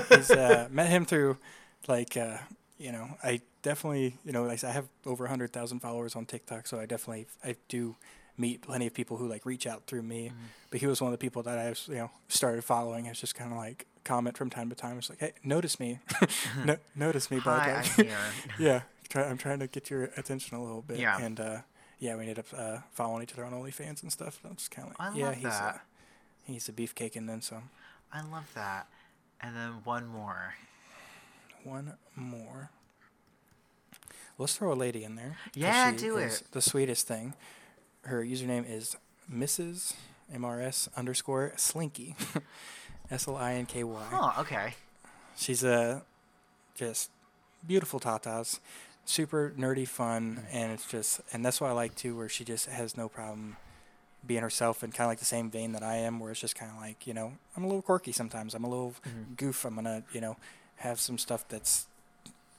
he's 0.10 0.32
uh, 0.32 0.68
met 0.72 0.88
him 0.90 1.06
through 1.06 1.38
like 1.88 2.16
uh, 2.16 2.38
you 2.78 2.92
know 2.92 3.10
I 3.24 3.42
definitely 3.62 4.18
you 4.26 4.32
know 4.32 4.44
like 4.44 4.64
I 4.64 4.72
have 4.72 4.88
over 5.06 5.28
hundred 5.28 5.52
thousand 5.52 5.80
followers 5.80 6.16
on 6.16 6.26
TikTok, 6.26 6.68
so 6.68 6.80
I 6.80 6.86
definitely 6.86 7.28
I 7.44 7.56
do 7.68 7.96
meet 8.38 8.62
plenty 8.62 8.88
of 8.88 8.94
people 8.94 9.18
who 9.18 9.28
like 9.28 9.46
reach 9.46 9.68
out 9.68 9.84
through 9.88 10.04
me. 10.04 10.28
Mm-hmm. 10.28 10.46
But 10.70 10.80
he 10.80 10.88
was 10.88 11.02
one 11.02 11.10
of 11.10 11.20
the 11.20 11.22
people 11.22 11.44
that 11.44 11.58
I 11.58 11.70
was 11.70 11.88
you 11.88 11.96
know 11.96 12.12
started 12.28 12.64
following. 12.64 13.06
It's 13.06 13.20
just 13.20 13.36
kind 13.36 13.52
of 13.52 13.58
like 13.58 13.88
comment 14.04 14.38
from 14.38 14.50
time 14.50 14.70
to 14.70 14.76
time. 14.76 14.98
It's 14.98 15.10
like 15.10 15.20
hey, 15.20 15.34
notice 15.44 15.80
me, 15.80 16.00
no, 16.66 16.78
notice 16.96 17.30
me, 17.32 17.40
bud. 17.40 17.60
Hi, 17.62 17.76
Like, 17.76 17.86
here. 17.96 18.18
yeah, 18.60 18.82
try, 19.12 19.24
I'm 19.24 19.38
trying 19.38 19.60
to 19.60 19.68
get 19.68 19.90
your 19.90 20.06
attention 20.18 20.58
a 20.58 20.64
little 20.64 20.82
bit. 20.82 21.00
Yeah. 21.00 21.20
and 21.22 21.40
uh, 21.40 21.58
yeah, 22.00 22.16
we 22.16 22.22
ended 22.22 22.40
up 22.40 22.46
uh, 22.58 22.78
following 22.92 23.24
each 23.24 23.34
other 23.34 23.46
on 23.46 23.54
OnlyFans 23.54 24.02
and 24.02 24.12
stuff. 24.12 24.40
I'm 24.44 24.56
just 24.56 24.72
kind 24.72 24.90
of 24.90 25.00
like 25.00 25.14
I 25.14 25.18
yeah, 25.18 25.26
love 25.26 25.36
he's 25.36 25.44
that. 25.44 25.76
Uh, 25.76 25.78
he's 26.46 26.70
a 26.70 26.72
beefcake 26.72 27.16
and 27.16 27.30
then 27.30 27.42
some. 27.42 27.70
I 28.12 28.22
love 28.24 28.50
that. 28.56 28.88
And 29.40 29.56
then 29.56 29.72
one 29.84 30.08
more. 30.08 30.56
One 31.64 31.94
more. 32.16 32.72
Let's 34.38 34.56
throw 34.58 34.74
a 34.74 34.76
lady 34.76 35.04
in 35.04 35.16
there. 35.16 35.38
Yeah, 35.54 35.92
do 35.92 36.18
it. 36.18 36.42
The 36.52 36.62
sweetest 36.62 37.08
thing. 37.08 37.36
Her 38.04 38.24
username 38.24 38.66
is 38.68 38.96
Mrs. 39.32 39.94
MRS 40.34 40.88
underscore 40.96 41.54
Slinky. 41.58 42.16
S 43.12 43.28
L 43.28 43.36
I 43.36 43.54
N 43.54 43.66
K 43.66 43.84
Y. 43.84 44.04
Oh, 44.14 44.34
okay. 44.40 44.74
She's 45.36 45.64
a 45.64 46.04
just 46.76 47.12
beautiful 47.66 48.00
tatas, 48.00 48.60
super 49.12 49.54
nerdy 49.58 49.88
fun, 49.88 50.42
mm. 50.42 50.56
and 50.56 50.72
it's 50.72 50.90
just 50.90 51.22
and 51.34 51.46
that's 51.46 51.62
what 51.62 51.70
I 51.70 51.74
like 51.74 51.96
too, 51.96 52.16
where 52.16 52.30
she 52.30 52.44
just 52.44 52.68
has 52.68 52.98
no 52.98 53.10
problem 53.10 53.58
being 54.26 54.42
herself 54.42 54.84
and 54.84 54.94
kind 54.94 55.06
of 55.06 55.12
like 55.12 55.20
the 55.20 55.26
same 55.26 55.50
vein 55.50 55.72
that 55.74 55.84
I 55.84 55.98
am, 55.98 56.20
where 56.20 56.32
it's 56.32 56.40
just 56.40 56.56
kind 56.56 56.72
of 56.72 56.78
like 56.78 57.06
you 57.06 57.14
know 57.14 57.34
I'm 57.56 57.64
a 57.64 57.68
little 57.68 57.82
quirky 57.82 58.12
sometimes. 58.12 58.54
I'm 58.54 58.64
a 58.64 58.70
little 58.70 58.96
mm-hmm. 59.06 59.34
goof. 59.36 59.66
I'm 59.66 59.76
gonna 59.76 60.04
you 60.14 60.22
know 60.22 60.38
have 60.78 61.00
some 61.00 61.18
stuff 61.18 61.48
that's 61.48 61.86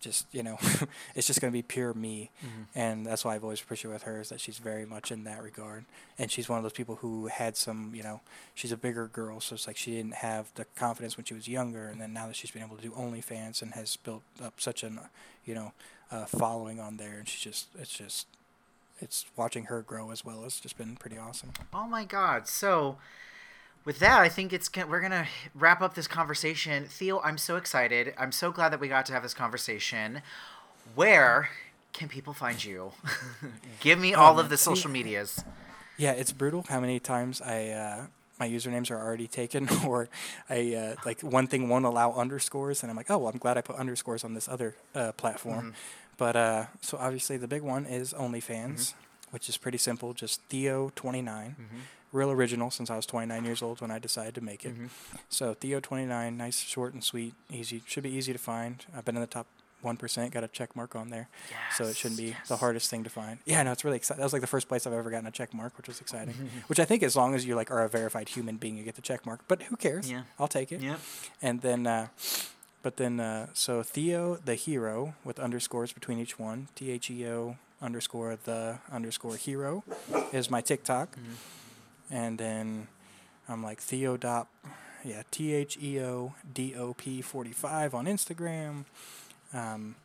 just 0.00 0.26
you 0.32 0.42
know 0.42 0.58
it's 1.14 1.26
just 1.26 1.40
gonna 1.40 1.52
be 1.52 1.62
pure 1.62 1.94
me, 1.94 2.30
mm-hmm. 2.44 2.62
and 2.74 3.06
that's 3.06 3.24
why 3.24 3.34
I've 3.34 3.44
always 3.44 3.60
appreciated 3.60 3.94
with 3.94 4.02
her 4.02 4.20
is 4.20 4.28
that 4.28 4.40
she's 4.40 4.58
very 4.58 4.84
much 4.84 5.10
in 5.10 5.24
that 5.24 5.42
regard, 5.42 5.84
and 6.18 6.30
she's 6.30 6.48
one 6.48 6.58
of 6.58 6.64
those 6.64 6.72
people 6.72 6.96
who 6.96 7.28
had 7.28 7.56
some 7.56 7.92
you 7.94 8.02
know 8.02 8.20
she's 8.54 8.72
a 8.72 8.76
bigger 8.76 9.06
girl, 9.06 9.40
so 9.40 9.54
it's 9.54 9.66
like 9.66 9.76
she 9.76 9.92
didn't 9.92 10.14
have 10.14 10.52
the 10.56 10.66
confidence 10.76 11.16
when 11.16 11.24
she 11.24 11.34
was 11.34 11.48
younger, 11.48 11.86
and 11.86 12.00
then 12.00 12.12
now 12.12 12.26
that 12.26 12.36
she's 12.36 12.50
been 12.50 12.62
able 12.62 12.76
to 12.76 12.82
do 12.82 12.90
OnlyFans 12.90 13.62
and 13.62 13.72
has 13.72 13.96
built 13.96 14.22
up 14.42 14.60
such 14.60 14.82
an 14.82 15.00
you 15.44 15.54
know 15.54 15.72
uh, 16.12 16.26
following 16.26 16.78
on 16.78 16.98
there, 16.98 17.18
and 17.18 17.28
she's 17.28 17.40
just 17.40 17.68
it's 17.78 17.92
just 17.92 18.26
it's 19.00 19.24
watching 19.36 19.64
her 19.64 19.82
grow 19.82 20.10
as 20.10 20.24
well 20.24 20.42
has 20.42 20.60
just 20.60 20.78
been 20.78 20.96
pretty 20.96 21.18
awesome. 21.18 21.52
Oh 21.74 21.86
my 21.88 22.04
god. 22.04 22.46
So 22.46 22.98
with 23.84 23.98
that, 23.98 24.20
I 24.20 24.28
think 24.28 24.52
it's 24.52 24.70
we're 24.88 25.00
gonna 25.00 25.26
wrap 25.54 25.80
up 25.80 25.94
this 25.94 26.06
conversation. 26.06 26.84
Theo, 26.84 27.20
I'm 27.20 27.38
so 27.38 27.56
excited. 27.56 28.14
I'm 28.18 28.30
so 28.30 28.52
glad 28.52 28.68
that 28.68 28.80
we 28.80 28.88
got 28.88 29.06
to 29.06 29.12
have 29.12 29.22
this 29.22 29.34
conversation. 29.34 30.22
Where 30.94 31.48
can 31.92 32.08
people 32.08 32.32
find 32.32 32.62
you? 32.62 32.92
Give 33.80 33.98
me 33.98 34.14
all 34.14 34.38
of 34.38 34.50
the 34.50 34.56
social 34.56 34.90
medias. 34.90 35.42
Yeah, 35.96 36.12
it's 36.12 36.32
brutal 36.32 36.64
how 36.68 36.80
many 36.80 37.00
times 37.00 37.40
I 37.40 37.68
uh, 37.68 38.06
my 38.38 38.48
usernames 38.48 38.90
are 38.90 38.98
already 38.98 39.28
taken, 39.28 39.68
or 39.86 40.08
I 40.48 40.74
uh, 40.74 40.94
like 41.04 41.20
one 41.22 41.46
thing 41.46 41.68
won't 41.68 41.84
allow 41.84 42.12
underscores, 42.12 42.82
and 42.82 42.90
I'm 42.90 42.96
like, 42.96 43.10
oh 43.10 43.18
well, 43.18 43.32
I'm 43.32 43.38
glad 43.38 43.56
I 43.56 43.60
put 43.60 43.76
underscores 43.76 44.24
on 44.24 44.34
this 44.34 44.48
other 44.48 44.74
uh, 44.94 45.12
platform. 45.12 45.74
But 46.18 46.36
uh, 46.36 46.66
so 46.80 46.98
obviously 46.98 47.36
the 47.36 47.48
big 47.48 47.62
one 47.62 47.86
is 47.86 48.12
OnlyFans, 48.12 48.94
which 49.30 49.48
is 49.48 49.56
pretty 49.56 49.78
simple, 49.78 50.12
just 50.14 50.46
Theo29, 50.48 51.54
real 52.12 52.30
original 52.30 52.70
since 52.70 52.90
I 52.90 52.96
was 52.96 53.06
29 53.06 53.44
years 53.44 53.62
old 53.62 53.80
when 53.80 53.90
I 53.90 53.98
decided 53.98 54.34
to 54.36 54.40
make 54.40 54.64
it. 54.64 54.74
So 55.28 55.54
Theo29, 55.54 56.36
nice, 56.36 56.58
short 56.60 56.92
and 56.94 57.02
sweet, 57.02 57.34
easy, 57.50 57.82
should 57.86 58.02
be 58.02 58.10
easy 58.10 58.32
to 58.32 58.38
find. 58.38 58.84
I've 58.96 59.04
been 59.04 59.16
in 59.16 59.20
the 59.22 59.26
top. 59.26 59.46
One 59.80 59.96
percent 59.96 60.30
got 60.32 60.44
a 60.44 60.48
check 60.48 60.76
mark 60.76 60.94
on 60.94 61.08
there, 61.10 61.28
so 61.74 61.82
it 61.86 61.96
shouldn't 61.96 62.16
be 62.18 62.26
Yes, 62.26 62.46
the 62.48 62.56
hardest 62.58 62.88
thing 62.88 63.02
to 63.02 63.10
find. 63.10 63.40
Yeah, 63.44 63.64
no, 63.64 63.72
it's 63.72 63.84
really 63.84 63.96
exciting. 63.96 64.20
That 64.20 64.24
was 64.26 64.32
like 64.32 64.40
the 64.40 64.46
first 64.46 64.68
place 64.68 64.86
I've 64.86 64.92
ever 64.92 65.10
gotten 65.10 65.26
a 65.26 65.32
check 65.32 65.52
mark, 65.52 65.76
which 65.76 65.88
was 65.88 66.00
exciting. 66.00 66.34
which 66.68 66.78
I 66.78 66.84
think, 66.84 67.02
as 67.02 67.16
long 67.16 67.34
as 67.34 67.44
you 67.44 67.56
like 67.56 67.68
are 67.72 67.82
a 67.82 67.88
verified 67.88 68.28
human 68.28 68.58
being, 68.58 68.76
you 68.76 68.84
get 68.84 68.94
the 68.94 69.02
check 69.02 69.26
mark. 69.26 69.40
But 69.48 69.62
who 69.62 69.74
cares? 69.74 70.08
Yeah. 70.08 70.22
I'll 70.38 70.46
take 70.46 70.70
it. 70.70 70.80
Yeah, 70.82 70.98
And 71.42 71.62
then, 71.62 71.88
uh, 71.88 72.06
but 72.82 72.96
then, 72.96 73.20
uh, 73.20 73.46
so 73.52 73.82
Theo 73.82 74.36
the 74.44 74.54
hero 74.54 75.14
with 75.24 75.38
underscores 75.38 75.92
between 75.92 76.18
each 76.18 76.38
one. 76.38 76.68
T 76.74 76.90
H 76.90 77.10
E 77.10 77.26
O 77.28 77.56
underscore 77.80 78.36
the 78.44 78.78
underscore 78.92 79.36
hero 79.36 79.82
is 80.32 80.50
my 80.50 80.60
TikTok. 80.60 81.16
and 82.10 82.38
then 82.38 82.88
I'm 83.48 83.62
like 83.62 83.80
Theodop, 83.80 84.46
yeah, 85.04 85.22
T 85.30 85.52
H 85.54 85.78
E 85.80 86.00
O 86.00 86.34
D 86.52 86.74
O 86.76 86.94
P 86.94 87.22
45 87.22 87.94
on 87.94 88.06
Instagram. 88.06 88.84
Um, 89.52 89.96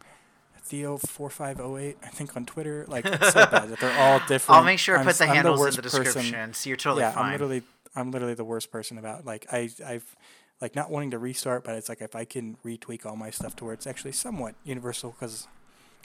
Theo 0.63 0.97
four 0.97 1.29
five 1.29 1.61
oh 1.61 1.77
eight, 1.77 1.95
I 2.03 2.07
think 2.09 2.35
on 2.35 2.45
Twitter. 2.45 2.83
Like 2.89 3.05
it's 3.05 3.31
so 3.31 3.45
bad 3.45 3.69
that 3.69 3.79
they're 3.79 3.97
all 3.97 4.19
different. 4.27 4.57
I'll 4.57 4.65
make 4.65 4.79
sure 4.79 4.97
to 4.97 5.03
put 5.05 5.15
the 5.15 5.23
I'm 5.23 5.35
handles 5.35 5.59
in 5.59 5.65
worst 5.65 5.77
the 5.77 5.83
person- 5.83 6.03
description, 6.03 6.53
so 6.53 6.69
you're 6.69 6.75
totally 6.75 7.03
yeah, 7.03 7.11
fine. 7.11 7.25
I'm 7.27 7.31
literally 7.31 7.61
I'm 7.95 8.11
literally 8.11 8.33
the 8.33 8.43
worst 8.43 8.69
person 8.69 8.97
about 8.97 9.25
like 9.25 9.45
I 9.49 9.69
I've 9.85 10.13
like 10.61 10.75
not 10.75 10.89
wanting 10.89 11.11
to 11.11 11.19
restart, 11.19 11.63
but 11.63 11.75
it's 11.75 11.89
like 11.89 12.01
if 12.01 12.15
I 12.15 12.25
can 12.25 12.57
retweak 12.65 13.05
all 13.05 13.15
my 13.15 13.29
stuff 13.29 13.55
to 13.57 13.65
where 13.65 13.73
it's 13.73 13.87
actually 13.87 14.13
somewhat 14.13 14.55
universal 14.63 15.11
because 15.11 15.47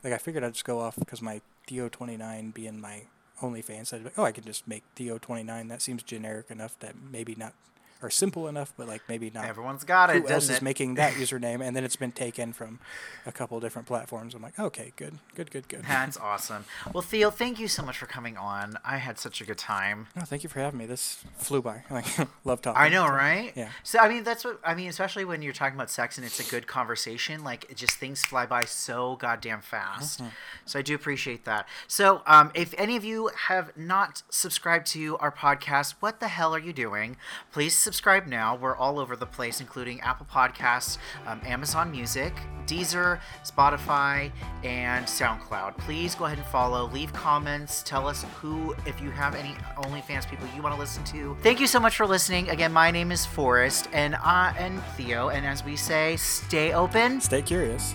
like 0.05 0.13
I 0.13 0.19
figured 0.19 0.45
I'd 0.45 0.53
just 0.53 0.65
go 0.65 0.81
off 0.81 0.97
because 0.99 1.23
my 1.23 1.41
Theo 1.67 1.89
twenty 1.89 2.17
nine 2.17 2.51
being 2.51 2.81
my 2.81 3.03
OnlyFans. 3.41 3.93
I'd 3.93 3.99
be 3.99 4.05
like, 4.05 4.19
oh, 4.19 4.25
I 4.25 4.33
can 4.33 4.45
just 4.45 4.67
make 4.69 4.85
Theo 4.95 5.19
twenty 5.19 5.43
nine. 5.43 5.69
That 5.69 5.83
seems 5.83 6.03
generic 6.03 6.51
enough 6.51 6.79
that 6.81 6.95
maybe 7.11 7.35
not 7.35 7.55
or 8.03 8.11
simple 8.11 8.49
enough, 8.49 8.73
but 8.77 8.89
like 8.89 9.03
maybe 9.09 9.31
not. 9.31 9.45
Everyone's 9.45 9.85
got 9.85 10.11
it, 10.11 10.23
Who 10.23 10.29
else 10.29 10.49
is 10.51 10.61
making 10.63 10.95
that 10.97 11.13
username? 11.23 11.65
And 11.65 11.77
then 11.77 11.85
it's 11.85 11.97
been 11.97 12.13
taken 12.13 12.53
from 12.53 12.81
a 13.27 13.33
couple 13.33 13.59
different 13.61 13.87
platforms. 13.87 14.35
I'm 14.35 14.43
like, 14.43 14.59
okay, 14.59 14.93
good, 14.97 15.15
good, 15.35 15.51
good, 15.51 15.69
good. 15.69 15.85
That's 15.85 16.17
awesome. 16.17 16.65
Well, 16.93 17.03
Theo, 17.03 17.31
thank 17.31 17.61
you 17.61 17.69
so 17.69 17.83
much 17.83 17.99
for 17.99 18.07
coming 18.07 18.37
on. 18.37 18.77
I 18.85 18.97
had 18.97 19.19
such 19.19 19.41
a 19.41 19.45
good 19.45 19.59
time. 19.59 20.09
No, 20.17 20.23
thank 20.23 20.43
you 20.43 20.49
for 20.49 20.61
having 20.61 20.79
me. 20.79 20.87
This 20.87 21.23
flew 21.37 21.63
by. 21.63 21.85
Like, 21.93 22.07
love 22.45 22.63
talking. 22.63 22.81
I 22.81 22.89
know, 22.89 23.07
So, 23.07 23.13
right? 23.13 23.53
Yeah. 23.55 23.69
So 23.83 23.99
I 23.99 24.09
mean, 24.09 24.25
that's 24.25 24.45
what 24.45 24.59
I 24.65 24.75
mean, 24.75 24.89
especially 24.89 25.27
when 25.27 25.43
you're 25.43 25.53
talking 25.53 25.77
about 25.77 25.91
sex 25.91 26.17
and 26.17 26.27
it's 26.27 26.41
a 26.41 26.51
good 26.51 26.67
conversation. 26.67 27.45
Like, 27.45 27.75
just 27.75 27.97
things 27.99 28.25
fly 28.25 28.47
by 28.47 28.65
so 28.65 29.17
goddamn 29.17 29.61
fast. 29.61 30.21
Mm-hmm. 30.21 30.31
So 30.65 30.79
I 30.79 30.83
do 30.83 30.95
appreciate 30.95 31.45
that. 31.45 31.69
So, 31.87 32.23
um, 32.27 32.51
if 32.55 32.75
any 32.79 32.97
of 32.97 33.05
you 33.05 33.31
have 33.49 33.77
not 33.77 34.23
subscribed 34.31 34.87
to 34.89 35.19
our 35.19 35.31
podcast, 35.31 35.97
what 36.01 36.19
the 36.21 36.29
hell 36.29 36.55
are 36.55 36.59
you 36.59 36.73
doing? 36.73 37.17
Please 37.53 37.77
subscribe 37.93 38.27
now. 38.27 38.57
We're 38.57 38.75
all 38.75 38.99
over 38.99 39.17
the 39.17 39.27
place, 39.27 39.61
including 39.61 40.01
Apple 40.01 40.25
Podcasts, 40.25 40.97
um, 41.27 41.43
Amazon 41.45 41.91
Music, 41.91 42.33
Deezer, 42.65 43.21
Spotify, 43.45 44.33
and 44.65 45.05
SoundCloud. 45.05 45.77
Please 45.77 46.15
go 46.15 46.25
ahead 46.25 46.39
and 46.39 46.47
follow. 46.47 46.89
Leave 46.89 47.13
comments. 47.13 47.83
Tell 47.83 48.09
us 48.09 48.25
who, 48.41 48.75
if 48.87 48.99
you 49.03 49.11
have 49.11 49.35
any 49.35 49.51
OnlyFans 49.77 50.27
people 50.27 50.49
you 50.57 50.63
want 50.63 50.75
to 50.75 50.81
listen 50.81 51.05
to. 51.05 51.37
Thank 51.43 51.61
you 51.61 51.67
so 51.67 51.79
much 51.79 51.95
for 51.95 52.07
listening. 52.07 52.49
Again, 52.49 52.73
my 52.73 52.91
name 52.91 53.13
is 53.13 53.27
Forrest, 53.27 53.91
and 53.93 54.17
I 54.17 54.55
and 54.59 54.83
Theo. 54.97 55.29
And 55.29 55.45
as 55.45 55.63
we 55.63 55.77
say, 55.77 56.17
stay 56.17 56.73
open 56.73 57.21
Stay 57.21 57.43
curious. 57.43 57.95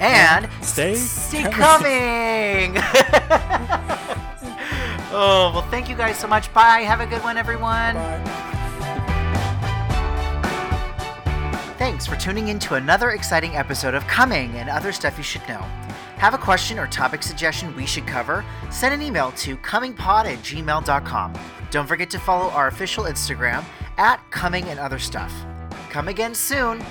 and 0.00 0.50
Stay 0.62 0.96
stay 0.96 1.44
coming. 1.44 2.74
oh 5.12 5.50
well, 5.54 5.66
thank 5.70 5.88
you 5.88 5.96
guys 5.96 6.18
so 6.18 6.26
much. 6.28 6.52
Bye. 6.52 6.80
Have 6.80 7.00
a 7.00 7.06
good 7.06 7.22
one, 7.22 7.38
everyone. 7.38 7.94
Bye. 7.94 8.56
Thanks 11.80 12.06
for 12.06 12.14
tuning 12.16 12.48
in 12.48 12.58
to 12.58 12.74
another 12.74 13.12
exciting 13.12 13.56
episode 13.56 13.94
of 13.94 14.06
Coming 14.06 14.50
and 14.56 14.68
Other 14.68 14.92
Stuff 14.92 15.16
You 15.16 15.24
Should 15.24 15.48
Know. 15.48 15.62
Have 16.18 16.34
a 16.34 16.38
question 16.38 16.78
or 16.78 16.86
topic 16.86 17.22
suggestion 17.22 17.74
we 17.74 17.86
should 17.86 18.06
cover? 18.06 18.44
Send 18.68 18.92
an 18.92 19.00
email 19.00 19.32
to 19.38 19.56
comingpod 19.56 20.26
at 20.26 20.38
gmail.com. 20.40 21.32
Don't 21.70 21.86
forget 21.86 22.10
to 22.10 22.18
follow 22.18 22.50
our 22.50 22.68
official 22.68 23.04
Instagram 23.04 23.64
at 23.96 24.20
Coming 24.30 24.64
and 24.64 24.78
Other 24.78 24.98
Stuff. 24.98 25.32
Come 25.88 26.08
again 26.08 26.34
soon. 26.34 26.84